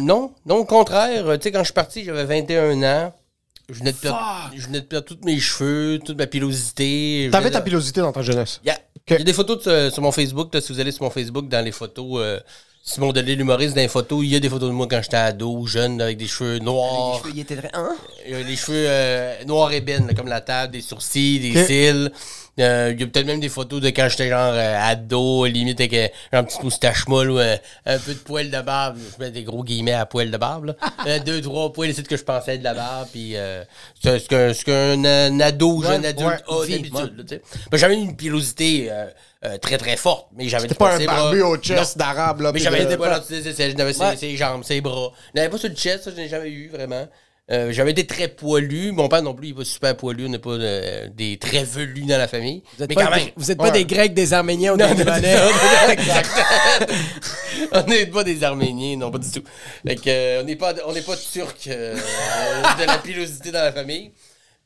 non, 0.00 0.32
non, 0.46 0.56
au 0.56 0.64
contraire. 0.64 1.24
Tu 1.38 1.42
sais, 1.44 1.52
quand 1.52 1.60
je 1.60 1.64
suis 1.64 1.72
parti, 1.72 2.04
j'avais 2.04 2.24
21 2.24 2.82
ans. 2.82 3.12
Je 3.70 3.80
venais 3.80 3.92
de 3.92 3.96
perdre, 3.98 4.18
je 4.56 4.66
venais 4.66 4.80
de 4.80 4.86
perdre 4.86 5.06
tous 5.06 5.18
mes 5.24 5.38
cheveux, 5.38 5.98
toute 6.02 6.16
ma 6.16 6.26
pilosité. 6.26 7.28
T'avais 7.30 7.50
ta 7.50 7.60
de- 7.60 7.64
pilosité 7.64 8.00
dans 8.00 8.12
ta 8.12 8.22
jeunesse? 8.22 8.60
Yeah. 8.64 8.78
Il 9.10 9.18
y 9.18 9.20
a 9.20 9.24
des 9.24 9.32
photos 9.34 9.62
de- 9.64 9.90
sur 9.90 10.02
mon 10.02 10.12
Facebook. 10.12 10.54
là, 10.54 10.60
si 10.62 10.72
vous 10.72 10.80
allez 10.80 10.90
sur 10.92 11.02
mon 11.04 11.10
Facebook, 11.10 11.48
dans 11.48 11.62
les 11.64 11.72
photos, 11.72 12.06
euh, 12.18 12.40
Simon 12.82 13.12
Delay, 13.12 13.34
l'humoriste, 13.34 13.74
dans 13.74 13.82
les 13.82 13.88
photos, 13.88 14.20
il 14.24 14.30
y 14.30 14.36
a 14.36 14.40
des 14.40 14.48
photos 14.48 14.68
de 14.70 14.74
moi 14.74 14.86
quand 14.90 15.02
j'étais 15.02 15.16
ado, 15.18 15.66
jeune, 15.66 16.00
avec 16.00 16.16
des 16.16 16.26
cheveux 16.26 16.58
noirs. 16.60 17.12
Les 17.14 17.18
cheveux, 17.18 17.32
il 17.34 17.40
était. 17.40 17.58
Hein? 17.74 17.94
A 18.26 18.40
les 18.42 18.56
cheveux 18.56 18.86
euh, 18.88 19.44
noirs 19.44 19.70
ébènes, 19.72 20.06
là, 20.06 20.14
comme 20.14 20.28
la 20.28 20.40
table, 20.40 20.72
des 20.72 20.80
sourcils, 20.80 21.38
des 21.40 21.66
cils. 21.66 22.10
Euh, 22.58 22.90
il 22.94 23.00
y 23.00 23.04
a 23.04 23.06
peut-être 23.06 23.26
même 23.26 23.40
des 23.40 23.48
photos 23.48 23.80
de 23.80 23.88
quand 23.90 24.08
j'étais 24.08 24.28
genre 24.28 24.52
euh, 24.52 24.76
ado, 24.80 25.46
limite 25.46 25.80
avec 25.80 25.94
euh, 25.94 26.08
un 26.32 26.42
petit 26.44 26.58
moustache 26.62 27.06
molle 27.06 27.30
ou 27.30 27.38
euh, 27.38 27.56
un 27.86 27.98
peu 27.98 28.12
de 28.14 28.18
poil 28.18 28.50
de 28.50 28.60
barbe. 28.60 28.96
Je 29.16 29.24
mets 29.24 29.30
des 29.30 29.44
gros 29.44 29.62
guillemets 29.62 29.92
à 29.92 30.06
poil 30.06 30.30
de 30.30 30.36
barbe. 30.36 30.66
Là. 30.66 30.74
Euh, 31.06 31.18
deux, 31.20 31.40
trois 31.40 31.72
poils, 31.72 31.94
c'est 31.94 32.02
ce 32.02 32.08
que 32.08 32.16
je 32.16 32.24
pensais 32.24 32.54
être 32.54 32.60
de 32.60 32.64
la 32.64 32.74
barbe. 32.74 33.08
Puis 33.12 33.36
euh, 33.36 33.62
c'est 34.02 34.18
ce 34.18 34.64
qu'un 34.64 35.40
ado 35.40 35.74
ou 35.76 35.82
jeune 35.82 36.04
adulte 36.04 36.44
ouais, 36.48 36.64
a 36.64 36.66
d'habitude. 36.68 36.94
ouais. 36.94 37.02
là, 37.16 37.22
tu 37.22 37.28
sais. 37.28 37.42
Ben, 37.70 37.78
j'avais 37.78 37.94
une 37.94 38.16
pilosité 38.16 38.88
euh, 38.90 39.06
euh, 39.44 39.56
très 39.58 39.78
très 39.78 39.96
forte, 39.96 40.26
mais 40.36 40.48
j'avais 40.48 40.68
pas 40.68 40.96
un 40.96 41.04
barbu 41.04 41.42
au 41.42 41.56
chest 41.56 41.96
d'arabe, 41.96 42.40
là. 42.40 42.50
Mais 42.52 42.58
j'avais 42.58 42.80
de- 42.80 42.84
été 42.86 42.96
pas 42.96 43.08
là, 43.08 43.22
ses 44.16 44.36
jambes, 44.36 44.64
ses 44.64 44.80
bras. 44.80 45.12
Je 45.32 45.38
n'avais 45.40 45.48
pas 45.50 45.58
sur 45.58 45.68
le 45.68 45.76
chest, 45.76 46.04
ça, 46.04 46.10
je 46.10 46.16
n'ai 46.16 46.28
jamais 46.28 46.50
eu, 46.50 46.68
vraiment. 46.68 47.06
Euh, 47.50 47.72
j'avais 47.72 47.92
été 47.92 48.06
très 48.06 48.28
poilu. 48.28 48.92
Mon 48.92 49.08
père 49.08 49.22
non 49.22 49.32
plus, 49.34 49.48
il 49.48 49.50
est 49.52 49.54
pas 49.54 49.64
super 49.64 49.96
poilu. 49.96 50.26
On 50.26 50.28
n'est 50.28 50.38
pas 50.38 50.50
euh, 50.50 51.08
des 51.14 51.38
très 51.38 51.64
velus 51.64 52.02
dans 52.02 52.18
la 52.18 52.28
famille. 52.28 52.62
Vous 52.76 52.84
êtes 52.84 52.90
mais 52.90 52.94
pas, 52.94 53.04
quand 53.06 53.10
même. 53.16 53.28
vous 53.36 53.50
êtes 53.50 53.56
pas 53.58 53.64
Ouais. 53.64 53.70
des 53.72 53.86
Grecs, 53.86 54.12
des 54.12 54.34
Arméniens 54.34 54.74
ou 54.74 54.76
des 54.76 54.86
Libanais? 54.86 55.34
on 57.72 57.82
n'est 57.84 58.06
pas 58.06 58.24
des 58.24 58.44
Arméniens, 58.44 58.96
non, 58.98 59.10
pas 59.10 59.18
du 59.18 59.30
tout. 59.30 59.42
Fait 59.86 59.96
que, 59.96 60.02
euh, 60.08 60.40
on 60.42 60.44
n'est 60.44 60.56
pas, 60.56 60.74
on 60.86 60.92
n'est 60.92 61.00
pas 61.02 61.16
turcs 61.16 61.68
de 61.68 62.84
la 62.86 62.98
pilosité 62.98 63.50
dans 63.50 63.62
la 63.62 63.72
famille. 63.72 64.10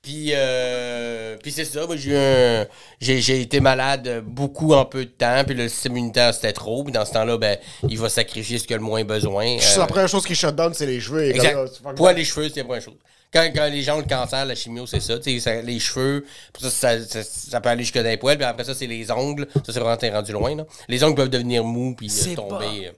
Puis, 0.02 0.30
euh, 0.34 1.36
puis 1.40 1.52
c'est 1.52 1.64
ça, 1.64 1.86
moi 1.86 1.94
j'ai 1.96 2.10
eu 2.10 2.16
un- 2.16 2.66
j'ai, 3.00 3.20
j'ai 3.20 3.40
été 3.40 3.60
malade 3.60 4.20
beaucoup 4.26 4.74
en 4.74 4.84
peu 4.84 5.04
de 5.04 5.10
temps, 5.10 5.44
puis 5.46 5.54
le 5.54 5.68
système 5.68 5.92
immunitaire 5.96 6.34
c'était 6.34 6.52
trop, 6.52 6.82
puis 6.82 6.92
dans 6.92 7.04
ce 7.04 7.12
temps-là, 7.12 7.38
ben, 7.38 7.56
il 7.88 7.96
va 8.00 8.08
sacrifier 8.08 8.58
ce 8.58 8.64
qu'il 8.64 8.74
a 8.74 8.78
le 8.78 8.84
moins 8.84 9.04
besoin. 9.04 9.58
C'est 9.60 9.76
Euh, 9.76 9.82
la 9.82 9.86
première 9.86 10.08
chose 10.08 10.26
qui 10.26 10.34
shut 10.34 10.56
down, 10.56 10.74
c'est 10.74 10.86
les 10.86 10.98
cheveux. 11.00 11.26
et 11.26 11.32
comme, 11.34 11.46
Exact. 11.46 11.94
Poil 11.94 12.16
les 12.16 12.24
cheveux, 12.24 12.48
c'est 12.48 12.56
la 12.60 12.64
première 12.64 12.82
chose. 12.82 12.96
Quand, 13.32 13.48
quand 13.54 13.66
les 13.70 13.82
gens 13.82 13.94
ont 13.96 14.00
le 14.00 14.04
cancer, 14.08 14.44
la 14.44 14.56
chimio, 14.56 14.86
c'est 14.86 14.98
ça, 15.00 15.18
tu 15.20 15.34
sais, 15.34 15.38
ça- 15.38 15.62
Les 15.62 15.78
cheveux, 15.78 16.26
ça, 16.60 16.68
ça, 16.68 17.00
ça, 17.06 17.22
ça 17.22 17.60
peut 17.60 17.68
aller 17.68 17.84
jusque 17.84 17.94
dans 17.96 18.02
les 18.02 18.16
poils. 18.16 18.36
Puis 18.36 18.44
après 18.44 18.64
ça, 18.64 18.74
c'est 18.74 18.88
les 18.88 19.08
ongles. 19.12 19.46
Ça, 19.54 19.72
c'est 19.72 19.78
vraiment 19.78 19.96
t'es 19.96 20.10
rendu 20.10 20.32
loin. 20.32 20.56
Là. 20.56 20.64
Les 20.88 21.04
ongles 21.04 21.14
peuvent 21.14 21.30
devenir 21.30 21.62
mous 21.62 21.94
puis 21.94 22.10
euh, 22.10 22.34
tomber 22.34 22.88
euh, 22.88 22.92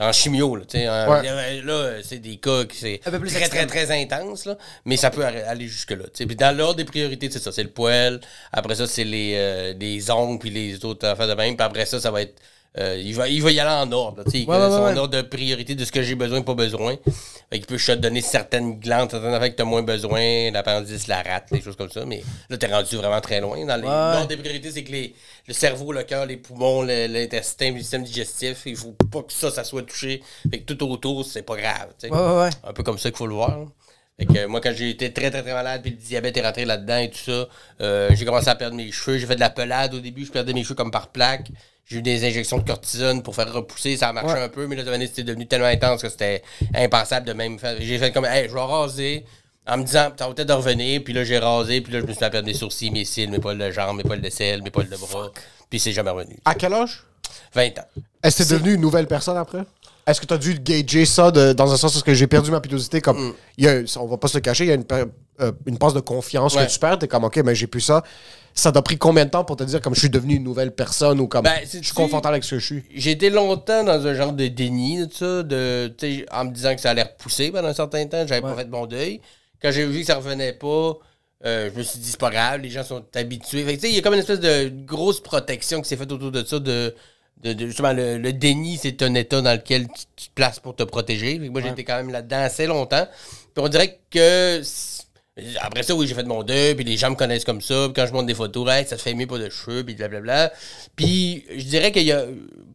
en 0.00 0.12
chimio. 0.12 0.56
Là, 0.56 0.64
tu 0.68 0.78
sais, 0.78 0.88
en- 0.88 1.10
Ouais. 1.12 1.22
euh, 1.28 1.62
là, 1.64 2.02
c'est 2.02 2.18
des 2.18 2.36
cas 2.36 2.64
qui 2.64 2.76
c'est 2.76 2.98
très, 3.04 3.48
très, 3.48 3.66
très 3.66 4.02
intense. 4.02 4.44
Là, 4.46 4.56
mais 4.84 4.96
ça 4.96 5.10
peut 5.10 5.24
aller 5.24 5.68
jusque-là. 5.68 6.04
tu 6.04 6.10
sais. 6.14 6.26
Puis 6.26 6.36
dans 6.36 6.56
l'ordre 6.56 6.76
des 6.76 6.84
priorités, 6.84 7.30
c'est 7.30 7.38
ça. 7.38 7.52
C'est 7.52 7.62
le 7.62 7.70
poil. 7.70 8.20
Après 8.52 8.74
ça, 8.74 8.86
c'est 8.86 9.04
les, 9.04 9.34
euh, 9.36 9.74
les 9.78 10.10
ongles 10.10 10.38
puis 10.38 10.50
les 10.50 10.84
autres 10.84 11.06
affaires 11.06 11.28
de 11.28 11.34
même. 11.34 11.56
Puis 11.56 11.64
après 11.64 11.86
ça, 11.86 12.00
ça 12.00 12.10
va 12.10 12.22
être... 12.22 12.34
euh, 12.78 13.00
il, 13.02 13.14
va, 13.14 13.28
il 13.28 13.40
va 13.42 13.50
y 13.52 13.60
aller 13.60 13.70
en 13.70 13.90
ordre. 13.92 14.18
là, 14.18 14.24
tu 14.24 14.38
Ouais, 14.38 14.46
ouais, 14.46 14.68
son 14.70 14.84
ouais. 14.84 14.98
ordre 14.98 15.16
de 15.16 15.22
priorité 15.22 15.74
de 15.74 15.84
ce 15.84 15.92
que 15.92 16.02
j'ai 16.02 16.14
besoin 16.14 16.42
pas 16.42 16.54
besoin. 16.54 16.96
Fait 17.50 17.58
qu'il 17.60 17.66
peut 17.66 17.76
te 17.76 17.92
donner 17.92 18.20
certaines 18.20 18.80
glandes, 18.80 19.10
certaines 19.10 19.32
affaires 19.34 19.50
que 19.50 19.56
t'as 19.56 19.64
moins 19.64 19.82
besoin, 19.82 20.50
l'appendice, 20.50 21.06
la 21.06 21.22
rate, 21.22 21.52
des 21.52 21.60
choses 21.60 21.76
comme 21.76 21.90
ça. 21.90 22.04
Mais 22.04 22.22
là, 22.50 22.56
t'es 22.56 22.66
rendu 22.66 22.96
vraiment 22.96 23.20
très 23.20 23.40
loin. 23.40 23.64
Dans. 23.64 23.76
L'ordre 23.80 24.26
des 24.26 24.36
priorités, 24.36 24.70
c'est 24.72 24.82
que 24.82 24.90
les, 24.92 25.14
le 25.46 25.54
cerveau, 25.54 25.92
le 25.92 26.02
cœur, 26.02 26.26
les 26.26 26.36
poumons, 26.36 26.82
l'intestin, 26.82 27.70
le 27.72 27.78
système 27.78 28.02
digestif, 28.02 28.62
il 28.66 28.76
faut 28.76 28.96
pas 29.12 29.22
que 29.22 29.32
ça, 29.32 29.50
ça 29.50 29.62
soit 29.62 29.82
touché. 29.82 30.22
Fait 30.50 30.58
que 30.60 30.72
tout 30.72 30.90
autour, 30.90 31.24
c'est 31.24 31.42
pas 31.42 31.56
grave. 31.56 31.88
tu 31.98 32.08
sais. 32.08 32.12
Ouais, 32.12 32.18
ouais, 32.18 32.40
ouais. 32.44 32.50
Un 32.64 32.72
peu 32.72 32.82
comme 32.82 32.98
ça 32.98 33.10
qu'il 33.10 33.18
faut 33.18 33.26
le 33.28 33.34
voir. 33.34 33.58
là. 33.58 33.64
Fait 34.18 34.26
que 34.26 34.46
moi, 34.46 34.60
quand 34.60 34.72
j'ai 34.74 34.90
été 34.90 35.12
très, 35.12 35.30
très, 35.30 35.42
très 35.42 35.52
malade, 35.52 35.82
puis 35.82 35.90
le 35.90 35.96
diabète 35.96 36.36
est 36.36 36.42
rentré 36.42 36.64
là-dedans 36.64 36.98
et 36.98 37.10
tout 37.10 37.18
ça, 37.18 37.48
euh, 37.80 38.08
j'ai 38.14 38.24
commencé 38.24 38.48
à 38.48 38.54
perdre 38.54 38.76
mes 38.76 38.92
cheveux. 38.92 39.18
J'ai 39.18 39.26
fait 39.26 39.34
de 39.34 39.40
la 39.40 39.50
pelade 39.50 39.92
au 39.94 39.98
début, 40.00 40.24
je 40.24 40.30
perdais 40.30 40.52
mes 40.52 40.62
cheveux 40.62 40.76
comme 40.76 40.92
par 40.92 41.08
plaque. 41.08 41.48
J'ai 41.86 41.98
eu 41.98 42.02
des 42.02 42.24
injections 42.26 42.58
de 42.58 42.64
cortisone 42.66 43.22
pour 43.22 43.34
faire 43.34 43.52
repousser, 43.52 43.96
ça 43.96 44.08
a 44.08 44.12
marché 44.12 44.38
un 44.38 44.48
peu, 44.48 44.66
mais 44.66 44.76
là, 44.76 44.84
c'était 45.00 45.22
devenu 45.22 45.46
tellement 45.46 45.66
intense 45.66 46.00
que 46.02 46.08
c'était 46.08 46.42
impensable 46.74 47.26
de 47.26 47.32
même 47.34 47.58
faire. 47.58 47.76
J'ai 47.78 47.98
fait 47.98 48.10
comme, 48.12 48.24
hey, 48.24 48.48
je 48.48 48.54
vais 48.54 48.60
raser. 48.60 49.24
En 49.66 49.78
me 49.78 49.84
disant, 49.84 50.10
va 50.18 50.28
peut-être 50.34 50.48
de 50.48 50.52
revenir, 50.52 51.02
puis 51.02 51.14
là, 51.14 51.24
j'ai 51.24 51.38
rasé, 51.38 51.80
puis 51.80 51.90
là, 51.92 52.00
je 52.00 52.04
me 52.04 52.10
suis 52.12 52.18
fait 52.18 52.28
perdre 52.30 52.46
mes 52.46 52.52
sourcils, 52.54 52.90
mes 52.90 53.04
cils, 53.06 53.30
mes 53.30 53.38
poils 53.38 53.56
de 53.56 53.70
jambes, 53.70 53.96
mes 53.96 54.02
poils 54.02 54.20
de 54.20 54.28
selle, 54.28 54.62
mes 54.62 54.70
poils 54.70 54.88
de 54.90 54.96
bras, 54.96 55.30
puis 55.70 55.78
c'est 55.80 55.92
jamais 55.92 56.10
revenu. 56.10 56.36
À 56.44 56.54
quel 56.54 56.74
âge? 56.74 57.02
20 57.54 57.78
ans. 57.78 57.84
Est-ce 58.22 58.42
que 58.42 58.48
t'es 58.48 58.54
devenu 58.54 58.74
une 58.74 58.82
nouvelle 58.82 59.06
personne 59.06 59.38
après? 59.38 59.62
Est-ce 60.06 60.20
que 60.20 60.26
t'as 60.26 60.36
dû 60.36 60.58
gager 60.60 61.06
ça 61.06 61.30
de- 61.30 61.54
dans 61.54 61.72
un 61.72 61.78
sens 61.78 61.96
où 61.96 62.02
que 62.02 62.12
j'ai 62.12 62.26
perdu 62.26 62.50
ma 62.50 62.60
pilosité? 62.60 63.00
Comme, 63.00 63.28
Mm. 63.28 63.34
y 63.56 63.68
a, 63.68 63.80
on 64.00 64.06
va 64.06 64.18
pas 64.18 64.28
se 64.28 64.36
le 64.36 64.42
cacher, 64.42 64.64
il 64.64 64.68
y 64.68 64.70
a 64.70 64.74
une, 64.74 64.84
euh, 65.40 65.52
une 65.66 65.78
passe 65.78 65.94
de 65.94 66.00
confiance 66.00 66.54
Ouais. 66.54 66.66
que 66.66 66.70
tu 66.70 66.78
perds. 66.78 66.98
T'es 66.98 67.08
comme, 67.08 67.24
OK, 67.24 67.36
mais 67.44 67.54
j'ai 67.54 67.66
plus 67.66 67.80
ça. 67.80 68.02
Ça 68.56 68.70
t'a 68.70 68.82
pris 68.82 68.96
combien 68.98 69.24
de 69.24 69.30
temps 69.30 69.44
pour 69.44 69.56
te 69.56 69.64
dire 69.64 69.80
comme 69.80 69.94
je 69.96 70.00
suis 70.00 70.10
devenu 70.10 70.36
une 70.36 70.44
nouvelle 70.44 70.72
personne 70.72 71.18
ou 71.18 71.26
comme 71.26 71.42
Ben, 71.42 71.58
je 71.64 71.78
suis 71.82 71.92
confortable 71.92 72.34
avec 72.34 72.44
ce 72.44 72.50
que 72.54 72.58
je 72.60 72.64
suis? 72.66 72.84
J'ai 72.94 73.10
été 73.10 73.28
longtemps 73.28 73.82
dans 73.82 74.06
un 74.06 74.14
genre 74.14 74.32
de 74.32 74.46
déni 74.46 75.04
de 75.06 75.12
ça, 75.12 75.42
de, 75.42 75.92
en 76.30 76.44
me 76.44 76.50
disant 76.52 76.74
que 76.76 76.80
ça 76.80 76.90
allait 76.90 77.02
repousser 77.02 77.50
pendant 77.50 77.66
un 77.68 77.74
certain 77.74 78.06
temps. 78.06 78.24
J'avais 78.26 78.42
pas 78.42 78.54
fait 78.54 78.68
mon 78.68 78.86
deuil. 78.86 79.20
Quand 79.60 79.72
j'ai 79.72 79.84
vu 79.86 80.00
que 80.00 80.06
ça 80.06 80.14
revenait 80.16 80.52
pas, 80.52 80.92
euh, 81.44 81.68
je 81.72 81.78
me 81.78 81.82
suis 81.82 81.98
dit, 81.98 82.10
c'est 82.10 82.20
pas 82.20 82.30
grave, 82.30 82.60
les 82.60 82.70
gens 82.70 82.84
sont 82.84 83.04
habitués. 83.16 83.64
Fait 83.64 83.74
il 83.88 83.94
y 83.96 83.98
a 83.98 84.02
comme 84.02 84.14
une 84.14 84.20
espèce 84.20 84.38
de 84.40 84.70
grosse 84.86 85.20
protection 85.20 85.82
qui 85.82 85.88
s'est 85.88 85.96
faite 85.96 86.12
autour 86.12 86.30
de 86.30 86.44
ça. 86.44 86.60
De, 86.60 86.94
de, 87.42 87.52
de- 87.54 87.66
justement, 87.66 87.92
le, 87.92 88.18
le 88.18 88.32
déni, 88.32 88.78
c'est 88.80 89.02
un 89.02 89.14
état 89.14 89.40
dans 89.42 89.52
lequel 89.52 89.88
tu, 89.88 90.04
tu 90.14 90.28
te 90.28 90.34
places 90.34 90.60
pour 90.60 90.76
te 90.76 90.84
protéger. 90.84 91.40
Fait 91.40 91.46
que 91.46 91.50
moi, 91.52 91.60
été 91.60 91.82
quand 91.82 91.96
même 91.96 92.10
là-dedans 92.10 92.38
assez 92.42 92.66
longtemps. 92.68 93.06
Puis 93.52 93.64
on 93.64 93.68
dirait 93.68 93.98
que. 94.10 94.62
Après 95.60 95.82
ça, 95.82 95.94
oui, 95.96 96.06
j'ai 96.06 96.14
fait 96.14 96.22
mon 96.22 96.44
deuil, 96.44 96.76
puis 96.76 96.84
les 96.84 96.96
gens 96.96 97.10
me 97.10 97.16
connaissent 97.16 97.44
comme 97.44 97.60
ça. 97.60 97.86
Puis 97.86 97.94
quand 97.94 98.06
je 98.06 98.12
montre 98.12 98.26
des 98.26 98.34
photos, 98.34 98.70
hey, 98.70 98.86
ça 98.86 98.96
te 98.96 99.02
fait 99.02 99.14
mieux 99.14 99.26
pas 99.26 99.38
de 99.38 99.50
cheveux, 99.50 99.82
puis 99.84 99.94
blablabla. 99.94 100.52
Puis 100.94 101.44
je 101.56 101.64
dirais 101.64 101.90
qu'il 101.90 102.04
y 102.04 102.12
a 102.12 102.24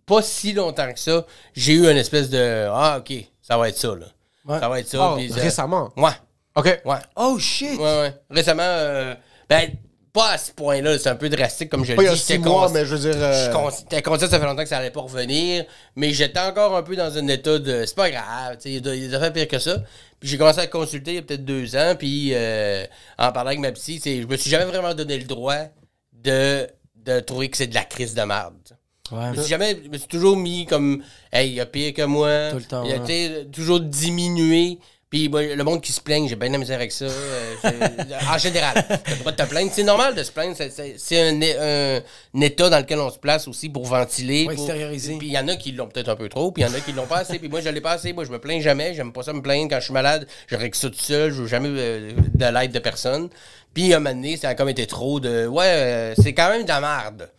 pas 0.05 0.21
si 0.21 0.51
longtemps 0.51 0.91
que 0.91 0.99
ça, 0.99 1.25
j'ai 1.53 1.73
eu 1.73 1.89
une 1.89 1.95
espèce 1.97 2.29
de 2.29 2.67
Ah, 2.69 2.97
ok, 2.99 3.13
ça 3.41 3.57
va 3.57 3.69
être 3.69 3.77
ça, 3.77 3.95
là. 3.95 4.07
Ouais. 4.45 4.59
Ça 4.59 4.67
va 4.67 4.79
être 4.79 4.87
ça. 4.87 4.97
Oh, 5.15 5.19
ça- 5.29 5.35
récemment? 5.41 5.89
Ouais, 5.95 6.11
OK. 6.55 6.81
ouais, 6.83 6.97
Oh 7.15 7.37
shit! 7.39 7.77
ouais, 7.79 7.99
ouais. 8.01 8.13
Récemment, 8.29 8.63
euh, 8.65 9.15
ben, 9.47 9.69
pas 10.13 10.31
à 10.31 10.37
ce 10.37 10.51
point-là, 10.51 10.97
c'est 10.97 11.09
un 11.09 11.15
peu 11.15 11.29
drastique 11.29 11.69
comme 11.69 11.85
je 11.85 11.93
Pas 11.93 12.01
il 12.01 12.05
y 12.05 12.07
le 12.07 12.11
a 12.11 12.15
dis. 12.15 12.19
six 12.21 12.33
j'étais 12.33 12.49
mois, 12.49 12.67
consci- 12.67 12.73
mais 12.73 12.85
je 12.85 12.95
veux 12.95 12.99
dire. 12.99 13.13
je 13.13 13.17
euh, 13.19 13.69
J'étais 13.79 14.01
conscient 14.01 14.25
que 14.27 14.31
ça 14.31 14.39
fait 14.39 14.45
longtemps 14.45 14.63
que 14.63 14.69
ça 14.69 14.77
allait 14.77 14.89
pas 14.91 15.01
revenir, 15.01 15.65
mais 15.95 16.11
j'étais 16.13 16.39
encore 16.39 16.75
un 16.75 16.83
peu 16.83 16.95
dans 16.95 17.15
un 17.17 17.27
état 17.27 17.59
de 17.59 17.85
c'est 17.85 17.95
pas 17.95 18.09
grave, 18.09 18.55
tu 18.57 18.63
sais, 18.63 18.69
il 18.69 18.73
y 18.75 18.77
a 18.77 18.81
de- 18.81 18.95
il 18.95 19.01
y 19.03 19.05
a 19.05 19.07
des 19.09 19.13
affaires 19.15 19.33
pires 19.33 19.47
que 19.47 19.59
ça. 19.59 19.77
Puis 20.19 20.27
j'ai 20.29 20.37
commencé 20.37 20.59
à 20.59 20.67
consulter 20.67 21.11
il 21.11 21.15
y 21.15 21.19
a 21.19 21.21
peut-être 21.21 21.45
deux 21.45 21.75
ans, 21.75 21.95
puis 21.97 22.31
euh, 22.33 22.85
en 23.17 23.31
parlant 23.31 23.49
avec 23.49 23.59
ma 23.59 23.71
psy, 23.71 23.99
c'est- 24.03 24.21
je 24.21 24.27
me 24.27 24.35
suis 24.35 24.49
jamais 24.49 24.65
vraiment 24.65 24.93
donné 24.93 25.17
le 25.17 25.25
droit 25.25 25.55
de, 26.13 26.67
de 26.95 27.19
trouver 27.21 27.49
que 27.49 27.57
c'est 27.57 27.67
de 27.67 27.75
la 27.75 27.83
crise 27.85 28.13
de 28.15 28.21
merde. 28.23 28.53
Ouais. 29.11 29.19
Je 29.33 29.37
me 29.37 29.41
suis 29.41 29.49
jamais, 29.49 29.79
je 29.83 29.89
me 29.89 29.97
suis 29.97 30.07
toujours 30.07 30.37
mis 30.37 30.65
comme, 30.67 31.03
hey, 31.33 31.49
il 31.49 31.55
y 31.55 31.59
a 31.61 31.65
pire 31.65 31.93
que 31.93 32.03
moi. 32.03 32.49
Tout 32.51 32.57
le 32.57 32.63
temps, 32.63 32.83
Il 32.83 32.91
y 32.91 32.93
a, 32.93 32.99
ouais. 33.01 33.45
toujours 33.51 33.79
diminué. 33.79 34.79
Puis 35.09 35.27
moi, 35.27 35.41
le 35.41 35.63
monde 35.63 35.81
qui 35.81 35.91
se 35.91 35.99
plaigne, 36.01 36.27
j'ai 36.27 36.35
bien 36.35 36.49
de 36.49 36.53
la 36.53 36.59
misère 36.59 36.75
avec 36.75 36.91
ça. 36.91 37.05
euh, 37.05 37.55
en 38.31 38.37
général, 38.37 38.73
t'as 38.87 39.11
le 39.11 39.17
droit 39.19 39.31
de 39.31 39.37
te 39.43 39.49
plaindre. 39.49 39.71
C'est 39.73 39.83
normal 39.83 40.13
de 40.13 40.21
se 40.21 40.31
plaindre. 40.31 40.55
c'est- 40.55 40.69
C'est 40.69 40.95
c'est 40.97 41.19
un, 41.29 41.41
un- 41.41 42.01
un 42.35 42.41
état 42.41 42.69
dans 42.69 42.77
lequel 42.77 42.99
on 42.99 43.09
se 43.09 43.17
place 43.17 43.47
aussi 43.47 43.69
pour 43.69 43.85
ventiler. 43.85 44.43
Pour 44.43 44.51
extérioriser. 44.53 45.17
Puis 45.17 45.27
il 45.27 45.33
y 45.33 45.39
en 45.39 45.47
a 45.47 45.55
qui 45.55 45.71
l'ont 45.71 45.87
peut-être 45.87 46.09
un 46.09 46.15
peu 46.15 46.29
trop, 46.29 46.51
puis 46.51 46.61
il 46.63 46.67
y 46.67 46.69
en 46.69 46.73
a 46.75 46.79
qui 46.79 46.91
l'ont 46.91 47.07
pas 47.07 47.17
assez. 47.19 47.39
Puis 47.39 47.49
moi, 47.49 47.59
je 47.61 47.69
l'ai 47.69 47.81
pas 47.81 47.93
assez. 47.93 48.13
Moi, 48.13 48.23
je 48.23 48.31
me 48.31 48.39
plains 48.39 48.61
jamais. 48.61 48.93
J'aime 48.93 49.11
pas 49.11 49.23
ça 49.23 49.33
me 49.33 49.41
plaindre. 49.41 49.69
Quand 49.71 49.79
je 49.79 49.85
suis 49.85 49.93
malade, 49.93 50.27
je 50.47 50.55
règle 50.55 50.75
ça 50.75 50.89
tout 50.89 50.99
seul. 50.99 51.31
Je 51.31 51.41
veux 51.41 51.47
jamais 51.47 51.69
euh, 51.71 52.11
de 52.35 52.45
l'aide 52.45 52.71
de 52.71 52.79
personne. 52.79 53.29
Puis 53.73 53.93
à 53.93 53.97
un 53.97 53.99
moment 53.99 54.13
donné, 54.15 54.37
ça 54.37 54.49
a 54.49 54.53
comme 54.55 54.69
été 54.69 54.85
trop 54.85 55.19
de. 55.19 55.47
Ouais, 55.47 55.65
euh, 55.65 56.13
c'est 56.21 56.33
quand 56.33 56.49
même 56.49 56.63
de 56.63 56.67
la 56.67 56.81
merde 56.81 57.29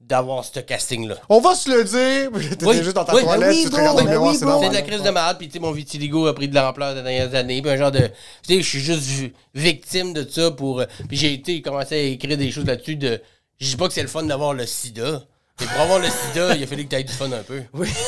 d'avoir 0.00 0.44
ce 0.44 0.60
casting-là. 0.60 1.16
On 1.28 1.40
va 1.40 1.54
se 1.54 1.68
le 1.70 1.84
dire. 1.84 2.30
T'étais 2.50 2.64
Oui, 2.66 2.76
juste 2.82 2.94
dans 2.96 3.04
ta 3.04 3.14
oui, 3.14 3.22
toilette, 3.24 3.50
oui, 3.50 3.64
tu 3.64 3.70
te 3.70 3.76
le 3.76 3.82
ben 3.96 4.08
miroir, 4.10 4.30
oui, 4.32 4.36
c'est 4.38 4.44
normal. 4.46 4.70
de 4.70 4.74
la 4.74 4.82
crise 4.82 5.02
de 5.02 5.10
malade, 5.10 5.36
puis 5.38 5.48
tu 5.48 5.54
sais, 5.54 5.58
mon 5.58 5.72
vitiligo 5.72 6.26
a 6.26 6.34
pris 6.34 6.48
de 6.48 6.54
l'ampleur 6.54 6.94
des 6.94 7.02
dernières 7.02 7.34
années, 7.34 7.60
puis 7.60 7.70
un 7.70 7.76
genre 7.76 7.90
de... 7.90 7.98
Tu 8.46 8.54
sais, 8.54 8.62
je 8.62 8.68
suis 8.68 8.80
juste 8.80 9.02
vi- 9.02 9.32
victime 9.54 10.12
de 10.12 10.26
ça 10.28 10.50
pour... 10.50 10.80
euh, 10.80 10.86
Puis 11.08 11.16
j'ai 11.16 11.32
été 11.34 11.60
commencé 11.62 11.94
à 11.94 11.98
écrire 12.02 12.38
des 12.38 12.50
choses 12.50 12.64
là-dessus 12.66 12.96
de... 12.96 13.20
Je 13.60 13.66
dis 13.70 13.76
pas 13.76 13.88
que 13.88 13.94
c'est 13.94 14.02
le 14.02 14.08
fun 14.08 14.22
d'avoir 14.22 14.54
le 14.54 14.64
sida, 14.66 15.24
mais 15.60 15.66
pour 15.66 15.80
avoir 15.80 15.98
le 15.98 16.06
sida, 16.08 16.54
il 16.56 16.62
a 16.62 16.66
fallu 16.66 16.84
que 16.84 16.90
tu 16.90 16.96
aies 16.96 17.04
du 17.04 17.12
fun 17.12 17.30
un 17.32 17.42
peu. 17.42 17.62
Oui. 17.74 17.88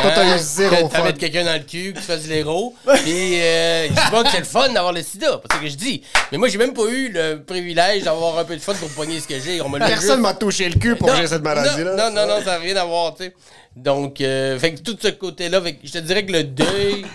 Toi, 0.00 0.10
t'as 0.14 0.34
eu 0.36 0.38
zéro 0.42 0.88
fun. 0.88 1.04
mettre 1.04 1.18
quelqu'un 1.18 1.44
dans 1.44 1.52
le 1.52 1.64
cul, 1.64 1.92
que 1.92 1.98
tu 1.98 2.04
fasses 2.04 2.26
l'héros. 2.26 2.74
Puis, 3.02 3.40
euh, 3.40 3.88
je 3.88 3.92
dis 3.92 4.10
pas 4.10 4.24
que 4.24 4.30
c'est 4.30 4.38
le 4.38 4.44
fun 4.44 4.68
d'avoir 4.70 4.92
le 4.92 5.02
sida, 5.02 5.40
c'est 5.50 5.56
ce 5.56 5.62
que 5.62 5.68
je 5.68 5.76
dis. 5.76 6.02
Mais 6.30 6.38
moi, 6.38 6.48
j'ai 6.48 6.58
même 6.58 6.72
pas 6.74 6.86
eu 6.88 7.10
le 7.12 7.42
privilège 7.44 8.04
d'avoir 8.04 8.38
un 8.38 8.44
peu 8.44 8.56
de 8.56 8.60
fun 8.60 8.74
pour 8.74 8.88
pogner 8.90 9.20
ce 9.20 9.28
que 9.28 9.38
j'ai. 9.38 9.60
On 9.60 9.68
me 9.68 9.78
Personne 9.78 10.20
m'a 10.20 10.34
touché 10.34 10.68
le 10.68 10.78
cul 10.78 10.96
pour 10.96 11.08
que 11.08 11.16
j'ai 11.16 11.26
cette 11.26 11.42
maladie-là. 11.42 11.94
non, 11.96 12.10
non, 12.10 12.26
non, 12.26 12.38
non, 12.38 12.44
ça 12.44 12.52
n'a 12.52 12.58
rien 12.58 12.76
à 12.76 12.84
voir, 12.84 13.14
tu 13.14 13.24
sais. 13.24 13.34
Donc, 13.76 14.20
euh, 14.20 14.58
fait 14.58 14.74
que 14.74 14.80
tout 14.80 14.96
ce 15.00 15.08
côté-là, 15.08 15.60
fait 15.62 15.74
que 15.74 15.86
je 15.86 15.92
te 15.92 15.98
dirais 15.98 16.24
que 16.26 16.32
le 16.32 16.44
deuil, 16.44 17.06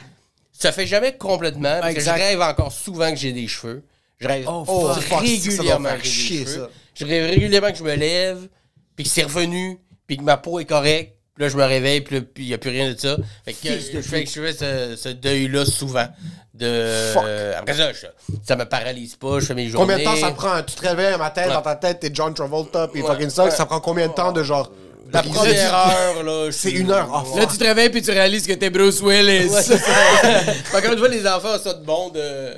ça 0.51 0.71
fait 0.71 0.88
jamais 0.88 1.13
complètement. 1.13 1.80
Parce 1.82 1.93
que 1.93 2.01
je 2.01 2.09
rêve 2.09 2.41
encore 2.41 2.71
souvent 2.71 3.11
que 3.11 3.17
j'ai 3.17 3.32
des 3.32 3.47
cheveux. 3.47 3.84
Je 4.19 4.28
rêve 4.28 4.45
Oh, 4.47 4.63
Oh, 4.67 4.91
régulièrement 5.17 5.89
ça 5.89 5.95
doit 5.95 6.01
que 6.01 6.07
chier, 6.07 6.45
cheveux. 6.45 6.61
ça. 6.63 6.69
Je 6.99 7.05
rêve 7.05 7.30
régulièrement 7.30 7.71
que 7.71 7.78
je 7.78 7.84
me 7.84 7.93
lève, 7.95 8.47
puis 8.95 9.03
que 9.03 9.11
c'est 9.11 9.21
revenu, 9.23 9.78
puis 10.07 10.17
que 10.17 10.23
ma 10.23 10.38
peau 10.38 10.59
est 10.59 10.65
correcte. 10.65 11.13
Puis 11.38 11.44
là, 11.46 11.50
je 11.50 11.56
me 11.58 11.64
réveille, 11.64 12.02
puis 12.02 12.24
il 12.38 12.46
n'y 12.48 12.54
a 12.56 12.58
plus 12.58 12.72
rien 12.72 12.92
de 12.92 13.00
ça. 13.00 13.16
Fait 13.46 13.54
que, 13.54 13.70
je 13.94 14.02
fais 14.02 14.24
que 14.24 14.30
je 14.30 14.42
fais 14.42 14.54
ce, 14.54 14.96
ce 14.96 15.10
deuil-là 15.10 15.66
souvent. 15.66 16.08
De, 16.54 17.12
Fuck. 17.14 17.24
euh, 17.26 17.54
après 17.60 17.76
ça, 17.76 17.94
je- 17.94 18.08
ça 18.48 18.56
me 18.56 18.66
paralyse 18.66 19.16
pas, 19.16 19.40
je 19.40 19.46
fais 19.46 19.54
mes 19.54 19.68
journées. 19.68 19.94
Combien 19.94 20.00
de 20.00 20.04
temps 20.04 20.20
ça 20.20 20.32
prend? 20.32 20.64
Tu 20.64 20.74
te 20.76 20.82
réveilles 20.88 21.14
un 21.14 21.18
matin, 21.18 21.44
Ouais. 21.48 21.54
dans 21.54 21.62
ta 21.62 21.76
tête, 21.76 22.00
t'es 22.00 22.10
John 22.12 22.34
Travolta, 22.34 22.88
puis 22.88 23.02
Ouais, 23.04 23.08
fucking 23.08 23.30
ça. 23.30 23.44
ouais. 23.46 23.52
Ça 23.52 23.68
prend 23.68 23.80
combien 23.80 24.08
de 24.08 24.14
temps 24.14 24.32
de 24.32 24.42
genre 24.42 24.72
La 25.14 25.22
première 25.22 25.74
heure, 25.74 26.24
là. 26.24 26.50
C'est 26.52 26.72
une 26.72 26.90
heure. 26.92 27.08
Oh, 27.32 27.38
Là, 27.38 27.46
tu 27.46 27.58
te 27.60 27.64
réveilles 27.64 27.90
puis 27.92 28.02
tu 28.02 28.10
réalises 28.12 28.48
que 28.48 28.54
t'es 28.54 28.70
Bruce 28.72 29.00
Willis. 29.02 29.48
Que, 29.50 30.90
tu 30.92 30.96
vois, 30.98 31.08
les 31.10 31.28
enfants 31.28 31.56
ont 31.56 31.60
ça 31.60 31.74
de 31.76 31.86
bon 31.86 32.10
de, 32.10 32.56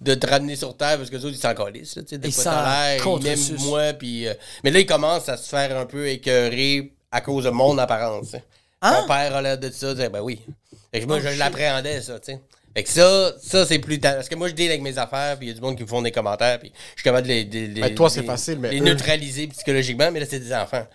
de 0.00 0.14
te 0.14 0.26
ramener 0.26 0.54
sur 0.56 0.76
terre 0.76 0.96
parce 0.98 1.10
que 1.10 1.16
les 1.16 1.24
autres, 1.24 1.34
ils 1.36 1.40
s'en 1.40 1.52
calissent, 1.54 1.96
là, 1.96 2.02
tu 2.02 2.08
sais, 2.10 2.18
de 2.18 2.26
Ils 2.26 2.32
s'en 2.32 2.52
l'air, 2.52 2.96
ils 2.96 3.02
contre-sucent. 3.02 3.50
m'aiment 3.52 3.62
moi, 3.68 3.92
puis... 3.94 4.28
euh, 4.28 4.34
mais 4.64 4.70
là, 4.70 4.78
ils 4.78 4.86
commencent 4.86 5.28
à 5.28 5.36
se 5.36 5.48
faire 5.48 5.76
un 5.76 5.84
peu 5.86 6.08
écœurer 6.08 6.92
à 7.12 7.20
cause 7.20 7.44
de 7.44 7.50
mon 7.50 7.76
apparence. 7.78 8.34
hein. 8.34 8.40
Hein? 8.82 9.00
Mon 9.02 9.06
père 9.08 9.36
a 9.36 9.42
l'air 9.42 9.58
de 9.58 9.70
ça, 9.70 9.92
tu 9.94 10.00
sais, 10.00 10.08
ben 10.08 10.20
oui. 10.20 10.40
Fait 10.92 11.00
que 11.00 11.06
moi, 11.06 11.20
je 11.20 11.28
l'appréhendais, 11.38 12.00
ça, 12.00 12.18
tu 12.18 12.32
sais. 12.32 12.40
Fait 12.74 12.84
que 12.84 12.88
ça, 12.88 13.32
ça 13.42 13.66
c'est 13.66 13.80
plus... 13.80 13.98
ta- 13.98 14.12
Parce 14.12 14.28
que 14.28 14.36
moi, 14.36 14.48
je 14.48 14.54
deal 14.54 14.68
avec 14.70 14.80
mes 14.80 14.96
affaires, 14.96 15.36
puis 15.36 15.46
il 15.46 15.50
y 15.50 15.52
a 15.52 15.54
du 15.54 15.60
monde 15.60 15.76
qui 15.76 15.82
me 15.82 15.88
font 15.88 16.02
des 16.02 16.12
commentaires, 16.12 16.58
puis 16.60 16.72
je 16.94 17.00
suis 17.00 17.04
capable 17.04 17.26
de 17.26 17.32
les... 17.32 17.44
de 17.44 17.80
les- 17.80 17.94
toi, 17.96 18.08
c'est 18.08 18.20
les- 18.20 18.26
facile, 18.28 18.58
mais 18.60 18.70
Les 18.70 18.78
eux- 18.80 18.84
neutraliser 18.84 19.48
psychologiquement, 19.48 20.10
mais 20.12 20.20
là, 20.20 20.26
c'est 20.30 20.38
des 20.38 20.54
enfants. 20.54 20.86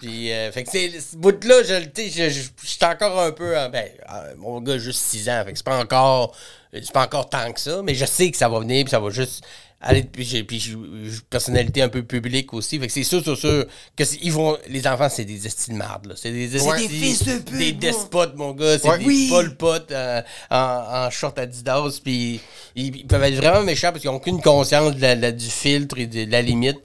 Puis, 0.00 0.32
euh, 0.32 0.52
fait 0.52 0.62
que 0.64 0.70
c'est... 0.70 0.88
Ce 1.00 1.16
bout-là, 1.16 1.62
je 1.64 1.74
le... 1.74 1.86
je- 1.96 2.28
je 2.30 2.40
je 2.62 2.66
suis 2.66 2.84
encore 2.84 3.20
un 3.20 3.32
peu... 3.32 3.58
en- 3.58 3.68
Ben, 3.68 3.88
euh, 4.12 4.34
mon 4.38 4.60
gars 4.60 4.74
a 4.74 4.78
juste 4.78 5.00
6 5.02 5.28
ans, 5.28 5.42
fait 5.44 5.52
que 5.52 5.58
c'est 5.58 5.66
pas 5.66 5.78
encore... 5.80 6.34
C'est 6.72 6.92
pas 6.92 7.04
encore 7.04 7.28
tant 7.28 7.52
que 7.52 7.60
ça, 7.60 7.82
mais 7.82 7.94
je 7.94 8.04
sais 8.06 8.30
que 8.30 8.36
ça 8.36 8.48
va 8.48 8.60
venir, 8.60 8.84
puis 8.84 8.90
ça 8.92 9.00
va 9.00 9.10
juste... 9.10 9.44
Aller, 9.88 10.02
puis 10.02 10.24
j'ai 10.24 10.42
puis 10.44 10.58
une 10.72 11.10
personnalité 11.30 11.80
un 11.82 11.88
peu 11.88 12.02
publique 12.02 12.52
aussi. 12.52 12.78
Fait 12.78 12.86
que 12.88 12.92
c'est 12.92 13.04
sûr, 13.04 13.22
sûr, 13.22 13.36
sûr 13.38 13.64
que 13.96 14.02
ils 14.22 14.32
vont. 14.32 14.58
Les 14.68 14.86
enfants, 14.86 15.08
c'est 15.08 15.24
des 15.24 15.46
estis 15.46 15.70
de 15.70 15.76
marde, 15.76 16.06
là. 16.06 16.14
C'est 16.16 16.30
des 16.32 16.48
des 16.48 16.58
estis- 16.58 16.88
fils 16.88 17.24
de 17.24 17.38
pute, 17.38 17.56
Des 17.58 17.72
despotes, 17.72 18.34
mon 18.36 18.52
gars. 18.52 18.78
C'est 18.78 18.88
Ouais. 18.88 18.98
des 18.98 19.04
Oui. 19.04 19.26
Paul 19.30 19.56
euh, 19.92 20.22
en, 20.50 20.56
en 21.06 21.10
short 21.10 21.38
Adidas. 21.38 22.00
Puis 22.02 22.40
ils, 22.74 22.96
ils 22.96 23.06
peuvent 23.06 23.22
être 23.22 23.36
vraiment 23.36 23.62
méchants 23.62 23.88
parce 23.90 24.00
qu'ils 24.00 24.10
n'ont 24.10 24.16
aucune 24.16 24.40
conscience 24.42 24.94
de 24.96 25.00
la- 25.00 25.14
la- 25.14 25.32
du 25.32 25.46
filtre 25.48 25.98
et 25.98 26.06
de, 26.06 26.30
la 26.30 26.42
limite. 26.42 26.78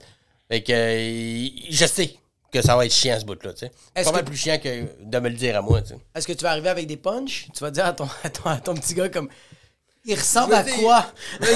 Fait 0.50 0.62
que 0.62 0.72
euh, 0.72 1.48
je 1.70 1.86
sais 1.86 2.14
que 2.52 2.60
ça 2.62 2.76
va 2.76 2.84
être 2.86 2.92
chiant 2.94 3.18
ce 3.18 3.24
bout-là. 3.24 3.52
C'est 3.56 3.70
pas 4.04 4.12
mal 4.12 4.24
plus 4.24 4.36
chiant 4.36 4.58
que 4.58 4.84
de 5.02 5.18
me 5.18 5.28
le 5.30 5.34
dire 5.34 5.56
à 5.56 5.62
moi. 5.62 5.80
Est-ce 6.14 6.26
que 6.26 6.32
tu 6.34 6.42
vas 6.44 6.50
arriver 6.50 6.68
avec 6.68 6.86
des 6.86 6.98
punchs? 6.98 7.46
Tu 7.54 7.60
vas 7.64 7.70
dire 7.70 7.86
à 7.86 7.92
ton, 7.94 8.06
à 8.22 8.28
ton, 8.30 8.44
à 8.50 8.56
ton 8.58 8.74
petit 8.74 8.94
gars 8.94 9.08
comme. 9.08 9.28
Il 10.04 10.14
ressemble 10.16 10.54
à 10.54 10.64
quoi? 10.64 11.06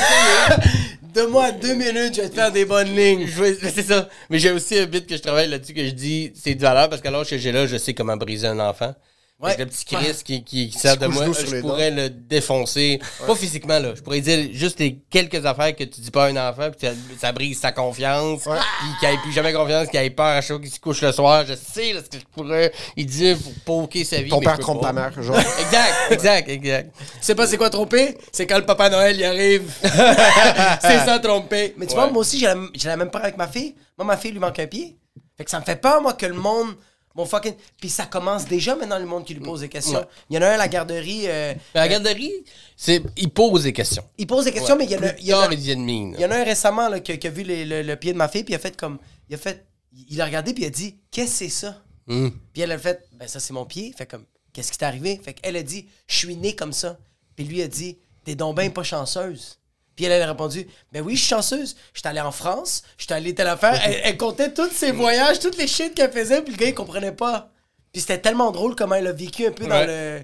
Donne-moi 1.14 1.52
deux 1.52 1.74
minutes, 1.74 2.14
je 2.14 2.22
vais 2.22 2.28
te 2.28 2.34
faire 2.34 2.52
des 2.52 2.64
bonnes 2.64 2.94
lignes. 2.94 3.26
C'est 3.28 3.82
ça. 3.82 4.08
Mais 4.30 4.38
j'ai 4.38 4.52
aussi 4.52 4.78
un 4.78 4.86
bit 4.86 5.06
que 5.06 5.16
je 5.16 5.22
travaille 5.22 5.48
là-dessus 5.48 5.74
que 5.74 5.84
je 5.84 5.90
dis 5.90 6.32
c'est 6.34 6.54
de 6.54 6.60
valeur 6.60 6.88
parce 6.88 7.02
que 7.02 7.08
alors 7.08 7.26
que 7.26 7.38
j'ai 7.38 7.50
là, 7.52 7.66
je 7.66 7.76
sais 7.76 7.94
comment 7.94 8.16
briser 8.16 8.46
un 8.46 8.60
enfant. 8.60 8.94
Ouais. 9.38 9.54
Le 9.58 9.66
petit 9.66 9.84
Chris 9.84 10.14
qui, 10.24 10.42
qui, 10.44 10.70
qui 10.70 10.78
sert 10.78 10.96
de 10.96 11.06
moi, 11.08 11.26
je 11.26 11.60
pourrais 11.60 11.90
le 11.90 12.08
défoncer. 12.08 12.98
Pas 13.26 13.34
physiquement, 13.34 13.78
là. 13.78 13.94
Je 13.94 14.00
pourrais 14.00 14.22
dire 14.22 14.48
juste 14.52 14.78
les 14.80 14.98
quelques 15.10 15.44
affaires 15.44 15.76
que 15.76 15.84
tu 15.84 16.00
dis 16.00 16.10
pas 16.10 16.24
à 16.24 16.28
un 16.28 16.48
enfant, 16.50 16.70
puis 16.70 16.88
ça, 16.88 16.94
ça 17.20 17.32
brise 17.32 17.60
sa 17.60 17.70
confiance, 17.70 18.46
Ouais. 18.46 18.56
puis 18.80 18.88
qu'il 18.98 19.08
ait 19.10 19.18
plus 19.18 19.32
jamais 19.32 19.52
confiance, 19.52 19.88
qu'il 19.88 20.00
ait 20.00 20.08
peur 20.08 20.24
à 20.24 20.40
chaque 20.40 20.56
fois 20.56 20.60
qu'il 20.60 20.70
se 20.70 20.80
couche 20.80 21.02
le 21.02 21.12
soir. 21.12 21.44
Je 21.46 21.52
sais 21.52 21.92
là, 21.92 22.00
ce 22.02 22.08
que 22.08 22.18
je 22.18 22.24
pourrais 22.34 22.72
y 22.96 23.04
dire 23.04 23.36
pour 23.66 23.82
poker 23.82 24.04
sa 24.06 24.22
vie. 24.22 24.30
Ton 24.30 24.40
père 24.40 24.58
trompe 24.58 24.80
pas. 24.80 24.86
ta 24.86 24.92
mère, 24.94 25.22
genre. 25.22 25.36
Exact, 25.60 25.94
exact, 26.12 26.48
exact. 26.48 26.94
Tu 26.96 27.04
sais 27.20 27.34
pas 27.34 27.46
c'est 27.46 27.58
quoi 27.58 27.68
tromper? 27.68 28.16
C'est 28.32 28.46
quand 28.46 28.56
le 28.56 28.64
Papa 28.64 28.88
Noël 28.88 29.20
y 29.20 29.24
arrive. 29.24 29.70
c'est 29.82 31.04
ça 31.04 31.18
tromper. 31.22 31.74
Mais 31.76 31.86
tu 31.86 31.94
vois, 31.94 32.08
moi 32.10 32.22
aussi, 32.22 32.38
j'ai 32.38 32.46
la, 32.46 32.56
j'ai 32.74 32.88
la 32.88 32.96
même 32.96 33.10
peur 33.10 33.22
avec 33.22 33.36
ma 33.36 33.48
fille. 33.48 33.74
Moi, 33.98 34.06
ma 34.06 34.16
fille 34.16 34.32
lui 34.32 34.38
manque 34.40 34.58
un 34.58 34.66
pied. 34.66 34.96
Fait 35.36 35.44
que 35.44 35.50
ça 35.50 35.60
me 35.60 35.64
fait 35.66 35.76
peur, 35.76 36.00
moi, 36.00 36.14
que 36.14 36.24
le 36.24 36.32
monde. 36.34 36.74
Mon 37.16 37.24
fucking. 37.24 37.54
Puis 37.80 37.88
ça 37.88 38.04
commence 38.06 38.44
déjà 38.44 38.76
maintenant, 38.76 38.98
le 38.98 39.06
monde 39.06 39.24
qui 39.24 39.32
lui 39.34 39.40
pose 39.40 39.60
des 39.60 39.68
questions. 39.70 39.98
Ouais. 40.00 40.06
Il 40.30 40.36
y 40.36 40.38
en 40.38 40.42
a 40.42 40.48
un 40.48 40.52
à 40.52 40.56
la 40.58 40.68
garderie. 40.68 41.22
euh, 41.26 41.54
la 41.74 41.88
garderie, 41.88 42.32
c'est, 42.76 43.02
il 43.16 43.30
pose 43.30 43.62
des 43.62 43.72
questions. 43.72 44.04
il 44.18 44.26
pose 44.26 44.44
des 44.44 44.52
questions, 44.52 44.76
mais 44.76 44.84
il 44.84 44.90
y 44.90 44.96
en 44.96 45.02
a. 45.02 45.08
Plus 45.12 45.22
il 45.22 45.26
y 45.28 45.32
en 45.34 45.38
a- 45.38 45.42
tard, 45.44 45.52
ils 45.54 45.58
deviennent 45.58 45.84
mine. 45.84 46.14
Il 46.18 46.20
y 46.20 46.26
en 46.26 46.30
a 46.30 46.36
un 46.36 46.44
récemment 46.44 46.88
là, 46.88 47.00
qui, 47.00 47.12
a- 47.12 47.16
qui 47.16 47.26
a 47.26 47.30
vu 47.30 47.42
les- 47.42 47.64
le, 47.64 47.82
le 47.82 47.96
pied 47.96 48.12
de 48.12 48.18
ma 48.18 48.28
fille, 48.28 48.44
puis 48.44 48.52
il 48.52 48.56
a 48.56 48.60
fait 48.60 48.76
comme. 48.76 48.98
Il 49.30 49.34
a 49.34 49.38
fait. 49.38 49.64
Il 50.10 50.20
a 50.20 50.26
regardé, 50.26 50.52
puis 50.52 50.64
il 50.64 50.66
a 50.66 50.70
dit 50.70 50.96
Qu'est-ce 51.10 51.30
que 51.30 51.36
c'est 51.38 51.48
ça? 51.48 51.82
Hum. 52.08 52.30
Puis 52.52 52.62
elle 52.62 52.70
a 52.72 52.78
fait 52.78 53.02
Ben, 53.14 53.26
ça, 53.26 53.40
c'est 53.40 53.52
mon 53.54 53.64
pied. 53.64 53.94
Fait 53.96 54.04
comme 54.06 54.24
Qu'est-ce 54.52 54.70
qui 54.70 54.78
t'est 54.78 54.84
arrivé 54.84 55.18
Fait 55.24 55.32
qu'elle 55.34 55.56
a 55.56 55.62
dit 55.62 55.86
Je 56.06 56.16
suis 56.18 56.36
née 56.36 56.54
comme 56.54 56.72
ça. 56.74 56.98
Puis 57.34 57.44
lui 57.46 57.62
a 57.62 57.68
dit 57.68 57.96
T'es 58.24 58.34
donc 58.34 58.56
ben 58.56 58.70
pas 58.72 58.82
chanceuse. 58.82 59.58
Puis 59.96 60.04
elle, 60.04 60.12
elle 60.12 60.22
a 60.22 60.26
répondu 60.28 60.66
Ben 60.92 61.02
oui, 61.02 61.14
je 61.16 61.20
suis 61.20 61.28
chanceuse. 61.30 61.74
J'étais 61.94 62.08
allée 62.08 62.20
en 62.20 62.30
France, 62.32 62.82
j'étais 62.98 63.14
allée 63.14 63.34
telle 63.34 63.48
affaire. 63.48 63.80
Elle, 63.84 64.00
elle 64.04 64.16
comptait 64.18 64.52
tous 64.52 64.70
ses 64.70 64.90
voyages, 64.92 65.40
toutes 65.40 65.56
les 65.56 65.66
shit 65.66 65.94
qu'elle 65.94 66.12
faisait, 66.12 66.42
puis 66.42 66.52
le 66.52 66.58
gars, 66.58 66.68
il 66.68 66.74
comprenait 66.74 67.12
pas. 67.12 67.50
Puis 67.92 68.02
c'était 68.02 68.18
tellement 68.18 68.50
drôle 68.50 68.76
comment 68.76 68.94
elle 68.94 69.06
a 69.06 69.12
vécu 69.12 69.46
un 69.46 69.52
peu 69.52 69.66
dans 69.66 69.84
le. 69.86 70.20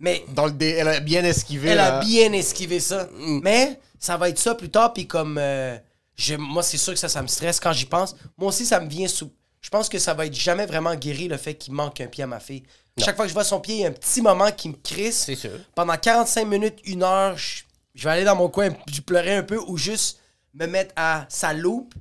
Mais 0.00 0.24
Dans 0.28 0.46
le 0.46 0.52
dé, 0.52 0.68
elle 0.78 0.86
a 0.88 1.00
bien 1.00 1.24
esquivé. 1.24 1.70
elle 1.70 1.78
là. 1.78 1.98
a 1.98 2.04
bien 2.04 2.32
esquivé 2.32 2.78
ça. 2.78 3.08
Mais 3.16 3.80
ça 3.98 4.16
va 4.16 4.28
être 4.28 4.38
ça 4.38 4.54
plus 4.54 4.70
tard. 4.70 4.92
Puis 4.92 5.08
comme. 5.08 5.36
euh, 5.38 5.76
je- 6.16 6.36
moi, 6.36 6.62
c'est 6.62 6.76
sûr 6.78 6.92
que 6.92 6.98
ça, 7.00 7.08
ça 7.08 7.20
me 7.22 7.26
stresse 7.26 7.58
quand 7.58 7.72
j'y 7.72 7.86
pense. 7.86 8.14
Moi 8.36 8.48
aussi, 8.50 8.64
ça 8.64 8.78
me 8.78 8.88
vient 8.88 9.08
sous. 9.08 9.32
Je 9.60 9.70
pense 9.70 9.88
que 9.88 9.98
ça 9.98 10.14
va 10.14 10.26
être 10.26 10.34
jamais 10.36 10.66
vraiment 10.66 10.94
guéri 10.94 11.26
le 11.26 11.36
fait 11.36 11.54
qu'il 11.54 11.72
manque 11.74 12.00
un 12.00 12.06
pied 12.06 12.22
à 12.22 12.28
ma 12.28 12.38
fille. 12.38 12.62
Chaque 12.96 13.16
fois 13.16 13.24
que 13.24 13.28
je 13.28 13.34
vois 13.34 13.42
son 13.44 13.58
pied, 13.60 13.74
il 13.74 13.80
y 13.80 13.84
a 13.84 13.88
un 13.88 13.92
petit 13.92 14.22
moment 14.22 14.50
qui 14.52 14.68
me 14.68 14.74
crisse. 14.82 15.24
C'est 15.26 15.34
sûr. 15.34 15.50
Pendant 15.74 15.96
45 15.96 16.44
minutes, 16.46 16.78
une 16.84 17.02
heure, 17.02 17.36
je, 17.36 17.62
je 17.98 18.04
vais 18.04 18.10
aller 18.14 18.24
dans 18.24 18.36
mon 18.36 18.48
coin, 18.48 18.70
je 18.90 19.00
pleurer 19.00 19.34
un 19.34 19.42
peu 19.42 19.58
ou 19.66 19.76
juste 19.76 20.20
me 20.54 20.66
mettre 20.66 20.92
à 20.96 21.26
sa 21.28 21.52
loupe. 21.52 21.94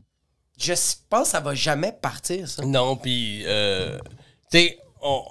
Je 0.60 0.74
pense 1.10 1.24
que 1.24 1.28
ça 1.30 1.40
va 1.40 1.54
jamais 1.56 1.92
partir, 1.92 2.48
ça. 2.48 2.64
Non, 2.64 2.96
puis, 2.96 3.44
euh, 3.46 3.98
tu 4.52 4.60
sais, 4.60 4.78
on, 5.02 5.24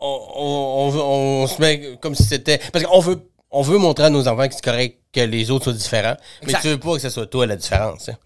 on, 0.00 0.26
on, 0.36 0.44
on 0.86 0.88
veut- 0.90 1.00
on 1.02 1.46
se 1.46 1.60
met 1.60 1.98
comme 2.00 2.14
si 2.14 2.22
c'était. 2.24 2.58
Parce 2.72 2.84
qu'on 2.84 3.00
veut, 3.00 3.20
on 3.50 3.62
veut 3.62 3.78
montrer 3.78 4.04
à 4.04 4.10
nos 4.10 4.26
enfants 4.28 4.46
que 4.48 4.54
c'est 4.54 4.64
correct 4.64 4.98
que 5.12 5.20
les 5.20 5.50
autres 5.50 5.64
soient 5.64 5.72
différents, 5.74 6.16
Exact. 6.42 6.58
mais 6.58 6.60
tu 6.62 6.68
veux 6.68 6.78
pas 6.80 6.94
que 6.94 7.00
ce 7.00 7.10
soit 7.10 7.26
toi 7.26 7.46
la 7.46 7.56
différence. 7.56 8.08
hein. 8.10 8.16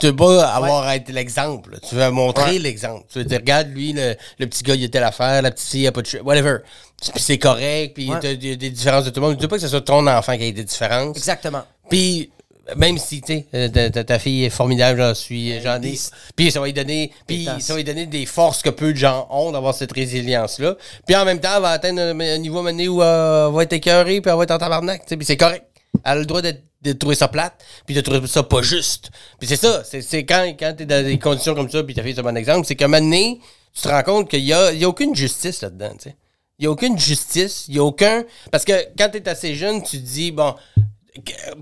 Tu 0.00 0.06
veux 0.06 0.16
pas 0.16 0.46
avoir 0.48 0.84
à 0.84 0.96
être 0.96 1.10
l'exemple. 1.10 1.78
Tu 1.88 1.94
veux 1.94 2.10
montrer 2.10 2.58
l'exemple. 2.58 3.04
Tu 3.12 3.18
veux 3.18 3.24
dire, 3.24 3.38
regarde, 3.38 3.68
lui, 3.68 3.92
le, 3.92 4.14
le 4.38 4.46
petit 4.46 4.62
gars, 4.62 4.74
il 4.74 4.84
a 4.84 4.88
telle 4.88 5.04
affaire, 5.04 5.42
la 5.42 5.50
petite 5.50 5.68
fille, 5.68 5.82
il 5.82 5.86
a 5.86 5.92
pas 5.92 6.02
de 6.02 6.20
whatever. 6.20 6.58
Puis 7.00 7.22
c'est 7.22 7.38
correct, 7.38 7.94
puis 7.94 8.10
Ouais. 8.10 8.18
t'as 8.20 8.34
des, 8.34 8.56
des 8.56 8.70
différences 8.70 9.04
de 9.04 9.10
tout 9.10 9.20
le 9.20 9.26
monde. 9.26 9.36
Tu 9.36 9.42
veux 9.42 9.48
pas 9.48 9.56
que 9.56 9.62
ce 9.62 9.68
soit 9.68 9.80
ton 9.80 10.06
enfant 10.06 10.36
qui 10.36 10.44
ait 10.44 10.52
des 10.52 10.64
différences. 10.64 11.16
Exactement. 11.16 11.62
Puis 11.88 12.30
même 12.76 12.98
si 12.98 13.20
tu 13.20 13.34
sais 13.34 13.46
euh, 13.54 13.68
ta, 13.90 14.18
fille 14.18 14.44
est 14.44 14.50
formidable, 14.50 14.98
j'en 14.98 15.14
suis 15.14 15.60
j'en 15.60 15.80
ai. 15.82 15.98
Puis 16.34 16.50
ça 16.50 16.60
va 16.60 16.66
lui 16.66 16.72
donner 16.72 17.12
puis 17.26 17.48
ça 17.60 17.72
va 17.74 17.76
lui 17.76 17.84
donner 17.84 18.06
des 18.06 18.26
forces 18.26 18.62
que 18.62 18.70
peu 18.70 18.92
de 18.92 18.98
gens 18.98 19.26
ont 19.30 19.52
d'avoir 19.52 19.74
cette 19.74 19.92
résilience 19.92 20.58
là. 20.58 20.76
Puis 21.06 21.14
en 21.14 21.24
même 21.24 21.40
temps, 21.40 21.56
elle 21.56 21.62
va 21.62 21.70
atteindre 21.70 22.00
un, 22.00 22.38
niveau 22.38 22.62
mené 22.62 22.88
où 22.88 23.02
euh, 23.02 23.48
elle 23.48 23.54
va 23.54 23.62
être 23.64 23.72
écœurée 23.72 24.20
puis 24.20 24.30
elle 24.30 24.36
va 24.36 24.44
être 24.44 24.50
en 24.50 24.58
tabarnak, 24.58 25.02
tu 25.02 25.08
sais, 25.10 25.16
puis 25.16 25.26
c'est 25.26 25.36
correct. 25.36 25.64
Elle 26.04 26.10
a 26.12 26.14
le 26.16 26.26
droit 26.26 26.42
d'être- 26.42 26.64
de 26.82 26.92
trouver 26.92 27.14
ça 27.14 27.28
plate, 27.28 27.64
puis 27.86 27.94
de 27.94 28.00
trouver 28.00 28.26
ça 28.26 28.42
pas 28.42 28.60
juste. 28.62 29.10
Puis 29.38 29.48
c'est 29.48 29.56
ça, 29.56 29.82
c'est 29.84 30.24
quand, 30.26 30.44
quand 30.58 30.74
t'es 30.76 30.84
dans 30.86 31.04
des 31.04 31.18
conditions 31.18 31.54
comme 31.54 31.70
ça, 31.70 31.82
puis 31.82 31.94
ta 31.94 32.02
fille 32.02 32.14
c'est 32.14 32.20
un 32.20 32.24
bon 32.24 32.36
exemple, 32.36 32.66
c'est 32.66 32.76
qu'à 32.76 32.84
un 32.84 32.88
moment 32.88 33.02
donné, 33.02 33.40
tu 33.72 33.82
te 33.82 33.88
rends 33.88 34.02
compte 34.02 34.28
qu'il 34.30 34.44
y 34.44 34.52
a, 34.52 34.72
y 34.72 34.84
a 34.84 34.88
aucune 34.88 35.14
justice 35.14 35.62
là-dedans, 35.62 35.92
tu 35.94 36.10
sais. 36.10 36.16
Il 36.58 36.62
n'y 36.62 36.66
a 36.66 36.70
aucune 36.70 36.96
justice, 36.98 37.64
il 37.68 37.72
n'y 37.74 37.78
a 37.80 37.84
aucun... 37.84 38.22
Parce 38.52 38.64
que 38.64 38.72
quand 38.96 39.08
tu 39.10 39.16
es 39.16 39.28
assez 39.28 39.54
jeune, 39.56 39.82
tu 39.82 39.98
te 39.98 40.06
dis, 40.06 40.30
bon, 40.30 40.54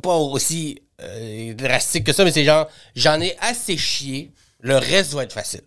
pas 0.02 0.16
aussi 0.16 0.82
euh, 1.00 1.54
drastique 1.54 2.04
que 2.04 2.12
ça, 2.12 2.24
mais 2.24 2.32
c'est 2.32 2.44
genre, 2.44 2.68
j'en 2.94 3.20
ai 3.20 3.34
assez 3.40 3.76
chié, 3.78 4.32
le 4.60 4.76
reste 4.76 5.12
va 5.14 5.22
être 5.24 5.32
facile. 5.32 5.62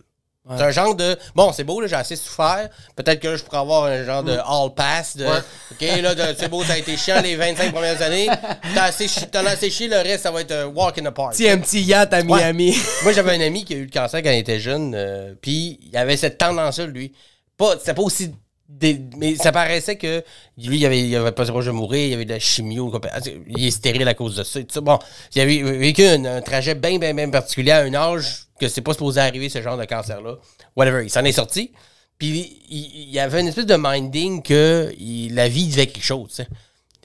C'est 0.48 0.64
un 0.64 0.70
genre 0.72 0.94
de, 0.96 1.18
bon, 1.34 1.52
c'est 1.54 1.64
beau, 1.64 1.82
là, 1.82 1.88
j'ai 1.88 1.96
assez 1.96 2.16
souffert, 2.16 2.70
peut-être 2.96 3.20
que 3.20 3.30
là, 3.30 3.36
je 3.36 3.44
pourrais 3.44 3.58
avoir 3.58 3.86
un 3.86 4.04
genre 4.04 4.22
de 4.24 4.34
all 4.34 4.74
pass, 4.76 5.18
de, 5.18 5.26
OK, 5.26 5.82
là, 6.02 6.14
c'est 6.38 6.50
beau, 6.50 6.64
ça 6.64 6.74
a 6.74 6.78
été 6.78 6.96
chiant 6.98 7.20
les 7.22 7.36
25 7.36 7.72
premières 7.72 8.00
années, 8.04 8.28
t'as 8.76 8.84
assez, 8.84 9.08
as 9.34 9.40
assez 9.40 9.72
chié, 9.72 9.88
le 9.88 9.98
reste, 9.98 10.22
ça 10.24 10.30
va 10.32 10.42
être 10.42 10.52
un 10.52 10.66
walk 10.66 11.00
in 11.00 11.04
the 11.10 11.10
park. 11.14 11.34
Tiens, 11.34 11.54
un 11.54 11.58
petit 11.58 11.82
yacht 11.82 12.14
à 12.14 12.22
Miami. 12.24 12.78
Moi, 13.04 13.12
j'avais 13.14 13.36
un 13.36 13.42
ami 13.42 13.66
qui 13.66 13.74
a 13.74 13.78
eu 13.78 13.86
le 13.86 13.90
cancer 13.92 14.22
quand 14.22 14.30
il 14.30 14.38
était 14.38 14.60
jeune, 14.60 14.94
euh, 14.96 15.34
puis 15.42 15.80
il 15.82 15.98
avait 15.98 16.16
cette 16.18 16.38
tendance-là, 16.38 16.86
lui. 16.86 17.12
Pas, 17.58 17.78
c'était 17.80 17.96
pas 17.96 18.04
aussi. 18.04 18.32
dé- 18.70 19.02
mais 19.18 19.36
ça 19.38 19.52
paraissait 19.52 19.96
que 19.96 20.24
lui, 20.60 20.78
il 20.78 20.86
avait, 20.86 21.00
il 21.08 21.16
avait 21.16 21.32
pas 21.32 21.46
proche 21.46 21.66
de 21.66 21.72
mourir, 21.72 22.08
il 22.08 22.14
avait 22.14 22.26
de 22.26 22.34
la 22.34 22.40
chimio, 22.40 22.92
il 23.48 23.66
est 23.66 23.72
stérile 23.72 24.08
à 24.08 24.14
cause 24.14 24.36
de 24.36 24.44
ça. 24.44 24.60
et 24.60 24.66
tout 24.66 24.74
ça. 24.76 24.82
Bon, 24.82 25.00
il 25.34 25.42
avait 25.42 25.62
vécu 25.64 26.06
un, 26.06 26.24
un 26.26 26.42
trajet 26.42 26.76
bien, 26.76 27.00
bien, 27.00 27.16
bien 27.16 27.30
particulier 27.32 27.72
à 27.72 27.80
un 27.80 27.94
âge 27.96 28.45
que 28.60 28.68
c'est 28.68 28.82
pas 28.82 28.94
supposé 28.94 29.20
arriver, 29.22 29.50
ce 29.50 29.62
genre 29.62 29.78
de 29.78 29.86
cancer-là. 29.86 30.36
Whatever, 30.76 31.04
il 31.04 31.10
s'en 31.10 31.24
est 31.26 31.32
sorti. 31.34 31.72
Puis 32.18 32.62
il, 32.70 33.10
y 33.10 33.20
avait 33.20 33.42
une 33.42 33.48
espèce 33.48 33.66
de 33.66 33.76
minding 33.78 34.42
que 34.42 34.94
il- 34.98 35.34
la 35.36 35.50
vie 35.50 35.68
devait 35.68 35.88
quelque 35.88 36.04
chose. 36.04 36.30
tu 36.30 36.36
sais. 36.36 36.48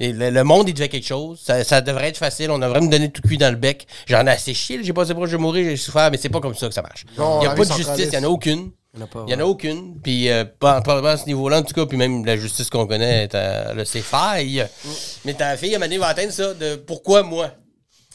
Et 0.03 0.12
Le, 0.12 0.30
le 0.30 0.44
monde, 0.44 0.68
il 0.68 0.72
devait 0.74 0.88
quelque 0.88 1.07
chose. 1.07 1.40
Ça, 1.44 1.62
ça 1.64 1.80
devrait 1.82 2.09
être 2.09 2.16
facile. 2.16 2.51
On 2.51 2.59
devrait 2.59 2.80
me 2.80 2.88
donner 2.88 3.11
tout 3.11 3.20
cuit 3.20 3.36
dans 3.36 3.51
le 3.51 3.57
bec. 3.57 3.86
J'en 4.07 4.26
ai 4.26 4.30
assez 4.30 4.55
chié. 4.55 4.78
là. 4.78 4.82
J'ai 4.84 4.92
passé 4.94 5.12
proche 5.12 5.30
de 5.30 5.36
mourir. 5.36 5.68
J'ai 5.68 5.76
souffert. 5.76 6.11
Mais 6.11 6.16
c'est 6.16 6.30
pas 6.30 6.40
comme 6.40 6.55
ça 6.55 6.68
que 6.68 6.72
ça 6.74 6.80
marche. 6.80 7.05
Non, 7.18 7.38
il 7.38 7.40
n'y 7.40 7.46
a 7.48 7.55
pas 7.55 7.64
de 7.64 7.72
justice. 7.72 8.09
Il 8.12 8.18
n'y 8.18 8.24
en 8.24 8.28
a 8.28 8.32
aucune. 8.32 8.70
Il 8.94 9.01
y 9.01 9.03
en 9.03 9.05
a 9.05 9.07
pas, 9.09 9.24
Il 9.26 9.26
n'y 9.26 9.34
en 9.34 9.44
a 9.44 9.44
aucune. 9.48 10.01
Puis, 10.01 10.30
euh, 10.30 10.44
pas, 10.44 10.80
pas 10.80 11.07
à 11.11 11.16
ce 11.18 11.26
niveau-là, 11.26 11.59
en 11.59 11.62
tout 11.62 11.74
cas. 11.74 11.84
Puis 11.84 11.98
même 11.98 12.24
la 12.24 12.36
justice 12.38 12.70
qu'on 12.70 12.86
connaît, 12.86 13.28
a 13.36 13.84
ses 13.84 14.01
failles. 14.01 14.66
Mais 15.26 15.34
ta 15.34 15.57
fille, 15.59 15.74
à 15.74 15.76
un 15.76 15.78
moment 15.80 15.86
donné, 15.88 15.98
va 15.98 16.07
atteindre 16.07 16.32
ça 16.32 16.55
de 16.55 16.76
pourquoi 16.76 17.22
moi? 17.22 17.48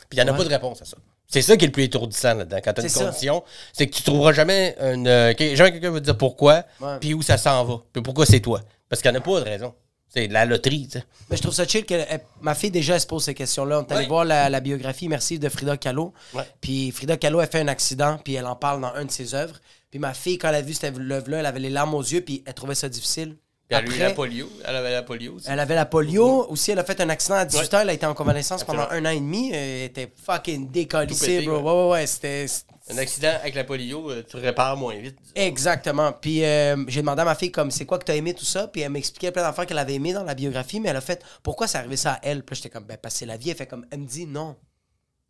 Puis 0.10 0.18
il 0.18 0.24
n'y 0.24 0.30
en 0.30 0.34
a 0.34 0.38
pas 0.38 0.44
de 0.44 0.50
réponse 0.50 0.82
à 0.82 0.86
ça. 0.86 0.98
C'est 1.28 1.42
ça 1.42 1.58
qui 1.58 1.66
est 1.66 1.68
le 1.68 1.72
plus 1.72 1.84
étourdissant 1.84 2.34
là-dedans. 2.36 2.58
Quand 2.64 2.74
tu 2.74 2.82
as 2.82 2.84
une 2.86 2.94
condition, 2.94 3.44
c'est 3.74 3.88
que 3.88 3.96
tu 3.96 4.04
trouveras 4.04 4.32
jamais 4.34 4.76
une. 4.80 5.08
euh, 5.08 5.34
que- 5.34 5.56
jamais 5.56 5.72
quelqu'un 5.72 5.92
va 5.92 6.00
te 6.00 6.06
dire 6.06 6.18
pourquoi, 6.18 6.64
puis 7.02 7.14
où 7.14 7.22
ça 7.22 7.38
s'en 7.38 7.64
va, 7.66 7.82
puis 7.92 8.02
pourquoi 8.04 8.26
c'est 8.26 8.40
toi. 8.40 8.62
Parce 8.90 9.02
qu'il 9.02 9.10
n'y 9.12 9.18
en 9.18 9.20
a 9.22 9.24
pas 9.24 9.40
de 9.40 9.46
raison. 9.46 9.74
C'est 10.08 10.28
de 10.30 10.34
la 10.34 10.46
loterie, 10.46 10.88
tu 10.88 11.00
sais. 11.00 11.06
Mais 11.30 11.36
je 11.36 11.42
trouve 11.42 11.54
ça 11.54 11.68
chill 11.68 11.86
que 11.86 11.94
elle- 11.96 12.22
ma 12.42 12.56
fille 12.56 12.72
déjà 12.72 12.94
elle 12.96 13.02
se 13.02 13.08
pose 13.08 13.24
ces 13.26 13.34
questions-là. 13.34 13.80
On 13.80 13.84
est 13.86 13.92
allé 13.92 14.02
Ouais. 14.04 14.08
voir 14.08 14.24
la, 14.24 14.50
la 14.50 14.60
biographie 14.62 15.10
Merci 15.10 15.40
de 15.40 15.50
Frida 15.50 15.76
Kahlo. 15.76 16.14
Ouais. 16.34 16.44
Puis 16.62 16.92
Frida 16.92 17.18
Kahlo 17.18 17.40
a 17.40 17.48
fait 17.48 17.60
un 17.60 17.68
accident, 17.68 18.18
puis 18.24 18.36
elle 18.36 18.46
en 18.46 18.56
parle 18.56 18.80
dans 18.82 18.96
une 18.96 19.08
de 19.08 19.12
ses 19.12 19.34
œuvres. 19.36 19.60
Puis 19.92 20.00
ma 20.00 20.14
fille, 20.14 20.38
quand 20.38 20.50
elle 20.50 20.56
a 20.56 20.62
vu 20.62 20.74
cette 20.74 20.96
love-là, 20.98 21.40
elle 21.40 21.46
avait 21.46 21.60
les 21.60 21.70
larmes 21.70 21.96
aux 21.96 22.02
yeux, 22.04 22.22
puis 22.22 22.44
elle 22.46 22.54
trouvait 22.54 22.76
ça 22.76 22.88
difficile. 22.88 23.36
Puis 23.68 23.78
elle 23.78 23.92
a 23.92 23.96
eu 23.96 24.00
la 24.00 24.12
polio. 24.12 24.50
Elle 24.64 24.76
avait 24.76 24.92
la 24.92 25.02
polio 25.02 25.34
aussi. 25.34 25.48
elle 25.50 25.60
avait 25.60 25.76
la 25.76 25.86
polio. 25.86 26.48
Aussi, 26.50 26.72
elle 26.72 26.80
a 26.80 26.84
fait 26.84 27.02
un 27.02 27.10
accident 27.10 27.36
à 27.36 27.46
18 27.46 27.74
ans. 27.74 27.80
Elle 27.82 27.90
a 27.90 27.94
été 27.94 28.06
en 28.06 28.14
convalescence 28.14 28.64
pendant 28.64 28.88
un 28.92 29.06
an 29.06 29.10
et 29.10 29.20
demi. 29.20 29.52
Elle 29.52 29.86
était 29.86 30.14
fucking 30.24 30.72
pété, 30.72 31.42
bro. 31.46 31.58
ouais. 31.58 31.62
Ouais, 31.62 31.72
ouais, 31.72 31.90
ouais. 31.92 32.08
C'était. 32.08 32.46
Un 32.88 33.00
accident 33.00 33.34
avec 33.42 33.56
la 33.56 33.64
polio, 33.64 34.12
euh, 34.12 34.24
tu 34.30 34.38
répares 34.38 34.78
moins 34.78 34.96
vite. 34.96 35.18
Exactement. 35.34 36.14
Puis 36.14 36.46
euh, 36.46 36.86
j'ai 36.88 37.02
demandé 37.02 37.24
à 37.24 37.26
ma 37.26 37.34
fille 37.34 37.52
comme 37.52 37.72
c'est 37.72 37.88
quoi 37.88 37.98
que 37.98 38.06
t'as 38.06 38.16
aimé 38.16 38.36
tout 38.36 38.46
ça, 38.46 38.68
puis 38.68 38.82
elle 38.82 38.92
m'expliquait 38.92 39.32
plein 39.32 39.42
d'affaires 39.42 39.66
qu'elle 39.66 39.80
avait 39.80 39.96
aimé 39.96 40.14
dans 40.14 40.24
la 40.24 40.36
biographie, 40.36 40.80
mais 40.80 40.90
elle 40.90 40.96
a 40.98 41.02
fait 41.02 41.24
pourquoi 41.42 41.68
c'est 41.68 41.80
arrivé 41.80 41.98
ça 41.98 42.14
à 42.14 42.20
elle? 42.22 42.44
Puis 42.44 42.54
là, 42.54 42.58
j'étais 42.58 42.70
comme 42.70 42.84
ben 42.84 42.98
parce 43.02 43.16
que 43.16 43.20
c'est 43.20 43.26
la 43.26 43.38
vie. 43.38 43.50
Elle 43.50 43.56
fait 43.56 43.66
comme 43.66 43.88
elle 43.90 44.02
me 44.02 44.06
dit 44.06 44.28
non. 44.28 44.56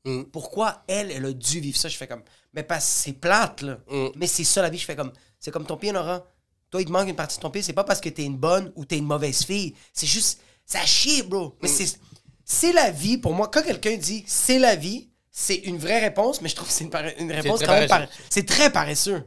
Mm. 0.03 0.23
Pourquoi 0.33 0.83
elle, 0.89 1.11
elle 1.11 1.25
a 1.25 1.31
dû 1.31 1.61
vivre 1.61 1.77
ça? 1.77 1.87
Je 1.87 1.95
fais 1.95 2.07
comme 2.07 2.23
mais 2.53 2.63
parce 2.63 2.83
que 2.83 2.91
c'est 2.91 3.13
plate 3.13 3.61
là. 3.61 3.77
Mm. 3.89 4.07
Mais 4.17 4.27
c'est 4.27 4.43
ça 4.43 4.61
la 4.61 4.69
vie. 4.69 4.77
Je 4.77 4.85
fais 4.85 4.97
comme 4.97 5.13
c'est 5.39 5.51
comme 5.51 5.65
ton 5.65 5.77
pied 5.77 5.93
Nora. 5.93 6.27
Toi 6.75 6.81
il 6.81 6.87
te 6.87 6.91
manque 6.91 7.07
une 7.07 7.15
partie 7.15 7.37
de 7.37 7.41
ton 7.41 7.49
pied. 7.49 7.61
C'est 7.61 7.71
pas 7.71 7.85
parce 7.85 8.01
que 8.01 8.09
t'es 8.09 8.25
une 8.25 8.35
bonne 8.35 8.69
ou 8.75 8.83
t'es 8.83 8.97
une 8.97 9.05
mauvaise 9.05 9.45
fille. 9.45 9.75
C'est 9.93 10.07
juste 10.07 10.41
ça 10.65 10.85
chie 10.85 11.23
bro. 11.23 11.55
Mais 11.61 11.69
c'est 11.69 11.97
c'est 12.43 12.73
la 12.73 12.91
vie 12.91 13.17
pour 13.17 13.33
moi. 13.33 13.47
Quand 13.47 13.63
quelqu'un 13.63 13.95
dit 13.95 14.25
c'est 14.27 14.59
la 14.59 14.75
vie, 14.75 15.07
c'est 15.31 15.55
une 15.55 15.77
vraie 15.77 16.01
réponse, 16.01 16.41
mais 16.41 16.49
je 16.49 16.55
trouve 16.55 16.67
que 16.67 16.73
c'est 16.73 16.83
une, 16.83 17.31
réponse 17.31 17.61
quand 17.61 17.71
même 17.71 17.87
pare- 17.87 18.09
c'est 18.29 18.45
très 18.45 18.73
paresseux. 18.73 19.23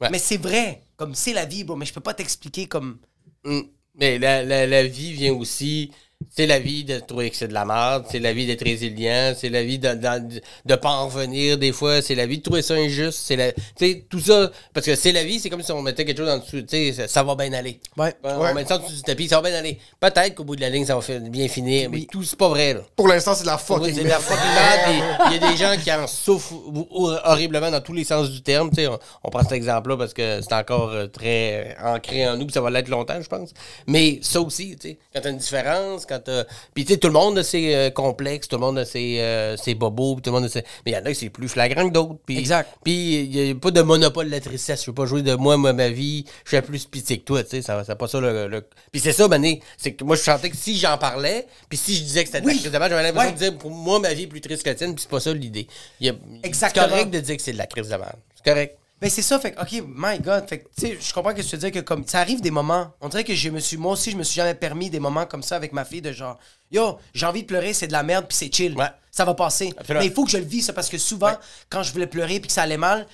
Ouais. 0.00 0.08
Mais 0.10 0.18
c'est 0.18 0.36
vrai. 0.36 0.82
Comme 0.96 1.14
c'est 1.14 1.32
la 1.32 1.44
vie, 1.44 1.62
bro. 1.62 1.76
Mais 1.76 1.86
je 1.86 1.92
peux 1.92 2.00
pas 2.00 2.12
t'expliquer 2.12 2.66
comme. 2.66 2.98
Mm. 3.44 3.60
Mais 3.94 4.18
la, 4.18 4.42
la, 4.42 4.66
la 4.66 4.82
vie 4.84 5.12
vient 5.12 5.32
aussi. 5.32 5.92
C'est 6.28 6.46
la 6.46 6.58
vie 6.58 6.84
de 6.84 6.98
trouver 7.00 7.30
que 7.30 7.36
c'est 7.36 7.48
de 7.48 7.54
la 7.54 7.64
merde, 7.64 8.04
c'est 8.08 8.18
la 8.18 8.32
vie 8.32 8.46
d'être 8.46 8.62
résilient, 8.64 9.32
c'est 9.36 9.48
la 9.48 9.62
vie 9.64 9.78
de, 9.78 9.94
de, 9.94 10.40
de 10.66 10.74
pas 10.76 10.90
en 10.90 11.06
revenir 11.08 11.58
des 11.58 11.72
fois, 11.72 12.02
c'est 12.02 12.14
la 12.14 12.26
vie 12.26 12.38
de 12.38 12.42
trouver 12.42 12.62
ça 12.62 12.74
injuste, 12.74 13.18
c'est 13.24 13.36
la. 13.36 13.52
Tu 13.52 13.60
sais, 13.78 14.04
tout 14.08 14.20
ça. 14.20 14.50
Parce 14.72 14.86
que 14.86 14.94
c'est 14.94 15.12
la 15.12 15.24
vie, 15.24 15.40
c'est 15.40 15.50
comme 15.50 15.62
si 15.62 15.72
on 15.72 15.82
mettait 15.82 16.04
quelque 16.04 16.18
chose 16.18 16.28
en 16.28 16.38
dessous, 16.38 16.62
tu 16.62 16.92
sais, 16.94 17.08
ça, 17.08 17.22
va 17.24 17.34
bien 17.34 17.52
aller. 17.54 17.80
Ouais. 17.96 18.14
On 18.22 18.38
Ouais. 18.42 18.54
met 18.54 18.64
ça 18.64 18.76
en 18.76 18.78
dessous 18.80 18.92
du 18.94 19.02
tapis, 19.02 19.28
ça 19.28 19.40
va 19.40 19.48
bien 19.50 19.58
aller. 19.58 19.78
Peut-être 19.98 20.34
qu'au 20.34 20.44
bout 20.44 20.56
de 20.56 20.60
la 20.60 20.68
ligne, 20.68 20.84
ça 20.84 20.96
va 20.96 21.18
bien 21.20 21.48
finir, 21.48 21.90
mais 21.90 22.06
tout, 22.10 22.22
c'est 22.22 22.38
pas 22.38 22.48
vrai, 22.48 22.74
là. 22.74 22.80
Pour 22.96 23.08
l'instant, 23.08 23.34
c'est 23.34 23.42
de 23.42 23.48
la 23.48 23.58
fucking 23.58 23.92
c'est 23.94 24.04
de 24.04 24.08
la 24.08 24.18
fucking 24.18 25.02
Il 25.26 25.32
y 25.40 25.44
a 25.44 25.50
des 25.50 25.56
gens 25.56 25.74
qui 25.82 25.90
en 25.92 26.06
souffrent 26.06 26.52
hor- 26.90 27.20
horriblement 27.24 27.70
dans 27.70 27.80
tous 27.80 27.92
les 27.94 28.04
sens 28.04 28.30
du 28.30 28.42
terme. 28.42 28.68
tu 28.70 28.76
sais. 28.76 28.86
On, 28.86 28.98
on 29.24 29.30
prend 29.30 29.42
cet 29.42 29.52
exemple-là 29.52 29.96
parce 29.96 30.14
que 30.14 30.40
c'est 30.42 30.52
encore 30.54 30.90
euh, 30.90 31.06
très 31.08 31.76
ancré 31.82 32.28
en 32.28 32.36
nous, 32.36 32.44
puis 32.46 32.52
ça 32.54 32.60
va 32.60 32.70
l'être 32.70 32.88
longtemps, 32.88 33.20
je 33.20 33.28
pense. 33.28 33.50
Mais 33.86 34.20
ça 34.22 34.40
aussi, 34.40 34.76
tu 34.80 34.90
sais, 34.90 34.98
quand 35.14 35.20
t'as 35.22 35.30
une 35.30 35.38
différence, 35.38 36.06
quand 36.10 36.20
t'as. 36.24 36.44
Puis 36.74 36.84
tu 36.84 36.92
sais, 36.92 36.98
tout 36.98 37.06
le 37.08 37.14
monde 37.14 37.38
a 37.38 37.42
ses 37.44 37.74
euh, 37.74 37.90
complexes, 37.90 38.48
tout 38.48 38.56
le 38.56 38.60
monde 38.60 38.78
a 38.78 38.84
ses, 38.84 39.20
euh, 39.20 39.56
ses 39.56 39.74
bobos, 39.74 40.16
puis 40.16 40.22
tout 40.22 40.30
le 40.30 40.34
monde 40.36 40.44
a 40.44 40.48
ses. 40.48 40.62
Mais 40.84 40.92
il 40.92 40.94
y 40.94 40.96
en 40.96 41.04
a 41.04 41.08
qui 41.08 41.14
c'est 41.14 41.30
plus 41.30 41.48
flagrant 41.48 41.88
que 41.88 41.94
d'autres. 41.94 42.16
Puis, 42.26 42.38
Exact. 42.38 42.68
Puis 42.84 43.22
il 43.24 43.30
n'y 43.30 43.50
a 43.50 43.54
pas 43.54 43.70
de 43.70 43.80
monopole 43.82 44.26
de 44.26 44.30
la 44.32 44.40
tristesse. 44.40 44.82
Je 44.84 44.90
veux 44.90 44.94
pas 44.94 45.06
jouer 45.06 45.22
de 45.22 45.34
moi, 45.34 45.56
moi, 45.56 45.72
ma 45.72 45.88
vie. 45.88 46.24
Je 46.44 46.56
suis 46.56 46.62
plus 46.62 46.84
pitié 46.84 47.18
que 47.18 47.24
toi, 47.24 47.42
tu 47.42 47.50
sais. 47.50 47.62
Ça, 47.62 47.82
c'est 47.86 47.94
pas 47.96 48.08
ça 48.08 48.20
le. 48.20 48.48
le- 48.48 48.66
Puis 48.92 49.00
c'est 49.00 49.12
ça, 49.12 49.28
Mané. 49.28 49.60
C'est 49.78 49.92
que 49.94 50.04
moi, 50.04 50.16
je 50.16 50.22
sentais 50.22 50.50
que 50.50 50.56
si 50.56 50.76
j'en 50.78 50.98
parlais, 50.98 51.46
puis 51.68 51.78
si 51.78 51.94
je 51.94 52.02
disais 52.02 52.22
que 52.24 52.28
c'était 52.28 52.40
de 52.42 52.46
la 52.46 52.52
crise 52.52 52.64
de 52.64 52.70
j'avais 52.70 52.88
l'impression 52.88 53.20
Ouais. 53.20 53.32
de 53.32 53.38
dire 53.38 53.58
pour 53.58 53.70
moi, 53.70 53.98
ma 54.00 54.12
vie 54.12 54.24
est 54.24 54.26
plus 54.26 54.40
triste 54.40 54.62
que 54.64 54.68
la 54.70 54.74
tienne, 54.74 54.94
puis 54.94 55.02
c'est 55.02 55.10
pas 55.10 55.20
ça 55.20 55.32
l'idée. 55.32 55.66
A- 56.02 56.06
Exactement. 56.42 56.84
C'est 56.86 56.90
correct 56.90 57.10
de 57.10 57.20
dire 57.20 57.36
que 57.36 57.42
c'est 57.42 57.52
de 57.52 57.58
la 57.58 57.66
crise 57.66 57.88
de 57.88 57.96
merde. 57.96 58.16
C'est 58.34 58.50
correct. 58.50 58.76
Mais 59.02 59.08
c'est 59.08 59.22
ça, 59.22 59.38
fait 59.40 59.54
OK, 59.60 59.82
my 59.88 60.18
God. 60.20 60.46
Fait 60.48 60.58
tu 60.76 60.86
sais, 60.88 60.98
je 61.00 61.12
comprends 61.14 61.32
que 61.32 61.40
tu 61.40 61.48
veux 61.48 61.58
dire 61.58 61.72
que, 61.72 61.78
comme, 61.80 62.06
ça 62.06 62.20
arrive 62.20 62.40
des 62.42 62.50
moments. 62.50 62.92
On 63.00 63.08
dirait 63.08 63.24
que 63.24 63.34
je 63.34 63.48
me 63.48 63.58
suis, 63.58 63.76
moi 63.78 63.92
aussi, 63.92 64.10
je 64.10 64.16
me 64.16 64.22
suis 64.22 64.36
jamais 64.36 64.54
permis 64.54 64.90
des 64.90 65.00
moments 65.00 65.24
comme 65.26 65.42
ça 65.42 65.56
avec 65.56 65.72
ma 65.72 65.84
fille, 65.86 66.02
de 66.02 66.12
genre, 66.12 66.38
yo, 66.70 66.98
j'ai 67.14 67.24
envie 67.26 67.42
de 67.42 67.46
pleurer, 67.46 67.72
c'est 67.72 67.86
de 67.86 67.92
la 67.92 68.02
merde, 68.02 68.26
puis 68.28 68.36
c'est 68.36 68.54
chill. 68.54 68.76
Ouais. 68.76 68.86
Ça 69.10 69.24
va 69.24 69.34
passer. 69.34 69.72
Absolument. 69.78 70.00
Mais 70.00 70.06
il 70.08 70.12
faut 70.12 70.24
que 70.24 70.30
je 70.30 70.36
le 70.38 70.44
vis, 70.44 70.62
ça, 70.62 70.72
parce 70.74 70.88
que 70.90 70.98
souvent, 70.98 71.32
quand 71.70 71.82
je 71.82 71.92
voulais 71.92 72.06
pleurer, 72.06 72.40
puis 72.40 72.48
que 72.48 72.52
ça 72.52 72.62
allait 72.62 72.76
mal, 72.76 73.06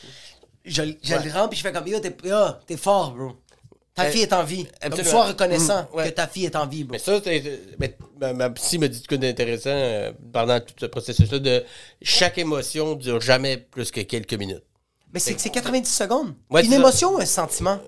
je, 0.64 0.82
je 1.02 1.14
le 1.14 1.32
rends, 1.32 1.48
puis 1.48 1.56
je 1.56 1.62
fais 1.62 1.72
comme, 1.72 1.86
yo, 1.86 2.00
t'es 2.00 2.76
fort, 2.76 3.12
bro. 3.12 3.32
Ta 3.94 4.02
Euh, 4.06 4.10
fille 4.10 4.22
est 4.22 4.32
en 4.34 4.42
vie. 4.44 4.66
Absolument. 4.82 5.10
sois 5.10 5.24
reconnaissant 5.28 5.88
Mm, 5.90 5.96
ouais. 5.96 6.04
que 6.10 6.14
ta 6.14 6.26
fille 6.26 6.44
est 6.44 6.54
en 6.56 6.66
vie, 6.66 6.84
bro. 6.84 6.92
Mais 6.92 6.98
ça, 6.98 7.18
c'est- 7.24 7.60
mais 7.78 7.96
ma, 8.20 8.32
ma 8.34 8.50
psy 8.50 8.76
m'a 8.78 8.88
dit 8.88 9.00
de 9.00 9.06
quoi 9.06 9.16
d'intéressant 9.16 9.70
euh, 9.70 10.12
pendant 10.34 10.60
tout 10.60 10.74
ce 10.78 10.84
processus-là 10.84 11.38
de 11.38 11.64
chaque 12.02 12.36
émotion 12.36 12.94
dure 12.94 13.22
jamais 13.22 13.56
plus 13.56 13.90
que 13.90 14.00
quelques 14.02 14.34
minutes. 14.34 14.62
Mais 15.12 15.20
c'est 15.20 15.34
que 15.34 15.40
c'est 15.40 15.50
90 15.50 15.88
secondes. 15.88 16.34
Ouais, 16.50 16.64
une 16.64 16.72
émotion 16.72 17.14
ou 17.14 17.18
un 17.18 17.26
sentiment? 17.26 17.78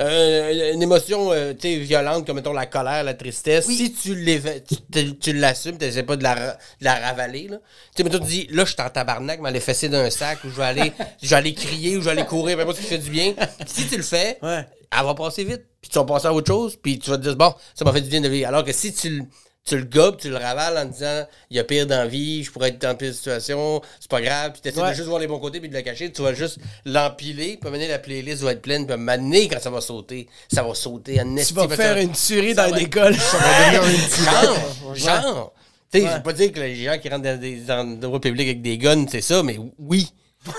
Euh, 0.00 0.72
une 0.72 0.82
émotion 0.82 1.30
euh, 1.32 1.52
violente 1.62 2.26
comme 2.26 2.36
mettons 2.36 2.52
la 2.52 2.66
colère, 2.66 3.04
la 3.04 3.14
tristesse, 3.14 3.66
Oui. 3.68 3.76
si 3.76 3.92
tu 3.94 5.32
l'assumes, 5.34 5.78
tu 5.78 6.02
pas 6.02 6.16
de 6.16 6.22
la, 6.24 6.34
de 6.34 6.84
la 6.84 6.94
ravaler. 6.96 7.46
Là. 7.48 7.58
Tu 7.94 7.98
sais, 7.98 8.02
mettons, 8.04 8.18
tu 8.18 8.24
dis, 8.26 8.46
là, 8.50 8.64
je 8.64 8.72
suis 8.72 8.82
en 8.82 8.90
tabarnak, 8.90 9.40
mais 9.40 9.50
aller 9.50 9.60
fesser 9.60 9.88
d'un 9.88 10.10
sac, 10.10 10.42
ou 10.44 10.48
je 10.50 10.56
vais 10.56 10.64
aller, 10.64 10.92
je 11.22 11.28
vais 11.28 11.36
aller 11.36 11.54
crier, 11.54 11.96
ou 11.96 12.00
je 12.00 12.06
vais 12.06 12.10
aller 12.10 12.24
courir, 12.26 12.56
peu 12.56 12.62
importe 12.62 12.78
ce 12.78 12.82
qui 12.82 12.88
fait 12.88 12.98
du 12.98 13.10
bien. 13.10 13.34
Si 13.66 13.86
tu 13.86 13.96
le 13.96 14.02
fais, 14.02 14.38
Ouais. 14.42 14.66
elle 14.90 15.04
va 15.04 15.14
passer 15.14 15.44
vite. 15.44 15.62
Puis 15.80 15.90
tu 15.90 15.98
vas 15.98 16.04
passer 16.04 16.26
à 16.26 16.32
autre 16.34 16.50
chose, 16.50 16.76
puis 16.82 16.98
tu 16.98 17.10
vas 17.10 17.16
te 17.18 17.22
dire, 17.22 17.36
bon, 17.36 17.54
ça 17.74 17.84
m'a 17.84 17.92
fait 17.92 18.00
du 18.00 18.08
bien 18.08 18.20
de 18.20 18.28
vivre. 18.28 18.48
Alors 18.48 18.64
que 18.64 18.72
si 18.72 18.92
tu, 18.92 19.22
tu 19.66 19.78
le 19.78 19.84
gobes, 19.84 20.18
tu 20.18 20.28
le 20.28 20.36
ravales 20.36 20.76
en 20.76 20.84
disant, 20.84 21.24
il 21.50 21.56
y 21.56 21.60
a 21.60 21.64
pire 21.64 21.86
dans 21.86 22.06
vie, 22.06 22.44
je 22.44 22.50
pourrais 22.50 22.68
être 22.68 22.80
dans 22.82 22.94
pire 22.94 23.14
situation, 23.14 23.80
c'est 23.98 24.10
pas 24.10 24.20
grave, 24.20 24.52
puis 24.52 24.60
tu 24.60 24.68
essaies 24.68 24.80
Ouais. 24.82 24.90
de 24.90 24.94
juste 24.94 25.08
voir 25.08 25.18
les 25.20 25.26
bons 25.26 25.38
côtés, 25.38 25.58
puis 25.58 25.70
de 25.70 25.74
le 25.74 25.80
cacher, 25.80 26.12
tu 26.12 26.20
vas 26.20 26.34
juste 26.34 26.58
l'empiler, 26.84 27.56
puis 27.58 27.70
mener 27.70 27.88
la 27.88 27.98
playlist 27.98 28.42
va 28.42 28.52
être 28.52 28.60
pleine, 28.60 28.86
puis 28.86 28.96
m'amener 28.98 29.48
quand 29.48 29.58
ça 29.60 29.70
va 29.70 29.80
sauter, 29.80 30.28
ça 30.52 30.62
va 30.62 30.74
sauter 30.74 31.18
en 31.20 31.34
Tu 31.36 31.54
vas 31.54 31.66
faire 31.68 31.96
une 31.96 32.12
tuerie 32.12 32.54
ça 32.54 32.64
dans 32.66 32.70
va- 32.72 32.78
l'école. 32.78 33.14
Genre, 34.94 34.94
genre. 34.94 35.52
Tu 35.92 36.00
sais, 36.00 36.06
je 36.08 36.12
veux 36.16 36.22
pas 36.22 36.32
dire 36.32 36.52
que 36.52 36.60
les 36.60 36.74
gens 36.84 36.98
qui 36.98 37.08
rentrent 37.08 37.22
dans 37.22 37.40
des 37.40 37.70
endroits 37.70 38.20
publics 38.20 38.48
avec 38.48 38.62
des 38.62 38.76
guns, 38.78 39.06
c'est 39.10 39.20
ça, 39.22 39.42
mais 39.42 39.58
oui. 39.78 40.08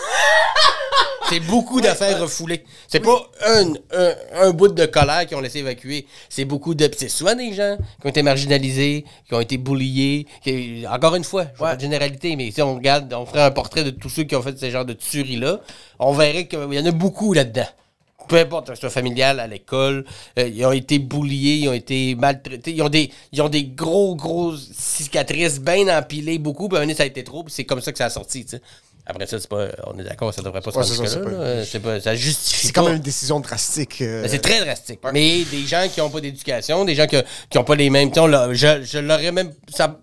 C'est 1.30 1.40
beaucoup 1.40 1.82
d'affaires 1.82 2.22
refoulées. 2.22 2.64
C'est 2.88 3.00
pas 3.00 3.18
un, 3.48 3.74
un, 3.94 4.14
un 4.48 4.52
bout 4.52 4.68
de 4.68 4.86
colère 4.86 5.26
qu'ils 5.26 5.36
ont 5.36 5.42
laissé 5.42 5.60
évacuer. 5.60 6.06
C'est 6.30 6.46
beaucoup 6.46 6.76
de. 6.76 6.90
C'est 6.96 7.10
souvent 7.10 7.34
des 7.36 7.52
gens 7.54 7.78
qui 8.00 8.06
ont 8.08 8.10
été 8.10 8.22
marginalisés, 8.22 9.06
qui 9.28 9.34
ont 9.34 9.40
été 9.40 9.58
bulliés. 9.58 10.28
qui- 10.44 10.86
encore 10.88 11.16
une 11.16 11.24
fois, 11.24 11.48
je 11.54 11.60
pas 11.60 11.76
de 11.76 11.82
généralité, 11.82 12.36
mais 12.36 12.52
si 12.52 12.62
on 12.62 12.76
regarde, 12.76 13.12
on 13.14 13.26
ferait 13.26 13.42
un 13.44 13.52
portrait 13.52 13.84
de 13.84 13.90
tous 13.90 14.10
ceux 14.10 14.24
qui 14.24 14.36
ont 14.36 14.42
fait 14.42 14.58
ce 14.58 14.70
genre 14.70 14.86
de 14.86 14.94
tueries-là, 14.94 15.62
on 16.00 16.14
verrait 16.14 16.48
qu'il 16.48 16.60
y 16.72 16.80
en 16.80 16.86
a 16.86 16.92
beaucoup 16.92 17.34
là-dedans. 17.34 17.68
Peu 18.28 18.38
importe, 18.38 18.70
que 18.70 18.76
ce 18.76 18.82
soit 18.82 18.90
familial, 18.90 19.40
à 19.40 19.46
l'école, 19.46 20.04
euh, 20.40 20.48
ils 20.48 20.66
ont 20.66 20.72
été 20.72 20.98
bouliés, 20.98 21.58
ils 21.58 21.70
ont 21.70 21.74
été 21.74 22.16
maltraités, 22.16 22.72
ils 22.72 22.82
ont 22.82 22.90
des, 22.90 23.12
ils 23.32 23.40
ont 23.42 23.50
des 23.50 23.66
gros, 23.66 24.16
grosses 24.16 24.72
cicatrices 24.74 25.60
bien 25.60 25.96
empilées, 25.96 26.40
beaucoup, 26.40 26.68
puis 26.68 26.78
à 26.78 26.80
un 26.80 26.82
moment 26.82 26.88
donné, 26.88 26.98
ça 26.98 27.04
a 27.04 27.06
été 27.06 27.24
trop, 27.24 27.44
puis 27.44 27.54
c'est 27.54 27.66
comme 27.66 27.82
ça 27.82 27.92
que 27.92 27.98
ça 28.00 28.06
a 28.06 28.10
sorti, 28.10 28.44
tu 28.46 28.52
sais. 28.52 28.62
Après 29.08 29.28
ça, 29.28 29.40
c'est 29.40 29.48
pas, 29.48 29.68
on 29.86 29.98
est 30.00 30.04
d'accord, 30.04 30.34
ça 30.34 30.42
devrait 30.42 30.62
pas 30.62 30.72
se 30.72 30.82
c'est 30.84 30.96
ça, 30.96 31.04
jusque-là, 31.04 31.10
c'est 31.10 31.24
pas- 31.24 31.30
là. 31.32 31.38
Euh, 31.38 31.66
c'est 31.70 31.80
pas, 31.80 32.00
ça 32.02 32.16
justifie 32.16 32.68
C'est 32.68 32.74
quand 32.74 32.86
même 32.86 32.96
une 32.96 33.02
décision 33.02 33.40
drastique. 33.40 34.02
euh, 34.02 34.24
Mais 34.24 34.28
C'est 34.30 34.40
très 34.40 34.60
drastique. 34.64 35.00
Mais 35.14 35.44
des 35.44 35.66
gens 35.66 35.86
qui 35.94 36.00
n'ont 36.00 36.10
pas 36.10 36.22
d'éducation, 36.22 36.84
des 36.86 36.96
gens 36.96 37.06
qui 37.06 37.18
n'ont 37.56 37.64
pas 37.64 37.76
les 37.76 37.90
mêmes. 37.92 38.12
l'a- 38.16 38.52
Je, 38.54 38.82
je 38.84 38.98
l'aurais 38.98 39.32
même. 39.32 39.52
ça- 39.74 40.00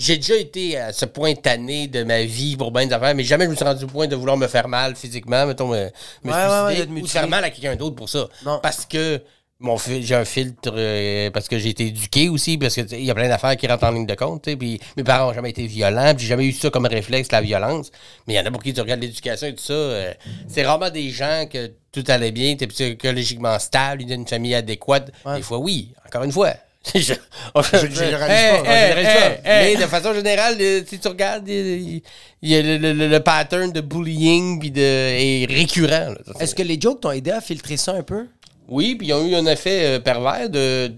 J'ai 0.00 0.16
déjà 0.16 0.36
été 0.36 0.78
à 0.78 0.92
ce 0.92 1.06
point 1.06 1.34
tanné 1.34 1.88
de 1.88 2.04
ma 2.04 2.22
vie 2.22 2.56
pour 2.56 2.70
bien 2.70 2.86
des 2.86 2.92
affaires, 2.94 3.16
mais 3.16 3.24
jamais 3.24 3.46
je 3.46 3.50
me 3.50 3.56
suis 3.56 3.64
rendu 3.64 3.82
au 3.84 3.88
point 3.88 4.06
de 4.06 4.14
vouloir 4.14 4.36
me 4.36 4.46
faire 4.46 4.68
mal 4.68 4.94
physiquement, 4.94 5.44
mettons, 5.44 5.66
me, 5.66 5.74
me 5.74 5.80
Ouais, 5.82 5.90
ouais, 6.32 6.32
ouais, 6.32 6.66
suicider 6.76 6.76
de 6.76 6.82
ou 6.82 6.86
de 6.86 6.92
mutiler. 6.94 7.08
faire 7.08 7.28
mal 7.28 7.42
à 7.42 7.50
quelqu'un 7.50 7.74
d'autre 7.74 7.96
pour 7.96 8.08
ça. 8.08 8.28
Non. 8.44 8.60
Parce 8.62 8.86
que 8.86 9.20
mon 9.60 9.76
j'ai 9.76 10.14
un 10.14 10.24
filtre, 10.24 10.72
euh, 10.76 11.30
parce 11.32 11.48
que 11.48 11.58
j'ai 11.58 11.70
été 11.70 11.86
éduqué 11.86 12.28
aussi, 12.28 12.56
parce 12.58 12.76
que 12.76 12.82
tu 12.82 12.88
sais, 12.90 13.00
il 13.00 13.04
y 13.04 13.10
a 13.10 13.14
plein 13.14 13.28
d'affaires 13.28 13.56
qui 13.56 13.66
rentrent 13.66 13.84
en 13.84 13.90
ligne 13.90 14.06
de 14.06 14.14
compte. 14.14 14.44
Puis 14.56 14.78
mes 14.96 15.02
parents 15.02 15.26
n'ont 15.28 15.34
jamais 15.34 15.50
été 15.50 15.66
violents, 15.66 16.14
puis 16.14 16.22
j'ai 16.24 16.28
jamais 16.28 16.44
eu 16.46 16.52
ça 16.52 16.70
comme 16.70 16.86
réflexe, 16.86 17.32
la 17.32 17.40
violence. 17.40 17.90
Mais 18.26 18.34
il 18.34 18.36
y 18.36 18.40
en 18.40 18.46
a 18.46 18.50
pour 18.52 18.62
qui 18.62 18.72
tu 18.72 18.80
regardes 18.80 19.00
l'éducation 19.00 19.48
et 19.48 19.54
tout 19.54 19.64
ça. 19.64 19.72
euh, 19.72 20.12
c'est 20.46 20.64
rarement 20.64 20.90
des 20.90 21.10
gens 21.10 21.46
que 21.52 21.72
tout 21.90 22.04
allait 22.06 22.30
bien, 22.30 22.54
tu 22.56 22.64
es 22.64 22.66
psychologiquement 22.68 23.58
stable, 23.58 24.04
d'une 24.04 24.26
famille 24.28 24.54
adéquate. 24.54 25.10
Des 25.34 25.42
fois, 25.42 25.58
oui, 25.58 25.88
encore 26.06 26.22
une 26.22 26.32
fois. 26.32 26.52
je, 26.94 27.12
on- 27.56 27.60
Je 27.62 27.86
généralise 27.90 28.36
Hey, 28.36 28.62
pas. 28.62 28.70
hey, 28.70 28.92
je 28.92 28.96
généralise 28.96 29.08
hey, 29.08 29.42
pas. 29.42 29.50
hey. 29.50 29.76
Mais 29.76 29.82
de 29.82 29.88
façon 29.90 30.14
générale, 30.14 30.56
euh, 30.60 30.80
si 30.86 31.00
tu 31.00 31.08
regardes, 31.08 31.48
il 31.48 32.00
il 32.40 32.48
y 32.50 32.54
a 32.54 32.62
le, 32.62 32.76
le- 32.78 32.92
le- 32.92 33.08
le 33.08 33.20
pattern 33.20 33.72
de 33.72 33.80
bullying 33.80 34.60
puis 34.60 34.70
de, 34.70 34.80
est 34.80 35.46
récurrent. 35.50 36.14
Est-ce 36.38 36.54
que 36.54 36.62
les 36.62 36.80
jokes 36.80 37.00
t'ont 37.00 37.10
aidé 37.10 37.32
à 37.32 37.40
filtrer 37.40 37.76
ça 37.76 37.92
un 37.94 38.04
peu? 38.04 38.26
Oui, 38.68 38.94
puis 38.94 39.08
ils 39.08 39.12
ont 39.14 39.26
eu 39.26 39.34
un 39.34 39.46
effet 39.46 39.96
euh, 39.96 40.00
pervers 40.00 40.48
de 40.50 40.92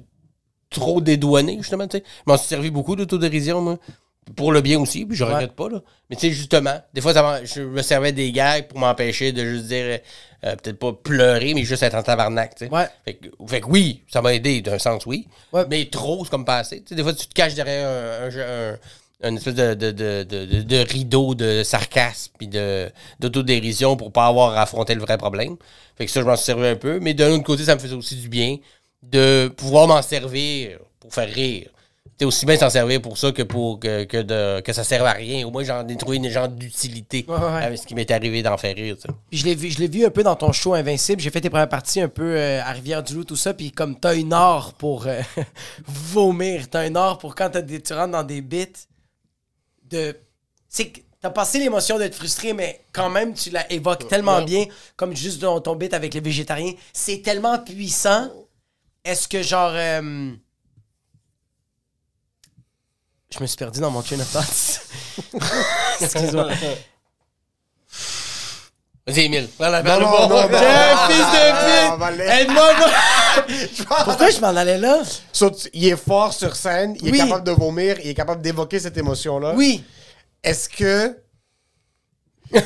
trop 0.70 1.00
dédouaner, 1.00 1.56
justement, 1.58 1.86
tu 1.88 1.98
sais. 1.98 2.04
Je 2.26 2.30
m'en 2.32 2.36
suis 2.36 2.48
servi 2.48 2.70
beaucoup 2.70 2.96
d'autodérision, 2.96 3.60
moi. 3.60 3.78
Pour 4.36 4.52
le 4.52 4.60
bien 4.60 4.78
aussi, 4.78 5.06
puis 5.06 5.16
je 5.16 5.24
Ouais. 5.24 5.32
regrette 5.32 5.52
pas, 5.56 5.68
là. 5.68 5.80
Mais 6.08 6.14
tu 6.14 6.22
sais, 6.28 6.32
justement, 6.32 6.80
des 6.94 7.00
fois, 7.00 7.12
ça 7.14 7.40
je 7.44 7.62
me 7.62 7.82
servais 7.82 8.12
des 8.12 8.30
gags 8.30 8.68
pour 8.68 8.78
m'empêcher 8.78 9.32
de 9.32 9.44
juste 9.44 9.64
dire, 9.66 9.98
euh, 10.44 10.56
peut-être 10.56 10.78
pas 10.78 10.92
pleurer, 10.92 11.52
mais 11.54 11.64
juste 11.64 11.82
être 11.82 11.94
en 11.96 12.02
tabarnak, 12.02 12.54
tu 12.54 12.66
sais. 12.66 12.70
Ouais. 12.72 12.86
Fait 13.04 13.14
que, 13.14 13.28
fait 13.48 13.60
que 13.62 13.66
oui, 13.66 14.04
ça 14.08 14.22
m'a 14.22 14.32
aidé 14.34 14.60
d'un 14.60 14.78
sens, 14.78 15.04
oui. 15.06 15.26
Ouais. 15.52 15.64
Mais 15.68 15.84
trop, 15.86 16.24
c'est 16.24 16.30
comme 16.30 16.44
pas 16.44 16.58
assez. 16.58 16.80
Tu 16.82 16.88
sais, 16.90 16.94
des 16.94 17.02
fois, 17.02 17.12
tu 17.14 17.26
te 17.26 17.34
caches 17.34 17.54
derrière 17.54 17.88
un, 17.88 18.28
un- 18.28 18.72
un- 18.74 18.78
une 19.22 19.36
espèce 19.36 19.54
de, 19.54 19.74
de, 19.74 19.90
de, 19.90 20.22
de, 20.24 20.44
de- 20.46 20.62
de 20.62 20.76
rideau 20.78 21.34
de 21.34 21.62
sarcasme 21.62 22.32
puis 22.38 22.48
de, 22.48 22.90
d'autodérision 23.18 23.96
pour 23.96 24.12
pas 24.12 24.26
avoir 24.26 24.56
à 24.56 24.62
affronter 24.62 24.94
le 24.94 25.00
vrai 25.00 25.18
problème. 25.18 25.56
Fait 25.96 26.06
que 26.06 26.10
ça, 26.12 26.20
je 26.20 26.26
m'en 26.26 26.36
suis 26.36 26.46
servi 26.46 26.66
un 26.66 26.76
peu. 26.76 26.98
Mais 27.00 27.12
d'un 27.14 27.30
autre 27.32 27.44
côté, 27.44 27.64
ça 27.64 27.74
me 27.74 27.80
faisait 27.80 27.94
aussi 27.94 28.16
du 28.16 28.28
bien 28.28 28.56
de 29.02 29.48
pouvoir 29.56 29.86
m'en 29.86 30.00
servir 30.02 30.78
pour 30.98 31.12
faire 31.12 31.28
rire. 31.28 31.68
t'es 32.18 32.24
aussi 32.26 32.44
bien 32.44 32.56
s'en 32.58 32.68
servir 32.70 33.00
pour 33.00 33.16
ça 33.18 33.32
que 33.32 33.42
pour 33.42 33.80
que, 33.80 34.04
que, 34.04 34.18
de, 34.22 34.60
que 34.60 34.72
ça 34.74 34.84
serve 34.84 35.06
à 35.06 35.12
rien. 35.12 35.46
Au 35.46 35.50
moins, 35.50 35.64
j'en 35.64 35.86
ai 35.88 35.96
trouvé 35.96 36.16
une 36.18 36.28
genre 36.28 36.48
d'utilité 36.48 37.24
Ouais, 37.28 37.34
ouais. 37.34 37.64
avec 37.64 37.78
ce 37.78 37.86
qui 37.86 37.94
m'est 37.94 38.10
arrivé 38.10 38.42
d'en 38.42 38.56
faire 38.58 38.74
rire. 38.76 38.96
Puis 39.30 39.38
je 39.38 39.44
l'ai 39.46 39.54
vu, 39.54 39.70
je 39.70 39.78
l'ai 39.78 39.88
vu 39.88 40.04
un 40.04 40.10
peu 40.10 40.22
dans 40.22 40.36
ton 40.36 40.52
show 40.52 40.74
Invincible. 40.74 41.20
J'ai 41.22 41.30
fait 41.30 41.40
tes 41.40 41.48
premières 41.50 41.68
parties 41.68 42.00
un 42.02 42.08
peu 42.08 42.34
euh, 42.36 42.62
à 42.62 42.72
Rivière-du-Loup, 42.72 43.24
tout 43.24 43.36
ça. 43.36 43.54
Puis 43.54 43.70
comme 43.72 43.98
t'as 43.98 44.14
une 44.14 44.32
heure 44.34 44.74
pour 44.74 45.06
euh, 45.06 45.20
vomir, 45.86 46.68
t'as 46.70 46.86
une 46.86 46.96
heure 46.96 47.18
pour 47.18 47.34
quand 47.34 47.50
t'as 47.50 47.62
des, 47.62 47.80
tu 47.80 47.92
rentres 47.92 48.12
dans 48.12 48.22
des 48.24 48.40
bits 48.42 48.66
de. 49.90 50.16
C'est 50.68 50.88
que 50.88 51.00
t'as 51.20 51.30
passé 51.30 51.58
l'émotion 51.58 51.98
d'être 51.98 52.14
frustré, 52.14 52.52
mais 52.52 52.80
quand 52.92 53.10
même, 53.10 53.34
tu 53.34 53.50
la 53.50 53.70
évoques 53.72 54.08
tellement 54.08 54.40
bien, 54.42 54.64
comme 54.96 55.14
juste 55.16 55.38
dans 55.40 55.60
ton 55.60 55.74
bit 55.76 55.92
avec 55.94 56.14
les 56.14 56.20
végétariens. 56.20 56.72
C'est 56.92 57.22
tellement 57.22 57.58
puissant. 57.58 58.30
Est-ce 59.04 59.26
que 59.28 59.42
genre. 59.42 59.72
euh, 59.74 60.32
Je 63.32 63.38
me 63.40 63.46
suis 63.46 63.56
perdu 63.56 63.80
dans 63.80 63.90
mon 63.90 64.02
train 64.02 64.18
of 64.20 64.30
thoughts. 64.32 64.80
Excuse-moi. 66.00 66.48
Vas-y, 69.06 69.20
Emile. 69.24 69.48
Voilà, 69.58 69.82
Non, 69.82 69.88
parle 69.90 70.02
non, 70.02 70.10
pas. 70.10 70.28
non, 70.28 70.28
non. 70.28 70.58
J'ai 70.58 70.66
un 70.66 70.96
fils 71.08 71.18
de 71.18 71.38
Ah, 71.52 71.96
pute! 71.98 72.20
Aide-moi, 72.20 72.74
moi! 72.78 72.88
Pourquoi 74.04 74.30
je 74.30 74.40
m'en 74.40 74.48
allais 74.48 74.78
là? 74.78 74.98
So, 75.32 75.50
tu- 75.50 75.68
il 75.72 75.86
est 75.88 75.96
fort 75.96 76.32
sur 76.32 76.54
scène, 76.56 76.96
il 77.02 77.10
Oui. 77.10 77.18
est 77.18 77.24
capable 77.26 77.44
de 77.44 77.52
vomir, 77.52 77.96
il 78.02 78.10
est 78.10 78.14
capable 78.14 78.42
d'évoquer 78.42 78.78
cette 78.80 78.96
émotion-là. 78.96 79.54
Oui. 79.56 79.82
Est-ce 80.42 80.68
que 80.68 81.16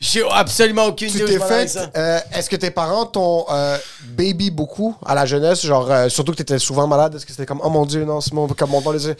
J'ai 0.00 0.22
absolument 0.30 0.84
aucune 0.86 1.10
tu 1.10 1.16
idée 1.16 1.24
t'es 1.38 1.42
avec 1.42 1.48
fait. 1.62 1.68
ça. 1.68 1.90
euh, 1.96 2.20
Est-ce 2.32 2.48
que 2.48 2.54
tes 2.54 2.70
parents 2.70 3.04
t'ont 3.04 3.46
euh, 3.50 3.76
baby 4.16 4.50
beaucoup 4.52 4.94
à 5.04 5.12
la 5.16 5.26
jeunesse? 5.26 5.66
Genre, 5.66 5.90
euh, 5.90 6.08
surtout 6.08 6.30
que 6.32 6.36
t'étais 6.36 6.60
souvent 6.60 6.86
malade. 6.86 7.16
Est-ce 7.16 7.26
que 7.26 7.32
c'était 7.32 7.46
comme, 7.46 7.60
oh 7.64 7.68
mon 7.68 7.84
dieu, 7.84 8.04
non, 8.04 8.20
c'est 8.20 8.32
mon. 8.32 8.46
Comme 8.46 8.70
mon 8.70 8.80
temps 8.80 8.92
les. 8.92 9.08
Euh, 9.08 9.14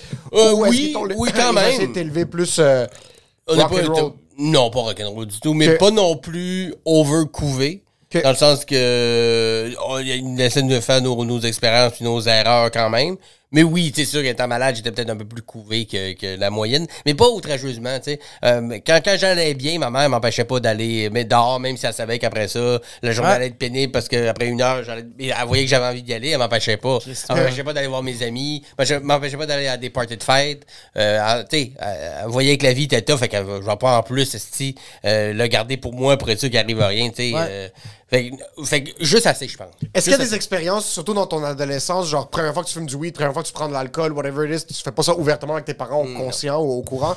Ou 0.53 0.67
oui, 0.69 0.95
oui, 1.17 1.31
quand 1.35 1.53
même. 1.53 1.81
de 1.81 1.93
t'élever 1.93 2.27
plus. 2.27 2.59
euh, 2.61 2.87
On 3.49 3.57
rock 3.57 3.71
pas 3.73 3.83
and 3.89 3.93
roll? 3.93 4.13
Non, 4.39 4.71
pas 4.71 4.79
rock'n'roll 4.83 5.27
du 5.27 5.41
tout, 5.41 5.53
mais 5.53 5.75
pas 5.79 5.91
non 5.91 6.17
plus 6.17 6.73
overcouvé. 6.85 7.83
Dans 8.23 8.31
le 8.31 8.37
sens 8.37 8.65
que 8.65 8.75
euh, 8.75 9.75
on- 9.87 9.99
il 9.99 10.41
essaie 10.41 10.63
de 10.63 10.81
faire 10.81 11.03
nos, 11.03 11.25
nos 11.25 11.41
expériences 11.41 11.93
puis 11.95 12.05
nos 12.05 12.21
erreurs 12.23 12.71
quand 12.71 12.89
même. 12.89 13.17
Mais 13.51 13.63
oui, 13.63 13.93
c'est 13.95 14.05
sûr 14.05 14.23
qu'étant 14.23 14.47
malade, 14.47 14.77
j'étais 14.77 14.93
peut-être 14.93 15.09
un 15.09 15.17
peu 15.17 15.25
plus 15.25 15.41
couvé 15.43 15.87
que, 15.87 16.13
que 16.13 16.39
la 16.39 16.51
moyenne, 16.51 16.87
mais 17.07 17.15
pas 17.15 17.29
outrageusement, 17.29 17.97
tu 17.99 18.13
sais. 18.13 18.21
Euh, 18.45 18.79
quand 18.87 19.01
quand 19.03 19.17
j'allais 19.19 19.55
bien, 19.55 19.79
ma 19.79 19.89
mère 19.91 20.11
m'empêchait 20.11 20.45
pas 20.45 20.61
d'aller 20.61 21.09
mais 21.11 21.25
dehors, 21.25 21.59
même 21.59 21.77
si 21.77 21.87
elle 21.87 21.95
savait 21.95 22.19
qu'après 22.19 22.49
ça, 22.49 22.79
la 23.03 23.13
journée 23.13 23.31
Ouais. 23.31 23.37
allait 23.37 23.47
être 23.47 23.59
pénible 23.59 23.93
parce 23.93 24.09
qu'après 24.09 24.49
une 24.49 24.61
heure, 24.61 24.83
elle 24.89 25.35
voyait 25.47 25.65
que 25.65 25.71
j'avais 25.71 25.87
envie 25.87 26.03
d'y 26.03 26.13
aller, 26.13 26.29
elle 26.31 26.39
m'empêchait 26.39 26.77
pas. 26.77 26.99
Elle 27.07 27.37
m'empêchait 27.37 27.65
pas 27.65 27.73
d'aller 27.73 27.87
voir 27.89 28.03
mes 28.03 28.23
amis, 28.23 28.63
elle 28.79 29.01
m'empêchait 29.01 29.37
pas 29.37 29.47
d'aller 29.47 29.67
à 29.67 29.77
des 29.77 29.91
parties 29.91 30.17
de 30.17 30.23
fête. 30.23 30.67
Euh, 30.97 31.43
tu 31.51 31.59
sais, 31.59 31.73
elle, 31.81 32.27
voyait 32.29 32.59
que 32.59 32.65
la 32.65 32.73
vie 32.75 32.85
était 32.85 33.03
tough, 33.03 33.19
fait 33.19 33.29
qu'elle 33.29 33.47
je 33.47 33.67
vais 33.67 33.77
pas 33.77 33.99
en 33.99 34.03
plus, 34.03 34.35
esti, 34.35 34.75
euh, 35.05 35.33
le 35.33 35.47
garder 35.47 35.77
pour 35.79 35.95
moi 35.95 36.17
pour 36.19 36.29
être 36.31 36.39
sûr 36.41 36.51
qu'il 36.51 36.59
arrive 36.59 36.81
à 36.83 36.89
rien, 36.89 37.09
tu 37.09 37.17
sais. 37.31 37.35
Ouais. 37.35 37.73
Fait, 38.11 38.31
que- 38.31 38.65
fait 38.65 38.95
juste 39.01 39.27
assez, 39.27 39.47
je 39.49 39.57
pense. 39.57 39.69
Est-ce 39.95 40.05
qu'il 40.05 40.13
y 40.13 40.15
a 40.17 40.19
des 40.19 40.35
expériences, 40.35 40.87
surtout 40.87 41.15
dans 41.15 41.27
ton 41.27 41.43
adolescence, 41.45 42.09
genre 42.09 42.29
première 42.29 42.55
fois 42.55 42.63
que 42.63 42.69
tu 42.69 42.75
fumes 42.75 42.87
du 42.87 42.97
weed, 42.97 43.15
première 43.15 43.33
fois 43.33 43.43
que 43.43 43.49
tu 43.49 43.53
prends 43.53 43.69
de 43.69 43.73
l'alcool, 43.75 44.13
whatever 44.13 44.49
it 44.53 44.63
is, 44.63 44.67
tu 44.67 44.83
fais 44.83 44.93
pas 44.93 45.03
ça 45.03 45.15
ouvertement 45.17 45.55
avec 45.55 45.67
tes 45.67 45.75
parents 45.75 46.03
au 46.03 46.15
conscient 46.15 46.59
ou 46.61 46.71
au 46.79 46.83
courant, 46.83 47.17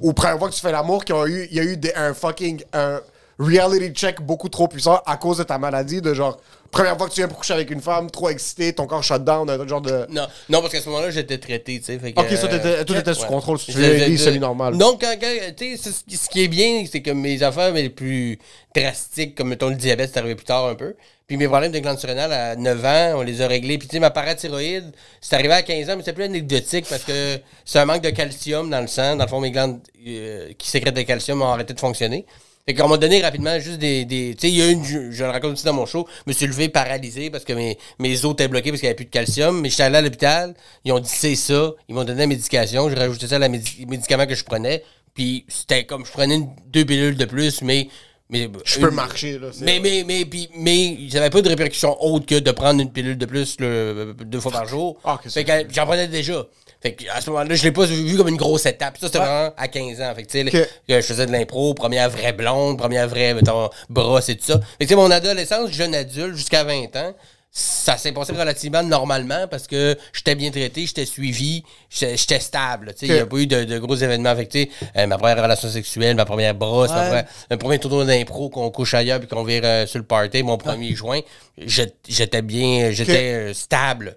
ou 0.00 0.12
première 0.12 0.38
fois 0.38 0.48
que 0.48 0.54
tu 0.54 0.60
fais 0.60 0.72
l'amour, 0.72 1.04
qu'il 1.04 1.14
y 1.14 1.18
a 1.18 1.26
eu, 1.26 1.48
il 1.50 1.56
y 1.56 1.60
a 1.60 1.64
eu 1.64 1.76
des- 1.76 1.94
un 1.94 2.14
fucking 2.14 2.62
un 2.72 3.00
reality 3.38 3.90
check 3.92 4.20
beaucoup 4.20 4.48
trop 4.48 4.68
puissant 4.68 5.00
à 5.06 5.16
cause 5.16 5.38
de 5.38 5.42
ta 5.42 5.58
maladie, 5.58 6.00
de 6.00 6.14
genre 6.14 6.38
première 6.70 6.96
fois 6.96 7.08
que 7.08 7.12
tu 7.14 7.20
viens 7.20 7.28
pour 7.28 7.38
coucher 7.38 7.54
avec 7.54 7.70
une 7.70 7.80
femme, 7.80 8.10
trop 8.10 8.28
excité, 8.30 8.72
ton 8.72 8.86
corps 8.86 9.02
shut 9.04 9.22
down, 9.22 9.48
un 9.48 9.66
genre 9.66 9.80
de. 9.80 10.06
Non, 10.10 10.26
non, 10.48 10.60
parce 10.60 10.72
qu'à 10.72 10.80
ce 10.80 10.88
moment-là, 10.88 11.10
j'étais 11.10 11.38
traité, 11.38 11.78
tu 11.78 11.84
sais. 11.86 11.98
fait 11.98 12.12
que, 12.12 12.20
Ok, 12.20 12.26
ça, 12.30 12.48
t'étais- 12.48 12.66
euh, 12.66 12.84
tout 12.84 12.94
était 12.94 13.14
sous 13.14 13.26
contrôle, 13.26 13.58
si 13.58 13.66
tu 13.66 13.78
veux, 13.78 14.16
semi-normale. 14.16 14.76
Donc, 14.76 15.00
quand, 15.00 15.14
quand- 15.20 15.54
tu 15.56 15.76
sais, 15.76 15.90
ce 15.92 16.28
qui- 16.28 16.42
est 16.42 16.48
bien, 16.48 16.84
c'est 16.90 17.00
que 17.02 17.10
mes 17.12 17.42
affaires 17.42 17.72
les 17.72 17.90
plus 17.90 18.38
drastiques, 18.74 19.34
comme 19.36 19.48
mettons 19.48 19.68
le 19.68 19.76
diabète, 19.76 20.10
c'est 20.12 20.18
arrivé 20.18 20.34
plus 20.34 20.44
tard 20.46 20.66
un 20.66 20.74
peu. 20.74 20.94
Puis 21.26 21.38
mes 21.38 21.46
problèmes 21.48 21.72
de 21.72 21.78
glande 21.78 21.98
surrénale 21.98 22.32
à 22.32 22.54
9 22.54 22.84
ans, 22.84 23.14
on 23.18 23.22
les 23.22 23.40
a 23.40 23.46
réglés. 23.48 23.78
Puis 23.78 23.88
tu 23.88 23.96
sais, 23.96 24.00
ma 24.00 24.10
parathyroïde, 24.10 24.92
c'est 25.22 25.34
arrivé 25.36 25.54
à 25.54 25.62
15 25.62 25.88
ans, 25.88 25.96
mais 25.96 26.02
c'est 26.04 26.12
plus 26.12 26.24
anecdotique 26.24 26.84
parce 26.90 27.02
que 27.04 27.38
c'est 27.64 27.78
un 27.78 27.86
manque 27.86 28.02
de 28.02 28.10
calcium 28.10 28.68
dans 28.68 28.80
le 28.82 28.88
sang. 28.88 29.16
Dans 29.16 29.24
le 29.24 29.30
fond, 29.30 29.40
mes 29.40 29.50
glandes 29.50 29.80
euh, 30.06 30.50
qui 30.58 30.68
sécrètent 30.68 30.94
de 30.96 31.00
calcium 31.02 31.40
ont 31.40 31.46
arrêté 31.48 31.72
de 31.72 31.80
fonctionner. 31.80 32.26
Fait 32.66 32.72
qu'on 32.74 32.88
m'a 32.88 32.96
donné 32.96 33.20
rapidement 33.20 33.58
juste 33.60 33.78
des. 33.78 34.06
des 34.06 34.34
tu 34.34 34.46
sais, 34.48 34.52
il 34.52 34.56
y 34.58 34.62
a 34.62 34.70
une. 34.70 34.82
Je, 34.84 35.10
je 35.10 35.22
le 35.24 35.28
raconte 35.30 35.52
aussi 35.52 35.66
dans 35.66 35.74
mon 35.74 35.84
show. 35.84 36.06
Je 36.24 36.30
me 36.30 36.32
suis 36.32 36.46
levé 36.46 36.70
paralysé 36.70 37.28
parce 37.28 37.44
que 37.44 37.52
mes, 37.52 37.76
mes 37.98 38.24
os 38.24 38.32
étaient 38.32 38.48
bloqués 38.48 38.70
parce 38.70 38.80
qu'il 38.80 38.86
n'y 38.86 38.90
avait 38.90 38.96
plus 38.96 39.04
de 39.04 39.10
calcium. 39.10 39.60
Mais 39.60 39.68
j'étais 39.68 39.82
allé 39.82 39.96
à 39.98 40.00
l'hôpital. 40.02 40.54
Ils 40.84 40.92
ont 40.92 40.98
dit 40.98 41.10
c'est 41.10 41.36
ça. 41.36 41.72
Ils 41.90 41.94
m'ont 41.94 42.04
donné 42.04 42.20
la 42.20 42.26
médication. 42.26 42.88
J'ai 42.88 42.94
rajouté 42.94 43.26
ça 43.28 43.36
à 43.36 43.38
la 43.38 43.50
médi- 43.50 43.84
médicament 43.86 44.26
que 44.26 44.34
je 44.34 44.44
prenais. 44.44 44.82
Puis 45.12 45.44
c'était 45.48 45.84
comme 45.84 46.06
je 46.06 46.10
prenais 46.12 46.36
une- 46.36 46.48
deux 46.68 46.86
pilules 46.86 47.16
de 47.18 47.26
plus, 47.26 47.60
mais. 47.60 47.88
mais 48.30 48.48
Je 48.64 48.80
peux 48.80 48.88
une- 48.88 48.94
marcher, 48.94 49.38
là. 49.38 49.48
mais, 49.60 49.78
mais, 49.80 50.02
mais, 50.06 50.24
puis- 50.24 50.48
mais, 50.56 50.96
ça 51.10 51.18
n'avait 51.18 51.28
pas 51.30 51.42
de 51.42 51.48
répercussions 51.50 52.02
autres 52.02 52.24
que 52.24 52.36
de 52.36 52.50
prendre 52.50 52.80
une 52.80 52.90
pilule 52.90 53.18
de 53.18 53.26
plus 53.26 53.56
le- 53.60 54.16
deux 54.24 54.40
fois 54.40 54.50
par 54.52 54.66
jour. 54.66 54.96
Ah, 55.04 55.20
ok, 55.22 55.30
fait 55.30 55.44
que 55.44 55.52
j'en 55.70 55.84
prenais 55.84 56.08
déjà. 56.08 56.46
Fait 56.84 56.92
que 56.92 57.04
à 57.10 57.20
ce 57.22 57.30
moment-là, 57.30 57.54
je 57.54 57.62
l'ai 57.62 57.72
pas 57.72 57.86
vu 57.86 58.16
comme 58.16 58.28
une 58.28 58.36
grosse 58.36 58.66
étape. 58.66 58.98
Ça, 59.00 59.06
c'était 59.06 59.18
vraiment 59.18 59.54
à 59.56 59.68
15 59.68 60.02
ans. 60.02 60.12
Fait 60.14 60.22
que, 60.24 60.30
tu 60.30 60.38
sais, 60.50 60.60
Ok. 60.62 60.68
que 60.86 61.00
je 61.00 61.06
faisais 61.06 61.24
de 61.26 61.32
l'impro, 61.32 61.72
première 61.72 62.10
vraie 62.10 62.34
blonde, 62.34 62.76
première 62.76 63.08
vraie, 63.08 63.32
mettons, 63.32 63.70
brosse 63.88 64.28
et 64.28 64.36
tout 64.36 64.44
ça. 64.44 64.60
Fait 64.60 64.64
que, 64.80 64.84
tu 64.84 64.88
sais, 64.90 64.94
mon 64.96 65.10
adolescence, 65.10 65.70
jeune 65.70 65.94
adulte, 65.94 66.36
jusqu'à 66.36 66.62
20 66.62 66.94
ans, 66.96 67.14
ça 67.56 67.96
s'est 67.96 68.10
passé 68.12 68.32
relativement 68.32 68.82
normalement 68.82 69.46
parce 69.48 69.68
que 69.68 69.96
j'étais 70.12 70.34
bien 70.34 70.50
traité, 70.50 70.84
j'étais 70.86 71.06
suivi, 71.06 71.62
j'étais 71.88 72.40
stable. 72.40 72.92
Il 73.00 73.12
n'y 73.12 73.18
a 73.18 73.26
pas 73.26 73.36
eu 73.36 73.46
de, 73.46 73.62
de 73.64 73.78
gros 73.78 73.94
événements 73.94 74.30
affectés. 74.30 74.70
Euh, 74.96 75.06
ma 75.06 75.16
première 75.16 75.40
relation 75.42 75.68
sexuelle, 75.70 76.16
ma 76.16 76.24
première 76.24 76.54
brosse, 76.54 76.90
ma 76.90 76.96
Ouais. 77.00 77.06
première- 77.06 77.26
un 77.50 77.56
premier 77.56 77.78
tournoi 77.78 78.04
d'impro 78.06 78.50
qu'on 78.50 78.70
couche 78.70 78.92
ailleurs 78.94 79.20
puis 79.20 79.28
qu'on 79.28 79.44
vire 79.44 79.62
euh, 79.64 79.86
sur 79.86 80.00
le 80.00 80.04
party, 80.04 80.42
mon 80.42 80.58
premier 80.58 80.94
juin, 80.96 81.20
j'ai- 81.56 81.94
j'étais 82.08 82.42
bien, 82.42 82.90
j'étais 82.90 83.32
euh, 83.32 83.54
stable. 83.54 84.16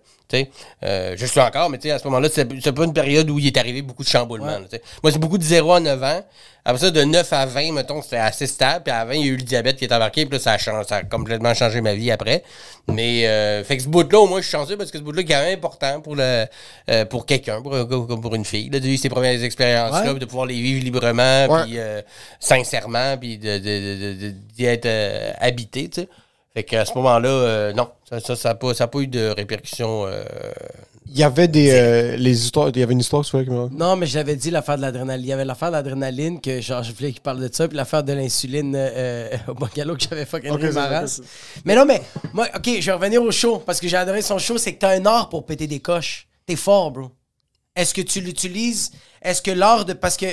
Euh, 0.83 1.15
je 1.17 1.25
suis 1.25 1.39
encore, 1.39 1.69
mais 1.69 1.91
à 1.91 1.99
ce 1.99 2.03
moment-là, 2.05 2.27
c'est 2.33 2.71
pas 2.73 2.83
une 2.83 2.93
période 2.93 3.29
où 3.29 3.39
il 3.39 3.47
est 3.47 3.57
arrivé 3.57 3.81
beaucoup 3.81 4.03
de 4.03 4.09
chamboulements. 4.09 4.45
là. 4.59 4.65
Moi, 5.03 5.11
c'est 5.11 5.19
beaucoup 5.19 5.37
de 5.37 5.43
0 5.43 5.71
à 5.73 5.79
9 5.79 6.03
ans. 6.03 6.21
Après 6.65 6.81
ça, 6.81 6.91
de 6.91 7.01
9 7.05 7.31
à 7.31 7.45
20, 7.45 7.71
mettons, 7.71 8.01
c'était 8.01 8.17
assez 8.17 8.45
stable. 8.45 8.83
Puis 8.83 8.91
à 8.93 9.05
20, 9.05 9.13
il 9.13 9.21
y 9.25 9.29
a 9.29 9.31
eu 9.31 9.37
le 9.37 9.43
diabète 9.43 9.77
qui 9.77 9.85
est 9.85 9.93
embarqué. 9.93 10.25
Puis 10.25 10.37
là, 10.37 10.43
ça 10.43 10.51
a, 10.51 10.57
changé- 10.57 10.85
ça 10.85 10.97
a 10.97 11.03
complètement 11.03 11.53
changé 11.53 11.79
ma 11.79 11.93
vie 11.93 12.11
après. 12.11 12.43
Mais, 12.89 13.25
euh, 13.25 13.63
fait 13.63 13.77
que 13.77 13.83
ce 13.83 13.87
bout-là, 13.87 14.19
au 14.19 14.27
moins, 14.27 14.41
je 14.41 14.47
suis 14.47 14.51
chanceux 14.57 14.75
parce 14.75 14.91
que 14.91 14.97
ce 14.97 15.03
bout-là 15.03 15.21
est 15.21 15.25
quand 15.25 15.39
même 15.41 15.57
important 15.57 16.01
pour, 16.01 16.17
le, 16.17 16.45
euh, 16.89 17.05
pour 17.05 17.25
quelqu'un, 17.25 17.61
pour 17.61 17.73
un 17.73 17.85
gars 17.85 17.95
comme 18.05 18.19
pour 18.21 18.35
une 18.35 18.43
fille. 18.43 18.69
Là, 18.69 18.81
de 18.81 18.85
vivre 18.85 19.01
ses 19.01 19.07
premières 19.07 19.41
expériences-là, 19.41 20.11
Ouais. 20.13 20.19
de 20.19 20.25
pouvoir 20.25 20.45
les 20.45 20.61
vivre 20.61 20.83
librement, 20.83 21.63
puis 21.63 21.77
euh, 21.79 22.01
sincèrement, 22.41 23.15
puis 23.17 23.37
de, 23.37 23.57
de, 23.59 24.31
de, 24.59 24.63
être 24.65 24.85
euh, 24.87 25.31
habité, 25.39 25.87
tu 25.89 26.01
sais. 26.01 26.09
Fait 26.57 26.63
qu'à 26.63 26.85
ce 26.85 26.93
moment-là, 26.95 27.29
euh, 27.29 27.73
non, 27.73 27.87
ça 28.09 28.19
ça, 28.19 28.35
ça 28.35 28.49
a 28.49 28.55
pas, 28.55 28.73
ça 28.73 28.87
pas 28.87 28.97
eu 28.99 29.05
de 29.05 29.27
répercussions. 29.29 30.07
euh, 30.07 30.23
Il 31.07 31.15
y 31.15 31.23
avait 31.23 31.47
des. 31.47 31.69
euh, 31.69 32.15
les 32.17 32.43
histoires. 32.45 32.69
Il 32.69 32.79
y 32.79 32.81
avait 32.81 32.93
une 32.93 32.99
histoire, 32.99 33.23
tu 33.23 33.29
vois, 33.29 33.43
qui 33.43 33.51
me- 33.51 33.69
Non, 33.69 33.95
mais 33.95 34.07
je 34.07 34.15
l'avais 34.17 34.35
dit, 34.35 34.49
l'affaire 34.49 34.75
de 34.75 34.81
l'adrénaline. 34.81 35.23
Il 35.23 35.29
y 35.29 35.33
avait 35.33 35.45
l'affaire 35.45 35.67
de 35.67 35.73
l'adrénaline, 35.73 36.41
que 36.41 36.59
genre, 36.59 36.81
je 36.81 36.91
voulais 36.93 37.11
qu'il 37.11 37.21
parle 37.21 37.39
de 37.47 37.53
ça, 37.53 37.67
puis 37.67 37.77
l'affaire 37.77 38.01
de 38.03 38.11
l'insuline 38.13 38.73
euh, 38.75 39.29
au 39.47 39.53
Bungalow 39.53 39.95
que 39.97 40.01
j'avais 40.09 40.25
fucking 40.25 40.49
Ok, 40.49 40.61
ri 40.61 40.67
c'est 40.69 40.73
ma 40.73 40.87
vrai, 40.87 40.97
race. 41.01 41.21
Mais 41.63 41.75
non, 41.75 41.85
mais, 41.85 42.01
moi, 42.33 42.47
ok, 42.55 42.67
je 42.79 42.85
vais 42.87 42.91
revenir 42.93 43.21
au 43.21 43.29
show, 43.31 43.59
parce 43.63 43.79
que 43.79 43.87
j'ai 43.87 43.97
adoré 43.97 44.23
son 44.23 44.39
show, 44.39 44.57
c'est 44.57 44.73
que 44.73 44.79
t'as 44.79 44.97
un 44.97 45.05
art 45.05 45.29
pour 45.29 45.45
péter 45.45 45.67
des 45.67 45.79
coches. 45.79 46.27
T'es 46.47 46.55
fort, 46.55 46.89
bro. 46.89 47.11
Est-ce 47.75 47.93
que 47.93 48.01
tu 48.01 48.19
l'utilises? 48.19 48.89
Est-ce 49.21 49.43
que 49.43 49.51
l'art 49.51 49.85
de. 49.85 49.93
Parce 49.93 50.17
que. 50.17 50.25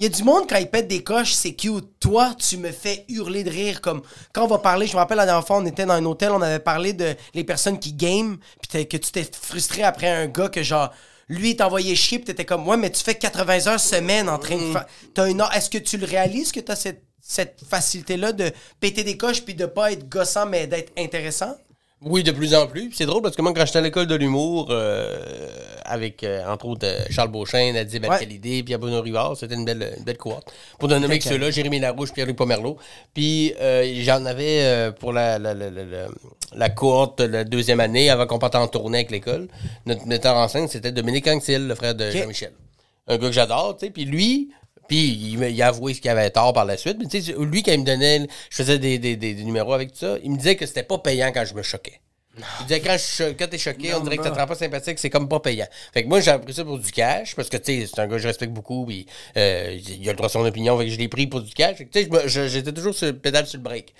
Il 0.00 0.04
y 0.04 0.06
a 0.06 0.08
du 0.08 0.22
monde, 0.24 0.48
quand 0.48 0.56
ils 0.56 0.66
pètent 0.66 0.88
des 0.88 1.02
coches, 1.02 1.34
c'est 1.34 1.52
cute. 1.52 1.84
Toi, 2.00 2.34
tu 2.38 2.56
me 2.56 2.72
fais 2.72 3.04
hurler 3.10 3.44
de 3.44 3.50
rire. 3.50 3.82
Comme 3.82 4.00
quand 4.32 4.44
on 4.44 4.46
va 4.46 4.56
parler, 4.56 4.86
je 4.86 4.94
me 4.94 4.96
rappelle 4.96 5.18
la 5.18 5.26
dernière 5.26 5.46
fois, 5.46 5.58
on 5.58 5.66
était 5.66 5.84
dans 5.84 5.92
un 5.92 6.04
hôtel, 6.06 6.30
on 6.30 6.40
avait 6.40 6.58
parlé 6.58 6.94
de 6.94 7.14
les 7.34 7.44
personnes 7.44 7.78
qui 7.78 7.92
game, 7.92 8.38
puis 8.62 8.88
que 8.88 8.96
tu 8.96 9.12
t'es 9.12 9.28
frustré 9.30 9.82
après 9.82 10.08
un 10.08 10.26
gars 10.26 10.48
que 10.48 10.62
genre. 10.62 10.90
Lui, 11.28 11.50
il 11.50 11.56
t'envoyait 11.56 11.94
chier, 11.94 12.18
puis 12.18 12.24
t'étais 12.24 12.46
comme, 12.46 12.66
ouais, 12.66 12.78
mais 12.78 12.90
tu 12.90 13.04
fais 13.04 13.14
80 13.14 13.66
heures 13.66 13.78
semaine 13.78 14.30
en 14.30 14.38
train 14.38 14.56
de 14.56 14.72
faire. 14.72 14.86
T'as 15.12 15.28
une 15.28 15.44
Est-ce 15.54 15.68
que 15.68 15.76
tu 15.76 15.98
le 15.98 16.06
réalises 16.06 16.50
que 16.50 16.60
t'as 16.60 16.76
cette, 16.76 17.04
cette 17.20 17.60
facilité-là 17.68 18.32
de 18.32 18.50
péter 18.80 19.04
des 19.04 19.18
coches, 19.18 19.42
puis 19.42 19.54
de 19.54 19.66
pas 19.66 19.92
être 19.92 20.08
gossant, 20.08 20.46
mais 20.46 20.66
d'être 20.66 20.92
intéressant? 20.96 21.54
Oui, 22.02 22.22
de 22.22 22.30
plus 22.32 22.54
en 22.54 22.66
plus. 22.66 22.90
C'est 22.94 23.04
drôle 23.04 23.20
parce 23.20 23.36
que 23.36 23.42
moi, 23.42 23.52
quand 23.54 23.66
j'étais 23.66 23.78
à 23.78 23.82
l'école 23.82 24.06
de 24.06 24.14
l'humour, 24.14 24.68
euh, 24.70 25.18
avec, 25.84 26.24
euh, 26.24 26.42
entre 26.46 26.64
autres, 26.66 26.86
euh, 26.86 26.98
Charles 27.10 27.28
Beauchin, 27.30 27.72
Nadine 27.74 28.06
Ouais. 28.06 28.62
Puis 28.62 28.76
Bruno 28.78 29.02
Rivard, 29.02 29.36
c'était 29.36 29.54
une 29.54 29.66
belle, 29.66 29.92
une 29.98 30.04
belle 30.04 30.16
cohorte. 30.16 30.50
Pour 30.78 30.88
ne 30.88 30.98
nommer 30.98 31.18
que 31.18 31.24
ceux-là, 31.34 31.50
Jérémy 31.50 31.78
Larouche, 31.78 32.12
Pierre-Luc 32.14 32.36
Pomerleau. 32.36 32.78
Puis 33.12 33.52
euh, 33.60 33.84
j'en 34.02 34.24
avais 34.24 34.62
euh, 34.62 34.92
pour 34.92 35.12
la, 35.12 35.38
la, 35.38 35.52
la, 35.52 35.68
la, 35.70 35.84
la- 35.84 36.08
la 36.54 36.68
cohorte 36.70 37.18
de 37.20 37.24
la 37.26 37.44
deuxième 37.44 37.80
année, 37.80 38.08
avant 38.10 38.26
qu'on 38.26 38.38
parte 38.38 38.54
en 38.56 38.66
tournée 38.66 38.98
avec 38.98 39.10
l'école. 39.10 39.48
Notre 39.86 40.06
metteur 40.06 40.36
en 40.36 40.48
scène, 40.48 40.68
c'était 40.68 40.90
Dominique 40.92 41.28
Anctil, 41.28 41.68
le 41.68 41.74
frère 41.74 41.94
de. 41.94 42.10
Jean-Michel. 42.10 42.52
Un 43.08 43.18
gars 43.18 43.26
que 43.28 43.32
j'adore, 43.32 43.76
tu 43.78 43.86
sais. 43.86 43.92
Puis 43.92 44.04
lui, 44.04 44.50
puis 44.90 45.06
il, 45.06 45.40
il 45.40 45.94
ce 45.94 46.00
qu'il 46.00 46.10
avait 46.10 46.30
tort 46.30 46.52
par 46.52 46.64
la 46.64 46.76
suite. 46.76 46.96
Mais 46.98 47.06
tu 47.06 47.22
sais, 47.22 47.32
lui, 47.38 47.62
quand 47.62 47.70
il 47.70 47.78
me 47.78 47.84
donnait, 47.84 48.26
je 48.50 48.56
faisais 48.56 48.76
des 48.76 49.34
numéros 49.44 49.72
avec 49.72 49.92
tout 49.92 49.98
ça, 50.00 50.16
il 50.24 50.32
me 50.32 50.36
disait 50.36 50.56
que 50.56 50.66
c'était 50.66 50.82
pas 50.82 50.98
payant 50.98 51.30
quand 51.32 51.44
je 51.44 51.54
me 51.54 51.62
choquais. 51.62 52.00
Il 52.38 52.66
disait 52.66 52.80
quand, 52.80 52.96
je 52.96 53.32
quand 53.32 53.48
t'es 53.48 53.58
choqué, 53.58 53.92
on 53.94 54.00
dirait 54.00 54.16
que 54.16 54.22
ça 54.22 54.30
te 54.30 54.38
rend 54.38 54.46
pas 54.46 54.54
sympathique, 54.54 54.98
c'est 54.98 55.10
comme 55.10 55.28
pas 55.28 55.40
payant. 55.40 55.66
Fait 55.92 56.04
que 56.04 56.08
moi, 56.08 56.20
j'ai 56.20 56.30
appris 56.30 56.54
ça 56.54 56.64
pour 56.64 56.78
du 56.78 56.92
cash, 56.92 57.34
parce 57.34 57.48
que, 57.48 57.56
tu 57.56 57.80
sais, 57.80 57.86
c'est 57.92 58.00
un 58.00 58.06
gars 58.06 58.16
que 58.16 58.22
je 58.22 58.28
respecte 58.28 58.52
beaucoup, 58.52 58.86
puis 58.86 59.06
euh, 59.36 59.76
il 59.76 60.08
a 60.08 60.12
le 60.12 60.16
droit 60.16 60.28
à 60.28 60.32
son 60.32 60.44
opinion, 60.44 60.78
fait 60.78 60.86
que 60.86 60.92
je 60.92 60.98
l'ai 60.98 61.08
pris 61.08 61.26
pour 61.26 61.42
du 61.42 61.52
cash. 61.52 61.78
Tu 61.78 62.08
sais, 62.08 62.48
j'étais 62.48 62.72
toujours 62.72 62.94
sur 62.94 63.08
le 63.08 63.16
pédale 63.16 63.46
sur 63.46 63.58
le 63.58 63.64
break. 63.64 63.92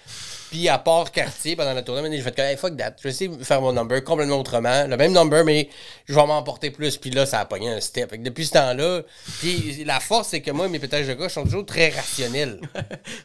Puis 0.50 0.68
à 0.68 0.78
part 0.78 1.12
quartier, 1.12 1.54
pendant 1.54 1.74
la 1.74 1.82
tournée, 1.82 2.16
j'ai 2.16 2.22
fait 2.22 2.34
comme, 2.34 2.44
hey, 2.44 2.56
fuck 2.56 2.76
that, 2.76 2.94
je 2.98 3.04
vais 3.04 3.10
essayer 3.10 3.30
de 3.30 3.44
faire 3.44 3.60
mon 3.60 3.72
number 3.72 4.02
complètement 4.02 4.38
autrement, 4.38 4.84
le 4.84 4.96
même 4.96 5.12
number, 5.12 5.44
mais 5.44 5.68
je 6.06 6.14
vais 6.14 6.26
m'emporter 6.26 6.72
plus. 6.72 6.96
Puis 6.96 7.10
là, 7.10 7.24
ça 7.24 7.38
a 7.40 7.44
pogné 7.44 7.68
un 7.70 7.80
step. 7.80 8.10
Fait 8.10 8.18
que 8.18 8.24
depuis 8.24 8.46
ce 8.46 8.52
temps-là, 8.54 9.02
puis 9.38 9.84
la 9.84 10.00
force, 10.00 10.28
c'est 10.28 10.40
que 10.40 10.50
moi, 10.50 10.68
mes 10.68 10.80
pétages 10.80 11.06
de 11.06 11.14
coche 11.14 11.34
sont 11.34 11.44
toujours 11.44 11.66
très 11.66 11.90
rationnels. 11.90 12.60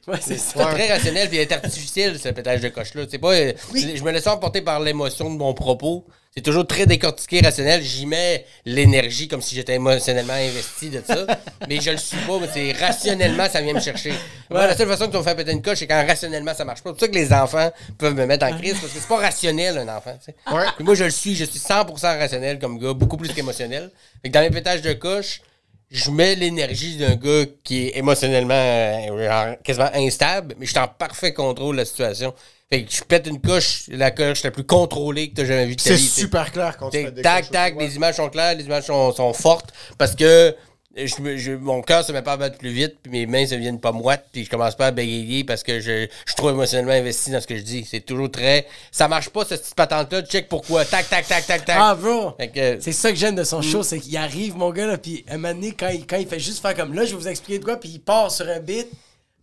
Ouais, 0.07 0.19
c'est 0.21 0.37
ça. 0.37 0.65
très 0.65 0.91
rationnel 0.91 1.27
puis 1.29 1.37
il 1.37 1.41
est 1.41 1.51
artificiel, 1.51 2.19
ce 2.19 2.29
pétage 2.29 2.61
de 2.61 2.69
coche-là. 2.69 3.05
C'est 3.09 3.17
pas, 3.17 3.33
euh, 3.33 3.53
Je 3.73 4.03
me 4.03 4.11
laisse 4.11 4.27
emporter 4.27 4.61
par 4.61 4.79
l'émotion 4.95 5.29
de 5.29 5.37
mon 5.37 5.53
propos. 5.53 6.05
C'est 6.35 6.41
toujours 6.41 6.67
très 6.67 6.85
décortiqué, 6.85 7.39
rationnel. 7.39 7.81
J'y 7.81 8.05
mets 8.05 8.45
l'énergie 8.65 9.29
comme 9.29 9.41
si 9.41 9.55
j'étais 9.55 9.75
émotionnellement 9.75 10.33
investi 10.33 10.89
de 10.89 11.01
ça. 11.05 11.25
mais 11.69 11.79
je 11.79 11.91
le 11.91 11.97
suis 11.97 12.17
pas, 12.17 12.39
mais 12.39 12.49
c'est 12.53 12.73
rationnellement, 12.73 13.47
ça 13.49 13.61
vient 13.61 13.73
me 13.73 13.79
chercher. 13.79 14.13
Moi, 14.49 14.67
la 14.67 14.75
seule 14.75 14.87
façon 14.89 15.07
que 15.07 15.11
tu 15.11 15.17
me 15.17 15.23
fais 15.23 15.35
péter 15.35 15.51
une 15.53 15.61
coche, 15.61 15.79
c'est 15.79 15.87
quand 15.87 16.05
rationnellement 16.05 16.53
ça 16.53 16.65
marche 16.65 16.81
pas. 16.81 16.89
C'est 16.89 16.93
pour 16.93 16.99
ça 16.99 17.07
que 17.07 17.13
les 17.13 17.31
enfants 17.31 17.71
peuvent 17.97 18.15
me 18.15 18.25
mettre 18.25 18.45
en 18.45 18.57
crise, 18.57 18.73
parce 18.73 18.91
que 18.91 18.99
c'est 18.99 19.07
pas 19.07 19.17
rationnel, 19.17 19.77
un 19.77 19.87
enfant. 19.95 20.17
Ouais. 20.51 20.65
Puis 20.75 20.83
moi, 20.83 20.95
je 20.95 21.05
le 21.05 21.09
suis, 21.09 21.35
je 21.35 21.45
suis 21.45 21.59
100% 21.59 22.01
rationnel 22.01 22.59
comme 22.59 22.79
gars, 22.79 22.93
beaucoup 22.93 23.17
plus 23.17 23.33
qu'émotionnel. 23.33 23.89
Fait 24.21 24.29
que 24.29 24.33
dans 24.33 24.41
mes 24.41 24.51
pétages 24.51 24.81
de 24.81 24.91
coche, 24.91 25.41
je 25.89 26.11
mets 26.11 26.35
l'énergie 26.35 26.97
d'un 26.97 27.15
gars 27.15 27.45
qui 27.63 27.87
est 27.87 27.97
émotionnellement 27.97 28.53
euh, 28.53 29.25
genre, 29.25 29.55
quasiment 29.63 29.89
instable, 29.93 30.55
mais 30.59 30.65
je 30.65 30.71
suis 30.71 30.79
en 30.79 30.87
parfait 30.87 31.33
contrôle 31.33 31.75
de 31.75 31.81
la 31.81 31.85
situation. 31.85 32.33
Fait 32.71 32.83
que 32.83 32.91
je 32.91 33.03
pète 33.03 33.27
une 33.27 33.39
coche, 33.39 33.83
la 33.89 34.09
coche 34.11 34.41
la 34.43 34.49
plus 34.51 34.63
contrôlée 34.63 35.29
que 35.29 35.35
tu 35.35 35.41
as 35.41 35.45
jamais 35.45 35.65
vue 35.67 35.75
de 35.75 35.81
ta 35.81 35.89
C'est 35.89 35.95
vie. 35.95 36.07
t'sais. 36.07 36.21
super 36.21 36.51
clair 36.51 36.77
quand 36.77 36.89
tu 36.89 37.03
fais 37.03 37.11
des 37.11 37.21
Tac, 37.21 37.51
tac, 37.51 37.75
les 37.79 37.95
images 37.95 38.15
sont 38.15 38.29
claires, 38.29 38.55
les 38.55 38.65
images 38.65 38.85
sont, 38.85 39.11
sont 39.13 39.33
fortes, 39.33 39.71
parce 39.99 40.15
que 40.15 40.55
je, 40.97 41.51
mon 41.57 41.81
cœur 41.83 42.03
se 42.03 42.11
met 42.11 42.21
pas 42.23 42.31
à 42.33 42.37
battre 42.37 42.57
plus 42.57 42.71
vite, 42.71 42.95
puis 43.03 43.11
mes 43.11 43.25
mains 43.27 43.43
ne 43.43 43.49
deviennent 43.49 43.79
pas 43.81 43.91
moites, 43.91 44.25
puis 44.31 44.45
je 44.45 44.49
commence 44.49 44.75
pas 44.75 44.87
à 44.87 44.91
bégayer 44.91 45.43
parce 45.43 45.61
que 45.61 45.79
je, 45.81 46.05
je 46.05 46.07
suis 46.25 46.35
trop 46.37 46.49
émotionnellement 46.49 46.93
investi 46.93 47.31
dans 47.31 47.41
ce 47.41 47.45
que 47.47 47.57
je 47.57 47.61
dis. 47.63 47.85
C'est 47.87 47.99
toujours 47.99 48.31
très... 48.31 48.65
Ça 48.91 49.07
marche 49.09 49.29
pas, 49.29 49.43
cette 49.45 49.61
petite 49.61 49.75
patente-là, 49.75 50.21
check 50.23 50.47
pourquoi. 50.47 50.85
Tac, 50.85 51.07
tac, 51.09 51.27
tac, 51.27 51.45
tac, 51.45 51.65
tac. 51.65 51.77
Ah, 51.79 51.93
bro! 51.95 52.31
Fait 52.39 52.47
que- 52.47 52.79
C'est 52.81 52.93
ça 52.93 53.11
que 53.11 53.17
j'aime 53.17 53.35
de 53.35 53.43
son 53.43 53.61
show, 53.61 53.83
c'est 53.83 53.99
qu'il 53.99 54.15
arrive, 54.17 54.55
mon 54.55 54.71
gars, 54.71 54.87
là, 54.87 54.97
puis 54.97 55.23
un 55.29 55.37
moment 55.37 55.53
donné, 55.53 55.73
quand 55.77 55.89
il, 55.89 56.07
quand 56.07 56.17
il 56.17 56.27
fait 56.27 56.39
juste 56.39 56.61
faire 56.61 56.73
comme 56.75 56.93
là, 56.93 57.03
je 57.05 57.11
vais 57.11 57.17
vous 57.21 57.27
expliquer 57.27 57.59
de 57.59 57.65
quoi, 57.65 57.75
puis 57.77 57.89
il 57.89 57.99
part 57.99 58.31
sur 58.31 58.47
un 58.49 58.59
beat. 58.59 58.87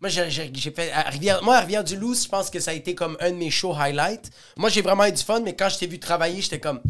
Moi, 0.02 0.08
j'ai 0.08 0.70
fait. 0.72 0.90
À 0.90 1.02
Rivière, 1.02 1.44
moi, 1.44 1.58
à 1.58 1.60
Rivière-du-Loup, 1.60 2.14
je 2.14 2.28
pense 2.28 2.50
que 2.50 2.58
ça 2.58 2.72
a 2.72 2.74
été 2.74 2.92
comme 2.92 3.16
un 3.20 3.30
de 3.30 3.36
mes 3.36 3.50
shows 3.50 3.72
highlights. 3.72 4.30
Moi, 4.56 4.68
j'ai 4.68 4.82
vraiment 4.82 5.04
eu 5.04 5.12
du 5.12 5.22
fun, 5.22 5.38
mais 5.38 5.54
quand 5.54 5.68
je 5.68 5.78
t'ai 5.78 5.86
vu 5.86 6.00
travailler, 6.00 6.42
j'étais 6.42 6.58
comme. 6.58 6.80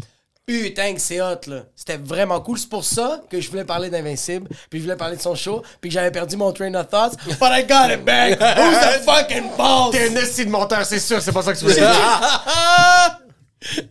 Putain, 0.47 0.95
que 0.95 0.99
c'est 0.99 1.21
hot, 1.21 1.41
là. 1.45 1.65
C'était 1.75 1.97
vraiment 1.97 2.41
cool. 2.41 2.57
C'est 2.57 2.69
pour 2.69 2.83
ça 2.83 3.21
que 3.29 3.39
je 3.39 3.51
voulais 3.51 3.65
parler 3.65 3.91
d'Invincible, 3.91 4.49
puis 4.67 4.79
je 4.79 4.83
voulais 4.85 4.97
parler 4.97 5.15
de 5.15 5.21
son 5.21 5.35
show, 5.35 5.61
puis 5.79 5.91
que 5.91 5.93
j'avais 5.93 6.09
perdu 6.09 6.37
mon 6.37 6.51
train 6.51 6.73
of 6.73 6.89
thoughts. 6.89 7.15
But 7.39 7.51
I 7.51 7.63
got 7.63 7.93
it 7.93 8.03
back! 8.03 8.39
Who's 8.41 8.79
the 8.79 9.03
fucking 9.05 9.55
boss? 9.55 9.91
T'es 9.91 10.09
un 10.09 10.15
esti 10.15 10.45
de 10.45 10.49
menteur, 10.49 10.83
c'est 10.83 10.99
sûr, 10.99 11.21
c'est 11.21 11.31
pas 11.31 11.43
ça 11.43 11.53
que 11.53 11.59
tu 11.59 11.65
voulais 11.65 11.75
dire. 11.75 11.89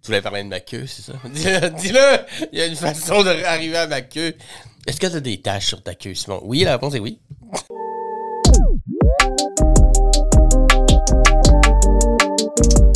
Tu 0.00 0.06
voulais 0.06 0.22
parler 0.22 0.42
de 0.42 0.48
ma 0.48 0.58
queue, 0.58 0.84
c'est 0.86 1.02
ça? 1.02 1.12
Dis-le! 1.24 2.48
Il 2.52 2.58
y 2.58 2.62
a 2.62 2.66
une 2.66 2.74
façon 2.74 3.22
d'arriver 3.22 3.76
à 3.76 3.86
ma 3.86 4.00
queue. 4.00 4.34
Est-ce 4.84 4.98
que 4.98 5.06
tu 5.06 5.16
as 5.16 5.20
des 5.20 5.40
taches 5.40 5.66
sur 5.66 5.80
ta 5.82 5.94
queue, 5.94 6.14
Simon? 6.14 6.40
Oui, 6.44 6.64
la 6.64 6.72
réponse 6.72 6.94
est 6.94 7.00
oui. 7.00 7.20
you 12.42 12.91